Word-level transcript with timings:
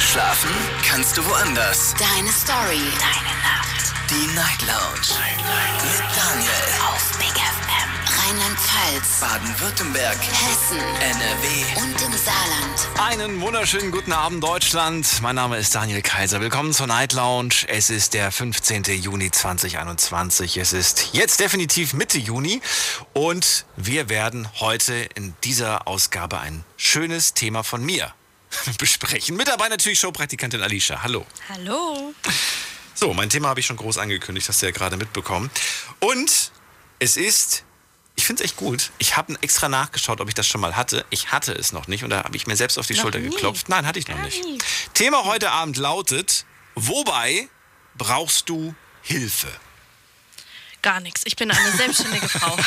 Schlafen 0.00 0.50
kannst 0.88 1.18
du 1.18 1.26
woanders. 1.26 1.92
Deine 1.98 2.30
Story. 2.30 2.80
Deine 3.00 3.34
Nacht. 3.42 3.92
Die 4.08 4.34
Night 4.34 4.62
Lounge. 4.62 5.18
Mit 5.82 6.16
Daniel. 6.16 6.50
Auf 6.86 7.18
Big 7.18 7.34
FM. 7.34 8.28
Rheinland-Pfalz. 8.28 9.20
Baden-Württemberg. 9.20 10.16
Hessen. 10.16 10.78
NRW. 11.00 11.82
Und 11.82 12.00
im 12.00 12.12
Saarland. 12.16 12.88
Einen 13.00 13.40
wunderschönen 13.40 13.90
guten 13.90 14.12
Abend, 14.12 14.42
Deutschland. 14.42 15.20
Mein 15.20 15.34
Name 15.34 15.58
ist 15.58 15.74
Daniel 15.74 16.00
Kaiser. 16.00 16.40
Willkommen 16.40 16.72
zur 16.72 16.86
Night 16.86 17.12
Lounge. 17.12 17.66
Es 17.66 17.90
ist 17.90 18.14
der 18.14 18.30
15. 18.30 18.84
Juni 18.84 19.32
2021. 19.32 20.58
Es 20.58 20.72
ist 20.72 21.12
jetzt 21.12 21.40
definitiv 21.40 21.92
Mitte 21.92 22.18
Juni. 22.18 22.62
Und 23.14 23.66
wir 23.76 24.08
werden 24.08 24.48
heute 24.60 24.94
in 25.16 25.34
dieser 25.42 25.88
Ausgabe 25.88 26.38
ein 26.38 26.64
schönes 26.76 27.34
Thema 27.34 27.64
von 27.64 27.84
mir 27.84 28.14
besprechen. 28.78 29.36
Mit 29.36 29.48
dabei 29.48 29.68
natürlich 29.68 29.98
Showpraktikantin 29.98 30.62
Alicia. 30.62 31.02
Hallo. 31.02 31.26
Hallo. 31.48 32.14
So, 32.94 33.14
mein 33.14 33.30
Thema 33.30 33.48
habe 33.48 33.60
ich 33.60 33.66
schon 33.66 33.76
groß 33.76 33.98
angekündigt, 33.98 34.48
hast 34.48 34.60
du 34.62 34.66
ja 34.66 34.72
gerade 34.72 34.96
mitbekommen. 34.96 35.50
Und 36.00 36.50
es 36.98 37.16
ist, 37.16 37.64
ich 38.16 38.24
finde 38.26 38.42
es 38.42 38.50
echt 38.50 38.56
gut. 38.56 38.90
Ich 38.98 39.16
habe 39.16 39.36
extra 39.40 39.68
nachgeschaut, 39.68 40.20
ob 40.20 40.28
ich 40.28 40.34
das 40.34 40.46
schon 40.48 40.60
mal 40.60 40.74
hatte. 40.76 41.04
Ich 41.10 41.30
hatte 41.30 41.52
es 41.52 41.72
noch 41.72 41.86
nicht 41.86 42.02
und 42.02 42.10
da 42.10 42.24
habe 42.24 42.36
ich 42.36 42.46
mir 42.46 42.56
selbst 42.56 42.78
auf 42.78 42.86
die 42.86 42.94
Noch 42.94 43.02
Schulter 43.02 43.20
nie? 43.20 43.30
geklopft. 43.30 43.68
Nein, 43.68 43.86
hatte 43.86 43.98
ich 44.00 44.08
noch 44.08 44.16
Gar 44.16 44.24
nicht. 44.24 44.44
nie. 44.44 44.58
Thema 44.94 45.24
heute 45.24 45.50
Abend 45.52 45.76
lautet, 45.76 46.44
wobei 46.74 47.48
brauchst 47.96 48.48
du 48.48 48.74
Hilfe? 49.02 49.48
Gar 50.88 51.00
nichts. 51.00 51.20
Ich 51.26 51.36
bin 51.36 51.50
eine 51.50 51.76
selbstständige 51.76 52.26
Frau. 52.30 52.56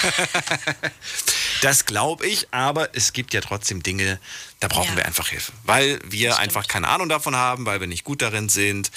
Das 1.62 1.86
glaube 1.86 2.26
ich, 2.28 2.48
aber 2.52 2.96
es 2.96 3.14
gibt 3.14 3.36
ja 3.36 3.42
trotzdem 3.42 3.84
Dinge, 3.84 4.20
da 4.60 4.68
brauchen 4.68 4.90
Ja. 4.92 4.98
wir 4.98 5.06
einfach 5.06 5.28
Hilfe. 5.28 5.52
Weil 5.64 6.00
wir 6.04 6.40
einfach 6.40 6.68
keine 6.68 6.88
Ahnung 6.88 7.08
davon 7.08 7.36
haben, 7.36 7.68
weil 7.68 7.80
wir 7.80 7.86
nicht 7.88 8.04
gut 8.04 8.22
darin 8.24 8.50
sind, 8.50 8.90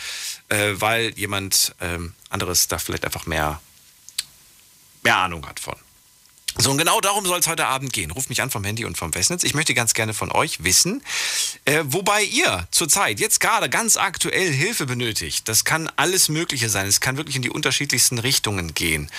äh, 0.49 0.73
weil 0.75 1.11
jemand 1.19 1.75
ähm, 1.83 2.15
anderes 2.31 2.69
da 2.69 2.79
vielleicht 2.79 3.05
einfach 3.05 3.27
mehr, 3.27 3.61
mehr 5.03 5.17
Ahnung 5.17 5.47
hat 5.47 5.61
von. 5.61 5.77
So, 6.57 6.71
und 6.71 6.79
genau 6.79 7.01
darum 7.01 7.27
soll 7.27 7.41
es 7.41 7.49
heute 7.49 7.67
Abend 7.67 7.93
gehen. 7.93 8.11
Ruft 8.11 8.29
mich 8.29 8.41
an 8.41 8.51
vom 8.51 8.63
Handy 8.63 8.85
und 8.85 8.97
vom 8.97 9.13
Festnetz. 9.13 9.43
Ich 9.43 9.55
möchte 9.55 9.75
ganz 9.75 9.93
gerne 9.93 10.15
von 10.15 10.31
euch 10.31 10.63
wissen, 10.63 11.03
äh, 11.65 11.83
wobei 11.85 12.23
ihr 12.23 12.69
zurzeit 12.71 13.19
jetzt 13.19 13.41
gerade 13.41 13.69
ganz 13.69 13.97
aktuell 13.97 14.53
Hilfe 14.53 14.87
benötigt. 14.87 15.49
Das 15.49 15.65
kann 15.65 15.91
alles 15.97 16.29
Mögliche 16.29 16.69
sein. 16.69 16.87
Es 16.87 17.01
kann 17.01 17.17
wirklich 17.17 17.37
in 17.37 17.43
die 17.43 17.51
unterschiedlichsten 17.51 18.19
Richtungen 18.19 18.73
gehen. 18.75 19.11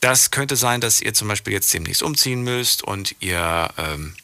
Das 0.00 0.30
könnte 0.30 0.56
sein, 0.56 0.80
dass 0.80 1.00
ihr 1.00 1.14
zum 1.14 1.28
Beispiel 1.28 1.52
jetzt 1.52 1.72
demnächst 1.72 2.02
umziehen 2.02 2.42
müsst 2.42 2.82
und 2.82 3.14
ihr 3.20 3.70
ähm, 3.76 4.14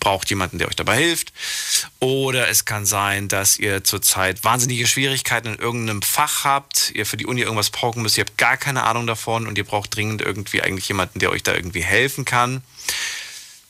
braucht 0.00 0.30
jemanden, 0.30 0.58
der 0.58 0.68
euch 0.68 0.76
dabei 0.76 0.96
hilft. 0.96 1.32
Oder 2.00 2.48
es 2.48 2.64
kann 2.64 2.86
sein, 2.86 3.28
dass 3.28 3.58
ihr 3.58 3.84
zurzeit 3.84 4.42
wahnsinnige 4.42 4.86
Schwierigkeiten 4.86 5.48
in 5.54 5.58
irgendeinem 5.58 6.02
Fach 6.02 6.44
habt, 6.44 6.90
ihr 6.94 7.06
für 7.06 7.16
die 7.16 7.26
Uni 7.26 7.42
irgendwas 7.42 7.70
pauken 7.70 8.02
müsst, 8.02 8.18
ihr 8.18 8.24
habt 8.24 8.36
gar 8.38 8.56
keine 8.56 8.82
Ahnung 8.84 9.06
davon 9.06 9.46
und 9.46 9.56
ihr 9.58 9.64
braucht 9.64 9.94
dringend 9.94 10.22
irgendwie 10.22 10.62
eigentlich 10.62 10.88
jemanden, 10.88 11.18
der 11.20 11.30
euch 11.30 11.42
da 11.42 11.54
irgendwie 11.54 11.82
helfen 11.84 12.24
kann. 12.24 12.62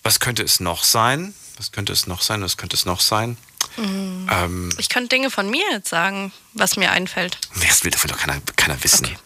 Was 0.02 0.20
könnte 0.20 0.42
es 0.42 0.60
noch 0.60 0.82
sein? 0.84 1.34
Was 1.58 1.72
könnte 1.72 1.92
es 1.92 2.06
noch 2.06 2.22
sein? 2.22 2.42
Was 2.42 2.56
könnte 2.56 2.74
es 2.76 2.86
noch 2.86 3.00
sein? 3.00 3.36
Ähm, 3.76 4.70
Ich 4.78 4.88
könnte 4.88 5.08
Dinge 5.14 5.30
von 5.30 5.50
mir 5.50 5.64
jetzt 5.72 5.88
sagen, 5.90 6.32
was 6.54 6.76
mir 6.76 6.90
einfällt. 6.90 7.36
das 7.68 7.84
will 7.84 7.90
davon 7.90 8.10
doch 8.10 8.18
keiner, 8.18 8.40
keiner 8.56 8.82
wissen. 8.82 9.04
Okay. 9.06 9.16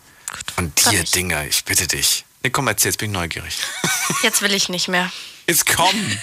Von 0.55 0.72
dir. 0.91 1.05
Dinger, 1.05 1.46
ich 1.46 1.64
bitte 1.64 1.86
dich. 1.86 2.24
Nee, 2.42 2.50
komm, 2.50 2.66
erzähl, 2.66 2.91
jetzt 2.91 2.98
bin 2.98 3.11
ich 3.11 3.14
neugierig. 3.14 3.56
Jetzt 4.22 4.42
will 4.42 4.52
ich 4.52 4.68
nicht 4.68 4.89
mehr. 4.89 5.11
Jetzt 5.46 5.66
komm! 5.66 5.94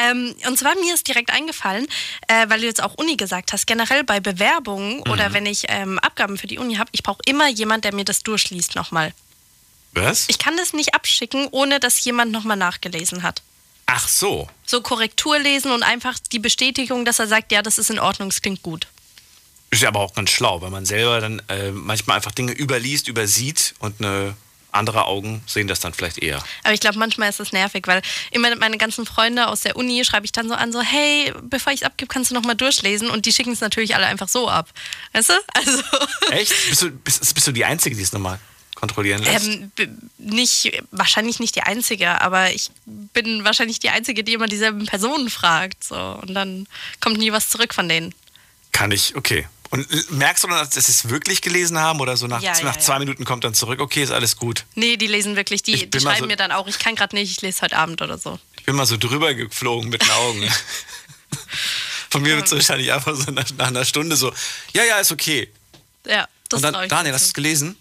Ähm, 0.00 0.34
und 0.46 0.56
zwar 0.56 0.76
mir 0.76 0.94
ist 0.94 1.08
direkt 1.08 1.30
eingefallen, 1.30 1.86
äh, 2.28 2.48
weil 2.48 2.60
du 2.60 2.66
jetzt 2.66 2.80
auch 2.82 2.94
Uni 2.94 3.16
gesagt 3.16 3.52
hast, 3.52 3.66
generell 3.66 4.04
bei 4.04 4.20
Bewerbungen 4.20 4.98
Mhm. 4.98 5.10
oder 5.10 5.32
wenn 5.32 5.44
ich 5.44 5.64
ähm, 5.68 5.98
Abgaben 5.98 6.38
für 6.38 6.46
die 6.46 6.58
Uni 6.58 6.76
habe, 6.76 6.88
ich 6.92 7.02
brauche 7.02 7.18
immer 7.26 7.48
jemand, 7.48 7.84
der 7.84 7.92
mir 7.92 8.04
das 8.04 8.22
durchliest 8.22 8.76
nochmal. 8.76 9.12
Was? 9.94 10.26
Ich 10.28 10.38
kann 10.38 10.56
das 10.56 10.72
nicht 10.72 10.94
abschicken, 10.94 11.48
ohne 11.50 11.80
dass 11.80 12.04
jemand 12.04 12.30
nochmal 12.30 12.56
nachgelesen 12.56 13.24
hat. 13.24 13.42
Ach 13.86 14.06
so. 14.06 14.48
So 14.64 14.80
Korrektur 14.82 15.38
lesen 15.40 15.72
und 15.72 15.82
einfach 15.82 16.16
die 16.30 16.38
Bestätigung, 16.38 17.04
dass 17.04 17.18
er 17.18 17.26
sagt, 17.26 17.50
ja, 17.50 17.62
das 17.62 17.78
ist 17.78 17.90
in 17.90 17.98
Ordnung, 17.98 18.28
es 18.28 18.40
klingt 18.40 18.62
gut. 18.62 18.86
Ist 19.70 19.82
ja 19.82 19.88
aber 19.88 20.00
auch 20.00 20.14
ganz 20.14 20.30
schlau, 20.30 20.60
weil 20.60 20.70
man 20.70 20.86
selber 20.86 21.20
dann 21.20 21.42
äh, 21.48 21.72
manchmal 21.72 22.16
einfach 22.18 22.32
Dinge 22.32 22.52
überliest, 22.52 23.08
übersieht 23.08 23.74
und 23.80 24.00
eine 24.00 24.36
andere 24.72 25.06
Augen 25.06 25.42
sehen 25.46 25.66
das 25.66 25.80
dann 25.80 25.94
vielleicht 25.94 26.18
eher. 26.18 26.42
Aber 26.62 26.74
ich 26.74 26.80
glaube, 26.80 26.98
manchmal 26.98 27.30
ist 27.30 27.40
das 27.40 27.52
nervig, 27.52 27.86
weil 27.86 28.02
immer 28.30 28.54
meine 28.56 28.78
ganzen 28.78 29.06
Freunde 29.06 29.48
aus 29.48 29.60
der 29.60 29.76
Uni 29.76 30.04
schreibe 30.04 30.26
ich 30.26 30.32
dann 30.32 30.48
so 30.48 30.54
an, 30.54 30.72
so, 30.72 30.80
hey, 30.80 31.32
bevor 31.42 31.72
ich 31.72 31.80
es 31.80 31.86
abgebe, 31.86 32.08
kannst 32.08 32.30
du 32.30 32.34
nochmal 32.34 32.54
durchlesen. 32.54 33.10
Und 33.10 33.26
die 33.26 33.32
schicken 33.32 33.52
es 33.52 33.60
natürlich 33.60 33.94
alle 33.94 34.06
einfach 34.06 34.28
so 34.28 34.48
ab. 34.48 34.68
Weißt 35.12 35.30
du? 35.30 35.34
Also, 35.54 35.82
Echt? 36.30 36.52
Bist 36.68 36.82
du, 36.82 36.90
bist, 36.90 37.34
bist 37.34 37.46
du 37.46 37.52
die 37.52 37.64
Einzige, 37.64 37.96
die 37.96 38.02
es 38.02 38.12
nochmal 38.12 38.38
kontrollieren 38.74 39.22
lässt? 39.22 39.48
ähm, 39.48 39.72
nicht, 40.18 40.82
wahrscheinlich 40.92 41.40
nicht 41.40 41.56
die 41.56 41.62
Einzige, 41.62 42.20
aber 42.20 42.52
ich 42.52 42.70
bin 42.86 43.44
wahrscheinlich 43.44 43.80
die 43.80 43.90
Einzige, 43.90 44.22
die 44.22 44.34
immer 44.34 44.46
dieselben 44.46 44.86
Personen 44.86 45.30
fragt. 45.30 45.82
So. 45.82 45.96
Und 45.96 46.34
dann 46.34 46.68
kommt 47.00 47.18
nie 47.18 47.32
was 47.32 47.50
zurück 47.50 47.74
von 47.74 47.88
denen. 47.88 48.14
Kann 48.72 48.92
ich, 48.92 49.16
okay. 49.16 49.46
Und 49.70 49.90
l- 49.92 50.04
merkst 50.10 50.44
du 50.44 50.48
dann, 50.48 50.58
dass 50.58 50.72
sie 50.86 50.92
es 50.92 51.08
wirklich 51.10 51.42
gelesen 51.42 51.78
haben 51.78 52.00
oder 52.00 52.16
so 52.16 52.26
nach, 52.26 52.40
Ja, 52.42 52.56
ja, 52.56 52.64
nach 52.64 52.76
ja. 52.76 52.80
zwei 52.80 52.98
Minuten 52.98 53.24
kommt 53.24 53.44
dann 53.44 53.54
zurück, 53.54 53.80
okay, 53.80 54.02
ist 54.02 54.10
alles 54.10 54.36
gut. 54.36 54.64
Nee, 54.74 54.96
die 54.96 55.06
lesen 55.06 55.36
wirklich, 55.36 55.62
die, 55.62 55.88
die 55.90 56.00
schreiben 56.00 56.20
so- 56.20 56.26
mir 56.26 56.36
dann 56.36 56.52
auch, 56.52 56.66
ich 56.68 56.78
kann 56.78 56.94
gerade 56.94 57.14
nicht, 57.14 57.30
ich 57.30 57.40
lese 57.42 57.60
heute 57.62 57.76
Abend 57.76 58.00
oder 58.00 58.16
so. 58.18 58.38
Ich 58.56 58.64
bin 58.64 58.74
mal 58.76 58.86
so 58.86 58.96
drüber 58.96 59.34
geflogen 59.34 59.88
mit 59.90 60.02
den 60.02 60.10
Augen. 60.10 60.48
Von 62.10 62.22
mir 62.22 62.36
wird 62.36 62.46
es 62.46 62.52
wahrscheinlich 62.52 62.92
einfach 62.92 63.14
so 63.14 63.30
nach, 63.30 63.44
nach 63.58 63.66
einer 63.66 63.84
Stunde 63.84 64.16
so, 64.16 64.32
ja, 64.72 64.84
ja, 64.84 64.98
ist 64.98 65.12
okay. 65.12 65.50
Ja, 66.06 66.26
das 66.48 66.58
Und 66.62 66.62
dann, 66.72 66.82
ich 66.84 66.88
Daniel, 66.88 67.12
hast 67.14 67.24
du 67.24 67.28
es 67.28 67.34
gelesen? 67.34 67.76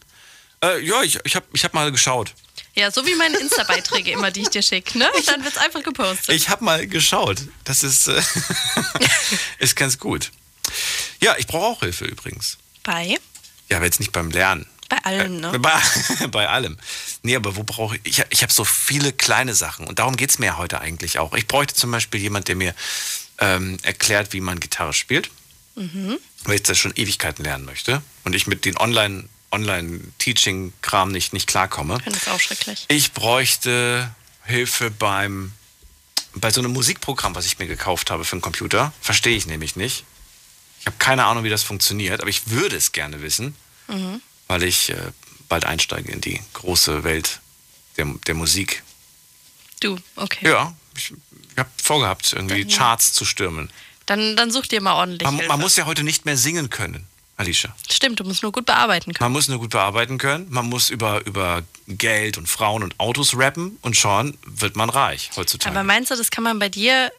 Äh, 0.62 0.80
ja, 0.86 1.02
ich, 1.04 1.18
ich 1.24 1.36
habe 1.36 1.46
ich 1.54 1.64
hab 1.64 1.74
mal 1.74 1.92
geschaut. 1.92 2.34
Ja, 2.76 2.92
so 2.92 3.06
wie 3.08 3.16
meine 3.16 3.38
Insta-Beiträge 3.38 4.12
immer, 4.12 4.30
die 4.32 4.42
ich 4.42 4.50
dir 4.50 4.62
schicke, 4.62 4.98
ne? 5.00 5.10
Dann 5.26 5.44
wird's 5.44 5.58
einfach 5.58 5.82
gepostet. 5.82 6.36
Ich 6.36 6.50
habe 6.50 6.64
mal 6.64 6.86
geschaut. 6.88 7.38
Das 7.64 7.84
ist, 7.84 8.08
äh, 8.08 8.22
ist 9.60 9.76
ganz 9.76 9.98
gut. 9.98 10.32
Ja, 11.22 11.36
ich 11.38 11.48
brauche 11.48 11.66
auch 11.66 11.80
Hilfe 11.82 12.06
übrigens. 12.06 12.58
Bei? 12.84 13.18
Ja, 13.70 13.78
aber 13.78 13.86
jetzt 13.86 14.00
nicht 14.00 14.12
beim 14.12 14.32
Lernen. 14.32 14.66
Bei 14.90 14.98
allen, 15.04 15.42
ne? 15.42 15.52
Äh, 15.54 15.60
Bei, 15.60 15.82
bei 16.32 16.48
allem. 16.48 16.78
Nee, 17.24 17.36
aber 17.36 17.56
wo 17.58 17.64
brauche 17.64 17.98
ich? 17.98 18.20
Ich, 18.20 18.26
ich 18.30 18.42
habe 18.44 18.54
so 18.54 18.64
viele 18.64 19.12
kleine 19.12 19.54
Sachen 19.54 19.86
und 19.88 20.00
darum 20.00 20.16
geht 20.16 20.30
es 20.30 20.40
mir 20.40 20.58
heute 20.58 20.80
eigentlich 20.80 21.20
auch. 21.20 21.34
Ich 21.34 21.48
bräuchte 21.48 21.74
zum 21.74 21.92
Beispiel 21.92 22.22
jemand, 22.22 22.48
der 22.48 22.56
mir 22.56 22.74
ähm, 23.40 23.78
erklärt, 23.84 24.32
wie 24.34 24.40
man 24.40 24.60
Gitarre 24.60 24.94
spielt. 24.94 25.30
Mhm. 25.76 26.18
Weil 26.46 26.56
ich 26.56 26.64
das 26.64 26.78
schon 26.78 26.94
Ewigkeiten 26.96 27.44
lernen 27.44 27.66
möchte 27.66 28.02
und 28.24 28.34
ich 28.34 28.48
mit 28.48 28.64
den 28.66 28.78
Online- 28.78 29.28
Online-Teaching-Kram 29.52 31.12
nicht, 31.12 31.34
nicht 31.34 31.48
klarkomme. 31.48 31.96
Ich 31.98 32.04
finde 32.04 32.20
das 32.20 32.28
auch 32.34 32.40
schrecklich. 32.40 32.86
Ich 32.90 33.14
bräuchte 33.14 34.10
Hilfe 34.44 34.92
beim 34.92 35.52
bei 36.36 36.52
so 36.52 36.62
einem 36.62 36.72
Musikprogramm, 36.74 37.34
was 37.36 37.46
ich 37.46 37.58
mir 37.58 37.68
gekauft 37.68 38.12
habe 38.12 38.24
für 38.26 38.36
den 38.36 38.42
Computer. 38.42 38.94
Verstehe 39.02 39.36
ich 39.36 39.48
nämlich 39.48 39.76
nicht. 39.76 40.04
Ich 40.88 40.94
habe 40.94 41.04
keine 41.04 41.26
Ahnung, 41.26 41.44
wie 41.44 41.50
das 41.50 41.64
funktioniert, 41.64 42.22
aber 42.22 42.30
ich 42.30 42.50
würde 42.50 42.78
es 42.78 42.94
gerne 42.94 43.22
wissen, 43.22 43.54
weil 44.48 44.64
ich 44.64 44.90
äh, 44.90 44.96
bald 45.50 45.66
einsteige 45.66 46.10
in 46.10 46.22
die 46.22 46.40
große 46.54 47.04
Welt 47.04 47.42
der, 47.98 48.06
der 48.26 48.36
Musik. 48.36 48.84
Du, 49.82 50.00
okay. 50.16 50.48
Ja, 50.48 50.74
ich, 50.96 51.12
ich 51.12 51.58
habe 51.58 51.70
vorgehabt, 51.76 52.32
irgendwie 52.32 52.62
Dann, 52.62 52.70
ja. 52.70 52.78
Charts 52.78 53.12
zu 53.12 53.26
stürmen. 53.26 53.70
Dann, 54.06 54.38
dann 54.38 54.50
such 54.50 54.68
dir 54.68 54.80
mal 54.80 54.94
ordentlich 54.94 55.26
Man, 55.26 55.36
Hilfe. 55.36 55.50
man 55.50 55.60
muss 55.60 55.76
ja 55.76 55.88
heute 55.88 56.06
nicht 56.06 56.24
mehr 56.24 56.38
singen 56.38 56.70
können, 56.70 57.06
Alicia. 57.36 57.76
Stimmt, 57.92 58.22
du 58.22 58.24
musst 58.24 58.42
nur 58.42 58.54
gut 58.54 58.66
bearbeiten 58.66 59.12
können. 59.12 59.26
Man 59.26 59.34
muss 59.34 59.50
nur 59.50 59.60
gut 59.60 59.72
bearbeiten 59.72 60.18
können, 60.18 60.48
man 60.50 60.68
muss 60.68 60.90
über, 60.90 61.26
über 61.26 61.64
Geld 61.90 62.38
und 62.38 62.48
Frauen 62.48 62.82
und 62.82 62.98
Autos 62.98 63.36
rappen 63.36 63.78
und 63.82 63.98
schon 63.98 64.38
wird 64.46 64.78
man 64.78 64.90
reich 64.90 65.32
heutzutage. 65.36 65.76
Aber 65.76 65.84
meinst 65.84 66.12
du, 66.12 66.16
das 66.16 66.32
kann 66.32 66.46
man 66.46 66.60
bei 66.60 66.70
dir 66.70 67.12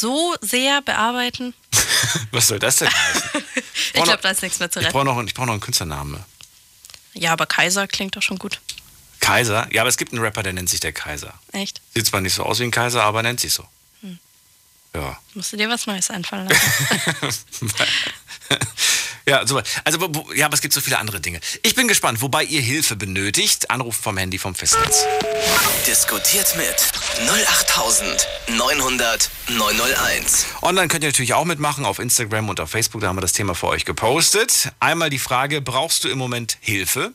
so 0.00 0.34
sehr 0.40 0.82
bearbeiten? 0.82 1.54
Was 2.30 2.48
soll 2.48 2.58
das 2.58 2.76
denn 2.76 2.88
heißen? 2.88 3.30
Ich 3.94 4.02
glaube, 4.04 4.22
da 4.22 4.30
ist 4.30 4.42
nichts 4.42 4.58
mehr 4.58 4.70
zu 4.70 4.80
Ich 4.80 4.86
retten. 4.86 4.92
brauche 4.94 5.04
noch, 5.04 5.22
ich 5.22 5.34
brauch 5.34 5.44
noch 5.44 5.52
einen 5.52 5.60
Künstlernamen. 5.60 6.22
Ja, 7.14 7.32
aber 7.32 7.46
Kaiser 7.46 7.86
klingt 7.86 8.16
doch 8.16 8.22
schon 8.22 8.38
gut. 8.38 8.60
Kaiser? 9.20 9.68
Ja, 9.70 9.82
aber 9.82 9.88
es 9.88 9.96
gibt 9.98 10.12
einen 10.12 10.22
Rapper, 10.22 10.42
der 10.42 10.52
nennt 10.54 10.68
sich 10.70 10.80
der 10.80 10.92
Kaiser. 10.92 11.34
Echt? 11.52 11.80
Sieht 11.94 12.06
zwar 12.06 12.20
nicht 12.22 12.34
so 12.34 12.42
aus 12.42 12.58
wie 12.58 12.64
ein 12.64 12.70
Kaiser, 12.70 13.02
aber 13.02 13.22
nennt 13.22 13.40
sich 13.40 13.52
so. 13.52 13.66
Hm. 14.00 14.18
Ja. 14.94 15.18
Musst 15.34 15.52
du 15.52 15.56
dir 15.56 15.68
was 15.68 15.86
Neues 15.86 16.10
einfallen 16.10 16.48
lassen. 16.48 17.70
ja, 19.26 19.46
so, 19.46 19.60
also, 19.84 20.26
ja, 20.34 20.46
aber 20.46 20.54
es 20.54 20.60
gibt 20.60 20.74
so 20.74 20.80
viele 20.80 20.98
andere 20.98 21.20
Dinge. 21.20 21.40
Ich 21.62 21.74
bin 21.74 21.88
gespannt, 21.88 22.22
wobei 22.22 22.44
ihr 22.44 22.60
Hilfe 22.60 22.96
benötigt. 22.96 23.70
Anruf 23.70 23.96
vom 23.96 24.16
Handy 24.16 24.38
vom 24.38 24.54
Festnetz. 24.54 25.04
Diskutiert 25.86 26.56
mit 26.56 26.76
08900 27.28 29.30
901. 29.48 30.46
Online 30.62 30.88
könnt 30.88 31.04
ihr 31.04 31.10
natürlich 31.10 31.34
auch 31.34 31.44
mitmachen 31.44 31.84
auf 31.84 31.98
Instagram 31.98 32.48
und 32.48 32.60
auf 32.60 32.70
Facebook. 32.70 33.00
Da 33.00 33.08
haben 33.08 33.16
wir 33.16 33.22
das 33.22 33.32
Thema 33.32 33.54
für 33.54 33.68
euch 33.68 33.84
gepostet. 33.84 34.72
Einmal 34.80 35.10
die 35.10 35.18
Frage, 35.18 35.60
brauchst 35.60 36.04
du 36.04 36.08
im 36.08 36.18
Moment 36.18 36.58
Hilfe? 36.60 37.12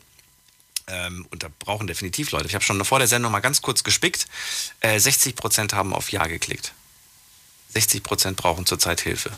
Ähm, 0.88 1.28
und 1.32 1.44
da 1.44 1.50
brauchen 1.60 1.88
definitiv 1.88 2.32
Leute. 2.32 2.48
Ich 2.48 2.56
habe 2.56 2.64
schon 2.64 2.84
vor 2.86 3.00
der 3.00 3.08
Sendung 3.08 3.32
mal 3.32 3.42
ganz 3.42 3.62
kurz 3.62 3.84
gespickt. 3.84 4.28
Äh, 4.80 4.98
60% 4.98 5.74
haben 5.74 5.94
auf 5.94 6.12
Ja 6.12 6.28
geklickt. 6.28 6.74
60% 7.76 8.36
brauchen 8.36 8.66
zurzeit 8.66 9.02
Hilfe. 9.02 9.32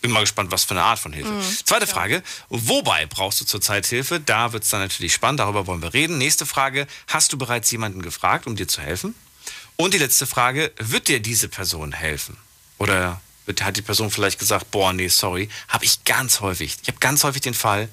Bin 0.00 0.10
mal 0.10 0.20
gespannt, 0.20 0.50
was 0.50 0.64
für 0.64 0.72
eine 0.72 0.82
Art 0.82 0.98
von 0.98 1.12
Hilfe. 1.12 1.32
Zweite 1.64 1.86
Frage, 1.86 2.22
wobei 2.48 3.06
brauchst 3.06 3.40
du 3.40 3.44
zurzeit 3.44 3.86
Hilfe? 3.86 4.20
Da 4.20 4.52
wird 4.52 4.64
es 4.64 4.70
dann 4.70 4.80
natürlich 4.80 5.14
spannend, 5.14 5.40
darüber 5.40 5.66
wollen 5.66 5.82
wir 5.82 5.94
reden. 5.94 6.18
Nächste 6.18 6.46
Frage, 6.46 6.86
hast 7.06 7.32
du 7.32 7.38
bereits 7.38 7.70
jemanden 7.70 8.02
gefragt, 8.02 8.46
um 8.46 8.56
dir 8.56 8.68
zu 8.68 8.80
helfen? 8.80 9.14
Und 9.76 9.94
die 9.94 9.98
letzte 9.98 10.26
Frage, 10.26 10.72
wird 10.78 11.08
dir 11.08 11.20
diese 11.20 11.48
Person 11.48 11.92
helfen? 11.92 12.36
Oder 12.78 13.20
hat 13.60 13.76
die 13.76 13.82
Person 13.82 14.10
vielleicht 14.10 14.38
gesagt, 14.38 14.70
boah, 14.70 14.92
nee, 14.92 15.08
sorry, 15.08 15.48
habe 15.68 15.84
ich 15.84 16.04
ganz 16.04 16.40
häufig. 16.40 16.76
Ich 16.82 16.88
habe 16.88 16.98
ganz 16.98 17.24
häufig 17.24 17.42
den 17.42 17.54
Fall, 17.54 17.88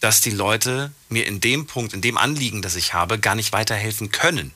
dass 0.00 0.20
die 0.20 0.30
Leute 0.30 0.92
mir 1.08 1.26
in 1.26 1.40
dem 1.40 1.66
Punkt, 1.66 1.92
in 1.92 2.00
dem 2.00 2.16
Anliegen, 2.16 2.62
das 2.62 2.76
ich 2.76 2.94
habe, 2.94 3.18
gar 3.18 3.34
nicht 3.34 3.52
weiterhelfen 3.52 4.10
können. 4.10 4.52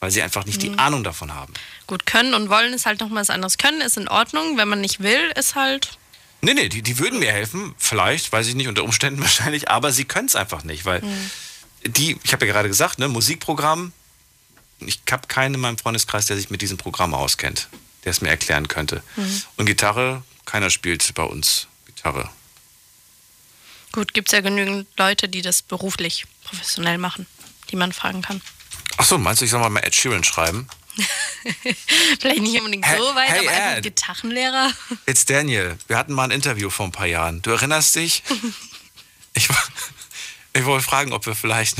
Weil 0.00 0.10
sie 0.10 0.22
einfach 0.22 0.44
nicht 0.44 0.62
die 0.62 0.78
Ahnung 0.78 1.02
davon 1.02 1.34
haben. 1.34 1.52
Gut, 1.86 2.06
können 2.06 2.34
und 2.34 2.50
wollen 2.50 2.72
ist 2.72 2.86
halt 2.86 3.00
nochmal 3.00 3.22
was 3.22 3.30
anderes. 3.30 3.58
Können 3.58 3.80
ist 3.80 3.96
in 3.96 4.08
Ordnung, 4.08 4.56
wenn 4.56 4.68
man 4.68 4.80
nicht 4.80 5.00
will, 5.00 5.32
ist 5.34 5.54
halt. 5.54 5.98
Nee, 6.44 6.54
nee, 6.54 6.68
die, 6.68 6.82
die 6.82 6.98
würden 6.98 7.18
mir 7.18 7.32
helfen, 7.32 7.74
vielleicht, 7.78 8.30
weiß 8.30 8.46
ich 8.48 8.54
nicht, 8.54 8.68
unter 8.68 8.84
Umständen 8.84 9.20
wahrscheinlich, 9.22 9.70
aber 9.70 9.92
sie 9.92 10.04
können 10.04 10.26
es 10.26 10.36
einfach 10.36 10.62
nicht, 10.62 10.84
weil 10.84 11.02
die, 11.86 12.18
ich 12.22 12.32
habe 12.32 12.46
ja 12.46 12.52
gerade 12.52 12.68
gesagt, 12.68 12.98
ne, 12.98 13.08
Musikprogramm, 13.08 13.92
ich 14.80 15.00
habe 15.10 15.26
keinen 15.26 15.54
in 15.54 15.60
meinem 15.60 15.78
Freundeskreis, 15.78 16.26
der 16.26 16.36
sich 16.36 16.50
mit 16.50 16.60
diesem 16.60 16.76
Programm 16.76 17.14
auskennt, 17.14 17.68
der 18.04 18.10
es 18.10 18.20
mir 18.20 18.28
erklären 18.28 18.68
könnte. 18.68 19.02
Und 19.56 19.66
Gitarre, 19.66 20.22
keiner 20.44 20.68
spielt 20.68 21.14
bei 21.14 21.22
uns 21.22 21.66
Gitarre. 21.86 22.28
Gut, 23.92 24.12
gibt 24.12 24.28
es 24.28 24.32
ja 24.32 24.40
genügend 24.40 24.88
Leute, 24.98 25.28
die 25.28 25.40
das 25.40 25.62
beruflich, 25.62 26.26
professionell 26.42 26.98
machen, 26.98 27.26
die 27.70 27.76
man 27.76 27.92
fragen 27.92 28.22
kann. 28.22 28.42
Ach 28.96 29.04
so, 29.04 29.16
meinst 29.16 29.40
du, 29.40 29.44
ich 29.46 29.50
soll 29.50 29.60
mal 29.60 29.70
mal 29.70 29.80
Ed 29.80 29.94
Sheeran 29.94 30.24
schreiben? 30.24 30.68
Vielleicht 32.20 32.42
nicht 32.42 32.58
unbedingt 32.58 32.86
Hey- 32.86 32.98
so 32.98 33.14
weit, 33.14 33.28
hey, 33.30 33.46
aber 33.48 33.56
einfach. 33.56 33.82
Gitarrenlehrer. 33.82 34.72
It's 35.06 35.24
Daniel. 35.24 35.76
Wir 35.88 35.96
hatten 35.98 36.12
mal 36.12 36.24
ein 36.24 36.30
Interview 36.30 36.70
vor 36.70 36.86
ein 36.86 36.92
paar 36.92 37.06
Jahren. 37.06 37.42
Du 37.42 37.50
erinnerst 37.50 37.94
dich? 37.96 38.22
Ich, 39.36 39.48
ich 40.52 40.64
wollte 40.64 40.84
fragen, 40.84 41.12
ob 41.12 41.26
wir 41.26 41.34
vielleicht, 41.34 41.76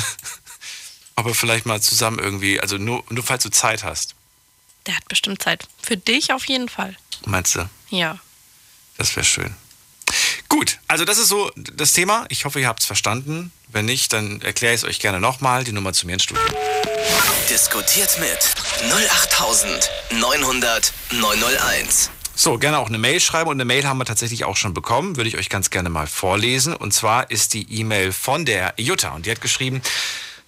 ob 1.15 1.27
wir 1.27 1.37
vielleicht 1.37 1.67
mal 1.67 1.81
zusammen 1.81 2.19
irgendwie, 2.19 2.59
also 2.61 2.79
nur, 2.79 3.05
nur 3.11 3.23
falls 3.23 3.45
du 3.45 3.51
Zeit 3.51 3.85
hast. 3.85 4.17
Der 4.87 4.97
hat 4.97 5.07
bestimmt 5.07 5.41
Zeit. 5.41 5.69
Für 5.81 5.97
dich 5.97 6.33
auf 6.33 6.47
jeden 6.47 6.69
Fall. 6.69 6.97
Meinst 7.27 7.55
du? 7.55 7.71
Ja. 7.91 8.19
Das 8.99 9.15
wäre 9.15 9.25
schön. 9.25 9.55
Gut, 10.49 10.81
also 10.89 11.05
das 11.05 11.19
ist 11.19 11.29
so 11.29 11.49
das 11.55 11.93
Thema. 11.93 12.27
Ich 12.29 12.45
hoffe, 12.45 12.59
ihr 12.59 12.67
habt 12.67 12.81
es 12.81 12.87
verstanden. 12.87 13.53
Wenn 13.75 13.85
nicht, 13.87 14.13
dann 14.13 14.41
erkläre 14.41 14.73
ich 14.73 14.83
es 14.83 14.89
euch 14.89 15.01
gerne 15.01 15.19
nochmal. 15.19 15.65
Die 15.65 15.73
Nummer 15.73 15.93
zu 15.93 16.07
mir 16.07 16.13
ins 16.13 16.23
Studio. 16.23 16.45
Diskutiert 17.51 18.21
mit 18.21 18.39
08900 18.89 20.93
901. 21.11 22.11
So, 22.37 22.57
gerne 22.57 22.79
auch 22.79 22.87
eine 22.87 22.99
Mail 22.99 23.19
schreiben 23.19 23.51
und 23.51 23.57
eine 23.57 23.65
Mail 23.65 23.85
haben 23.85 23.99
wir 23.99 24.05
tatsächlich 24.05 24.45
auch 24.45 24.57
schon 24.57 24.75
bekommen, 24.75 25.17
würde 25.17 25.29
ich 25.29 25.37
euch 25.37 25.49
ganz 25.49 25.71
gerne 25.71 25.89
mal 25.89 26.07
vorlesen. 26.07 26.77
Und 26.77 26.95
zwar 26.95 27.33
ist 27.33 27.53
die 27.53 27.67
E-Mail 27.81 28.13
von 28.13 28.45
der 28.45 28.75
Jutta 28.77 29.09
und 29.09 29.27
die 29.27 29.33
hat 29.33 29.41
geschrieben, 29.41 29.83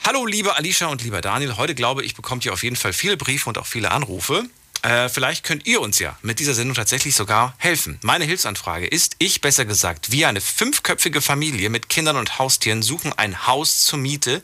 Hallo 0.06 0.24
liebe 0.24 0.54
Alicia 0.54 0.86
und 0.86 1.02
lieber 1.02 1.20
Daniel, 1.20 1.56
heute 1.56 1.74
glaube 1.74 2.04
ich, 2.04 2.14
bekommt 2.14 2.44
ihr 2.44 2.52
auf 2.52 2.62
jeden 2.62 2.76
Fall 2.76 2.92
viele 2.92 3.16
Briefe 3.16 3.48
und 3.48 3.58
auch 3.58 3.66
viele 3.66 3.90
Anrufe. 3.90 4.44
Äh, 4.82 5.08
vielleicht 5.08 5.44
könnt 5.44 5.66
ihr 5.66 5.80
uns 5.80 5.98
ja 5.98 6.18
mit 6.22 6.38
dieser 6.38 6.54
Sendung 6.54 6.74
tatsächlich 6.74 7.14
sogar 7.14 7.54
helfen. 7.58 7.98
Meine 8.02 8.24
Hilfsanfrage 8.24 8.86
ist, 8.86 9.16
ich 9.18 9.40
besser 9.40 9.64
gesagt, 9.64 10.12
wir 10.12 10.28
eine 10.28 10.40
fünfköpfige 10.40 11.20
Familie 11.20 11.70
mit 11.70 11.88
Kindern 11.88 12.16
und 12.16 12.38
Haustieren 12.38 12.82
suchen 12.82 13.12
ein 13.12 13.46
Haus 13.46 13.84
zur 13.84 13.98
Miete 13.98 14.42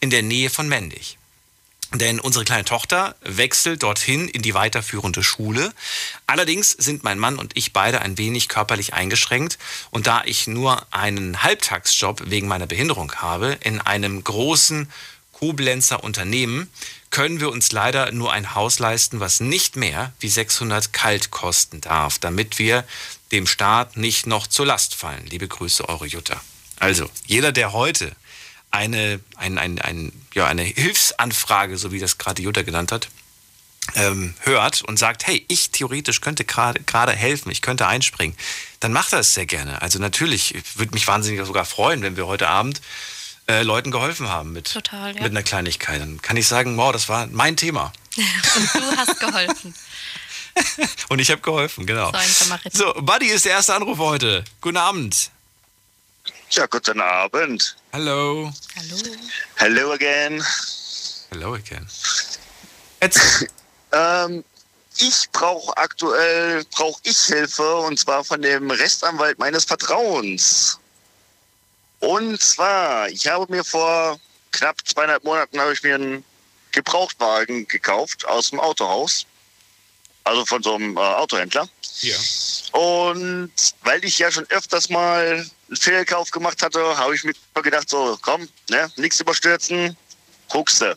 in 0.00 0.10
der 0.10 0.22
Nähe 0.22 0.50
von 0.50 0.68
Mendig. 0.68 1.16
Denn 1.92 2.20
unsere 2.20 2.44
kleine 2.44 2.64
Tochter 2.64 3.16
wechselt 3.20 3.82
dorthin 3.82 4.28
in 4.28 4.42
die 4.42 4.54
weiterführende 4.54 5.24
Schule. 5.24 5.72
Allerdings 6.26 6.70
sind 6.70 7.02
mein 7.02 7.18
Mann 7.18 7.36
und 7.36 7.56
ich 7.56 7.72
beide 7.72 8.00
ein 8.00 8.16
wenig 8.16 8.48
körperlich 8.48 8.94
eingeschränkt. 8.94 9.58
Und 9.90 10.06
da 10.06 10.22
ich 10.24 10.46
nur 10.46 10.86
einen 10.92 11.42
Halbtagsjob 11.42 12.30
wegen 12.30 12.46
meiner 12.46 12.68
Behinderung 12.68 13.12
habe, 13.16 13.58
in 13.62 13.80
einem 13.80 14.22
großen 14.22 14.88
Koblenzer 15.32 16.04
Unternehmen, 16.04 16.70
können 17.10 17.40
wir 17.40 17.50
uns 17.50 17.72
leider 17.72 18.12
nur 18.12 18.32
ein 18.32 18.54
Haus 18.54 18.78
leisten, 18.78 19.20
was 19.20 19.40
nicht 19.40 19.76
mehr 19.76 20.12
wie 20.20 20.28
600 20.28 20.92
kalt 20.92 21.30
kosten 21.30 21.80
darf, 21.80 22.18
damit 22.18 22.58
wir 22.58 22.84
dem 23.32 23.46
Staat 23.46 23.96
nicht 23.96 24.26
noch 24.26 24.46
zur 24.46 24.66
Last 24.66 24.94
fallen. 24.94 25.26
Liebe 25.26 25.48
Grüße, 25.48 25.88
eure 25.88 26.06
Jutta. 26.06 26.40
Also, 26.78 27.10
jeder, 27.26 27.52
der 27.52 27.72
heute 27.72 28.12
eine, 28.70 29.20
ein, 29.36 29.58
ein, 29.58 29.80
ein, 29.80 30.12
ja, 30.34 30.46
eine 30.46 30.62
Hilfsanfrage, 30.62 31.76
so 31.76 31.92
wie 31.92 31.98
das 31.98 32.18
gerade 32.18 32.42
Jutta 32.42 32.62
genannt 32.62 32.92
hat, 32.92 33.08
ähm, 33.96 34.34
hört 34.40 34.82
und 34.82 34.98
sagt, 34.98 35.26
hey, 35.26 35.44
ich 35.48 35.70
theoretisch 35.70 36.20
könnte 36.20 36.44
gerade 36.44 37.12
helfen, 37.12 37.50
ich 37.50 37.62
könnte 37.62 37.86
einspringen, 37.86 38.36
dann 38.78 38.92
macht 38.92 39.12
er 39.12 39.20
es 39.20 39.34
sehr 39.34 39.46
gerne. 39.46 39.82
Also 39.82 39.98
natürlich, 39.98 40.54
ich 40.54 40.78
würde 40.78 40.92
mich 40.92 41.06
wahnsinnig 41.06 41.44
sogar 41.44 41.64
freuen, 41.64 42.02
wenn 42.02 42.16
wir 42.16 42.26
heute 42.26 42.48
Abend 42.48 42.80
äh, 43.50 43.62
Leuten 43.62 43.90
geholfen 43.90 44.28
haben 44.28 44.52
mit, 44.52 44.72
Total, 44.72 45.14
ja. 45.14 45.22
mit 45.22 45.32
einer 45.32 45.42
Kleinigkeit. 45.42 46.00
Dann 46.00 46.22
kann 46.22 46.36
ich 46.36 46.46
sagen, 46.46 46.76
wow, 46.76 46.92
das 46.92 47.08
war 47.08 47.26
mein 47.26 47.56
Thema. 47.56 47.92
Und 48.16 48.74
du 48.74 48.96
hast 48.96 49.18
geholfen. 49.18 49.74
Und 51.08 51.18
ich 51.18 51.30
habe 51.30 51.40
geholfen, 51.40 51.86
genau. 51.86 52.12
So 52.72 52.92
Buddy 52.94 53.26
ist 53.26 53.44
der 53.44 53.52
erste 53.52 53.74
Anruf 53.74 53.98
heute. 53.98 54.44
Guten 54.60 54.76
Abend. 54.76 55.30
Ja, 56.50 56.66
guten 56.66 57.00
Abend. 57.00 57.76
Hallo. 57.92 58.52
Hallo. 58.76 58.96
Hello 59.56 59.92
again. 59.92 60.44
Hello 61.30 61.54
again. 61.54 61.86
Erzähl. 63.00 63.48
Ähm, 63.92 64.44
ich 64.98 65.30
brauche 65.32 65.76
aktuell 65.76 66.64
brauche 66.72 67.00
ich 67.04 67.18
Hilfe 67.18 67.76
und 67.76 67.98
zwar 67.98 68.24
von 68.24 68.42
dem 68.42 68.70
Rechtsanwalt 68.70 69.38
meines 69.38 69.64
Vertrauens. 69.64 70.79
Und 72.00 72.40
zwar, 72.40 73.08
ich 73.08 73.26
habe 73.26 73.46
mir 73.52 73.64
vor 73.64 74.18
knapp 74.52 74.76
zweieinhalb 74.86 75.24
Monaten 75.24 75.60
habe 75.60 75.72
ich 75.72 75.82
mir 75.82 75.94
einen 75.94 76.24
Gebrauchtwagen 76.72 77.66
gekauft 77.68 78.26
aus 78.26 78.50
dem 78.50 78.60
Autohaus, 78.60 79.26
also 80.24 80.44
von 80.44 80.62
so 80.62 80.74
einem 80.74 80.96
äh, 80.96 81.00
Autohändler. 81.00 81.68
Hier. 81.96 82.16
Und 82.72 83.52
weil 83.82 84.04
ich 84.04 84.18
ja 84.18 84.30
schon 84.30 84.46
öfters 84.50 84.88
mal 84.88 85.44
einen 85.68 85.76
Fehlkauf 85.76 86.30
gemacht 86.30 86.62
hatte, 86.62 86.96
habe 86.96 87.14
ich 87.14 87.24
mir 87.24 87.34
gedacht, 87.62 87.90
so 87.90 88.18
komm, 88.22 88.48
ne, 88.70 88.90
nichts 88.96 89.20
überstürzen, 89.20 89.96
guckst 90.48 90.80
du. 90.80 90.96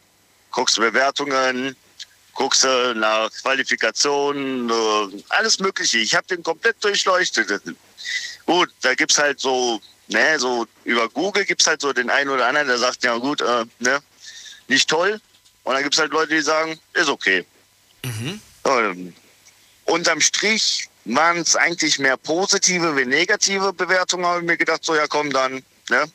Guckst 0.51 0.77
du 0.77 0.81
Bewertungen, 0.81 1.75
guckst 2.33 2.63
du 2.63 2.93
nach 2.95 3.29
Qualifikationen, 3.41 4.69
äh, 4.69 5.23
alles 5.29 5.59
Mögliche. 5.59 5.97
Ich 5.97 6.15
habe 6.15 6.27
den 6.27 6.43
komplett 6.43 6.81
durchleuchtet. 6.83 7.61
Gut, 8.45 8.69
da 8.81 8.93
gibt's 8.93 9.17
halt 9.17 9.39
so, 9.39 9.81
ne, 10.07 10.39
so 10.39 10.65
über 10.83 11.09
Google 11.09 11.45
gibt's 11.45 11.67
halt 11.67 11.81
so 11.81 11.93
den 11.93 12.09
einen 12.09 12.29
oder 12.29 12.47
anderen, 12.47 12.67
der 12.67 12.77
sagt, 12.77 13.03
ja 13.03 13.17
gut, 13.17 13.41
äh, 13.41 13.65
ne, 13.79 13.99
nicht 14.67 14.89
toll. 14.89 15.19
Und 15.63 15.73
dann 15.73 15.83
gibt's 15.83 15.97
halt 15.97 16.11
Leute, 16.11 16.35
die 16.35 16.41
sagen, 16.41 16.79
ist 16.93 17.09
okay. 17.09 17.45
Ähm, 18.65 19.13
unterm 19.85 20.21
Strich 20.21 20.89
waren 21.05 21.37
es 21.37 21.55
eigentlich 21.55 21.99
mehr 21.99 22.17
positive 22.17 22.95
wie 22.95 23.05
negative 23.05 23.73
Bewertungen. 23.73 24.25
Habe 24.25 24.39
ich 24.39 24.45
mir 24.45 24.57
gedacht, 24.57 24.83
so 24.83 24.95
ja 24.95 25.07
komm 25.07 25.31
dann, 25.31 25.63
ne? 25.89 26.05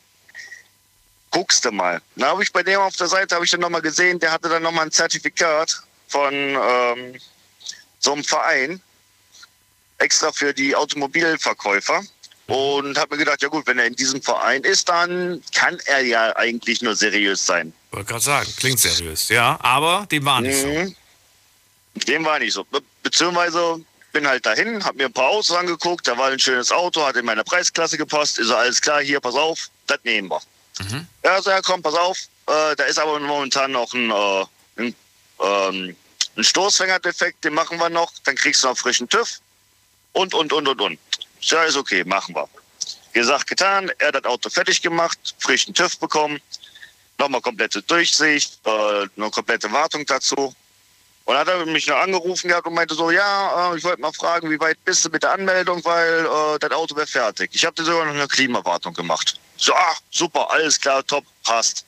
Guckst 1.30 1.64
du 1.64 1.70
mal. 1.70 2.00
Dann 2.16 2.30
habe 2.30 2.42
ich 2.42 2.52
bei 2.52 2.62
dem 2.62 2.80
auf 2.80 2.96
der 2.96 3.06
Seite, 3.06 3.34
habe 3.34 3.44
ich 3.44 3.50
dann 3.50 3.60
nochmal 3.60 3.82
gesehen, 3.82 4.18
der 4.18 4.32
hatte 4.32 4.48
dann 4.48 4.62
nochmal 4.62 4.86
ein 4.86 4.92
Zertifikat 4.92 5.82
von 6.08 6.32
ähm, 6.34 7.20
so 7.98 8.12
einem 8.12 8.24
Verein, 8.24 8.80
extra 9.98 10.32
für 10.32 10.54
die 10.54 10.74
Automobilverkäufer. 10.74 12.02
Und 12.48 12.96
habe 12.96 13.14
mir 13.14 13.18
gedacht, 13.18 13.42
ja 13.42 13.48
gut, 13.48 13.66
wenn 13.66 13.78
er 13.78 13.84
in 13.84 13.94
diesem 13.94 14.22
Verein 14.22 14.62
ist, 14.62 14.88
dann 14.88 15.42
kann 15.54 15.78
er 15.84 16.00
ja 16.00 16.34
eigentlich 16.34 16.80
nur 16.80 16.96
seriös 16.96 17.44
sein. 17.44 17.74
Wollte 17.90 18.08
gerade 18.08 18.24
sagen, 18.24 18.54
klingt 18.56 18.80
seriös. 18.80 19.28
Ja, 19.28 19.58
aber 19.60 20.06
dem 20.10 20.24
war 20.24 20.40
nicht 20.40 20.58
so. 20.58 20.66
Mhm. 20.66 20.96
Dem 22.06 22.24
war 22.24 22.38
nicht 22.38 22.54
so. 22.54 22.64
Be 22.64 22.80
beziehungsweise 23.02 23.84
bin 24.12 24.26
halt 24.26 24.46
dahin, 24.46 24.82
habe 24.82 24.96
mir 24.96 25.06
ein 25.06 25.12
paar 25.12 25.28
Autos 25.28 25.52
angeguckt, 25.52 26.08
da 26.08 26.16
war 26.16 26.30
ein 26.30 26.38
schönes 26.38 26.72
Auto, 26.72 27.04
hat 27.04 27.16
in 27.16 27.26
meiner 27.26 27.44
Preisklasse 27.44 27.98
gepasst, 27.98 28.38
ist 28.38 28.48
so, 28.48 28.56
alles 28.56 28.80
klar, 28.80 29.02
hier, 29.02 29.20
pass 29.20 29.34
auf, 29.34 29.68
das 29.86 29.98
nehmen 30.04 30.30
wir. 30.30 30.40
Ja, 31.24 31.42
so, 31.42 31.50
ja, 31.50 31.60
komm, 31.60 31.82
pass 31.82 31.94
auf, 31.94 32.16
äh, 32.46 32.76
da 32.76 32.84
ist 32.84 32.98
aber 32.98 33.20
momentan 33.20 33.72
noch 33.72 33.92
ein, 33.92 34.10
äh, 34.10 34.44
ein, 34.76 34.94
ähm, 35.40 35.96
ein 36.36 36.44
Stoßfängerdefekt, 36.44 37.44
den 37.44 37.54
machen 37.54 37.78
wir 37.78 37.90
noch, 37.90 38.10
dann 38.24 38.36
kriegst 38.36 38.64
du 38.64 38.68
noch 38.68 38.78
frischen 38.78 39.08
TÜV 39.08 39.38
und, 40.12 40.34
und, 40.34 40.52
und, 40.52 40.68
und, 40.68 40.80
und. 40.80 40.98
Ja, 41.40 41.62
ist 41.64 41.76
okay, 41.76 42.04
machen 42.04 42.34
wir. 42.34 42.48
Gesagt, 43.12 43.46
getan, 43.46 43.90
er 43.98 44.08
hat 44.08 44.14
das 44.16 44.24
Auto 44.24 44.50
fertig 44.50 44.82
gemacht, 44.82 45.34
frischen 45.38 45.74
TÜV 45.74 45.98
bekommen, 45.98 46.40
nochmal 47.18 47.40
komplette 47.40 47.82
Durchsicht, 47.82 48.60
äh, 48.64 49.06
eine 49.16 49.30
komplette 49.30 49.70
Wartung 49.72 50.04
dazu. 50.06 50.54
Und 51.24 51.34
dann 51.34 51.46
hat 51.46 51.48
er 51.48 51.66
mich 51.66 51.86
noch 51.86 51.96
angerufen 51.96 52.48
gehabt 52.48 52.66
und 52.66 52.74
meinte 52.74 52.94
so, 52.94 53.10
ja, 53.10 53.72
äh, 53.72 53.76
ich 53.76 53.84
wollte 53.84 54.00
mal 54.00 54.12
fragen, 54.12 54.50
wie 54.50 54.60
weit 54.60 54.82
bist 54.84 55.04
du 55.04 55.10
mit 55.10 55.22
der 55.22 55.32
Anmeldung, 55.32 55.84
weil 55.84 56.24
äh, 56.24 56.58
das 56.58 56.70
Auto 56.70 56.96
wäre 56.96 57.06
fertig. 57.06 57.50
Ich 57.52 57.64
habe 57.64 57.74
dir 57.74 57.84
sogar 57.84 58.06
noch 58.06 58.14
eine 58.14 58.28
Klimawartung 58.28 58.94
gemacht. 58.94 59.38
So, 59.56 59.74
ah, 59.74 59.96
super, 60.10 60.50
alles 60.50 60.80
klar, 60.80 61.04
top, 61.06 61.24
passt. 61.44 61.84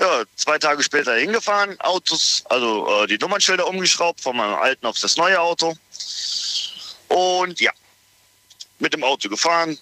Ja, 0.00 0.24
zwei 0.34 0.58
Tage 0.58 0.82
später 0.82 1.14
hingefahren, 1.14 1.78
Autos, 1.80 2.42
also 2.48 3.04
äh, 3.04 3.06
die 3.06 3.18
Nummernschilder 3.18 3.66
umgeschraubt 3.68 4.20
von 4.20 4.36
meinem 4.36 4.54
alten 4.54 4.86
auf 4.86 4.98
das 4.98 5.16
neue 5.16 5.40
Auto. 5.40 5.76
Und 7.06 7.60
ja, 7.60 7.70
mit 8.84 8.92
dem 8.92 9.02
Auto 9.02 9.28
gefahren. 9.28 9.76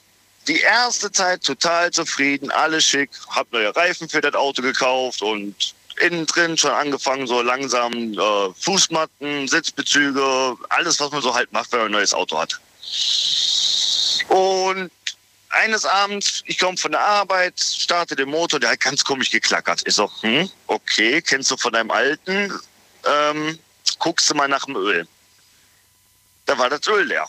Die 0.48 0.60
erste 0.60 1.12
Zeit 1.12 1.44
total 1.44 1.90
zufrieden, 1.90 2.50
alles 2.50 2.84
schick, 2.84 3.10
hab 3.28 3.52
neue 3.52 3.74
Reifen 3.76 4.08
für 4.08 4.20
das 4.20 4.34
Auto 4.34 4.62
gekauft 4.62 5.22
und 5.22 5.74
innen 6.00 6.26
drin 6.26 6.56
schon 6.56 6.70
angefangen, 6.70 7.26
so 7.26 7.42
langsam 7.42 7.92
äh, 8.14 8.54
Fußmatten, 8.60 9.46
Sitzbezüge, 9.46 10.56
alles, 10.70 10.98
was 11.00 11.10
man 11.10 11.20
so 11.20 11.34
halt 11.34 11.52
macht, 11.52 11.70
wenn 11.72 11.80
man 11.80 11.88
ein 11.88 11.92
neues 11.92 12.14
Auto 12.14 12.38
hat. 12.38 12.58
Und 14.28 14.90
eines 15.50 15.84
Abends, 15.84 16.42
ich 16.46 16.58
komme 16.58 16.78
von 16.78 16.92
der 16.92 17.00
Arbeit, 17.00 17.60
starte 17.60 18.16
den 18.16 18.30
Motor, 18.30 18.58
der 18.58 18.70
hat 18.70 18.80
ganz 18.80 19.04
komisch 19.04 19.30
geklackert. 19.30 19.82
Ich 19.84 19.94
so, 19.94 20.10
hm, 20.22 20.48
okay, 20.66 21.20
kennst 21.20 21.50
du 21.50 21.56
von 21.56 21.72
deinem 21.72 21.90
alten? 21.90 22.52
Ähm, 23.04 23.58
guckst 23.98 24.30
du 24.30 24.34
mal 24.34 24.48
nach 24.48 24.64
dem 24.64 24.76
Öl. 24.76 25.06
Da 26.46 26.56
war 26.56 26.70
das 26.70 26.86
Öl 26.88 27.04
leer. 27.04 27.28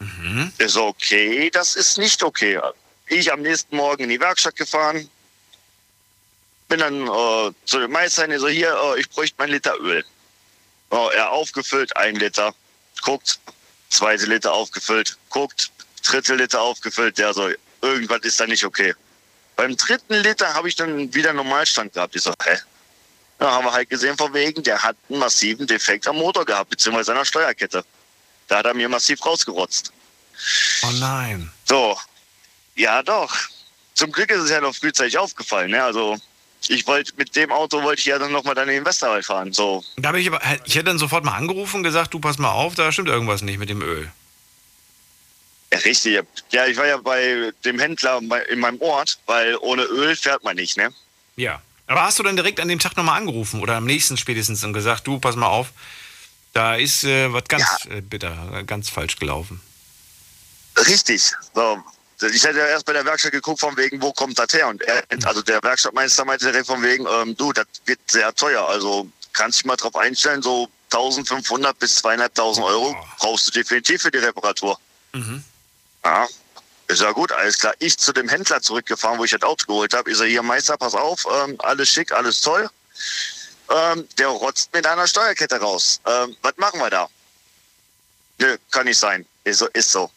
Mhm. 0.00 0.52
Ich 0.58 0.76
okay, 0.76 1.50
das 1.50 1.76
ist 1.76 1.98
nicht 1.98 2.22
okay. 2.22 2.60
Ich 3.06 3.32
am 3.32 3.42
nächsten 3.42 3.76
Morgen 3.76 4.04
in 4.04 4.08
die 4.10 4.20
Werkstatt 4.20 4.56
gefahren, 4.56 5.08
bin 6.68 6.80
dann 6.80 7.06
äh, 7.06 7.52
zu 7.66 7.80
dem 7.80 7.90
Meister, 7.90 8.28
ich 8.28 8.40
so, 8.40 8.48
hier, 8.48 8.72
äh, 8.72 9.00
ich 9.00 9.08
bräuchte 9.10 9.36
mein 9.38 9.50
Liter 9.50 9.78
Öl. 9.78 10.04
Oh, 10.90 11.10
er 11.14 11.30
aufgefüllt, 11.30 11.94
ein 11.96 12.16
Liter, 12.16 12.54
guckt, 13.02 13.38
zweite 13.90 14.26
Liter 14.26 14.52
aufgefüllt, 14.52 15.18
guckt, 15.28 15.70
dritte 16.02 16.34
Liter 16.34 16.62
aufgefüllt, 16.62 17.18
der 17.18 17.34
so, 17.34 17.50
irgendwas 17.82 18.20
ist 18.22 18.40
da 18.40 18.46
nicht 18.46 18.64
okay. 18.64 18.94
Beim 19.56 19.76
dritten 19.76 20.14
Liter 20.14 20.54
habe 20.54 20.68
ich 20.68 20.76
dann 20.76 21.12
wieder 21.12 21.32
Normalstand 21.32 21.92
gehabt. 21.92 22.16
Ich 22.16 22.22
so, 22.22 22.32
hä? 22.42 22.56
Da 23.38 23.50
haben 23.50 23.64
wir 23.64 23.72
halt 23.72 23.90
gesehen, 23.90 24.16
von 24.16 24.32
wegen, 24.32 24.62
der 24.62 24.82
hat 24.82 24.96
einen 25.08 25.18
massiven 25.18 25.66
Defekt 25.66 26.06
am 26.06 26.16
Motor 26.16 26.44
gehabt, 26.44 26.70
beziehungsweise 26.70 27.12
an 27.12 27.18
der 27.18 27.24
Steuerkette. 27.24 27.84
Da 28.50 28.58
hat 28.58 28.66
er 28.66 28.74
mir 28.74 28.88
massiv 28.88 29.24
rausgerotzt. 29.24 29.92
Oh 30.82 30.90
nein. 30.98 31.50
So, 31.64 31.96
ja 32.74 33.00
doch. 33.02 33.32
Zum 33.94 34.10
Glück 34.10 34.28
ist 34.30 34.40
es 34.42 34.50
ja 34.50 34.60
noch 34.60 34.74
frühzeitig 34.74 35.16
aufgefallen. 35.18 35.70
Ne? 35.70 35.82
Also 35.82 36.18
ich 36.68 36.84
wollte 36.88 37.12
mit 37.16 37.36
dem 37.36 37.52
Auto 37.52 37.80
wollte 37.82 38.00
ich 38.00 38.06
ja 38.06 38.18
dann 38.18 38.32
nochmal 38.32 38.56
dann 38.56 38.68
in 38.68 38.74
den 38.74 38.84
Westerwald 38.84 39.24
fahren. 39.24 39.52
So, 39.52 39.84
Da 39.96 40.08
habe 40.08 40.20
ich 40.20 40.26
aber, 40.26 40.40
ich 40.64 40.74
hätte 40.74 40.86
dann 40.86 40.98
sofort 40.98 41.24
mal 41.24 41.36
angerufen 41.36 41.76
und 41.76 41.82
gesagt, 41.84 42.12
du 42.12 42.18
pass 42.18 42.38
mal 42.38 42.50
auf, 42.50 42.74
da 42.74 42.90
stimmt 42.90 43.08
irgendwas 43.08 43.42
nicht 43.42 43.58
mit 43.58 43.68
dem 43.68 43.82
Öl. 43.82 44.10
ja, 45.72 45.78
richtig. 45.78 46.20
Ja, 46.50 46.66
ich 46.66 46.76
war 46.76 46.86
ja 46.86 46.96
bei 46.96 47.52
dem 47.64 47.78
Händler 47.78 48.20
in 48.48 48.58
meinem 48.58 48.80
Ort, 48.80 49.20
weil 49.26 49.56
ohne 49.58 49.82
Öl 49.84 50.16
fährt 50.16 50.42
man 50.42 50.56
nicht, 50.56 50.76
ne? 50.76 50.90
Ja. 51.36 51.62
Aber 51.86 52.02
hast 52.02 52.18
du 52.18 52.24
dann 52.24 52.36
direkt 52.36 52.58
an 52.58 52.68
dem 52.68 52.78
Tag 52.80 52.96
nochmal 52.96 53.18
angerufen 53.18 53.60
oder 53.62 53.76
am 53.76 53.84
nächsten 53.84 54.16
spätestens 54.16 54.64
und 54.64 54.72
gesagt, 54.72 55.06
du 55.06 55.18
pass 55.20 55.36
mal 55.36 55.46
auf, 55.48 55.72
da 56.52 56.74
ist 56.74 57.04
äh, 57.04 57.32
was 57.32 57.44
ganz 57.44 57.64
äh, 57.88 58.00
bitter, 58.00 58.62
ganz 58.64 58.88
falsch 58.88 59.16
gelaufen. 59.16 59.60
Richtig. 60.76 61.32
So. 61.54 61.82
Ich 62.32 62.44
hätte 62.44 62.58
ja 62.58 62.66
erst 62.66 62.84
bei 62.84 62.92
der 62.92 63.04
Werkstatt 63.04 63.32
geguckt, 63.32 63.60
von 63.60 63.76
wegen, 63.76 64.02
wo 64.02 64.12
kommt 64.12 64.38
das 64.38 64.52
her? 64.52 64.68
Und 64.68 64.82
er, 64.82 65.02
also 65.24 65.40
der 65.40 65.62
Werkstattmeister 65.62 66.24
meinte 66.24 66.44
direkt 66.46 66.66
von 66.66 66.82
wegen, 66.82 67.06
ähm, 67.06 67.34
du, 67.36 67.52
das 67.52 67.66
wird 67.86 67.98
sehr 68.10 68.34
teuer. 68.34 68.68
Also 68.68 69.08
kannst 69.32 69.60
dich 69.60 69.64
mal 69.64 69.76
drauf 69.76 69.96
einstellen, 69.96 70.42
so 70.42 70.68
1500 70.92 71.78
bis 71.78 71.96
2500 71.96 72.70
Euro 72.70 72.96
brauchst 73.18 73.46
du 73.48 73.52
definitiv 73.52 74.02
für 74.02 74.10
die 74.10 74.18
Reparatur. 74.18 74.78
Mhm. 75.12 75.42
Ja. 76.04 76.26
Ist 76.88 77.02
ja 77.02 77.12
gut, 77.12 77.30
alles 77.30 77.58
klar. 77.60 77.72
Ich 77.78 77.96
zu 77.98 78.12
dem 78.12 78.28
Händler 78.28 78.60
zurückgefahren, 78.60 79.18
wo 79.18 79.24
ich 79.24 79.30
das 79.30 79.42
Auto 79.42 79.64
geholt 79.66 79.94
habe. 79.94 80.10
Ich 80.10 80.18
sage, 80.18 80.30
hier 80.30 80.42
Meister, 80.42 80.76
pass 80.76 80.94
auf, 80.94 81.24
ähm, 81.44 81.54
alles 81.60 81.88
schick, 81.88 82.10
alles 82.10 82.40
toll. 82.40 82.68
Ähm, 83.70 84.08
der 84.18 84.28
rotzt 84.28 84.72
mit 84.72 84.86
einer 84.86 85.06
Steuerkette 85.06 85.56
raus. 85.60 86.00
Ähm, 86.06 86.36
was 86.42 86.56
machen 86.56 86.80
wir 86.80 86.90
da? 86.90 87.08
Nö, 88.38 88.56
kann 88.70 88.86
nicht 88.86 88.98
sein. 88.98 89.24
Ist 89.44 89.58
so, 89.58 89.66
ist 89.68 89.90
so. 89.92 90.10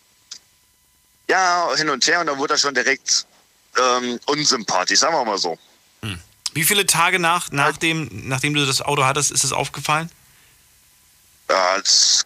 Ja, 1.29 1.69
hin 1.75 1.89
und 1.89 2.05
her 2.07 2.19
und 2.19 2.27
dann 2.27 2.37
wurde 2.37 2.55
er 2.55 2.57
schon 2.57 2.73
direkt 2.73 3.25
ähm, 3.77 4.19
unsympathisch, 4.25 4.99
sagen 4.99 5.15
wir 5.15 5.25
mal 5.25 5.37
so. 5.37 5.57
Wie 6.53 6.63
viele 6.63 6.85
Tage 6.85 7.19
nach, 7.19 7.51
nachdem, 7.51 8.09
nachdem 8.27 8.53
du 8.53 8.65
das 8.65 8.81
Auto 8.81 9.03
hattest, 9.03 9.31
ist 9.31 9.43
es 9.43 9.51
aufgefallen? 9.51 10.09
Ja, 11.49 11.77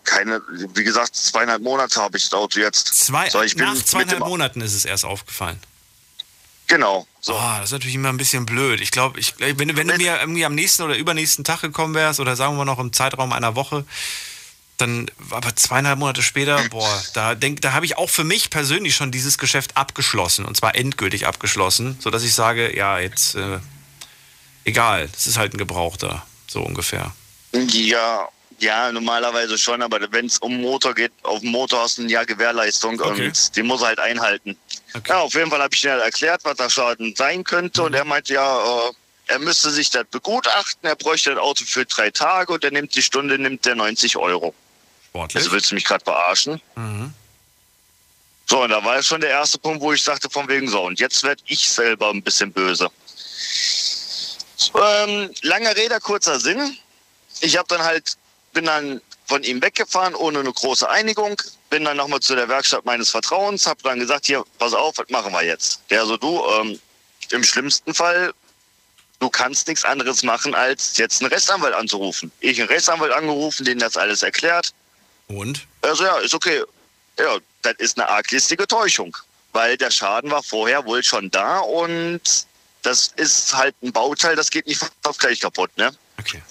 keine, 0.03 0.41
wie 0.49 0.83
gesagt, 0.83 1.15
zweieinhalb 1.15 1.61
Monate 1.61 2.01
habe 2.01 2.17
ich 2.17 2.23
das 2.25 2.33
Auto 2.33 2.59
jetzt. 2.59 2.87
Zwei, 3.05 3.29
So, 3.29 3.41
nach 3.55 3.75
zweieinhalb 3.75 4.19
Monaten 4.19 4.61
ist 4.61 4.73
es 4.73 4.85
erst 4.85 5.05
aufgefallen. 5.05 5.59
Genau. 6.67 7.07
So. 7.21 7.33
Oh, 7.33 7.41
das 7.59 7.65
ist 7.65 7.71
natürlich 7.71 7.95
immer 7.95 8.09
ein 8.09 8.17
bisschen 8.17 8.45
blöd. 8.45 8.81
Ich 8.81 8.91
glaube, 8.91 9.19
ich, 9.19 9.33
wenn, 9.39 9.67
du- 9.69 9.75
wenn 9.77 9.87
du 9.87 9.95
mir 9.97 10.19
irgendwie 10.19 10.45
am 10.45 10.53
nächsten 10.55 10.83
oder 10.83 10.97
übernächsten 10.97 11.43
Tag 11.45 11.61
gekommen 11.61 11.93
wärst 11.95 12.19
oder 12.19 12.35
sagen 12.35 12.57
wir 12.57 12.65
noch 12.65 12.79
im 12.79 12.91
Zeitraum 12.93 13.31
einer 13.33 13.55
Woche, 13.55 13.85
dann 14.77 15.09
aber 15.31 15.55
zweieinhalb 15.55 15.97
Monate 15.97 16.21
später, 16.21 16.61
boah, 16.69 17.03
da 17.13 17.33
denk, 17.35 17.61
da 17.61 17.71
habe 17.73 17.85
ich 17.85 17.97
auch 17.97 18.09
für 18.09 18.23
mich 18.23 18.49
persönlich 18.51 18.95
schon 18.95 19.11
dieses 19.11 19.37
Geschäft 19.39 19.75
abgeschlossen 19.75 20.45
und 20.45 20.55
zwar 20.55 20.75
endgültig 20.75 21.25
abgeschlossen, 21.25 21.97
sodass 21.99 22.23
ich 22.23 22.33
sage, 22.35 22.75
ja, 22.77 22.99
jetzt 22.99 23.33
äh, 23.35 23.57
egal, 24.65 25.09
es 25.15 25.25
ist 25.25 25.37
halt 25.37 25.53
ein 25.53 25.57
Gebrauchter, 25.57 26.25
so 26.47 26.61
ungefähr. 26.61 27.11
Ja, 27.53 28.27
ja, 28.59 28.91
normalerweise 28.91 29.57
schon, 29.57 29.81
aber 29.81 29.99
wenn 30.11 30.25
es 30.25 30.37
um 30.39 30.61
Motor 30.61 30.93
geht, 30.95 31.11
auf 31.23 31.39
dem 31.41 31.51
Motor 31.51 31.81
hast 31.83 31.97
du 31.97 32.03
ein 32.03 32.09
Jahr 32.09 32.25
Gewährleistung 32.25 32.99
Okay. 32.99 33.27
und 33.27 33.55
die 33.55 33.63
muss 33.63 33.81
er 33.81 33.87
halt 33.89 33.99
einhalten. 33.99 34.57
Okay. 34.97 35.11
Ja, 35.11 35.19
auf 35.19 35.33
jeden 35.33 35.49
Fall 35.49 35.61
habe 35.61 35.73
ich 35.73 35.85
halt 35.85 36.01
erklärt, 36.01 36.41
was 36.43 36.57
der 36.57 36.69
Schaden 36.69 37.15
sein 37.15 37.43
könnte 37.43 37.83
und 37.83 37.93
er 37.93 38.05
meinte, 38.05 38.33
ja, 38.33 38.87
äh, 38.87 38.91
er 39.27 39.39
müsste 39.39 39.69
sich 39.69 39.89
das 39.89 40.05
begutachten, 40.09 40.87
er 40.87 40.95
bräuchte 40.95 41.31
das 41.31 41.39
Auto 41.39 41.65
für 41.65 41.85
drei 41.85 42.09
Tage 42.09 42.53
und 42.53 42.63
er 42.63 42.71
nimmt 42.71 42.95
die 42.95 43.01
Stunde, 43.01 43.37
nimmt 43.37 43.65
der 43.65 43.75
90 43.75 44.17
Euro. 44.17 44.53
Sportlich. 45.09 45.43
Also 45.43 45.51
willst 45.51 45.71
du 45.71 45.75
mich 45.75 45.83
gerade 45.83 46.03
verarschen? 46.03 46.61
Mhm. 46.75 47.13
So, 48.49 48.63
und 48.63 48.69
da 48.69 48.83
war 48.83 49.01
schon 49.03 49.19
der 49.19 49.31
erste 49.31 49.57
Punkt, 49.57 49.81
wo 49.81 49.91
ich 49.91 50.01
sagte, 50.01 50.29
von 50.29 50.47
wegen 50.47 50.69
so, 50.69 50.81
und 50.81 50.99
jetzt 50.99 51.21
werde 51.23 51.41
ich 51.47 51.67
selber 51.67 52.09
ein 52.09 52.23
bisschen 52.23 52.51
böse. 52.51 52.89
Ähm, 54.73 55.29
langer 55.41 55.75
Rede, 55.75 55.99
kurzer 55.99 56.39
Sinn. 56.39 56.77
Ich 57.41 57.57
habe 57.57 57.67
dann 57.67 57.83
halt, 57.83 58.17
bin 58.53 58.65
dann 58.65 59.01
von 59.25 59.43
ihm 59.43 59.61
weggefahren, 59.61 60.15
ohne 60.15 60.39
eine 60.39 60.53
große 60.53 60.89
Einigung. 60.89 61.41
Bin 61.69 61.83
dann 61.83 61.97
nochmal 61.97 62.19
zu 62.21 62.35
der 62.35 62.47
Werkstatt 62.47 62.85
meines 62.85 63.09
Vertrauens, 63.09 63.67
habe 63.67 63.81
dann 63.83 63.99
gesagt, 63.99 64.25
hier, 64.25 64.43
pass 64.57 64.73
auf, 64.73 64.97
was 64.97 65.09
machen 65.09 65.33
wir 65.33 65.43
jetzt? 65.43 65.81
Der 65.89 66.05
so, 66.05 66.15
du, 66.15 66.41
ähm, 66.59 66.79
im 67.31 67.43
schlimmsten 67.43 67.93
Fall, 67.93 68.33
du 69.19 69.29
kannst 69.29 69.67
nichts 69.67 69.83
anderes 69.83 70.23
machen, 70.23 70.55
als 70.55 70.97
jetzt 70.97 71.21
einen 71.21 71.31
Rechtsanwalt 71.31 71.73
anzurufen. 71.73 72.31
Ich 72.39 72.59
einen 72.59 72.69
Rechtsanwalt 72.69 73.11
angerufen, 73.11 73.65
den 73.65 73.79
das 73.79 73.97
alles 73.97 74.23
erklärt. 74.23 74.73
Und? 75.27 75.67
Also 75.81 76.05
ja, 76.05 76.17
ist 76.19 76.33
okay. 76.33 76.63
Ja, 77.19 77.37
das 77.63 77.73
ist 77.79 77.97
eine 77.99 78.07
arglistige 78.07 78.67
Täuschung, 78.67 79.17
weil 79.51 79.75
der 79.75 79.91
Schaden 79.91 80.31
war 80.31 80.43
vorher 80.43 80.85
wohl 80.85 81.03
schon 81.03 81.29
da 81.31 81.59
und 81.59 82.21
das 82.83 83.11
ist 83.15 83.53
halt 83.53 83.75
ein 83.81 83.91
Bauteil, 83.91 84.35
das 84.35 84.49
geht 84.49 84.67
nicht 84.67 84.81
auf 85.03 85.17
gleich 85.17 85.41
kaputt, 85.41 85.75
ne? 85.77 85.91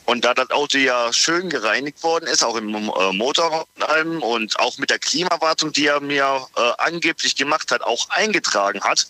Und 0.05 0.25
da 0.25 0.35
das 0.35 0.51
Auto 0.51 0.79
ja 0.79 1.13
schön 1.13 1.51
gereinigt 1.51 2.03
worden 2.03 2.27
ist, 2.27 2.45
auch 2.45 2.57
im 2.57 2.75
äh, 2.75 3.13
Motorraum 3.13 4.23
und 4.23 4.59
auch 4.59 4.79
mit 4.79 4.91
der 4.91 4.99
Klimawartung, 4.99 5.73
die 5.73 5.87
er 5.87 6.01
mir 6.01 6.47
äh, 6.57 6.73
angeblich 6.79 7.37
gemacht 7.37 7.71
hat, 7.71 7.83
auch 7.83 8.09
eingetragen 8.11 8.83
hat, 8.83 9.07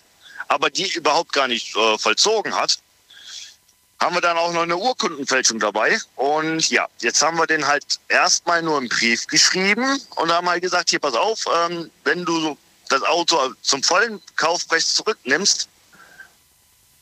aber 0.47 0.69
die 0.69 0.91
überhaupt 0.93 1.33
gar 1.33 1.47
nicht 1.47 1.75
äh, 1.75 1.97
vollzogen 1.97 2.55
hat, 2.55 2.79
haben 3.99 4.15
wir 4.15 4.21
dann 4.21 4.37
auch 4.37 4.53
noch 4.53 4.61
eine 4.61 4.77
Urkundenfälschung 4.77 5.59
dabei. 5.59 5.97
Und 6.15 6.69
ja, 6.69 6.87
jetzt 6.99 7.21
haben 7.21 7.37
wir 7.37 7.47
den 7.47 7.65
halt 7.65 7.99
erstmal 8.07 8.61
nur 8.61 8.77
einen 8.77 8.89
Brief 8.89 9.25
geschrieben 9.27 9.99
und 10.15 10.31
haben 10.31 10.49
halt 10.49 10.61
gesagt, 10.61 10.89
hier 10.89 10.99
pass 10.99 11.15
auf, 11.15 11.45
ähm, 11.65 11.89
wenn 12.03 12.23
du 12.23 12.57
das 12.89 13.01
Auto 13.03 13.53
zum 13.61 13.83
vollen 13.83 14.21
Kaufpreis 14.35 14.93
zurücknimmst, 14.95 15.67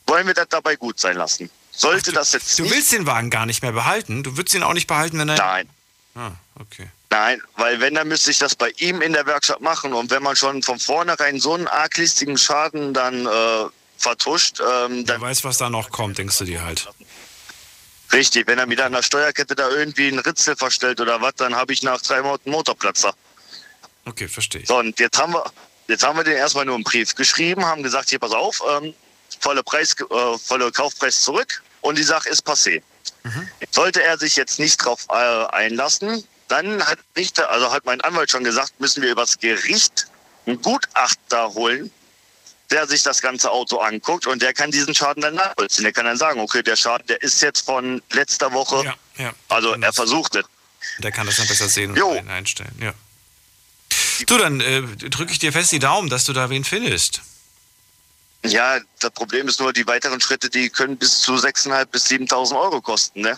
wollen 0.07 0.27
wir 0.27 0.33
das 0.33 0.47
dabei 0.49 0.75
gut 0.75 0.99
sein 0.99 1.17
lassen. 1.17 1.49
Sollte 1.75 2.11
das 2.11 2.31
jetzt 2.33 2.57
Du 2.57 2.63
nicht... 2.63 2.73
willst 2.73 2.91
den 2.91 3.05
Wagen 3.05 3.29
gar 3.29 3.45
nicht 3.45 3.61
mehr 3.61 3.71
behalten? 3.73 4.23
Du 4.23 4.37
würdest 4.37 4.55
ihn 4.55 4.63
auch 4.63 4.73
nicht 4.73 4.87
behalten, 4.87 5.19
wenn 5.19 5.29
er... 5.29 5.37
Nein. 5.37 5.69
Ah, 6.15 6.31
okay. 6.59 6.89
Nein, 7.09 7.41
weil 7.55 7.79
wenn, 7.81 7.93
dann 7.95 8.07
müsste 8.07 8.31
ich 8.31 8.39
das 8.39 8.55
bei 8.55 8.69
ihm 8.77 9.01
in 9.01 9.13
der 9.13 9.25
Werkstatt 9.25 9.61
machen. 9.61 9.93
Und 9.93 10.11
wenn 10.11 10.23
man 10.23 10.35
schon 10.35 10.63
von 10.63 10.79
vornherein 10.79 11.39
so 11.39 11.53
einen 11.53 11.67
arglistigen 11.67 12.37
Schaden 12.37 12.93
dann 12.93 13.25
äh, 13.25 13.65
vertuscht, 13.97 14.59
ähm, 14.59 14.97
Wer 14.97 15.03
dann 15.03 15.21
weiß, 15.21 15.43
was 15.43 15.57
da 15.57 15.69
noch 15.69 15.89
kommt, 15.89 16.17
denkst 16.17 16.37
du 16.37 16.45
dir 16.45 16.63
halt. 16.63 16.87
richtig, 18.11 18.47
wenn 18.47 18.59
er 18.59 18.69
wieder 18.69 18.85
an 18.85 18.91
der 18.93 19.03
Steuerkette 19.03 19.55
da 19.55 19.69
irgendwie 19.69 20.07
einen 20.07 20.19
Ritzel 20.19 20.55
verstellt 20.55 20.99
oder 21.01 21.21
was, 21.21 21.35
dann 21.35 21.55
habe 21.55 21.73
ich 21.73 21.83
nach 21.83 22.01
drei 22.01 22.21
Monaten 22.21 22.49
Motorplatzer. 22.51 23.13
Okay, 24.05 24.27
verstehe 24.27 24.61
ich. 24.61 24.67
So, 24.67 24.77
und 24.77 24.99
jetzt 24.99 25.17
haben 25.17 25.33
wir, 25.33 25.43
jetzt 25.87 26.03
haben 26.03 26.17
wir 26.17 26.23
den 26.23 26.37
erstmal 26.37 26.65
nur 26.65 26.75
einen 26.75 26.83
Brief 26.83 27.15
geschrieben, 27.15 27.65
haben 27.65 27.83
gesagt, 27.83 28.09
hier 28.09 28.19
pass 28.19 28.31
auf, 28.31 28.61
ähm, 28.77 28.93
volle 29.39 29.63
Preis, 29.63 29.95
äh, 29.99 30.37
volle 30.37 30.71
Kaufpreis 30.71 31.21
zurück 31.21 31.61
und 31.81 31.97
die 31.97 32.03
Sache 32.03 32.29
ist 32.29 32.45
passé. 32.47 32.81
Sollte 33.71 34.03
er 34.03 34.17
sich 34.19 34.35
jetzt 34.35 34.59
nicht 34.59 34.77
drauf 34.77 35.05
äh, 35.09 35.13
einlassen, 35.13 36.23
dann 36.47 36.85
hat 36.85 36.99
Richter, 37.17 37.49
also 37.49 37.71
hat 37.71 37.83
mein 37.85 37.99
Anwalt 38.01 38.29
schon 38.29 38.43
gesagt, 38.43 38.79
müssen 38.79 39.01
wir 39.01 39.09
übers 39.11 39.39
Gericht 39.39 40.05
einen 40.45 40.61
Gutachter 40.61 41.53
holen, 41.55 41.89
der 42.69 42.87
sich 42.87 43.01
das 43.01 43.21
ganze 43.21 43.49
Auto 43.49 43.77
anguckt 43.77 44.27
und 44.27 44.43
der 44.43 44.53
kann 44.53 44.69
diesen 44.69 44.93
Schaden 44.93 45.21
dann 45.21 45.33
nachvollziehen. 45.35 45.83
Der 45.85 45.93
kann 45.93 46.05
dann 46.05 46.17
sagen, 46.17 46.39
okay, 46.39 46.61
der 46.61 46.75
Schaden, 46.75 47.07
der 47.07 47.19
ist 47.23 47.41
jetzt 47.41 47.65
von 47.65 48.01
letzter 48.11 48.53
Woche, 48.53 48.83
Ja, 48.85 48.95
ja. 49.17 49.33
also 49.49 49.71
er 49.71 49.79
das- 49.79 49.95
versucht 49.95 50.35
es. 50.35 50.45
Der 50.99 51.11
kann 51.11 51.25
das 51.25 51.37
dann 51.37 51.47
besser 51.47 51.67
sehen 51.67 51.91
und 51.91 51.97
Jo. 51.97 52.11
ein- 52.11 52.29
einstellen, 52.29 52.75
ja. 52.79 52.93
Du, 54.27 54.37
dann 54.37 54.61
äh, 54.61 54.81
drücke 55.09 55.31
ich 55.31 55.39
dir 55.39 55.51
fest 55.51 55.71
die 55.71 55.79
Daumen, 55.79 56.09
dass 56.09 56.25
du 56.25 56.33
da 56.33 56.49
wen 56.51 56.63
findest. 56.63 57.21
Ja, 58.47 58.79
das 58.99 59.11
Problem 59.11 59.47
ist 59.47 59.59
nur, 59.59 59.73
die 59.73 59.85
weiteren 59.87 60.19
Schritte, 60.21 60.49
die 60.49 60.69
können 60.69 60.97
bis 60.97 61.21
zu 61.21 61.33
6.500 61.33 61.85
bis 61.85 62.07
7.000 62.07 62.59
Euro 62.59 62.81
kosten, 62.81 63.21
ne? 63.21 63.37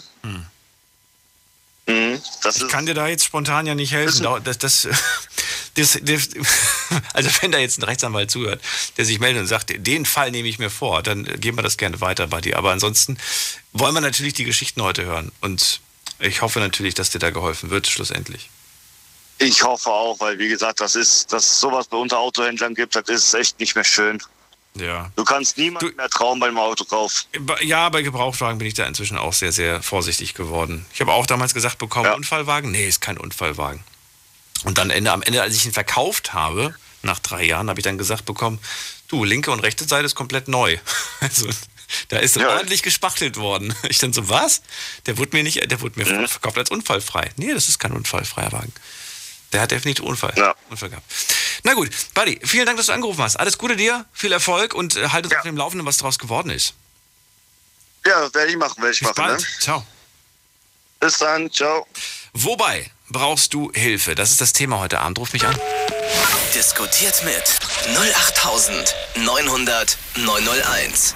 Mhm, 1.87 2.21
das 2.43 2.57
Ich 2.57 2.67
kann 2.67 2.85
dir 2.85 2.93
da 2.93 3.07
jetzt 3.07 3.23
spontan 3.23 3.65
ja 3.65 3.73
nicht 3.73 3.93
helfen. 3.93 4.27
Das, 4.43 4.57
das, 4.57 4.87
das, 5.75 5.95
also 7.13 7.29
wenn 7.41 7.51
da 7.51 7.59
jetzt 7.59 7.79
ein 7.79 7.83
Rechtsanwalt 7.83 8.29
zuhört, 8.29 8.61
der 8.97 9.05
sich 9.05 9.19
meldet 9.19 9.41
und 9.41 9.47
sagt, 9.47 9.73
den 9.75 10.05
Fall 10.05 10.31
nehme 10.31 10.49
ich 10.49 10.59
mir 10.59 10.69
vor, 10.69 11.01
dann 11.01 11.23
geben 11.39 11.57
wir 11.57 11.63
das 11.63 11.77
gerne 11.77 12.01
weiter 12.01 12.27
bei 12.27 12.41
dir. 12.41 12.57
Aber 12.57 12.71
ansonsten 12.71 13.17
wollen 13.71 13.93
wir 13.93 14.01
natürlich 14.01 14.33
die 14.33 14.43
Geschichten 14.43 14.81
heute 14.81 15.05
hören. 15.05 15.31
Und 15.39 15.79
ich 16.19 16.41
hoffe 16.41 16.59
natürlich, 16.59 16.93
dass 16.93 17.09
dir 17.09 17.19
da 17.19 17.29
geholfen 17.29 17.69
wird, 17.69 17.87
schlussendlich. 17.87 18.49
ich 19.39 19.63
hoffe 19.63 19.89
auch, 19.89 20.19
weil 20.19 20.37
wie 20.39 20.49
gesagt, 20.49 20.81
das 20.81 20.95
ist, 20.95 21.31
dass 21.31 21.45
es 21.45 21.59
sowas 21.61 21.87
bei 21.87 21.95
unter 21.97 22.19
Autohändlern 22.19 22.75
gibt, 22.75 22.95
das 22.95 23.07
ist 23.07 23.33
echt 23.33 23.59
nicht 23.59 23.75
mehr 23.75 23.85
schön. 23.85 24.21
Ja. 24.75 25.11
Du 25.15 25.23
kannst 25.23 25.57
niemandem 25.57 25.95
mehr 25.95 26.09
trauen 26.09 26.39
beim 26.39 26.57
Autokauf. 26.57 27.25
Ja, 27.61 27.89
bei 27.89 28.01
Gebrauchtwagen 28.03 28.59
bin 28.59 28.67
ich 28.67 28.75
da 28.75 28.85
inzwischen 28.85 29.17
auch 29.17 29.33
sehr, 29.33 29.51
sehr 29.51 29.81
vorsichtig 29.81 30.33
geworden. 30.35 30.85
Ich 30.93 31.01
habe 31.01 31.13
auch 31.13 31.25
damals 31.25 31.53
gesagt 31.53 31.77
bekommen, 31.79 32.05
Ja. 32.05 32.13
Unfallwagen? 32.13 32.71
Nee, 32.71 32.87
ist 32.87 33.01
kein 33.01 33.17
Unfallwagen. 33.17 33.83
Und 34.65 34.77
dann 34.77 34.89
Ende, 34.91 35.11
am 35.11 35.21
Ende, 35.23 35.41
als 35.41 35.55
ich 35.55 35.65
ihn 35.65 35.73
verkauft 35.73 36.33
habe, 36.33 36.75
nach 37.01 37.19
drei 37.19 37.43
Jahren, 37.43 37.69
habe 37.69 37.79
ich 37.79 37.83
dann 37.83 37.97
gesagt 37.97 38.25
bekommen, 38.25 38.59
du, 39.07 39.23
linke 39.23 39.51
und 39.51 39.59
rechte 39.61 39.87
Seite 39.87 40.05
ist 40.05 40.15
komplett 40.15 40.47
neu. 40.47 40.77
Also, 41.21 41.47
da 42.09 42.17
ist 42.19 42.35
Ja. 42.35 42.49
ordentlich 42.49 42.83
gespachtelt 42.83 43.37
worden. 43.37 43.73
Ich 43.89 43.97
dann 43.97 44.13
so, 44.13 44.29
was? 44.29 44.61
Der 45.07 45.17
wurde 45.17 45.35
mir 45.35 45.43
nicht, 45.43 45.71
der 45.71 45.81
wurde 45.81 45.99
mir 45.99 46.27
verkauft 46.27 46.57
als 46.57 46.69
unfallfrei. 46.69 47.31
Nee, 47.37 47.53
das 47.53 47.69
ist 47.69 47.79
kein 47.79 47.93
unfallfreier 47.93 48.51
Wagen. 48.51 48.73
Der 49.57 49.63
hat 49.63 49.71
definitiv 49.71 50.05
Unfall, 50.05 50.33
Ja. 50.37 50.53
Unfall 50.69 50.91
gehabt. 50.91 51.11
Na 51.63 51.73
gut, 51.73 51.89
Buddy, 52.13 52.39
vielen 52.43 52.67
Dank, 52.67 52.77
dass 52.77 52.85
du 52.85 52.91
angerufen 52.91 53.23
hast. 53.23 53.37
Alles 53.37 53.57
Gute 53.57 53.75
dir, 53.75 54.05
viel 54.13 54.31
Erfolg 54.31 54.75
und 54.75 54.95
äh, 54.95 55.09
halt 55.09 55.25
uns 55.25 55.31
Ja. 55.33 55.39
auf 55.39 55.45
dem 55.45 55.57
Laufenden, 55.57 55.83
was 55.87 55.97
daraus 55.97 56.19
geworden 56.19 56.51
ist. 56.51 56.75
Ja, 58.05 58.31
werde 58.35 58.51
ich 58.51 58.57
machen, 58.57 58.75
werde 58.83 58.93
ich 58.93 58.99
Bis 58.99 59.07
machen. 59.07 59.15
bald. 59.15 59.39
Ne? 59.39 59.45
Ciao. 59.59 59.83
Bis 60.99 61.17
dann, 61.17 61.51
ciao. 61.51 61.87
Wobei 62.33 62.91
brauchst 63.09 63.51
du 63.55 63.71
Hilfe? 63.73 64.13
Das 64.13 64.29
ist 64.29 64.39
das 64.41 64.53
Thema 64.53 64.77
heute 64.77 64.99
Abend. 64.99 65.17
Ruf 65.17 65.33
mich 65.33 65.43
an. 65.43 65.59
Diskutiert 66.53 67.23
mit 67.25 67.43
08900 67.97 69.97
901. 70.17 71.15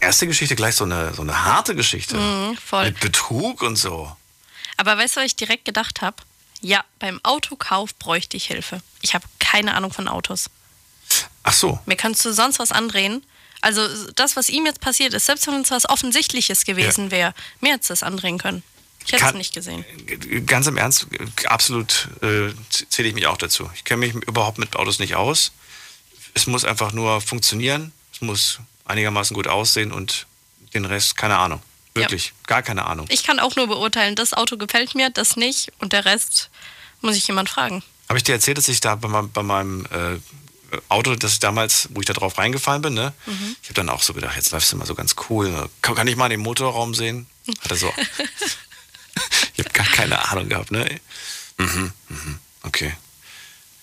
Erste 0.00 0.26
Geschichte 0.26 0.56
gleich 0.56 0.76
so 0.76 0.84
eine, 0.84 1.12
so 1.12 1.20
eine 1.20 1.44
harte 1.44 1.74
Geschichte. 1.74 2.16
Mhm, 2.16 2.56
voll. 2.56 2.86
Mit 2.86 3.00
Betrug 3.00 3.60
und 3.60 3.76
so. 3.76 4.10
Aber 4.78 4.96
weißt 4.96 5.16
du, 5.16 5.20
was 5.20 5.26
ich 5.26 5.36
direkt 5.36 5.66
gedacht 5.66 6.00
habe? 6.00 6.16
Ja, 6.62 6.84
beim 6.98 7.20
Autokauf 7.24 7.94
bräuchte 7.96 8.36
ich 8.36 8.46
Hilfe. 8.46 8.80
Ich 9.02 9.14
habe 9.14 9.24
keine 9.38 9.74
Ahnung 9.74 9.92
von 9.92 10.08
Autos. 10.08 10.48
Ach 11.42 11.52
so. 11.52 11.78
Mir 11.86 11.96
kannst 11.96 12.24
du 12.24 12.32
sonst 12.32 12.58
was 12.58 12.72
andrehen. 12.72 13.24
Also 13.60 13.86
das, 14.14 14.36
was 14.36 14.48
ihm 14.48 14.64
jetzt 14.66 14.80
passiert 14.80 15.12
ist, 15.12 15.26
selbst 15.26 15.46
wenn 15.46 15.60
es 15.60 15.70
was 15.70 15.88
Offensichtliches 15.88 16.64
gewesen 16.64 17.10
wäre, 17.10 17.34
mir 17.60 17.72
hätte 17.72 17.82
es 17.82 17.88
das 17.88 18.02
andrehen 18.02 18.38
können. 18.38 18.62
Ich 19.04 19.12
hätte 19.12 19.26
es 19.26 19.34
nicht 19.34 19.52
gesehen. 19.52 19.84
Ganz 20.46 20.68
im 20.68 20.76
Ernst, 20.76 21.08
absolut 21.46 22.08
äh, 22.22 22.52
zähle 22.88 23.08
ich 23.08 23.14
mich 23.14 23.26
auch 23.26 23.36
dazu. 23.36 23.68
Ich 23.74 23.84
kenne 23.84 24.06
mich 24.06 24.14
überhaupt 24.14 24.58
mit 24.58 24.76
Autos 24.76 25.00
nicht 25.00 25.16
aus. 25.16 25.52
Es 26.34 26.46
muss 26.46 26.64
einfach 26.64 26.92
nur 26.92 27.20
funktionieren. 27.20 27.92
Es 28.12 28.20
muss 28.20 28.60
einigermaßen 28.84 29.34
gut 29.34 29.48
aussehen 29.48 29.92
und 29.92 30.26
den 30.74 30.84
Rest, 30.84 31.16
keine 31.16 31.38
Ahnung. 31.38 31.60
Wirklich, 31.94 32.32
gar 32.46 32.62
keine 32.62 32.86
Ahnung. 32.86 33.06
Ich 33.10 33.22
kann 33.22 33.38
auch 33.38 33.56
nur 33.56 33.66
beurteilen, 33.66 34.14
das 34.14 34.32
Auto 34.32 34.56
gefällt 34.56 34.94
mir, 34.94 35.10
das 35.10 35.36
nicht 35.36 35.72
und 35.78 35.92
der 35.92 36.04
Rest 36.04 36.50
muss 37.00 37.16
ich 37.16 37.26
jemand 37.26 37.50
fragen. 37.50 37.82
Habe 38.08 38.18
ich 38.18 38.24
dir 38.24 38.32
erzählt, 38.32 38.58
dass 38.58 38.68
ich 38.68 38.80
da 38.80 38.94
bei 38.94 39.08
meinem, 39.08 39.30
bei 39.30 39.42
meinem 39.42 39.86
äh, 39.86 40.18
Auto, 40.88 41.14
das 41.16 41.34
ich 41.34 41.40
damals, 41.40 41.88
wo 41.90 42.00
ich 42.00 42.06
da 42.06 42.14
drauf 42.14 42.38
reingefallen 42.38 42.80
bin, 42.80 42.94
ne? 42.94 43.12
Ich 43.62 43.68
habe 43.68 43.74
dann 43.74 43.90
auch 43.90 44.02
so 44.02 44.14
gedacht, 44.14 44.36
jetzt 44.36 44.52
läufst 44.52 44.72
du 44.72 44.76
mal 44.76 44.86
so 44.86 44.94
ganz 44.94 45.16
cool. 45.28 45.50
Ne? 45.50 45.68
Kann, 45.82 45.94
kann 45.94 46.06
ich 46.06 46.16
mal 46.16 46.28
den 46.30 46.40
Motorraum 46.40 46.94
sehen? 46.94 47.26
Hat 47.62 47.70
er 47.70 47.76
so. 47.76 47.92
ich 49.54 49.64
habe 49.64 49.70
gar 49.72 49.86
keine 49.86 50.30
Ahnung 50.30 50.48
gehabt, 50.48 50.70
ne? 50.70 51.00
Mhm, 51.58 51.92
mhm, 52.08 52.38
okay. 52.62 52.94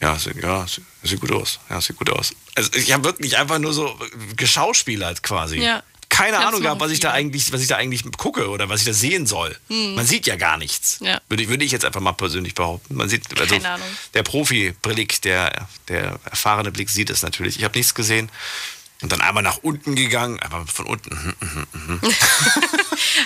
Ja, 0.02 0.18
sieht, 0.18 0.42
ja, 0.42 0.66
sieht, 0.66 0.86
sieht 1.04 1.20
gut 1.20 1.32
aus. 1.32 1.60
Ja, 1.70 1.82
sieht 1.82 1.98
gut 1.98 2.10
aus. 2.10 2.34
Also 2.56 2.72
ich 2.74 2.92
habe 2.94 3.04
wirklich 3.04 3.38
einfach 3.38 3.60
nur 3.60 3.74
so 3.74 4.00
geschauspielert 4.36 5.24
quasi. 5.24 5.60
Ja. 5.60 5.84
Keine 6.20 6.38
Das 6.38 6.46
Ahnung 6.48 6.62
gehabt, 6.62 6.82
was 6.82 6.92
ich 6.92 7.00
da 7.00 7.12
eigentlich, 7.12 7.52
was 7.54 7.62
ich 7.62 7.68
da 7.68 7.78
eigentlich 7.78 8.04
gucke 8.18 8.50
oder 8.50 8.70
was 8.70 8.82
ich 8.82 8.86
da 8.88 8.94
sehen 8.94 9.26
soll. 9.26 9.56
Man 9.70 10.06
sieht 10.06 10.28
ja 10.28 10.36
gar 10.36 10.58
nichts. 10.58 11.00
Hm. 11.00 11.08
Ja. 11.08 11.22
Würde, 11.30 11.44
ich- 11.44 11.50
würde 11.50 11.64
ich 11.66 11.72
jetzt 11.72 11.86
einfach 11.86 12.02
mal 12.02 12.14
persönlich 12.14 12.56
behaupten. 12.56 12.96
Man 12.96 13.08
sieht, 13.10 13.24
also 13.40 13.56
Keine 13.56 13.70
Ahnung. 13.70 13.88
der 14.14 14.24
Profi-Blick, 14.24 15.22
der, 15.22 15.68
der 15.88 16.20
erfahrene 16.26 16.72
Blick 16.72 16.90
sieht 16.90 17.10
es 17.10 17.22
natürlich. 17.22 17.58
Ich 17.58 17.64
habe 17.64 17.78
nichts 17.78 17.94
gesehen. 17.96 18.30
Und 19.02 19.14
dann 19.14 19.22
einmal 19.22 19.44
nach 19.44 19.60
unten 19.62 19.96
gegangen, 19.96 20.42
aber 20.42 20.68
von 20.68 20.86
unten. 20.86 21.16
mhm, 21.40 21.66
mhm, 21.72 22.00
mhm. 22.02 22.12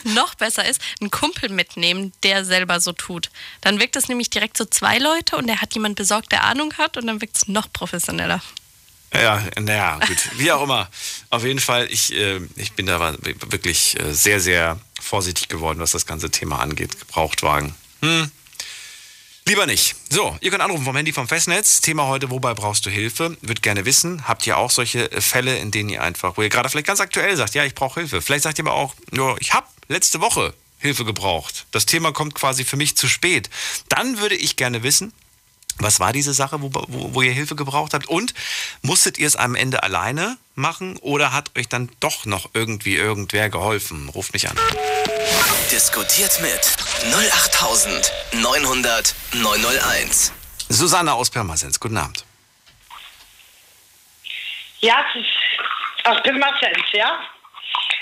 Noch 0.14 0.36
besser 0.36 0.68
ist, 0.70 0.80
einen 1.02 1.10
Kumpel 1.10 1.50
mitnehmen, 1.50 2.14
der 2.22 2.46
selber 2.46 2.80
so 2.80 2.92
tut. 2.92 3.32
Dann 3.62 3.80
wirkt 3.80 3.96
es 3.96 4.08
nämlich 4.08 4.30
direkt 4.30 4.56
so 4.58 4.66
zwei 4.66 5.00
Leute 5.00 5.36
und 5.36 5.50
er 5.50 5.62
hat 5.62 5.74
jemand 5.74 5.96
besorgt, 5.96 6.32
der 6.32 6.44
Ahnung 6.44 6.74
hat 6.78 6.96
und 6.98 7.08
dann 7.08 7.22
wirkt 7.22 7.38
es 7.38 7.48
noch 7.48 7.72
professioneller. 7.74 8.42
Ja, 9.14 9.44
naja, 9.60 10.00
gut. 10.08 10.30
Wie 10.38 10.52
auch 10.52 10.64
immer. 10.64 10.90
Auf 11.30 11.44
jeden 11.44 11.60
Fall, 11.60 11.88
ich, 11.92 12.14
äh, 12.14 12.42
ich 12.56 12.74
bin 12.74 12.88
da 12.88 13.16
wirklich 13.22 14.00
äh, 14.00 14.14
sehr, 14.14 14.40
sehr 14.40 14.80
vorsichtig 15.00 15.50
geworden, 15.50 15.80
was 15.80 15.92
das 15.92 16.06
ganze 16.06 16.32
Thema 16.32 16.60
angeht. 16.60 17.00
Gebrauchtwagen. 17.00 17.76
Hm. 18.02 18.32
Lieber 19.46 19.66
nicht. 19.66 19.96
So, 20.10 20.38
ihr 20.40 20.52
könnt 20.52 20.64
anrufen 20.64 20.86
vom 20.86 20.96
Handy 20.96 21.12
vom 21.12 21.28
Festnetz. 21.28 21.82
Thema 21.82 22.08
heute, 22.08 22.30
wobei 22.30 22.54
brauchst 22.54 22.86
du 22.86 22.90
Hilfe? 22.90 23.38
Würde 23.42 23.62
gerne 23.62 23.86
wissen, 23.86 24.26
habt 24.28 24.48
ihr 24.48 24.58
auch 24.58 24.72
solche 24.72 25.10
Fälle, 25.22 25.58
in 25.58 25.70
denen 25.70 25.90
ihr 25.90 26.02
einfach, 26.02 26.38
wo 26.38 26.42
ihr 26.42 26.50
gerade 26.50 26.70
vielleicht 26.70 26.88
ganz 26.88 27.02
aktuell 27.02 27.36
sagt, 27.36 27.54
ja, 27.54 27.66
ich 27.66 27.76
brauche 27.76 28.00
Hilfe. 28.00 28.22
Vielleicht 28.22 28.44
sagt 28.44 28.58
ihr 28.58 28.66
aber 28.66 28.74
auch, 28.74 28.96
ja, 29.12 29.36
ich 29.40 29.54
habe 29.54 29.68
letzte 29.90 30.22
Woche 30.22 30.54
Hilfe 30.78 31.04
gebraucht. 31.04 31.66
Das 31.72 31.86
Thema 31.86 32.14
kommt 32.14 32.36
quasi 32.36 32.64
für 32.64 32.78
mich 32.78 32.96
zu 32.96 33.08
spät. 33.08 33.50
Dann 33.90 34.20
würde 34.20 34.36
ich 34.36 34.56
gerne 34.56 34.82
wissen, 34.82 35.14
was 35.80 36.00
war 36.00 36.14
diese 36.14 36.34
Sache, 36.34 36.62
wo, 36.62 36.70
wo, 36.74 37.16
wo 37.16 37.22
ihr 37.22 37.32
Hilfe 37.32 37.56
gebraucht 37.56 37.94
habt? 37.94 38.08
Und 38.08 38.34
musstet 38.82 39.18
ihr 39.18 39.28
es 39.28 39.36
am 39.36 39.56
Ende 39.56 39.84
alleine 39.84 40.38
machen 40.56 40.98
oder 40.98 41.34
hat 41.34 41.52
euch 41.58 41.70
dann 41.70 41.90
doch 42.00 42.26
noch 42.26 42.50
irgendwie 42.54 42.96
irgendwer 42.96 43.50
geholfen? 43.50 44.10
Ruft 44.10 44.34
mich 44.34 44.50
an. 44.50 44.58
Diskutiert 45.72 46.40
mit 46.42 46.60
08900 47.14 49.16
901. 49.34 50.34
Susanne 50.70 51.14
aus 51.14 51.30
Pirmasens, 51.30 51.80
guten 51.80 51.98
Abend. 51.98 52.26
Ja, 54.80 55.06
es 55.10 55.16
ist 55.22 55.28
aus 56.06 56.22
Pirmasens, 56.24 56.84
ja? 56.92 57.20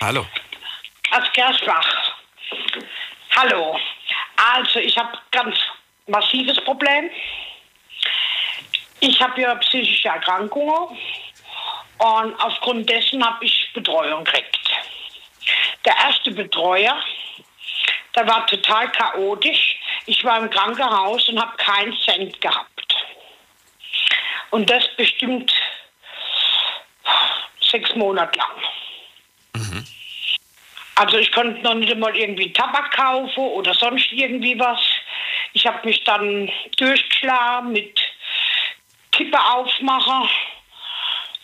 Hallo. 0.01 0.25
Aus 1.11 1.27
Gersbach. 1.33 1.87
Hallo. 3.35 3.77
Also, 4.35 4.79
ich 4.79 4.97
habe 4.97 5.17
ganz 5.31 5.55
massives 6.07 6.59
Problem. 6.63 7.09
Ich 8.99 9.19
habe 9.21 9.41
ja 9.41 9.55
psychische 9.55 10.09
Erkrankungen 10.09 10.97
und 11.97 12.35
aufgrund 12.41 12.89
dessen 12.89 13.23
habe 13.25 13.45
ich 13.45 13.71
Betreuung 13.73 14.23
gekriegt. 14.23 14.59
Der 15.85 15.95
erste 15.97 16.31
Betreuer, 16.31 16.95
der 18.15 18.27
war 18.27 18.45
total 18.47 18.91
chaotisch. 18.91 19.77
Ich 20.05 20.23
war 20.23 20.39
im 20.39 20.49
Krankenhaus 20.49 21.27
und 21.29 21.39
habe 21.39 21.55
keinen 21.57 21.97
Cent 22.05 22.39
gehabt. 22.41 22.95
Und 24.51 24.69
das 24.69 24.87
bestimmt 24.97 25.51
sechs 27.61 27.95
Monate 27.95 28.37
lang. 28.37 28.61
Also 30.95 31.17
ich 31.17 31.31
konnte 31.31 31.61
noch 31.61 31.73
nicht 31.73 31.91
einmal 31.91 32.15
irgendwie 32.15 32.53
Tabak 32.53 32.91
kaufen 32.91 33.39
oder 33.39 33.73
sonst 33.73 34.11
irgendwie 34.11 34.59
was. 34.59 34.79
Ich 35.53 35.65
habe 35.67 35.85
mich 35.85 36.03
dann 36.03 36.51
durchgeschlagen 36.77 37.71
mit 37.71 37.99
Kippe 39.11 39.39
aufmachen 39.39 40.29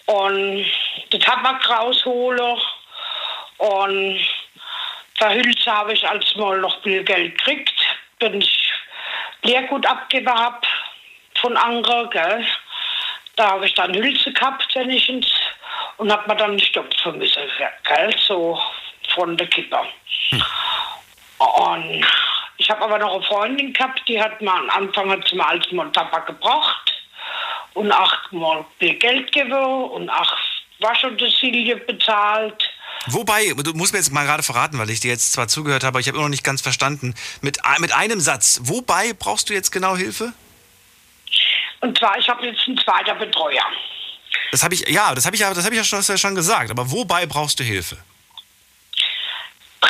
und 0.06 0.66
den 1.12 1.20
Tabak 1.20 1.70
rausholen. 1.70 2.60
Und 3.58 4.20
verhüllt 5.16 5.66
habe 5.66 5.94
ich 5.94 6.08
als 6.08 6.36
mal 6.36 6.60
noch 6.60 6.82
viel 6.84 7.04
Geld 7.04 7.38
gekriegt, 7.38 7.74
wenn 8.20 8.40
ich 8.40 8.72
Lehrgut 9.44 9.86
abgegeben 9.86 10.34
habe 10.34 10.62
von 11.42 11.58
anderen, 11.58 12.10
gell. 12.10 12.46
Da 13.36 13.52
habe 13.52 13.66
ich 13.66 13.74
dann 13.74 13.94
Hülse 13.94 14.32
gehabt, 14.32 14.68
wenn 14.74 14.90
ich 14.90 15.10
ins 15.10 15.32
und 15.98 16.12
habe 16.12 16.28
mir 16.28 16.36
dann 16.36 16.60
stopfen 16.60 17.18
müssen, 17.18 17.42
gell, 17.84 18.16
so 18.20 18.60
von 19.16 19.36
der 19.38 19.48
Kippe. 19.48 19.80
Und 21.38 22.06
ich 22.58 22.70
habe 22.70 22.82
aber 22.82 22.98
noch 23.00 23.16
eine 23.16 23.24
Freundin 23.24 23.74
gehabt, 23.74 24.02
die 24.08 24.20
hat 24.20 24.42
mir 24.42 24.52
am 24.52 24.70
Anfang 24.70 25.12
hat 25.12 25.28
sie 25.28 25.36
mir 25.36 25.48
als 25.48 25.72
mal 25.72 25.92
Tabak 25.92 26.26
gebracht 26.28 26.94
und 27.74 27.92
auch 27.92 28.32
mal 28.32 28.66
viel 28.80 28.96
Geld 28.96 29.32
gegeben 29.32 29.84
und 29.92 30.10
auch 30.10 30.34
Waschutensilien 30.80 31.82
bezahlt. 31.86 32.70
Wobei, 33.08 33.54
du 33.56 33.74
musst 33.74 33.94
mir 33.94 34.00
jetzt 34.00 34.12
mal 34.12 34.26
gerade 34.26 34.44
verraten, 34.44 34.80
weil 34.80 34.90
ich 34.90 35.00
dir 35.00 35.12
jetzt 35.12 35.32
zwar 35.32 35.48
zugehört 35.48 35.84
habe, 35.84 35.90
aber 35.90 36.00
ich 36.00 36.08
habe 36.08 36.18
immer 36.18 36.26
noch 36.26 36.32
nicht 36.32 36.44
ganz 36.44 36.62
verstanden. 36.62 37.14
Mit, 37.42 37.60
mit 37.80 37.94
einem 37.94 38.20
Satz, 38.20 38.60
wobei 38.64 39.14
brauchst 39.14 39.50
du 39.50 39.54
jetzt 39.54 39.72
genau 39.72 39.96
Hilfe? 39.96 40.34
Und 41.82 41.98
zwar, 41.98 42.18
ich 42.18 42.28
habe 42.28 42.46
jetzt 42.46 42.68
einen 42.68 42.78
zweiten 42.80 43.18
Betreuer. 43.20 43.64
Das 44.52 44.64
habe 44.64 44.74
ich, 44.74 44.88
ja, 44.90 45.14
das 45.14 45.26
habe 45.26 45.36
ich, 45.36 45.42
das 45.42 45.64
habe 45.64 45.76
ich 45.76 45.78
ja 45.78 45.84
schon, 45.84 46.02
ja 46.02 46.18
schon 46.18 46.36
gesagt. 46.36 46.72
Aber 46.72 46.92
wobei 46.92 47.26
brauchst 47.26 47.60
du 47.60 47.64
Hilfe? 47.64 47.98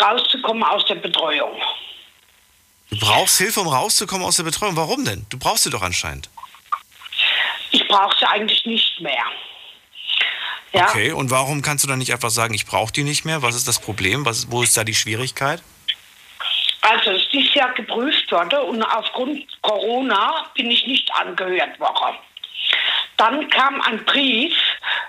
Rauszukommen 0.01 0.63
aus 0.63 0.86
der 0.86 0.95
Betreuung. 0.95 1.60
Du 2.89 2.99
brauchst 2.99 3.38
Hilfe, 3.38 3.60
um 3.60 3.67
rauszukommen 3.67 4.25
aus 4.25 4.38
der 4.38 4.43
Betreuung. 4.43 4.75
Warum 4.75 5.03
denn? 5.03 5.25
Du 5.29 5.38
brauchst 5.38 5.63
sie 5.63 5.69
doch 5.69 5.81
anscheinend. 5.81 6.29
Ich 7.71 7.86
brauche 7.88 8.15
sie 8.17 8.25
eigentlich 8.25 8.65
nicht 8.65 9.01
mehr. 9.01 9.23
Ja, 10.73 10.89
Okay, 10.89 11.12
und 11.12 11.29
warum 11.31 11.62
kannst 11.62 11.83
du 11.83 11.88
dann 11.88 11.99
nicht 11.99 12.13
einfach 12.13 12.29
sagen, 12.29 12.53
ich 12.53 12.65
brauche 12.65 12.91
die 12.91 13.03
nicht 13.03 13.25
mehr? 13.25 13.41
Was 13.41 13.55
ist 13.55 13.67
das 13.67 13.79
Problem? 13.79 14.25
Was, 14.25 14.51
wo 14.51 14.63
ist 14.63 14.75
da 14.77 14.83
die 14.83 14.95
Schwierigkeit? 14.95 15.62
also 16.89 17.12
es 17.12 17.23
ist 17.23 17.33
dieses 17.33 17.53
Jahr 17.53 17.73
geprüft 17.73 18.31
worden 18.31 18.60
und 18.62 18.83
aufgrund 18.83 19.45
Corona 19.62 20.45
bin 20.55 20.71
ich 20.71 20.86
nicht 20.88 21.13
angehört 21.15 21.79
worden. 21.79 22.17
Dann 23.17 23.49
kam 23.49 23.82
ein 23.82 24.03
Brief 24.06 24.56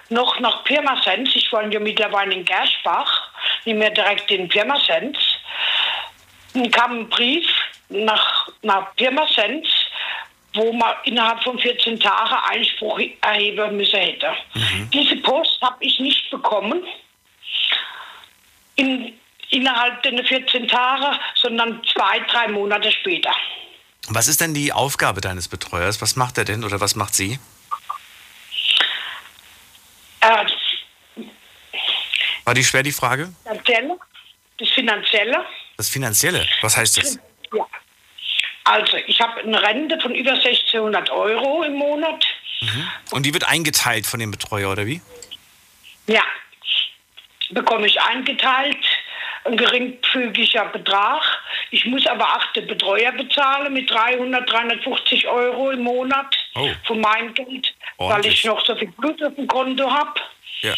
noch 0.08 0.40
nach 0.40 0.64
Pirmasens. 0.64 1.34
Ich 1.34 1.52
wohne 1.52 1.72
ja 1.72 1.80
mittlerweile 1.80 2.32
in 2.32 2.44
Gerschbach, 2.44 3.30
nicht 3.64 3.76
mehr 3.76 3.90
direkt 3.90 4.30
in 4.30 4.48
Pirmasens. 4.48 5.18
Dann 6.54 6.70
kam 6.70 7.00
ein 7.00 7.08
Brief 7.08 7.46
nach, 7.90 8.48
nach 8.62 8.94
Pirmasens, 8.96 9.68
wo 10.54 10.72
man 10.72 10.94
innerhalb 11.04 11.42
von 11.42 11.58
14 11.58 12.00
Tagen 12.00 12.36
Einspruch 12.50 13.00
erheben 13.20 13.76
müssen 13.76 14.00
hätte. 14.00 14.32
Diese 14.92 15.16
Post 15.16 15.60
habe 15.60 15.76
ich 15.80 16.00
nicht 16.00 16.30
bekommen. 16.30 16.82
In, 18.76 19.12
innerhalb 19.50 20.02
der 20.02 20.24
14 20.24 20.68
Tage, 20.68 21.18
sondern 21.34 21.82
zwei, 21.84 22.20
drei 22.20 22.48
Monate 22.48 22.90
später. 22.92 23.34
Was 24.10 24.28
ist 24.28 24.40
denn 24.40 24.54
die 24.54 24.72
Aufgabe 24.72 25.20
deines 25.20 25.48
Betreuers? 25.48 26.00
Was 26.00 26.16
macht 26.16 26.38
er 26.38 26.44
denn 26.44 26.64
oder 26.64 26.80
was 26.80 26.94
macht 26.94 27.14
sie? 27.14 27.38
Äh, 30.20 30.46
War 32.44 32.54
die 32.54 32.64
schwer 32.64 32.82
die 32.82 32.92
Frage? 32.92 33.32
das 33.44 33.58
Finanzielle, 33.58 33.98
das 34.58 34.68
Finanzielle, 34.70 35.46
Das 35.76 35.88
Finanzielle. 35.90 36.46
Was 36.62 36.76
heißt 36.76 36.96
das? 36.98 37.18
ja. 37.54 37.66
Also, 38.64 38.96
ich 39.06 39.18
habe 39.20 39.40
eine 39.40 39.62
Rente 39.62 39.98
von 40.00 40.14
über 40.14 40.32
1600 40.32 41.08
Euro 41.10 41.62
im 41.62 41.74
Monat. 41.74 42.24
Und 43.10 43.24
die 43.24 43.32
wird 43.32 43.44
eingeteilt 43.44 44.06
von 44.06 44.20
dem 44.20 44.30
Betreuer, 44.30 44.70
oder 44.72 44.84
wie? 44.84 45.00
Ja, 46.06 46.24
bekomme 47.50 47.86
ich 47.86 47.98
eingeteilt, 48.00 48.76
ein 49.48 49.56
geringfügiger 49.56 50.66
Betrag. 50.66 51.22
Ich 51.70 51.84
muss 51.86 52.06
aber 52.06 52.24
auch 52.36 52.52
den 52.54 52.66
Betreuer 52.66 53.12
bezahlen 53.12 53.72
mit 53.72 53.90
300, 53.90 54.50
350 54.50 55.26
Euro 55.28 55.70
im 55.70 55.82
Monat 55.82 56.34
Oh. 56.54 56.68
von 56.86 57.00
meinem 57.00 57.34
Geld, 57.34 57.72
weil 57.98 58.24
ich 58.26 58.44
noch 58.44 58.64
so 58.64 58.74
viel 58.74 58.88
Blut 58.88 59.22
auf 59.22 59.34
dem 59.36 59.46
Konto 59.46 59.88
habe. 59.90 60.20
Ja. 60.62 60.74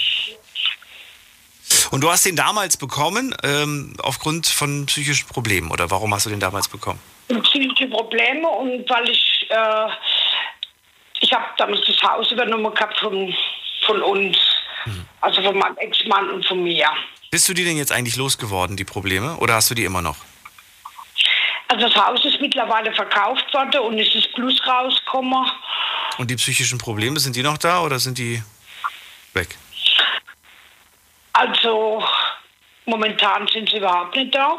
Und 1.90 2.02
du 2.02 2.11
hast 2.11 2.26
den 2.26 2.37
damals 2.37 2.76
bekommen 2.76 3.35
ähm, 3.42 3.94
aufgrund 4.02 4.46
von 4.46 4.87
psychischen 4.87 5.26
Problemen, 5.28 5.70
oder 5.70 5.90
warum 5.90 6.12
hast 6.14 6.26
du 6.26 6.30
den 6.30 6.40
damals 6.40 6.68
bekommen? 6.68 7.00
psychische 7.44 7.87
Probleme 7.88 8.48
und 8.48 8.88
weil 8.90 9.09
ich, 9.09 9.46
äh, 9.50 9.87
ich 11.20 11.33
habe 11.33 11.44
damals 11.56 11.80
das 11.87 12.02
Haus 12.02 12.30
übernommen 12.33 12.74
gehabt 12.74 12.98
von, 12.98 13.35
von 13.87 14.02
uns, 14.02 14.37
also 15.20 15.40
von 15.42 15.56
meinem 15.56 15.76
Ex-Mann 15.78 16.28
und 16.30 16.44
von 16.44 16.62
mir. 16.62 16.88
Bist 17.33 17.49
du 17.49 17.55
die 17.55 17.64
denn 17.64 17.77
jetzt 17.77 17.93
eigentlich 17.93 18.16
losgeworden, 18.16 18.77
die 18.77 18.85
Probleme, 18.85 19.37
oder 19.37 19.55
hast 19.55 19.71
du 19.71 19.75
die 19.77 19.85
immer 19.85 20.03
noch? 20.03 20.16
Also 21.69 21.88
das 21.88 21.95
Haus 21.95 22.25
ist 22.25 22.40
mittlerweile 22.40 22.93
verkauft 22.93 23.55
worden 23.55 23.81
und 23.83 24.01
es 24.01 24.12
ist 24.16 24.33
Plus 24.33 24.61
rausgekommen. 24.66 25.49
Und 26.19 26.29
die 26.29 26.35
psychischen 26.35 26.79
Probleme, 26.79 27.21
sind 27.21 27.37
die 27.37 27.45
noch 27.45 27.57
da 27.57 27.83
oder 27.83 28.01
sind 28.01 28.19
die 28.19 28.43
weg? 29.33 29.57
Also 31.33 32.05
momentan 32.87 33.47
sind 33.47 33.71
sie 33.71 33.77
überhaupt 33.77 34.16
nicht 34.16 34.35
da. 34.35 34.59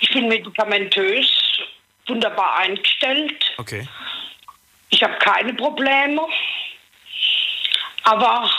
Ich 0.00 0.10
bin 0.10 0.26
medikamentös 0.26 1.30
wunderbar 2.08 2.56
eingestellt. 2.56 3.44
Okay. 3.58 3.86
Ich 4.90 5.00
habe 5.04 5.14
keine 5.18 5.54
Probleme. 5.54 6.20
Aber 8.02 8.50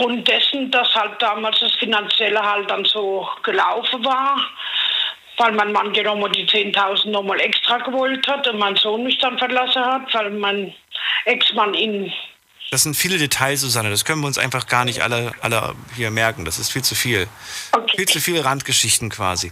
aufgrund 0.00 0.26
dessen, 0.28 0.70
dass 0.70 0.94
halt 0.94 1.20
damals 1.20 1.60
das 1.60 1.74
Finanzielle 1.74 2.40
halt 2.40 2.70
dann 2.70 2.84
so 2.84 3.28
gelaufen 3.42 4.04
war, 4.04 4.40
weil 5.36 5.52
mein 5.52 5.72
Mann 5.72 5.92
nochmal 5.92 6.30
die 6.30 6.46
10.000 6.46 7.10
nochmal 7.10 7.40
extra 7.40 7.78
gewollt 7.78 8.26
hat 8.26 8.46
und 8.48 8.58
mein 8.58 8.76
Sohn 8.76 9.04
mich 9.04 9.18
dann 9.18 9.38
verlassen 9.38 9.84
hat, 9.84 10.12
weil 10.14 10.30
mein 10.30 10.74
Ex-Mann 11.26 11.74
ihn 11.74 12.12
Das 12.72 12.84
sind 12.84 12.94
viele 12.94 13.18
Details, 13.18 13.62
Susanne. 13.62 13.90
Das 13.90 14.04
können 14.04 14.20
wir 14.20 14.28
uns 14.28 14.38
einfach 14.38 14.68
gar 14.68 14.84
nicht 14.84 15.02
alle, 15.02 15.32
alle 15.40 15.74
hier 15.96 16.12
merken. 16.12 16.44
Das 16.44 16.60
ist 16.60 16.70
viel 16.70 16.82
zu 16.82 16.94
viel. 16.94 17.26
Okay. 17.72 17.96
Viel 17.96 18.06
zu 18.06 18.20
viele 18.20 18.44
Randgeschichten 18.44 19.10
quasi. 19.10 19.50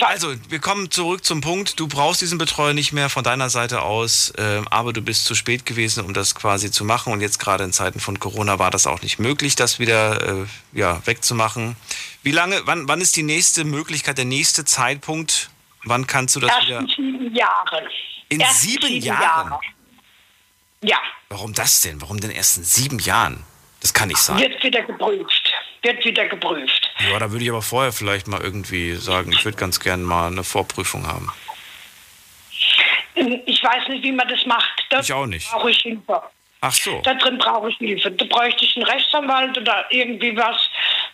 Also, 0.00 0.34
wir 0.48 0.58
kommen 0.58 0.90
zurück 0.90 1.24
zum 1.24 1.40
Punkt. 1.42 1.78
Du 1.78 1.86
brauchst 1.86 2.22
diesen 2.22 2.36
Betreuer 2.36 2.74
nicht 2.74 2.92
mehr 2.92 3.08
von 3.08 3.22
deiner 3.22 3.50
Seite 3.50 3.82
aus, 3.82 4.32
ähm, 4.36 4.66
aber 4.68 4.92
du 4.92 5.00
bist 5.00 5.26
zu 5.26 5.36
spät 5.36 5.64
gewesen, 5.64 6.04
um 6.04 6.12
das 6.12 6.34
quasi 6.34 6.72
zu 6.72 6.84
machen. 6.84 7.12
Und 7.12 7.20
jetzt 7.20 7.38
gerade 7.38 7.62
in 7.62 7.72
Zeiten 7.72 8.00
von 8.00 8.18
Corona 8.18 8.58
war 8.58 8.72
das 8.72 8.88
auch 8.88 9.00
nicht 9.02 9.20
möglich, 9.20 9.54
das 9.54 9.78
wieder 9.78 10.42
äh, 10.42 10.46
ja, 10.72 11.06
wegzumachen. 11.06 11.76
Wie 12.24 12.32
lange, 12.32 12.62
wann, 12.64 12.88
wann 12.88 13.00
ist 13.00 13.14
die 13.14 13.22
nächste 13.22 13.62
Möglichkeit, 13.62 14.18
der 14.18 14.24
nächste 14.24 14.64
Zeitpunkt? 14.64 15.50
Wann 15.84 16.08
kannst 16.08 16.34
du 16.34 16.40
das 16.40 16.50
erst 16.50 16.66
wieder? 16.66 16.80
in 16.80 16.88
sieben 16.88 17.36
Jahren. 17.36 17.84
In 18.28 18.40
Erst 18.40 18.60
sieben 18.60 19.00
Jahren? 19.00 19.22
Jahre. 19.22 19.60
Ja, 20.86 20.98
Warum 21.30 21.52
das 21.52 21.80
denn? 21.80 22.00
Warum 22.00 22.20
denn 22.20 22.30
erst 22.30 22.58
in 22.58 22.64
sieben 22.64 22.98
Jahren? 23.00 23.44
Das 23.80 23.92
kann 23.92 24.08
nicht 24.08 24.18
sein. 24.18 24.38
wird 24.38 24.62
wieder 24.62 24.82
geprüft. 24.82 25.52
Wird 25.82 26.04
wieder 26.04 26.26
geprüft. 26.28 26.90
Ja, 27.10 27.18
da 27.18 27.30
würde 27.32 27.44
ich 27.44 27.50
aber 27.50 27.60
vorher 27.62 27.92
vielleicht 27.92 28.28
mal 28.28 28.40
irgendwie 28.40 28.94
sagen, 28.94 29.32
ich 29.32 29.44
würde 29.44 29.58
ganz 29.58 29.80
gerne 29.80 30.04
mal 30.04 30.28
eine 30.28 30.44
Vorprüfung 30.44 31.06
haben. 31.06 31.30
Ich 33.14 33.62
weiß 33.62 33.88
nicht, 33.88 34.02
wie 34.02 34.12
man 34.12 34.28
das 34.28 34.44
macht. 34.46 34.84
Da 34.90 35.00
Ich 35.00 35.12
auch 35.12 35.26
nicht. 35.26 35.50
brauche 35.50 35.70
ich 35.70 35.78
Hilfe. 35.82 36.22
Ach 36.60 36.72
so. 36.72 37.00
Da 37.02 37.14
drin 37.14 37.36
brauche 37.38 37.68
ich 37.70 37.76
Hilfe. 37.76 38.10
Da 38.10 38.24
bräuchte 38.24 38.64
ich 38.64 38.74
einen 38.76 38.86
Rechtsanwalt 38.86 39.56
oder 39.58 39.84
irgendwie 39.90 40.36
was. 40.36 40.56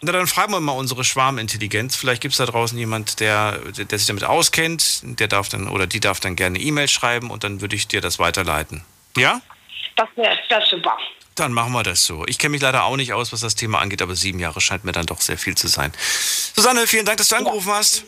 Na, 0.01 0.13
dann 0.13 0.27
fragen 0.27 0.53
wir 0.53 0.61
mal 0.61 0.73
unsere 0.73 1.03
Schwarmintelligenz. 1.05 1.97
Vielleicht 1.97 2.23
gibt 2.23 2.33
es 2.33 2.39
da 2.39 2.47
draußen 2.47 2.79
jemand, 2.79 3.21
der, 3.21 3.59
der 3.77 3.99
sich 3.99 4.07
damit 4.07 4.25
auskennt. 4.25 5.01
Der 5.03 5.29
darf 5.29 5.49
dann 5.49 5.69
oder 5.69 5.87
die 5.87 6.01
darf 6.01 6.21
dann 6.21 6.37
gerne 6.37 6.59
E-Mail 6.59 6.89
schreiben 6.89 7.31
und 7.31 7.43
dann 7.45 7.61
würde 7.61 7.75
ich 7.77 7.89
dir 7.89 8.01
das 8.01 8.19
weiterleiten. 8.19 8.85
Ja? 9.17 9.41
Das 10.01 10.09
wäre 10.17 10.37
das 10.49 10.67
super. 10.71 10.97
Dann 11.35 11.53
machen 11.53 11.73
wir 11.73 11.83
das 11.83 12.07
so. 12.07 12.25
Ich 12.27 12.39
kenne 12.39 12.53
mich 12.53 12.63
leider 12.63 12.85
auch 12.85 12.97
nicht 12.97 13.13
aus, 13.13 13.35
was 13.35 13.41
das 13.41 13.55
Thema 13.55 13.81
angeht, 13.81 14.01
aber 14.01 14.17
sieben 14.17 14.39
Jahre 14.39 14.59
scheint 14.59 14.83
mir 14.83 14.93
dann 14.93 15.05
doch 15.05 15.21
sehr 15.21 15.37
viel 15.37 15.59
zu 15.59 15.69
sein. 15.69 15.93
Susanne, 16.57 16.87
vielen 16.87 17.05
Dank, 17.05 17.19
dass 17.19 17.29
du 17.29 17.37
angerufen 17.37 17.71
hast. 17.71 18.05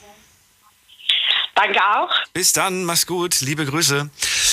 Danke 1.55 1.79
auch. 1.79 2.09
Bis 2.33 2.55
dann, 2.55 2.85
mach's 2.85 3.07
gut, 3.07 3.43
liebe 3.43 3.67
Grüße. 3.67 4.09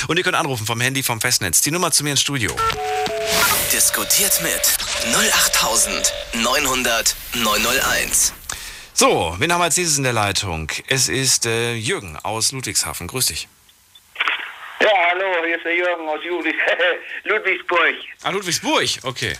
Und 0.10 0.17
ihr 0.17 0.23
könnt 0.23 0.36
anrufen 0.36 0.65
vom 0.65 0.82
Handy, 0.82 1.02
vom 1.02 1.21
Festnetz. 1.21 1.62
Die 1.62 1.71
Nummer 1.71 1.93
zu 1.93 2.04
mir 2.04 2.12
ins 2.12 2.19
Studio. 2.19 2.54
Diskutiert 3.71 4.41
mit 4.43 4.75
08900 5.15 7.15
901. 7.36 8.34
So, 8.93 9.34
wen 9.39 9.54
haben 9.54 9.62
wir 9.62 9.63
als 9.63 9.78
nächstes 9.78 9.97
in 9.97 10.04
der 10.04 10.12
Leitung? 10.12 10.69
Es 10.88 11.08
ist 11.08 11.45
äh, 11.45 11.73
Jürgen 11.73 12.17
aus 12.17 12.52
Ludwigshafen. 12.52 13.08
Grüß 13.08 13.28
dich. 13.28 13.47
Ja, 14.81 14.89
hallo, 15.11 15.45
hier 15.45 15.57
ist 15.57 15.65
der 15.65 15.75
Jürgen 15.75 16.07
aus 16.07 16.23
Ludwig 16.25 16.55
Ludwigsburg. 17.23 17.95
Ah, 18.23 18.29
Ludwigsburg, 18.29 18.87
okay. 19.03 19.33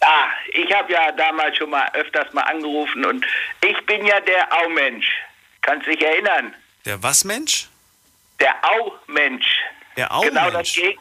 Ja, 0.00 0.28
ich 0.52 0.72
habe 0.72 0.92
ja 0.92 1.10
damals 1.12 1.56
schon 1.56 1.70
mal 1.70 1.90
öfters 1.94 2.32
mal 2.32 2.42
angerufen 2.42 3.04
und 3.04 3.26
ich 3.62 3.86
bin 3.86 4.06
ja 4.06 4.20
der 4.20 4.52
Au-Mensch. 4.52 5.06
Kannst 5.62 5.86
dich 5.86 6.00
erinnern? 6.02 6.54
Der 6.84 7.02
was 7.02 7.24
Mensch? 7.24 7.68
Der 8.38 8.54
Au-Mensch. 8.62 9.46
Der 9.96 10.06
Genau 10.06 10.22
das, 10.30 10.44
Au-Mensch. 10.52 10.74
Geg 10.74 10.98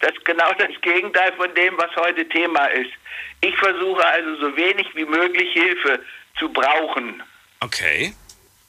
das 0.00 0.12
genau 0.24 0.52
das 0.58 0.68
Gegenteil 0.82 1.32
von 1.32 1.52
dem, 1.54 1.76
was 1.78 1.94
heute 1.96 2.28
Thema 2.28 2.66
ist. 2.66 2.90
Ich 3.40 3.56
versuche 3.56 4.04
also 4.04 4.36
so 4.36 4.56
wenig 4.56 4.86
wie 4.94 5.06
möglich 5.06 5.52
Hilfe 5.52 6.04
zu 6.38 6.48
brauchen. 6.50 7.22
Okay. 7.60 8.14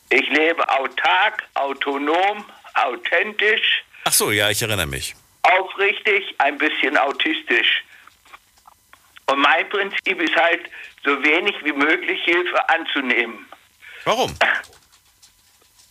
Ich 0.09 0.29
lebe 0.29 0.67
autark, 0.69 1.43
autonom, 1.55 2.45
authentisch, 2.75 3.83
Ach 4.07 4.13
so, 4.13 4.31
ja, 4.31 4.49
ich 4.49 4.61
erinnere 4.61 4.85
mich. 4.87 5.15
aufrichtig, 5.43 6.33
ein 6.37 6.57
bisschen 6.57 6.97
autistisch. 6.97 7.83
Und 9.25 9.39
mein 9.39 9.67
Prinzip 9.67 10.21
ist 10.21 10.35
halt, 10.37 10.61
so 11.03 11.21
wenig 11.23 11.55
wie 11.65 11.73
möglich 11.73 12.23
Hilfe 12.23 12.69
anzunehmen. 12.69 13.45
Warum? 14.05 14.33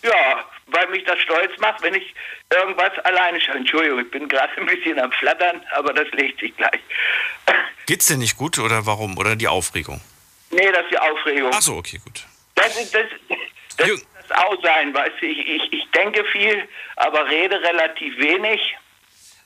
Ja, 0.02 0.44
weil 0.68 0.88
mich 0.88 1.04
das 1.04 1.18
stolz 1.20 1.52
macht, 1.58 1.82
wenn 1.82 1.92
ich 1.92 2.14
irgendwas 2.50 2.98
alleine 3.04 3.38
schaffe. 3.38 3.58
Entschuldigung, 3.58 3.98
ich 4.00 4.10
bin 4.10 4.28
gerade 4.28 4.52
ein 4.56 4.66
bisschen 4.66 4.98
am 4.98 5.12
Flattern, 5.12 5.62
aber 5.72 5.92
das 5.92 6.08
legt 6.12 6.40
sich 6.40 6.56
gleich. 6.56 6.80
Geht's 7.84 8.06
dir 8.06 8.16
nicht 8.16 8.38
gut 8.38 8.58
oder 8.58 8.86
warum? 8.86 9.18
Oder 9.18 9.36
die 9.36 9.48
Aufregung? 9.48 10.00
Nee, 10.50 10.72
das 10.72 10.84
ist 10.84 10.92
die 10.92 10.98
Aufregung. 10.98 11.50
Ach 11.52 11.60
so, 11.60 11.76
okay, 11.76 12.00
gut. 12.02 12.24
Das 12.54 12.80
ist 12.80 12.94
das, 12.94 13.06
das, 13.76 13.86
Jürgen. 13.86 14.06
Ist 14.26 14.30
das 14.30 14.44
Aussein, 14.44 14.94
weißt 14.94 15.12
du. 15.20 15.26
Ich, 15.26 15.38
ich, 15.38 15.72
ich 15.72 15.90
denke 15.92 16.24
viel, 16.32 16.68
aber 16.96 17.26
rede 17.28 17.60
relativ 17.60 18.16
wenig. 18.18 18.60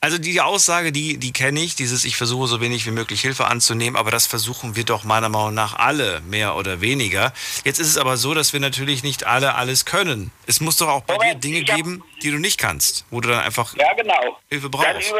Also 0.02 0.16
die 0.16 0.40
Aussage, 0.40 0.92
die, 0.92 1.18
die 1.18 1.32
kenne 1.32 1.60
ich, 1.60 1.76
dieses 1.76 2.06
ich 2.06 2.16
versuche 2.16 2.46
so 2.46 2.62
wenig 2.62 2.86
wie 2.86 2.90
möglich 2.90 3.20
Hilfe 3.20 3.44
anzunehmen, 3.44 3.96
aber 3.98 4.10
das 4.10 4.26
versuchen 4.26 4.74
wir 4.74 4.84
doch 4.84 5.04
meiner 5.04 5.28
Meinung 5.28 5.52
nach 5.52 5.74
alle, 5.78 6.22
mehr 6.22 6.56
oder 6.56 6.80
weniger. 6.80 7.34
Jetzt 7.64 7.80
ist 7.80 7.88
es 7.88 7.98
aber 7.98 8.16
so, 8.16 8.32
dass 8.32 8.54
wir 8.54 8.60
natürlich 8.60 9.02
nicht 9.02 9.26
alle 9.26 9.56
alles 9.56 9.84
können. 9.84 10.32
Es 10.46 10.62
muss 10.62 10.78
doch 10.78 10.88
auch 10.88 11.02
bei 11.02 11.14
Moment, 11.14 11.44
dir 11.44 11.50
Dinge 11.50 11.64
geben, 11.64 12.02
die 12.22 12.30
du 12.30 12.38
nicht 12.38 12.58
kannst, 12.58 13.04
wo 13.10 13.20
du 13.20 13.28
dann 13.28 13.40
einfach 13.40 13.76
Ja, 13.76 13.92
genau. 13.92 14.38
Hilfe 14.48 14.70
brauchst. 14.70 15.12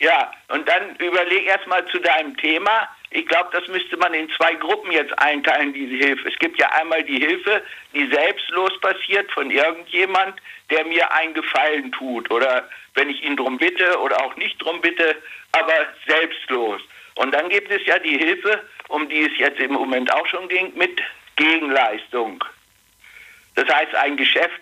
ja, 0.00 0.30
und 0.48 0.68
dann 0.68 0.94
überleg 0.96 1.46
erstmal 1.46 1.82
zu 1.86 1.98
deinem 1.98 2.36
Thema. 2.36 2.86
Ich 3.14 3.26
glaube, 3.26 3.50
das 3.52 3.68
müsste 3.68 3.96
man 3.98 4.14
in 4.14 4.30
zwei 4.30 4.54
Gruppen 4.54 4.90
jetzt 4.90 5.16
einteilen, 5.18 5.74
diese 5.74 5.96
Hilfe. 5.96 6.28
Es 6.28 6.38
gibt 6.38 6.58
ja 6.58 6.68
einmal 6.70 7.02
die 7.04 7.18
Hilfe, 7.18 7.62
die 7.94 8.06
selbstlos 8.10 8.80
passiert 8.80 9.30
von 9.32 9.50
irgendjemand, 9.50 10.40
der 10.70 10.84
mir 10.86 11.12
einen 11.12 11.34
Gefallen 11.34 11.92
tut. 11.92 12.30
Oder 12.30 12.68
wenn 12.94 13.10
ich 13.10 13.22
ihn 13.22 13.36
drum 13.36 13.58
bitte 13.58 13.98
oder 14.00 14.24
auch 14.24 14.34
nicht 14.36 14.60
drum 14.62 14.80
bitte, 14.80 15.16
aber 15.52 15.86
selbstlos. 16.06 16.80
Und 17.16 17.32
dann 17.32 17.50
gibt 17.50 17.70
es 17.70 17.84
ja 17.84 17.98
die 17.98 18.16
Hilfe, 18.16 18.62
um 18.88 19.06
die 19.08 19.22
es 19.22 19.38
jetzt 19.38 19.60
im 19.60 19.72
Moment 19.72 20.12
auch 20.14 20.26
schon 20.26 20.48
ging, 20.48 20.72
mit 20.74 21.00
Gegenleistung. 21.36 22.42
Das 23.56 23.68
heißt, 23.68 23.94
ein 23.94 24.16
Geschäft, 24.16 24.60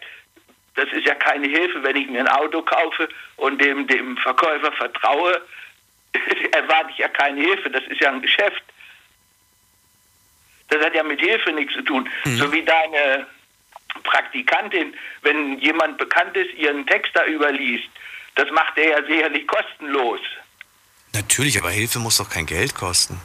das 0.74 0.90
ist 0.92 1.06
ja 1.06 1.14
keine 1.14 1.46
Hilfe, 1.46 1.82
wenn 1.84 1.96
ich 1.96 2.08
mir 2.08 2.20
ein 2.20 2.28
Auto 2.28 2.62
kaufe 2.62 3.08
und 3.36 3.60
dem, 3.60 3.86
dem 3.86 4.16
Verkäufer 4.16 4.72
vertraue, 4.72 5.40
erwarte 6.53 6.90
ich 6.90 6.99
ja 6.99 7.09
keine 7.09 7.40
Hilfe. 7.40 7.70
Das 7.70 7.85
ist 7.85 8.01
ja 8.01 8.11
ein 8.11 8.23
Geschäft. 8.23 8.62
Das 10.68 10.85
hat 10.85 10.94
ja 10.94 11.03
mit 11.03 11.20
Hilfe 11.20 11.53
nichts 11.53 11.75
zu 11.75 11.83
tun. 11.83 12.09
So 12.25 12.53
wie 12.53 12.62
deine 12.62 13.27
Praktikantin, 14.05 14.94
wenn 15.23 15.59
jemand 15.59 15.99
Bekanntes 15.99 16.46
ihren 16.57 16.87
Text 16.87 17.11
da 17.14 17.27
überliest, 17.27 17.88
das 18.37 18.51
macht 18.51 18.79
er 18.79 19.01
ja 19.01 19.07
sicherlich 19.07 19.46
kostenlos. 19.46 20.20
Natürlich, 21.12 21.59
aber 21.59 21.70
Hilfe 21.70 21.99
muss 21.99 22.18
doch 22.18 22.31
kein 22.31 22.46
Geld 22.46 22.75
kosten. 22.75 23.20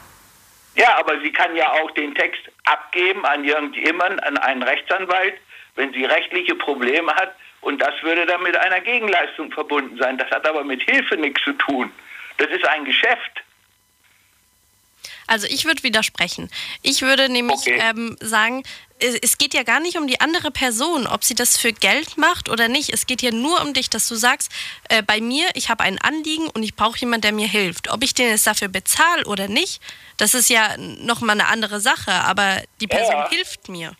Ja, 0.74 0.98
aber 0.98 1.20
sie 1.20 1.32
kann 1.32 1.56
ja 1.56 1.70
auch 1.70 1.90
den 1.92 2.14
Text 2.14 2.42
abgeben 2.64 3.24
an 3.24 3.44
irgendjemanden, 3.44 4.20
an 4.20 4.36
einen 4.38 4.62
Rechtsanwalt, 4.62 5.34
wenn 5.76 5.92
sie 5.92 6.04
rechtliche 6.04 6.54
Probleme 6.54 7.14
hat. 7.14 7.34
Und 7.62 7.80
das 7.80 7.94
würde 8.02 8.26
dann 8.26 8.42
mit 8.42 8.56
einer 8.56 8.80
Gegenleistung 8.80 9.50
verbunden 9.52 9.96
sein. 9.98 10.18
Das 10.18 10.30
hat 10.30 10.46
aber 10.46 10.64
mit 10.64 10.82
Hilfe 10.82 11.16
nichts 11.16 11.42
zu 11.44 11.52
tun. 11.54 11.90
Das 12.38 12.48
ist 12.50 12.64
ein 12.66 12.84
Geschäft. 12.84 13.42
Also 15.28 15.46
ich 15.48 15.64
würde 15.64 15.82
widersprechen. 15.82 16.50
Ich 16.82 17.02
würde 17.02 17.28
nämlich 17.28 17.58
Okay. 17.60 17.78
ähm, 17.82 18.16
sagen, 18.20 18.62
es 18.98 19.36
geht 19.38 19.54
ja 19.54 19.62
gar 19.64 19.80
nicht 19.80 19.98
um 19.98 20.06
die 20.06 20.20
andere 20.20 20.50
Person, 20.50 21.06
ob 21.06 21.24
sie 21.24 21.34
das 21.34 21.58
für 21.58 21.72
Geld 21.72 22.16
macht 22.16 22.48
oder 22.48 22.68
nicht. 22.68 22.90
Es 22.90 23.06
geht 23.06 23.22
ja 23.22 23.30
nur 23.32 23.60
um 23.60 23.74
dich, 23.74 23.90
dass 23.90 24.08
du 24.08 24.14
sagst, 24.14 24.50
äh, 24.88 25.02
bei 25.02 25.20
mir, 25.20 25.48
ich 25.54 25.68
habe 25.68 25.82
ein 25.84 25.98
Anliegen 26.00 26.46
und 26.48 26.62
ich 26.62 26.76
brauche 26.76 26.98
jemanden, 26.98 27.22
der 27.22 27.32
mir 27.32 27.48
hilft. 27.48 27.90
Ob 27.90 28.02
ich 28.04 28.14
den 28.14 28.28
jetzt 28.30 28.46
dafür 28.46 28.68
bezahle 28.68 29.24
oder 29.26 29.48
nicht, 29.48 29.82
das 30.16 30.32
ist 30.34 30.48
ja 30.48 30.76
nochmal 30.78 31.38
eine 31.40 31.48
andere 31.48 31.80
Sache. 31.80 32.12
Aber 32.12 32.62
die 32.80 32.86
Person 32.86 33.12
Ja. 33.16 33.28
hilft 33.28 33.68
mir. 33.68 33.96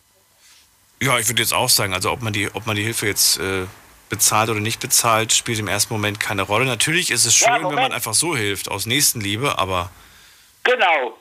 Ja, 1.01 1.19
ich 1.19 1.27
würde 1.27 1.41
jetzt 1.43 1.53
auch 1.53 1.69
sagen, 1.69 1.93
also 1.93 2.11
ob 2.11 2.21
man 2.23 2.33
die, 2.33 2.49
ob 2.55 2.65
man 2.65 2.75
die 2.75 2.83
Hilfe 2.83 3.05
jetzt 3.05 3.37
äh, 3.37 3.65
bezahlt 4.09 4.49
oder 4.49 4.59
nicht 4.59 4.79
bezahlt, 4.79 5.33
spielt 5.33 5.59
im 5.59 5.67
ersten 5.67 5.93
Moment 5.93 6.19
keine 6.19 6.41
Rolle. 6.43 6.65
Natürlich 6.65 7.11
ist 7.11 7.25
es 7.25 7.35
schön, 7.35 7.47
Ja, 7.49 7.69
wenn 7.69 7.75
man 7.75 7.91
einfach 7.91 8.13
so 8.13 8.35
hilft, 8.35 8.69
aus 8.69 8.85
Nächstenliebe, 8.85 9.57
aber 9.57 9.91
Genau. 10.63 11.17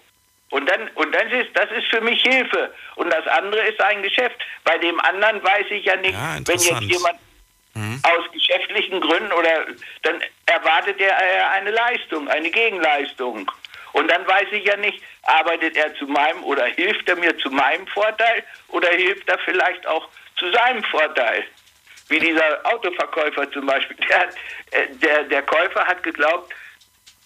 Und 0.50 0.68
dann, 0.68 0.88
und 0.94 1.12
das 1.14 1.24
ist, 1.32 1.48
das 1.54 1.70
ist 1.72 1.86
für 1.88 2.00
mich 2.00 2.22
Hilfe. 2.22 2.72
Und 2.94 3.10
das 3.12 3.26
andere 3.26 3.60
ist 3.66 3.80
ein 3.80 4.02
Geschäft. 4.02 4.36
Bei 4.64 4.78
dem 4.78 4.98
anderen 5.00 5.42
weiß 5.42 5.66
ich 5.70 5.84
ja 5.84 5.96
nicht, 5.96 6.12
Ja, 6.14 6.36
wenn 6.44 6.58
jetzt 6.58 6.82
jemand 6.82 7.18
aus 8.04 8.24
geschäftlichen 8.32 9.00
Gründen 9.00 9.32
oder 9.32 9.66
dann 10.02 10.22
erwartet 10.46 10.98
er 10.98 11.10
äh, 11.10 11.42
eine 11.58 11.70
Leistung, 11.70 12.26
eine 12.28 12.50
Gegenleistung. 12.50 13.50
Und 13.92 14.08
dann 14.08 14.26
weiß 14.26 14.46
ich 14.52 14.64
ja 14.64 14.76
nicht, 14.76 15.02
arbeitet 15.24 15.76
er 15.76 15.94
zu 15.96 16.06
meinem 16.06 16.42
oder 16.44 16.64
hilft 16.66 17.08
er 17.08 17.16
mir 17.16 17.36
zu 17.38 17.50
meinem 17.50 17.86
Vorteil 17.88 18.44
oder 18.68 18.88
hilft 18.90 19.28
er 19.28 19.38
vielleicht 19.40 19.86
auch 19.86 20.08
zu 20.38 20.50
seinem 20.52 20.82
Vorteil. 20.84 21.44
Wie 22.08 22.20
dieser 22.20 22.64
Autoverkäufer 22.64 23.50
zum 23.50 23.66
Beispiel. 23.66 23.96
Der, 24.08 24.20
hat, 24.20 24.34
äh, 24.70 24.94
der, 24.96 25.24
der 25.24 25.42
Käufer 25.42 25.84
hat 25.84 26.02
geglaubt, 26.02 26.52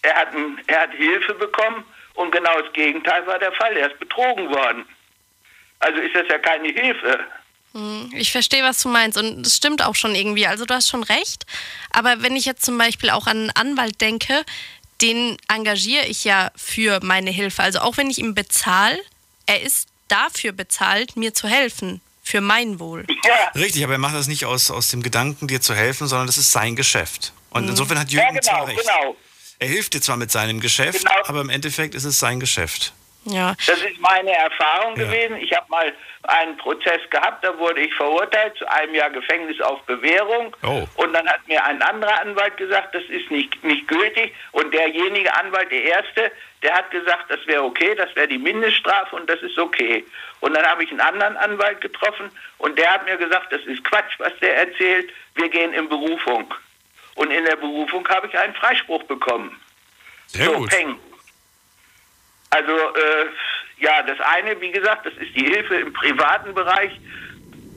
er 0.01 0.15
hat, 0.15 0.33
ein, 0.33 0.59
er 0.67 0.81
hat 0.81 0.91
Hilfe 0.91 1.33
bekommen 1.35 1.85
und 2.15 2.31
genau 2.31 2.61
das 2.61 2.73
Gegenteil 2.73 3.25
war 3.27 3.39
der 3.39 3.51
Fall. 3.53 3.77
Er 3.77 3.91
ist 3.91 3.99
betrogen 3.99 4.49
worden. 4.49 4.85
Also 5.79 5.99
ist 5.99 6.15
das 6.15 6.27
ja 6.27 6.39
keine 6.39 6.69
Hilfe. 6.69 7.19
Ich 8.13 8.31
verstehe, 8.31 8.63
was 8.63 8.81
du 8.81 8.89
meinst 8.89 9.17
und 9.17 9.43
das 9.43 9.55
stimmt 9.55 9.85
auch 9.85 9.95
schon 9.95 10.13
irgendwie. 10.13 10.45
Also 10.45 10.65
du 10.65 10.73
hast 10.73 10.89
schon 10.89 11.03
recht. 11.03 11.45
Aber 11.91 12.21
wenn 12.21 12.35
ich 12.35 12.45
jetzt 12.45 12.65
zum 12.65 12.77
Beispiel 12.77 13.09
auch 13.09 13.27
an 13.27 13.37
einen 13.37 13.49
Anwalt 13.51 14.01
denke, 14.01 14.43
den 15.01 15.37
engagiere 15.47 16.05
ich 16.05 16.25
ja 16.25 16.51
für 16.55 16.99
meine 17.01 17.31
Hilfe. 17.31 17.63
Also 17.63 17.79
auch 17.79 17.97
wenn 17.97 18.09
ich 18.09 18.19
ihm 18.19 18.35
bezahle, 18.35 18.99
er 19.45 19.61
ist 19.61 19.87
dafür 20.09 20.51
bezahlt, 20.51 21.15
mir 21.15 21.33
zu 21.33 21.47
helfen. 21.47 22.01
Für 22.23 22.41
mein 22.41 22.79
Wohl. 22.79 23.05
Ja, 23.25 23.51
richtig, 23.59 23.83
aber 23.83 23.93
er 23.93 23.99
macht 23.99 24.15
das 24.15 24.27
nicht 24.27 24.45
aus, 24.45 24.69
aus 24.71 24.89
dem 24.89 25.01
Gedanken, 25.03 25.47
dir 25.47 25.59
zu 25.61 25.73
helfen, 25.75 26.07
sondern 26.07 26.27
das 26.27 26.37
ist 26.37 26.51
sein 26.51 26.75
Geschäft. 26.75 27.33
Und 27.49 27.67
insofern 27.67 27.99
hat 27.99 28.09
ja 28.11 28.23
Jürgen 28.23 28.41
zwar 28.41 28.65
genau, 28.65 28.65
recht. 28.67 28.81
genau. 28.81 29.15
Er 29.59 29.67
hilft 29.67 29.93
dir 29.93 30.01
zwar 30.01 30.17
mit 30.17 30.31
seinem 30.31 30.59
Geschäft, 30.59 30.99
Genau. 30.99 31.11
aber 31.25 31.41
im 31.41 31.49
Endeffekt 31.49 31.93
ist 31.95 32.05
es 32.05 32.19
sein 32.19 32.39
Geschäft. 32.39 32.93
Ja. 33.25 33.55
Das 33.67 33.77
ist 33.79 33.99
meine 33.99 34.31
Erfahrung 34.31 34.97
Ja. 34.97 35.03
gewesen. 35.05 35.35
Ich 35.37 35.53
habe 35.55 35.65
mal 35.69 35.93
einen 36.23 36.57
Prozess 36.57 37.01
gehabt, 37.11 37.43
da 37.43 37.55
wurde 37.59 37.81
ich 37.81 37.93
verurteilt 37.95 38.55
zu 38.57 38.71
einem 38.71 38.95
Jahr 38.95 39.09
Gefängnis 39.11 39.59
auf 39.61 39.81
Bewährung. 39.83 40.55
Oh. 40.63 40.87
Und 40.95 41.13
dann 41.13 41.27
hat 41.27 41.47
mir 41.47 41.63
ein 41.63 41.81
anderer 41.83 42.19
Anwalt 42.21 42.57
gesagt, 42.57 42.95
das 42.95 43.03
ist 43.09 43.29
nicht, 43.29 43.63
nicht 43.63 43.87
gültig. 43.87 44.33
Und 44.53 44.73
derjenige 44.73 45.31
Anwalt, 45.35 45.71
der 45.71 45.83
erste, 45.83 46.31
der 46.63 46.73
hat 46.75 46.91
gesagt, 46.91 47.25
das 47.29 47.39
wäre 47.47 47.63
okay, 47.63 47.95
das 47.95 48.15
wäre 48.15 48.27
die 48.27 48.37
Mindeststrafe 48.37 49.15
und 49.15 49.29
das 49.29 49.41
ist 49.41 49.57
okay. 49.57 50.05
Und 50.41 50.55
dann 50.55 50.65
habe 50.65 50.83
ich 50.83 50.91
einen 50.91 51.01
anderen 51.01 51.37
Anwalt 51.37 51.81
getroffen 51.81 52.29
und 52.59 52.77
der 52.77 52.93
hat 52.93 53.05
mir 53.05 53.17
gesagt, 53.17 53.51
das 53.51 53.61
ist 53.65 53.83
Quatsch, 53.83 54.13
was 54.19 54.33
der 54.41 54.67
erzählt. 54.67 55.11
Wir 55.35 55.49
gehen 55.49 55.73
in 55.73 55.89
Berufung. 55.89 56.53
Und 57.15 57.31
in 57.31 57.45
der 57.45 57.55
Berufung 57.55 58.07
habe 58.09 58.27
ich 58.27 58.37
einen 58.37 58.53
Freispruch 58.53 59.03
bekommen. 59.03 59.59
Sehr 60.27 60.45
so, 60.45 60.53
gut. 60.53 60.69
Peng. 60.69 60.97
Also, 62.51 62.71
äh, 62.71 63.25
ja, 63.79 64.03
das 64.03 64.19
eine, 64.19 64.59
wie 64.61 64.71
gesagt, 64.71 65.05
das 65.05 65.13
ist 65.13 65.35
die 65.35 65.45
Hilfe 65.45 65.75
im 65.75 65.93
privaten 65.93 66.53
Bereich. 66.53 66.91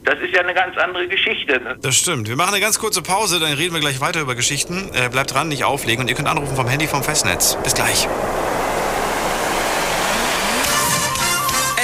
Das 0.05 0.19
ist 0.21 0.35
ja 0.35 0.43
eine 0.43 0.53
ganz 0.53 0.77
andere 0.77 1.09
Geschichte. 1.09 1.61
Ne? 1.61 1.79
Das 1.81 1.97
stimmt. 1.97 2.29
Wir 2.29 2.37
machen 2.37 2.53
eine 2.53 2.61
ganz 2.61 2.79
kurze 2.79 3.01
Pause, 3.01 3.41
dann 3.41 3.55
reden 3.55 3.73
wir 3.73 3.81
gleich 3.81 4.01
weiter 4.01 4.21
über 4.21 4.35
Geschichten. 4.35 4.91
Äh, 4.93 5.09
bleibt 5.09 5.33
dran, 5.33 5.49
nicht 5.49 5.65
auflegen 5.65 6.03
und 6.03 6.09
ihr 6.09 6.15
könnt 6.15 6.29
anrufen 6.29 6.55
vom 6.55 6.69
Handy 6.69 6.87
vom 6.87 7.03
Festnetz. 7.03 7.57
Bis 7.63 7.75
gleich. 7.75 8.07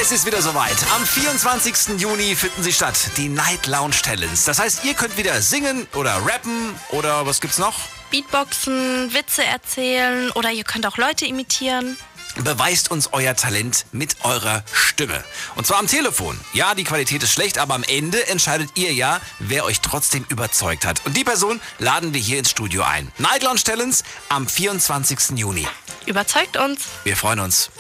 Es 0.01 0.13
ist 0.13 0.25
wieder 0.25 0.41
soweit. 0.41 0.77
Am 0.95 1.05
24. 1.05 2.01
Juni 2.01 2.35
finden 2.35 2.63
sie 2.63 2.73
statt, 2.73 2.97
die 3.19 3.29
Night 3.29 3.67
Lounge 3.67 3.97
Talents. 4.03 4.45
Das 4.45 4.59
heißt, 4.59 4.83
ihr 4.87 4.95
könnt 4.95 5.19
wieder 5.19 5.43
singen 5.43 5.87
oder 5.95 6.15
rappen 6.25 6.75
oder 6.89 7.27
was 7.27 7.43
gibt's 7.43 7.59
noch? 7.59 7.75
Beatboxen, 8.11 9.13
Witze 9.13 9.45
erzählen 9.45 10.31
oder 10.31 10.53
ihr 10.53 10.65
könnt 10.65 10.87
auch 10.87 10.97
Leute 10.97 11.27
imitieren. 11.27 11.99
Beweist 12.37 12.91
uns 12.91 13.11
euer 13.13 13.37
Talent 13.37 13.85
mit 13.93 14.17
eurer 14.25 14.65
Stimme. 14.73 15.23
Und 15.55 15.67
zwar 15.67 15.79
am 15.79 15.87
Telefon. 15.87 16.41
Ja, 16.55 16.75
die 16.75 16.85
Qualität 16.85 17.23
ist 17.23 17.33
schlecht, 17.33 17.59
aber 17.59 17.75
am 17.75 17.83
Ende 17.83 18.27
entscheidet 18.29 18.71
ihr 18.77 18.95
ja, 18.95 19.21
wer 19.39 19.67
euch 19.67 19.83
trotzdem 19.83 20.25
überzeugt 20.31 20.87
hat. 20.87 21.05
Und 21.05 21.15
die 21.15 21.25
Person 21.25 21.61
laden 21.79 22.15
wir 22.15 22.21
hier 22.23 22.39
ins 22.39 22.51
Studio 22.51 22.85
ein. 22.85 23.13
Night 23.19 23.43
Lounge 23.43 23.61
Talents 23.63 24.03
am 24.31 24.49
24. 24.49 25.39
Juni. 25.39 25.69
Überzeugt 26.07 26.57
uns. 26.57 26.85
Wir 27.05 27.19
freuen 27.19 27.41
uns. 27.41 27.71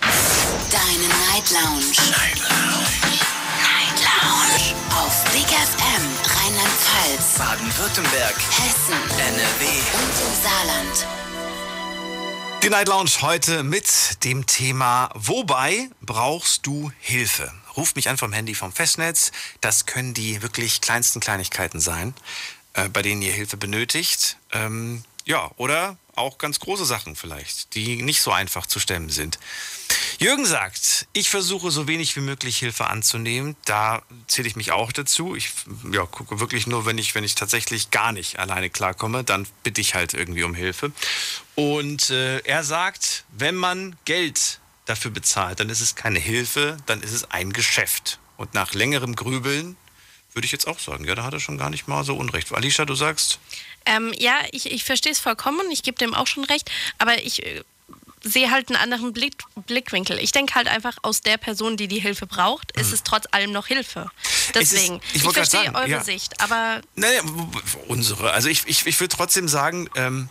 Deine 0.00 1.08
Night 1.08 1.50
Lounge. 1.50 1.92
Night 2.10 2.38
Lounge. 2.38 2.86
Night 3.62 4.00
Lounge. 4.00 4.74
Auf 4.94 5.24
Big 5.32 5.46
FM 5.46 6.02
Rheinland-Pfalz, 6.24 7.38
Baden-Württemberg, 7.38 8.34
Hessen 8.34 8.94
NRW. 9.18 9.66
und 9.94 10.14
im 10.26 10.42
Saarland. 10.42 11.06
Die 12.62 12.70
Night 12.70 12.88
Lounge 12.88 13.10
heute 13.20 13.62
mit 13.62 14.24
dem 14.24 14.46
Thema 14.46 15.10
Wobei 15.14 15.88
brauchst 16.02 16.66
du 16.66 16.92
Hilfe? 17.00 17.52
Ruft 17.76 17.96
mich 17.96 18.08
an 18.08 18.18
vom 18.18 18.32
Handy 18.32 18.54
vom 18.54 18.72
Festnetz. 18.72 19.32
Das 19.60 19.86
können 19.86 20.14
die 20.14 20.42
wirklich 20.42 20.80
kleinsten 20.80 21.20
Kleinigkeiten 21.20 21.80
sein, 21.80 22.14
äh, 22.74 22.88
bei 22.88 23.02
denen 23.02 23.22
ihr 23.22 23.32
Hilfe 23.32 23.56
benötigt. 23.56 24.36
Ähm, 24.52 25.04
ja, 25.24 25.50
oder 25.56 25.96
auch 26.16 26.38
ganz 26.38 26.60
große 26.60 26.84
Sachen 26.84 27.16
vielleicht, 27.16 27.74
die 27.74 28.02
nicht 28.02 28.20
so 28.20 28.32
einfach 28.32 28.66
zu 28.66 28.80
stemmen 28.80 29.10
sind. 29.10 29.38
Jürgen 30.20 30.44
sagt, 30.44 31.06
ich 31.14 31.30
versuche 31.30 31.70
so 31.70 31.88
wenig 31.88 32.14
wie 32.14 32.20
möglich 32.20 32.58
Hilfe 32.58 32.88
anzunehmen. 32.88 33.56
Da 33.64 34.02
zähle 34.26 34.48
ich 34.48 34.54
mich 34.54 34.70
auch 34.70 34.92
dazu. 34.92 35.34
Ich 35.34 35.50
ja, 35.90 36.04
gucke 36.04 36.40
wirklich 36.40 36.66
nur, 36.66 36.84
wenn 36.84 36.98
ich, 36.98 37.14
wenn 37.14 37.24
ich 37.24 37.36
tatsächlich 37.36 37.90
gar 37.90 38.12
nicht 38.12 38.38
alleine 38.38 38.68
klarkomme, 38.68 39.24
dann 39.24 39.48
bitte 39.62 39.80
ich 39.80 39.94
halt 39.94 40.12
irgendwie 40.12 40.42
um 40.42 40.54
Hilfe. 40.54 40.92
Und 41.54 42.10
äh, 42.10 42.40
er 42.40 42.64
sagt, 42.64 43.24
wenn 43.30 43.54
man 43.54 43.96
Geld 44.04 44.60
dafür 44.84 45.10
bezahlt, 45.10 45.58
dann 45.58 45.70
ist 45.70 45.80
es 45.80 45.94
keine 45.94 46.18
Hilfe, 46.18 46.76
dann 46.84 47.02
ist 47.02 47.12
es 47.12 47.30
ein 47.30 47.54
Geschäft. 47.54 48.18
Und 48.36 48.52
nach 48.52 48.74
längerem 48.74 49.16
Grübeln 49.16 49.78
würde 50.34 50.44
ich 50.44 50.52
jetzt 50.52 50.68
auch 50.68 50.80
sagen. 50.80 51.06
Ja, 51.06 51.14
da 51.14 51.24
hat 51.24 51.32
er 51.32 51.40
schon 51.40 51.56
gar 51.56 51.70
nicht 51.70 51.88
mal 51.88 52.04
so 52.04 52.14
Unrecht. 52.14 52.52
Alicia, 52.52 52.84
du 52.84 52.94
sagst? 52.94 53.38
Ähm, 53.86 54.12
ja, 54.18 54.38
ich, 54.52 54.70
ich 54.70 54.84
verstehe 54.84 55.12
es 55.12 55.18
vollkommen, 55.18 55.70
ich 55.70 55.82
gebe 55.82 55.96
dem 55.96 56.12
auch 56.12 56.26
schon 56.26 56.44
recht, 56.44 56.70
aber 56.98 57.22
ich 57.24 57.46
äh, 57.46 57.62
sehe 58.22 58.50
halt 58.50 58.68
einen 58.68 58.76
anderen 58.76 59.12
Blick, 59.12 59.42
Blickwinkel. 59.66 60.18
Ich 60.18 60.32
denke 60.32 60.54
halt 60.54 60.68
einfach, 60.68 60.96
aus 61.02 61.20
der 61.22 61.36
Person, 61.38 61.76
die 61.76 61.88
die 61.88 62.00
Hilfe 62.00 62.26
braucht, 62.26 62.72
ist 62.78 62.92
es 62.92 63.02
trotz 63.02 63.24
allem 63.30 63.52
noch 63.52 63.66
Hilfe. 63.66 64.10
Deswegen, 64.54 64.94
Mhm. 64.94 65.00
ich 65.12 65.24
ich, 65.24 65.32
verstehe 65.32 65.64
sagen, 65.64 65.76
eure 65.76 65.88
ja. 65.88 66.04
Sicht, 66.04 66.40
aber 66.40 66.80
Naja, 66.96 67.22
unsere. 67.88 68.32
Also 68.32 68.48
ich, 68.48 68.64
ich, 68.66 68.86
ich 68.86 69.00
würde 69.00 69.14
trotzdem 69.16 69.48
sagen, 69.48 69.88
ähm, 69.94 70.28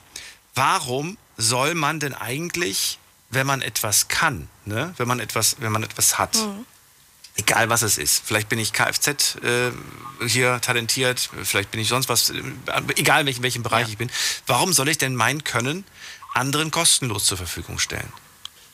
warum 0.55 1.17
soll 1.37 1.73
man 1.73 1.99
denn 1.99 2.13
eigentlich, 2.13 2.99
wenn 3.29 3.47
man 3.47 3.61
etwas 3.61 4.07
kann, 4.07 4.49
ne? 4.65 4.93
wenn 4.97 5.07
man 5.07 5.19
etwas, 5.19 5.57
wenn 5.59 5.71
man 5.71 5.83
etwas 5.83 6.17
hat, 6.17 6.37
egal 7.37 7.69
was 7.69 7.81
es 7.81 7.97
ist, 7.97 8.23
vielleicht 8.25 8.49
bin 8.49 8.59
ich 8.59 8.73
Kfz 8.73 9.35
äh, 9.41 9.71
hier 10.27 10.59
talentiert, 10.61 11.29
vielleicht 11.43 11.71
bin 11.71 11.79
ich 11.79 11.87
sonst 11.87 12.09
was, 12.09 12.29
äh, 12.31 12.41
egal 12.97 13.21
in 13.21 13.27
welchem, 13.27 13.43
welchem 13.43 13.63
Bereich 13.63 13.87
ich 13.89 13.97
bin, 13.97 14.11
warum 14.47 14.73
soll 14.73 14.89
ich 14.89 14.97
denn 14.97 15.15
mein 15.15 15.43
Können 15.43 15.85
anderen 16.33 16.71
kostenlos 16.71 17.25
zur 17.25 17.37
Verfügung 17.37 17.79
stellen? 17.79 18.11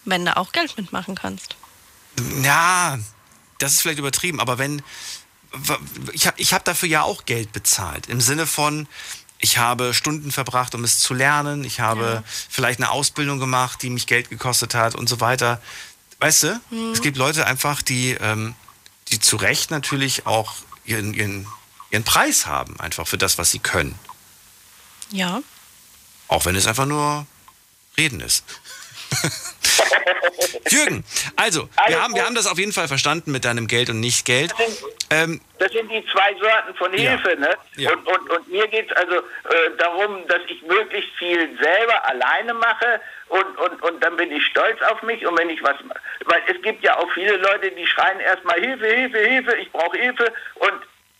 wenn 0.05 0.25
du 0.25 0.37
auch 0.37 0.51
Geld 0.51 0.77
mitmachen 0.77 1.15
kannst. 1.15 1.55
Ja, 2.43 2.97
das 3.57 3.73
ist 3.73 3.81
vielleicht 3.81 3.99
übertrieben, 3.99 4.39
aber 4.39 4.57
wenn 4.57 4.81
ich 6.11 6.27
habe 6.27 6.39
ich 6.39 6.53
hab 6.53 6.65
dafür 6.65 6.89
ja 6.89 7.03
auch 7.03 7.25
Geld 7.25 7.53
bezahlt 7.53 8.07
im 8.07 8.19
Sinne 8.19 8.45
von 8.45 8.87
ich 9.37 9.57
habe 9.57 9.93
Stunden 9.93 10.31
verbracht, 10.31 10.75
um 10.75 10.83
es 10.83 10.99
zu 10.99 11.13
lernen, 11.13 11.63
ich 11.63 11.79
habe 11.79 12.23
vielleicht 12.49 12.79
eine 12.79 12.89
Ausbildung 12.89 13.39
gemacht, 13.39 13.81
die 13.81 13.89
mich 13.89 14.07
Geld 14.07 14.29
gekostet 14.29 14.73
hat 14.73 14.95
und 14.95 15.07
so 15.07 15.19
weiter. 15.19 15.61
Weißt 16.19 16.43
du, 16.43 16.61
es 16.93 17.01
gibt 17.01 17.17
Leute 17.17 17.45
einfach, 17.45 17.81
die, 17.81 18.11
ähm, 18.11 18.55
die 19.09 19.19
zu 19.19 19.35
Recht 19.35 19.71
natürlich 19.71 20.25
auch 20.25 20.55
ihren, 20.85 21.13
ihren, 21.13 21.47
ihren 21.91 22.05
Preis 22.05 22.45
haben, 22.45 22.79
einfach 22.79 23.07
für 23.07 23.17
das, 23.17 23.37
was 23.37 23.51
sie 23.51 23.59
können. 23.59 23.99
Ja. 25.11 25.41
Auch 26.29 26.45
wenn 26.45 26.55
es 26.55 26.65
einfach 26.65 26.85
nur 26.85 27.27
Reden 27.97 28.19
ist. 28.21 28.43
Jürgen, 30.69 31.03
also, 31.35 31.69
wir 31.87 32.01
haben, 32.01 32.15
wir 32.15 32.25
haben 32.25 32.35
das 32.35 32.47
auf 32.47 32.57
jeden 32.57 32.73
Fall 32.73 32.87
verstanden 32.87 33.31
mit 33.31 33.45
deinem 33.45 33.67
Geld 33.67 33.89
und 33.89 33.99
nicht 33.99 34.25
Geld. 34.25 34.53
Ähm, 35.09 35.41
Das 35.59 35.71
sind 35.71 35.89
die 35.89 36.03
zwei 36.11 36.35
Sorten 36.39 36.75
von 36.75 36.91
Ja. 36.93 37.11
Hilfe. 37.11 37.39
Ne? 37.39 37.55
Ja. 37.77 37.91
Und, 37.93 38.07
und, 38.07 38.29
und 38.29 38.47
mir 38.49 38.67
geht 38.67 38.89
es 38.89 38.97
also 38.97 39.17
äh, 39.17 39.21
darum, 39.77 40.27
dass 40.27 40.39
ich 40.47 40.61
möglichst 40.63 41.11
viel 41.17 41.57
selber 41.61 42.05
alleine 42.07 42.53
mache 42.53 42.99
und, 43.29 43.57
und, 43.57 43.81
und 43.83 44.03
dann 44.03 44.17
bin 44.17 44.31
ich 44.31 44.45
stolz 44.47 44.81
auf 44.91 45.01
mich 45.03 45.25
und 45.25 45.37
wenn 45.37 45.49
ich 45.49 45.61
was 45.63 45.75
weil 46.25 46.41
es 46.47 46.61
gibt 46.61 46.83
ja 46.83 46.97
auch 46.97 47.09
viele 47.13 47.37
Leute, 47.37 47.71
die 47.71 47.85
schreien 47.85 48.19
erstmal 48.19 48.59
Hilfe, 48.59 48.87
Hilfe, 48.87 49.19
Hilfe, 49.19 49.55
ich 49.57 49.71
brauche 49.71 49.97
Hilfe 49.97 50.33
und 50.55 50.73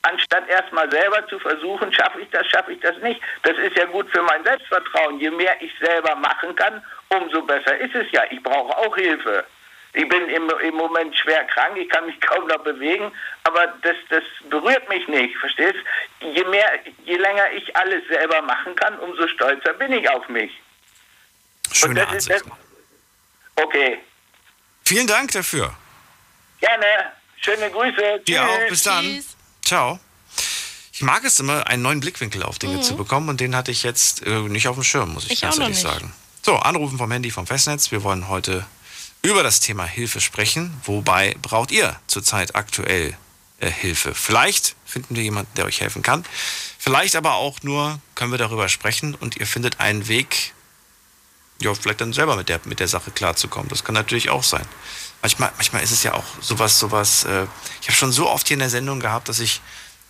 anstatt 0.08 0.48
erstmal 0.50 0.90
selber 0.92 1.26
zu 1.28 1.40
versuchen, 1.40 1.92
schaffe 1.94 2.22
ich 2.22 2.30
das, 2.32 2.46
schaffe 2.48 2.74
ich 2.74 2.80
das 2.82 2.98
nicht. 3.00 3.22
Das 3.44 3.58
ist 3.58 3.78
ja 3.78 3.86
gut 3.86 4.10
für 4.12 4.22
mein 4.24 4.44
Selbstvertrauen. 4.44 5.20
Je 5.20 5.30
mehr 5.32 5.56
ich 5.62 5.72
selber 5.80 6.16
machen 6.16 6.56
kann, 6.56 6.84
umso 7.10 7.42
besser 7.42 7.78
ist 7.78 7.96
es 7.96 8.12
ja. 8.12 8.24
Ich 8.30 8.42
brauche 8.44 8.76
auch 8.78 8.96
Hilfe. 8.96 9.46
Ich 9.94 10.08
bin 10.10 10.28
im, 10.30 10.50
im 10.50 10.76
Moment 10.76 11.16
schwer 11.18 11.46
krank, 11.46 11.78
ich 11.78 11.88
kann 11.90 12.06
mich 12.06 12.20
kaum 12.30 12.46
noch 12.48 12.64
bewegen, 12.64 13.12
aber 13.44 13.68
das, 13.82 13.96
das 14.10 14.24
berührt 14.50 14.88
mich 14.90 15.08
nicht, 15.08 15.36
verstehst? 15.38 15.78
Je 16.20 16.44
mehr, 16.46 16.70
je 17.06 17.16
länger 17.16 17.52
ich 17.54 17.76
alles 17.78 18.06
selber 18.10 18.42
machen 18.42 18.76
kann, 18.76 19.00
umso 19.00 19.26
stolzer 19.30 19.74
bin 19.74 19.94
ich 19.94 20.10
auf 20.10 20.28
mich. 20.28 20.52
schöne 21.72 21.96
das 21.96 22.14
ist 22.16 22.32
Ansicht. 22.32 22.52
das, 23.56 23.64
okay, 23.64 24.00
Vielen 24.88 25.08
Dank 25.08 25.32
dafür. 25.32 25.74
gerne. 26.60 26.86
Schöne 27.38 27.70
Grüße. 27.72 28.20
Dir 28.28 28.42
Tschüss. 28.42 28.50
auch. 28.50 28.68
Bis 28.70 28.84
dann. 28.84 29.04
Tschüss. 29.04 29.35
Ciao. 29.66 30.00
Ich 30.94 31.02
mag 31.02 31.26
es 31.26 31.40
immer, 31.40 31.68
einen 31.68 31.82
neuen 31.82 32.00
Blickwinkel 32.00 32.44
auf 32.44 32.58
Dinge 32.58 32.80
zu 32.82 32.96
bekommen 32.96 33.28
und 33.28 33.42
den 33.42 33.56
hatte 33.56 33.72
ich 33.72 33.84
jetzt 33.84 34.26
äh, 34.26 34.40
nicht 34.42 34.70
auf 34.70 34.76
dem 34.76 34.84
Schirm, 34.84 35.14
muss 35.14 35.26
ich, 35.26 35.32
Ich 35.32 35.42
ganz 35.42 35.58
ehrlich 35.58 35.80
sagen. 35.80 36.14
So, 36.42 36.56
Anrufen 36.56 36.98
vom 36.98 37.12
Handy 37.12 37.32
vom 37.32 37.46
Festnetz. 37.46 37.92
Wir 37.92 38.04
wollen 38.04 38.30
heute 38.30 38.66
über 39.24 39.44
das 39.44 39.60
Thema 39.60 39.84
Hilfe 39.84 40.22
sprechen. 40.22 40.80
Wobei 40.86 41.36
braucht 41.42 41.72
ihr 41.72 42.00
zurzeit 42.08 42.56
aktuell 42.56 43.18
äh, 43.60 43.70
Hilfe? 43.70 44.14
Vielleicht 44.14 44.76
finden 44.86 45.16
wir 45.16 45.24
jemanden, 45.24 45.52
der 45.56 45.66
euch 45.66 45.82
helfen 45.82 46.02
kann. 46.04 46.24
Vielleicht 46.78 47.16
aber 47.16 47.34
auch 47.34 47.62
nur 47.64 48.00
können 48.14 48.32
wir 48.32 48.38
darüber 48.38 48.70
sprechen 48.70 49.16
und 49.16 49.36
ihr 49.38 49.48
findet 49.48 49.80
einen 49.80 50.08
Weg, 50.08 50.54
ja, 51.60 51.74
vielleicht 51.74 52.00
dann 52.00 52.14
selber 52.14 52.36
mit 52.36 52.48
der, 52.48 52.62
mit 52.66 52.80
der 52.80 52.88
Sache 52.88 53.12
klarzukommen. 53.12 53.68
Das 53.70 53.84
kann 53.84 53.96
natürlich 53.96 54.30
auch 54.30 54.44
sein. 54.44 54.66
Manchmal, 55.26 55.52
manchmal 55.56 55.82
ist 55.82 55.90
es 55.90 56.04
ja 56.04 56.14
auch 56.14 56.24
sowas, 56.40 56.78
sowas, 56.78 57.24
äh, 57.24 57.48
ich 57.82 57.88
habe 57.88 57.98
schon 57.98 58.12
so 58.12 58.30
oft 58.30 58.48
hier 58.48 58.54
in 58.54 58.60
der 58.60 58.70
Sendung 58.70 59.00
gehabt, 59.00 59.28
dass 59.28 59.40
ich 59.40 59.60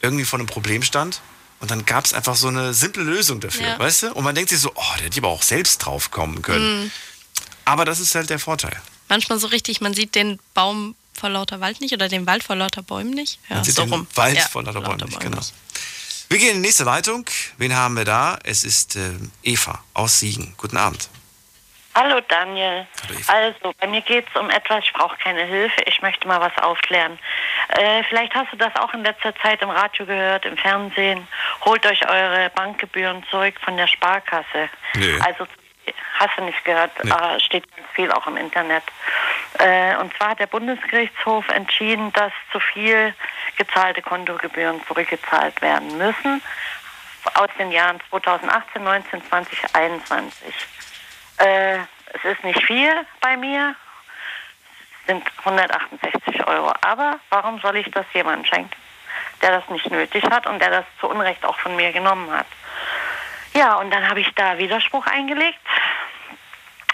irgendwie 0.02 0.26
vor 0.26 0.40
einem 0.40 0.46
Problem 0.46 0.84
stand 0.84 1.22
und 1.62 1.72
dann 1.72 1.86
gab 1.86 2.04
es 2.04 2.12
einfach 2.14 2.36
so 2.36 2.50
eine 2.50 2.74
simple 2.74 3.02
Lösung 3.02 3.40
dafür, 3.40 3.66
Ja. 3.66 3.80
weißt 3.80 4.04
du? 4.04 4.14
Und 4.14 4.26
man 4.26 4.36
denkt 4.36 4.50
sich 4.50 4.60
so, 4.60 4.74
oh, 4.76 4.82
der 4.98 5.06
hätte 5.06 5.18
aber 5.22 5.30
auch 5.30 5.42
selbst 5.42 5.78
drauf 5.78 6.12
kommen 6.12 6.42
können. 6.42 6.92
Aber 7.64 7.86
das 7.86 8.02
ist 8.02 8.14
halt 8.14 8.30
der 8.30 8.40
Vorteil. 8.40 8.76
Manchmal 9.08 9.40
so 9.40 9.48
richtig, 9.48 9.80
man 9.80 9.94
sieht 9.94 10.16
den 10.16 10.38
Baum 10.54 10.96
vor 11.14 11.30
lauter 11.30 11.62
Wald 11.62 11.80
nicht 11.80 11.94
oder 11.94 12.10
den 12.10 12.26
Wald 12.28 12.44
vor 12.44 12.58
lauter 12.58 12.82
Bäumen 12.82 13.12
nicht. 13.12 13.40
Ja, 13.48 13.56
Man 13.56 13.64
sieht 13.64 13.76
so 13.76 13.84
den 13.84 13.94
rum. 13.94 14.08
Wald 14.16 14.36
Ja, 14.36 14.46
vor 14.50 14.64
lauter 14.64 14.82
lauter 14.82 14.98
Bäumen 14.98 15.10
nicht, 15.12 15.20
Bäume. 15.20 15.32
genau. 15.36 15.46
Wir 16.28 16.40
gehen 16.40 16.50
in 16.50 16.56
die 16.56 16.62
nächste 16.68 16.84
Leitung. 16.84 17.24
Wen 17.58 17.74
haben 17.74 17.96
wir 17.96 18.04
da? 18.04 18.38
Es 18.44 18.66
ist 18.66 18.98
äh, 18.98 19.12
Eva 19.44 19.82
aus 19.94 20.20
Siegen. 20.20 20.54
Guten 20.58 20.76
Abend. 20.76 21.08
Hallo 21.96 22.20
Daniel. 22.28 22.86
Hallo. 23.30 23.54
Also, 23.56 23.74
bei 23.80 23.88
mir 23.88 24.02
geht 24.02 24.28
es 24.28 24.40
um 24.40 24.50
etwas, 24.50 24.84
ich 24.84 24.92
brauche 24.92 25.16
keine 25.18 25.44
Hilfe, 25.44 25.82
ich 25.86 26.02
möchte 26.02 26.28
mal 26.28 26.42
was 26.42 26.56
aufklären. 26.62 27.18
Äh, 27.70 28.04
vielleicht 28.10 28.36
hast 28.36 28.52
du 28.52 28.58
das 28.58 28.76
auch 28.76 28.94
in 28.94 29.04
letzter 29.04 29.34
Zeit 29.38 29.62
im 29.62 29.70
Radio 29.70 30.06
gehört, 30.06 30.46
im 30.46 30.58
Fernsehen. 30.58 31.26
Holt 31.64 31.86
euch 31.86 32.08
eure 32.10 32.50
Bankgebühren 32.50 33.24
zurück 33.32 33.56
von 33.64 33.78
der 33.78 33.88
Sparkasse. 33.88 34.70
Nö. 34.96 35.20
Also, 35.26 35.48
hast 36.20 36.38
du 36.38 36.44
nicht 36.44 36.64
gehört, 36.66 36.92
Nee. 37.04 37.12
äh, 37.12 37.40
steht 37.40 37.64
ganz 37.76 37.88
viel 37.94 38.12
auch 38.12 38.28
im 38.28 38.36
Internet. 38.38 38.84
Äh, 39.60 39.96
und 39.96 40.14
zwar 40.18 40.32
hat 40.32 40.40
der 40.40 40.48
Bundesgerichtshof 40.48 41.48
entschieden, 41.48 42.12
dass 42.12 42.34
zu 42.52 42.60
viel 42.60 43.14
gezahlte 43.56 44.02
Kontogebühren 44.02 44.86
zurückgezahlt 44.86 45.62
werden 45.62 45.98
müssen 45.98 46.42
aus 47.36 47.50
den 47.58 47.72
Jahren 47.72 48.00
2018, 48.10 48.84
19, 48.84 49.24
20, 49.30 49.76
21. 49.76 50.54
Äh, 51.38 51.80
es 52.14 52.24
ist 52.24 52.44
nicht 52.44 52.64
viel 52.64 52.94
bei 53.22 53.36
mir, 53.38 53.76
sind 55.08 55.24
168 55.40 56.48
Euro. 56.48 56.74
Aber 56.82 57.20
warum 57.30 57.60
soll 57.60 57.78
ich 57.78 57.90
das 57.92 58.06
jemandem 58.14 58.46
schenken, 58.46 58.76
der 59.42 59.52
das 59.52 59.70
nicht 59.70 59.90
nötig 59.90 60.24
hat 60.30 60.48
und 60.48 60.60
der 60.60 60.70
das 60.70 60.86
zu 61.00 61.08
Unrecht 61.08 61.44
auch 61.46 61.58
von 61.60 61.76
mir 61.76 61.92
genommen 61.92 62.32
hat? 62.32 62.48
Ja, 63.54 63.76
und 63.76 63.92
dann 63.92 64.10
habe 64.10 64.20
ich 64.20 64.34
da 64.36 64.58
Widerspruch 64.58 65.06
eingelegt. 65.08 65.60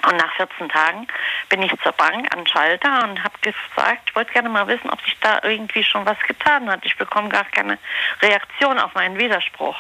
Und 0.08 0.18
nach 0.18 0.34
14 0.34 0.70
Tagen 0.70 1.08
bin 1.50 1.62
ich 1.62 1.72
zur 1.84 1.92
Bank 1.92 2.36
an 2.36 2.48
Schalter 2.48 3.04
und 3.04 3.24
habe 3.24 3.36
gesagt, 3.42 4.10
ich 4.10 4.16
wollte 4.16 4.34
gerne 4.34 4.50
mal 4.50 4.68
wissen, 4.68 4.90
ob 4.90 5.00
sich 5.02 5.16
da 5.20 5.40
irgendwie 5.44 5.84
schon 5.84 6.06
was 6.06 6.20
getan 6.28 6.70
hat. 6.70 6.84
Ich 6.84 6.98
bekomme 6.98 7.30
gar 7.30 7.46
keine 7.46 7.78
Reaktion 8.22 8.80
auf 8.80 8.96
meinen 8.96 9.20
Widerspruch. 9.20 9.78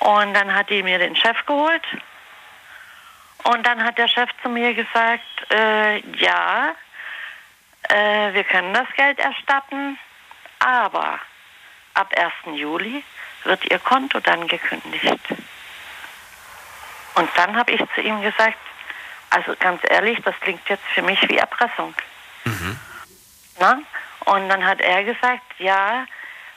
Und 0.00 0.34
dann 0.34 0.54
hat 0.54 0.68
die 0.68 0.82
mir 0.82 0.98
den 0.98 1.16
Chef 1.16 1.46
geholt. 1.46 1.82
Und 3.44 3.66
dann 3.66 3.82
hat 3.82 3.98
der 3.98 4.08
Chef 4.08 4.30
zu 4.42 4.48
mir 4.48 4.74
gesagt, 4.74 5.22
äh, 5.50 5.98
ja, 6.16 6.74
äh, 7.88 8.32
wir 8.32 8.44
können 8.44 8.72
das 8.72 8.86
Geld 8.96 9.18
erstatten, 9.18 9.98
aber 10.60 11.18
ab 11.94 12.14
1. 12.44 12.56
Juli 12.56 13.02
wird 13.44 13.64
Ihr 13.70 13.78
Konto 13.80 14.20
dann 14.20 14.46
gekündigt. 14.46 15.20
Und 17.14 17.30
dann 17.36 17.56
habe 17.56 17.72
ich 17.72 17.82
zu 17.94 18.00
ihm 18.00 18.22
gesagt, 18.22 18.58
also 19.30 19.54
ganz 19.58 19.80
ehrlich, 19.88 20.20
das 20.24 20.34
klingt 20.40 20.66
jetzt 20.68 20.84
für 20.94 21.02
mich 21.02 21.20
wie 21.28 21.38
Erpressung. 21.38 21.94
Na? 23.58 23.80
Und 24.24 24.48
dann 24.48 24.64
hat 24.64 24.80
er 24.80 25.04
gesagt, 25.04 25.42
ja, 25.58 26.06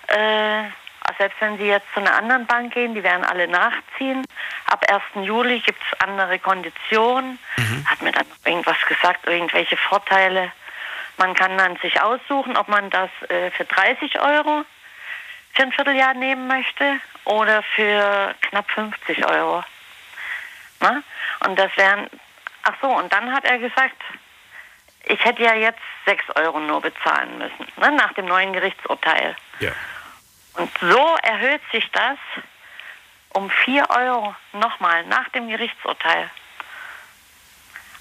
äh, 0.07 0.63
selbst 1.17 1.39
wenn 1.39 1.57
Sie 1.57 1.65
jetzt 1.65 1.87
zu 1.93 1.99
einer 1.99 2.15
anderen 2.15 2.45
Bank 2.45 2.73
gehen, 2.73 2.95
die 2.95 3.03
werden 3.03 3.23
alle 3.23 3.47
nachziehen. 3.47 4.25
Ab 4.67 4.85
1. 4.89 5.25
Juli 5.25 5.59
gibt 5.59 5.79
es 5.81 5.99
andere 5.99 6.39
Konditionen. 6.39 7.39
Hat 7.85 8.01
mir 8.01 8.11
dann 8.11 8.25
irgendwas 8.45 8.77
gesagt, 8.87 9.27
irgendwelche 9.27 9.77
Vorteile. 9.77 10.51
Man 11.17 11.33
kann 11.33 11.57
dann 11.57 11.77
sich 11.77 12.01
aussuchen, 12.01 12.57
ob 12.57 12.67
man 12.67 12.89
das 12.89 13.09
äh, 13.29 13.51
für 13.51 13.65
30 13.65 14.19
Euro 14.19 14.65
für 15.53 15.63
ein 15.63 15.71
Vierteljahr 15.71 16.13
nehmen 16.13 16.47
möchte 16.47 16.99
oder 17.23 17.63
für 17.63 18.35
knapp 18.41 18.69
50 18.71 19.25
Euro. 19.25 19.63
Na? 20.81 21.01
Und 21.47 21.57
das 21.57 21.75
wären, 21.77 22.09
ach 22.63 22.75
so, 22.81 22.87
und 22.87 23.11
dann 23.13 23.31
hat 23.33 23.45
er 23.45 23.57
gesagt, 23.59 23.95
ich 25.05 25.23
hätte 25.23 25.43
ja 25.43 25.53
jetzt 25.53 25.79
6 26.05 26.23
Euro 26.35 26.59
nur 26.59 26.81
bezahlen 26.81 27.37
müssen, 27.37 27.67
ne, 27.77 27.91
nach 27.91 28.13
dem 28.13 28.25
neuen 28.25 28.53
Gerichtsurteil. 28.53 29.35
Ja. 29.59 29.71
Und 30.55 30.71
so 30.79 31.17
erhöht 31.21 31.61
sich 31.71 31.89
das 31.91 32.17
um 33.29 33.49
4 33.49 33.89
Euro 33.89 34.35
nochmal 34.53 35.05
nach 35.05 35.27
dem 35.29 35.49
Gerichtsurteil. 35.49 36.29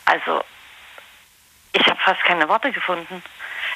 Also, 0.05 0.45
ich 1.73 1.87
habe 1.87 2.01
fast 2.01 2.23
keine 2.23 2.49
Worte 2.49 2.71
gefunden. 2.71 3.23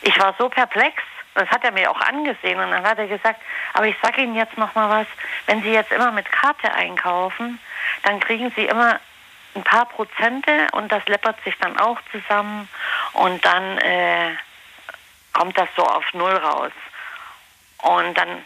Ich 0.03 0.18
war 0.20 0.35
so 0.39 0.49
perplex, 0.49 1.03
Das 1.35 1.49
hat 1.51 1.62
er 1.62 1.70
mir 1.70 1.91
auch 1.91 2.01
angesehen 2.01 2.59
und 2.59 2.70
dann 2.72 2.85
hat 2.85 2.99
er 2.99 3.07
gesagt, 3.07 3.41
aber 3.72 3.87
ich 3.87 3.97
sage 4.03 4.22
Ihnen 4.22 4.35
jetzt 4.35 4.59
noch 4.59 4.74
mal 4.74 4.89
was, 4.91 5.07
wenn 5.47 5.62
Sie 5.62 5.70
jetzt 5.70 5.93
immer 5.93 6.11
mit 6.11 6.31
Karte 6.33 6.72
einkaufen, 6.72 7.61
dann 8.03 8.18
kriegen 8.18 8.53
Sie 8.57 8.64
immer 8.64 8.99
ein 9.55 9.62
paar 9.62 9.87
Prozente 9.87 10.66
und 10.72 10.91
das 10.91 11.07
läppert 11.07 11.37
sich 11.45 11.57
dann 11.59 11.79
auch 11.79 11.99
zusammen 12.11 12.68
und 13.12 13.45
dann 13.45 13.79
äh, 13.79 14.37
kommt 15.33 15.57
das 15.57 15.68
so 15.76 15.85
auf 15.85 16.12
Null 16.12 16.37
raus. 16.37 16.72
Und 17.79 18.18
dann 18.18 18.45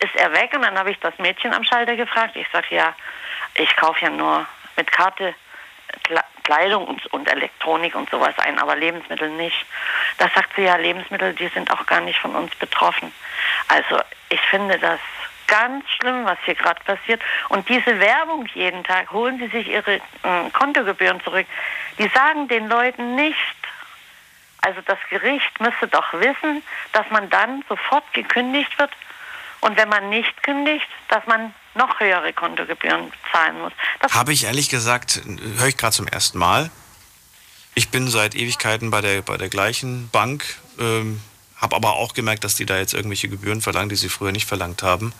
ist 0.00 0.14
er 0.16 0.32
weg 0.32 0.52
und 0.54 0.62
dann 0.62 0.78
habe 0.78 0.90
ich 0.90 0.98
das 1.00 1.18
Mädchen 1.18 1.54
am 1.54 1.64
Schalter 1.64 1.96
gefragt. 1.96 2.36
Ich 2.36 2.46
sage, 2.52 2.74
ja, 2.74 2.94
ich 3.54 3.74
kaufe 3.76 4.04
ja 4.04 4.10
nur 4.10 4.46
mit 4.76 4.90
Karte 4.92 5.34
Kleidung 6.44 6.86
und, 6.86 7.06
und, 7.06 7.28
Elektronik 7.28 7.94
und 7.96 8.08
sowas 8.10 8.34
ein, 8.38 8.58
aber 8.58 8.76
Lebensmittel 8.76 9.30
nicht. 9.30 9.66
Da 10.18 10.28
sagt 10.34 10.54
sie 10.54 10.62
ja, 10.62 10.76
Lebensmittel, 10.76 11.34
die 11.34 11.48
sind 11.48 11.72
auch 11.72 11.86
gar 11.86 12.00
nicht 12.00 12.18
von 12.20 12.34
uns 12.36 12.54
betroffen. 12.54 13.12
Also 13.68 14.00
ich 14.28 14.40
finde 14.42 14.78
das 14.78 15.00
ganz 15.48 15.88
schlimm, 15.90 16.24
was 16.24 16.38
hier 16.44 16.54
gerade 16.54 16.82
passiert. 16.84 17.20
Und 17.48 17.68
diese 17.68 17.98
Werbung 17.98 18.46
jeden 18.54 18.84
Tag, 18.84 19.10
holen 19.10 19.38
Sie 19.38 19.48
sich 19.48 19.68
Ihre 19.68 19.96
äh, 19.96 20.00
Kontogebühren 20.52 21.20
zurück. 21.22 21.46
Die 21.98 22.08
sagen 22.08 22.48
den 22.48 22.68
Leuten 22.68 23.16
nicht, 23.16 23.36
also 24.62 24.80
das 24.86 24.98
Gericht 25.10 25.60
müsste 25.60 25.88
doch 25.88 26.12
wissen, 26.12 26.62
dass 26.92 27.08
man 27.10 27.28
dann 27.30 27.64
sofort 27.68 28.04
gekündigt 28.12 28.78
wird 28.78 28.90
und 29.66 29.76
wenn 29.76 29.88
man 29.88 30.08
nicht 30.08 30.42
kündigt, 30.44 30.86
dass 31.08 31.26
man 31.26 31.52
noch 31.74 31.98
höhere 31.98 32.32
Kontogebühren 32.32 33.12
zahlen 33.32 33.60
muss. 33.60 33.72
Habe 34.12 34.32
ich 34.32 34.44
ehrlich 34.44 34.68
gesagt, 34.68 35.20
höre 35.58 35.66
ich 35.66 35.76
gerade 35.76 35.94
zum 35.94 36.06
ersten 36.06 36.38
Mal. 36.38 36.70
Ich 37.74 37.90
bin 37.90 38.08
seit 38.08 38.36
Ewigkeiten 38.36 38.90
bei 38.90 39.00
der, 39.00 39.22
bei 39.22 39.36
der 39.36 39.48
gleichen 39.48 40.08
Bank, 40.10 40.44
ähm, 40.78 41.20
habe 41.56 41.74
aber 41.74 41.94
auch 41.94 42.14
gemerkt, 42.14 42.44
dass 42.44 42.54
die 42.54 42.64
da 42.64 42.78
jetzt 42.78 42.94
irgendwelche 42.94 43.28
Gebühren 43.28 43.60
verlangen, 43.60 43.88
die 43.88 43.96
sie 43.96 44.08
früher 44.08 44.30
nicht 44.32 44.46
verlangt 44.46 44.84
haben. 44.84 45.12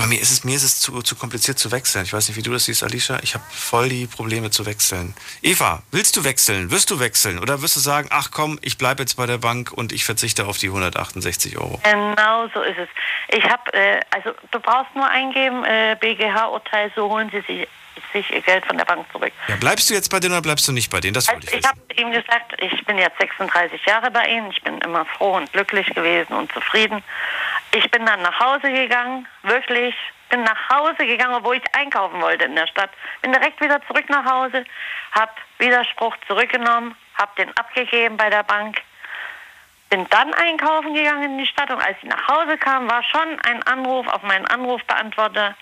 Bei 0.00 0.06
mir 0.06 0.18
ist 0.18 0.30
es, 0.30 0.44
mir 0.44 0.56
ist 0.56 0.62
es 0.62 0.80
zu, 0.80 1.02
zu 1.02 1.14
kompliziert 1.14 1.58
zu 1.58 1.72
wechseln. 1.72 2.06
Ich 2.06 2.14
weiß 2.14 2.28
nicht, 2.28 2.36
wie 2.38 2.42
du 2.42 2.52
das 2.52 2.64
siehst, 2.64 2.82
Alicia. 2.82 3.18
Ich 3.22 3.34
habe 3.34 3.44
voll 3.50 3.90
die 3.90 4.06
Probleme 4.06 4.50
zu 4.50 4.64
wechseln. 4.64 5.14
Eva, 5.42 5.82
willst 5.90 6.16
du 6.16 6.24
wechseln? 6.24 6.70
Wirst 6.70 6.90
du 6.90 7.00
wechseln? 7.00 7.38
Oder 7.38 7.60
wirst 7.60 7.76
du 7.76 7.80
sagen, 7.80 8.08
ach 8.10 8.30
komm, 8.30 8.58
ich 8.62 8.78
bleibe 8.78 9.02
jetzt 9.02 9.18
bei 9.18 9.26
der 9.26 9.36
Bank 9.36 9.70
und 9.70 9.92
ich 9.92 10.04
verzichte 10.04 10.46
auf 10.46 10.56
die 10.56 10.68
168 10.68 11.58
Euro? 11.58 11.78
Genau 11.84 12.48
so 12.54 12.62
ist 12.62 12.78
es. 12.78 12.88
Ich 13.28 13.44
habe, 13.44 13.74
äh, 13.74 14.00
also 14.10 14.30
du 14.50 14.58
brauchst 14.58 14.96
nur 14.96 15.06
eingeben, 15.06 15.64
äh, 15.64 15.94
BGH-Urteil, 16.00 16.90
so 16.96 17.10
holen 17.10 17.30
sie 17.30 17.42
sich, 17.42 17.68
sich, 18.12 18.30
ihr 18.30 18.40
Geld 18.40 18.66
von 18.66 18.76
der 18.76 18.84
Bank 18.84 19.06
zurück. 19.12 19.32
Ja, 19.48 19.56
bleibst 19.56 19.90
du 19.90 19.94
jetzt 19.94 20.10
bei 20.10 20.20
denen 20.20 20.34
oder 20.34 20.42
bleibst 20.42 20.66
du 20.68 20.72
nicht 20.72 20.90
bei 20.90 21.00
denen? 21.00 21.14
Das 21.14 21.28
also, 21.28 21.40
ich, 21.48 21.58
ich 21.58 21.66
habe 21.66 21.78
ihm 21.96 22.12
gesagt, 22.12 22.54
ich 22.58 22.84
bin 22.84 22.98
jetzt 22.98 23.18
36 23.18 23.84
Jahre 23.86 24.10
bei 24.10 24.26
ihnen. 24.26 24.50
Ich 24.50 24.62
bin 24.62 24.78
immer 24.78 25.04
froh 25.04 25.36
und 25.36 25.52
glücklich 25.52 25.86
gewesen 25.94 26.34
und 26.34 26.52
zufrieden. 26.52 27.02
Ich 27.72 27.90
bin 27.90 28.04
dann 28.04 28.22
nach 28.22 28.38
Hause 28.40 28.72
gegangen, 28.72 29.26
wirklich, 29.42 29.94
bin 30.28 30.42
nach 30.42 30.68
Hause 30.70 31.06
gegangen, 31.06 31.34
obwohl 31.34 31.56
ich 31.56 31.74
einkaufen 31.74 32.20
wollte 32.20 32.44
in 32.44 32.56
der 32.56 32.66
Stadt. 32.66 32.90
Bin 33.22 33.32
direkt 33.32 33.60
wieder 33.60 33.80
zurück 33.86 34.08
nach 34.08 34.24
Hause, 34.24 34.64
habe 35.12 35.32
Widerspruch 35.58 36.16
zurückgenommen, 36.26 36.96
habe 37.14 37.30
den 37.36 37.56
abgegeben 37.56 38.16
bei 38.16 38.30
der 38.30 38.42
Bank, 38.42 38.80
bin 39.90 40.06
dann 40.10 40.32
einkaufen 40.34 40.94
gegangen 40.94 41.32
in 41.32 41.38
die 41.38 41.46
Stadt 41.46 41.70
und 41.70 41.80
als 41.80 41.96
ich 42.02 42.08
nach 42.08 42.28
Hause 42.28 42.56
kam, 42.56 42.88
war 42.88 43.02
schon 43.02 43.38
ein 43.40 43.62
Anruf 43.64 44.06
auf 44.06 44.22
meinen 44.22 44.46
Anrufbeantworter. 44.46 45.56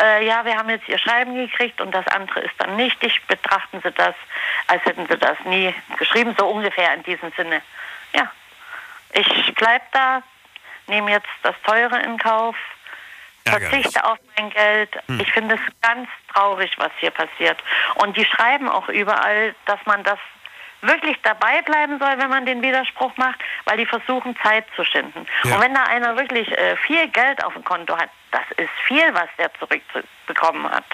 Äh, 0.00 0.26
ja, 0.26 0.44
wir 0.44 0.56
haben 0.56 0.70
jetzt 0.70 0.88
Ihr 0.88 0.98
Schreiben 0.98 1.34
gekriegt 1.34 1.80
und 1.80 1.92
das 1.92 2.06
andere 2.08 2.40
ist 2.40 2.54
dann 2.58 2.76
nichtig. 2.76 3.20
Betrachten 3.26 3.80
Sie 3.82 3.90
das, 3.92 4.14
als 4.66 4.84
hätten 4.84 5.06
Sie 5.06 5.18
das 5.18 5.38
nie 5.44 5.74
geschrieben, 5.98 6.34
so 6.38 6.46
ungefähr 6.46 6.94
in 6.94 7.02
diesem 7.02 7.32
Sinne. 7.32 7.62
Ja, 8.14 8.30
ich 9.12 9.54
bleibe 9.54 9.84
da, 9.92 10.22
nehme 10.86 11.10
jetzt 11.10 11.28
das 11.42 11.54
Teure 11.64 12.00
in 12.00 12.18
Kauf, 12.18 12.56
verzichte 13.46 14.04
auf 14.04 14.18
mein 14.36 14.50
Geld. 14.50 14.96
Hm. 15.06 15.20
Ich 15.20 15.32
finde 15.32 15.56
es 15.56 15.60
ganz 15.82 16.08
traurig, 16.32 16.72
was 16.78 16.90
hier 16.98 17.10
passiert. 17.10 17.62
Und 17.96 18.16
die 18.16 18.24
schreiben 18.24 18.68
auch 18.68 18.88
überall, 18.88 19.54
dass 19.66 19.78
man 19.84 20.02
das 20.04 20.18
wirklich 20.80 21.16
dabei 21.22 21.62
bleiben 21.62 21.98
soll, 21.98 22.18
wenn 22.18 22.30
man 22.30 22.44
den 22.44 22.60
Widerspruch 22.62 23.16
macht, 23.16 23.40
weil 23.64 23.76
die 23.76 23.86
versuchen, 23.86 24.36
Zeit 24.42 24.64
zu 24.74 24.84
schinden. 24.84 25.26
Ja. 25.44 25.54
Und 25.54 25.62
wenn 25.62 25.74
da 25.74 25.84
einer 25.84 26.16
wirklich 26.16 26.50
äh, 26.50 26.76
viel 26.76 27.06
Geld 27.08 27.44
auf 27.44 27.52
dem 27.52 27.64
Konto 27.64 27.96
hat, 27.96 28.10
das 28.32 28.42
ist 28.56 28.70
viel, 28.88 29.14
was 29.14 29.28
der 29.38 29.50
zurückbekommen 29.58 30.68
hat. 30.68 30.84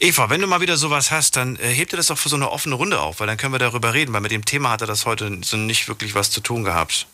Eva, 0.00 0.30
wenn 0.30 0.40
du 0.40 0.46
mal 0.46 0.60
wieder 0.60 0.76
sowas 0.76 1.10
hast, 1.10 1.36
dann 1.36 1.56
äh, 1.56 1.68
hebt 1.68 1.92
dir 1.92 1.96
das 1.96 2.06
doch 2.06 2.18
für 2.18 2.28
so 2.28 2.36
eine 2.36 2.50
offene 2.50 2.74
Runde 2.74 2.98
auf, 2.98 3.20
weil 3.20 3.26
dann 3.26 3.36
können 3.36 3.52
wir 3.52 3.58
darüber 3.58 3.92
reden, 3.92 4.12
weil 4.12 4.22
mit 4.22 4.32
dem 4.32 4.44
Thema 4.44 4.70
hat 4.70 4.80
er 4.80 4.86
das 4.86 5.04
heute 5.04 5.38
so 5.42 5.56
nicht 5.56 5.88
wirklich 5.88 6.14
was 6.14 6.30
zu 6.30 6.40
tun 6.40 6.64
gehabt. 6.64 7.06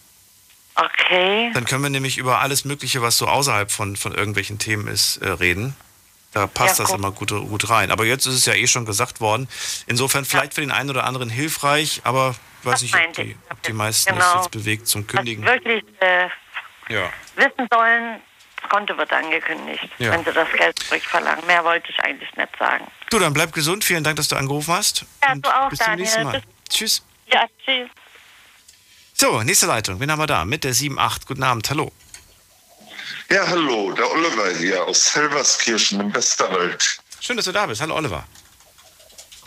Okay. 0.76 1.50
Dann 1.54 1.64
können 1.64 1.82
wir 1.82 1.90
nämlich 1.90 2.18
über 2.18 2.40
alles 2.40 2.64
Mögliche, 2.64 3.02
was 3.02 3.18
so 3.18 3.26
außerhalb 3.26 3.70
von, 3.70 3.96
von 3.96 4.14
irgendwelchen 4.14 4.58
Themen 4.58 4.88
ist, 4.88 5.16
äh, 5.18 5.28
reden. 5.28 5.74
Da 6.32 6.46
passt 6.46 6.78
ja, 6.78 6.84
das 6.84 6.92
immer 6.92 7.12
gut, 7.12 7.30
gut 7.30 7.70
rein. 7.70 7.90
Aber 7.90 8.04
jetzt 8.04 8.26
ist 8.26 8.34
es 8.34 8.44
ja 8.44 8.52
eh 8.52 8.66
schon 8.66 8.84
gesagt 8.84 9.20
worden. 9.20 9.48
Insofern 9.86 10.26
vielleicht 10.26 10.52
für 10.52 10.60
den 10.60 10.70
einen 10.70 10.90
oder 10.90 11.04
anderen 11.04 11.30
hilfreich, 11.30 12.02
aber 12.04 12.34
ich 12.60 12.66
weiß 12.66 12.82
nicht, 12.82 12.94
ob 12.94 13.12
die, 13.14 13.36
ob 13.50 13.62
die 13.62 13.72
meisten 13.72 14.12
genau. 14.12 14.24
das 14.24 14.34
jetzt 14.44 14.50
bewegt 14.50 14.86
zum 14.86 15.06
Kündigen. 15.06 15.44
Was 15.46 15.54
wirklich 15.54 15.84
äh, 16.00 16.28
ja. 16.90 17.10
wissen 17.36 17.66
sollen, 17.72 18.20
Konto 18.66 18.96
wird 18.96 19.12
angekündigt, 19.12 19.88
ja. 19.98 20.12
wenn 20.12 20.24
sie 20.24 20.32
das 20.32 20.48
Geld 20.52 20.78
zurückverlangen. 20.78 21.46
Mehr 21.46 21.64
wollte 21.64 21.90
ich 21.90 21.98
eigentlich 22.00 22.34
nicht 22.36 22.50
sagen. 22.58 22.86
Du, 23.10 23.18
dann 23.18 23.32
bleib 23.32 23.52
gesund. 23.52 23.84
Vielen 23.84 24.04
Dank, 24.04 24.16
dass 24.16 24.28
du 24.28 24.36
angerufen 24.36 24.74
hast. 24.74 25.04
Ja, 25.22 25.34
du 25.34 25.48
auch, 25.48 25.68
bis 25.70 25.78
Daniel. 25.78 26.04
Bis 26.04 26.12
zum 26.12 26.22
nächsten 26.22 26.24
Mal. 26.24 26.42
Bis 26.64 26.74
tschüss. 26.74 27.02
Ja, 27.32 27.46
tschüss. 27.64 27.88
So, 29.14 29.42
nächste 29.42 29.66
Leitung. 29.66 29.98
Wen 30.00 30.10
haben 30.10 30.18
wir 30.18 30.26
da? 30.26 30.44
Mit 30.44 30.64
der 30.64 30.74
7.8. 30.74 31.26
Guten 31.26 31.42
Abend. 31.42 31.68
Hallo. 31.70 31.90
Ja, 33.30 33.46
hallo. 33.46 33.92
Der 33.92 34.10
Oliver 34.10 34.50
hier 34.58 34.84
aus 34.84 35.14
Helverskirchen 35.14 36.00
im 36.00 36.14
Westerwald. 36.14 36.98
Schön, 37.20 37.36
dass 37.36 37.46
du 37.46 37.52
da 37.52 37.66
bist. 37.66 37.80
Hallo, 37.80 37.96
Oliver. 37.96 38.24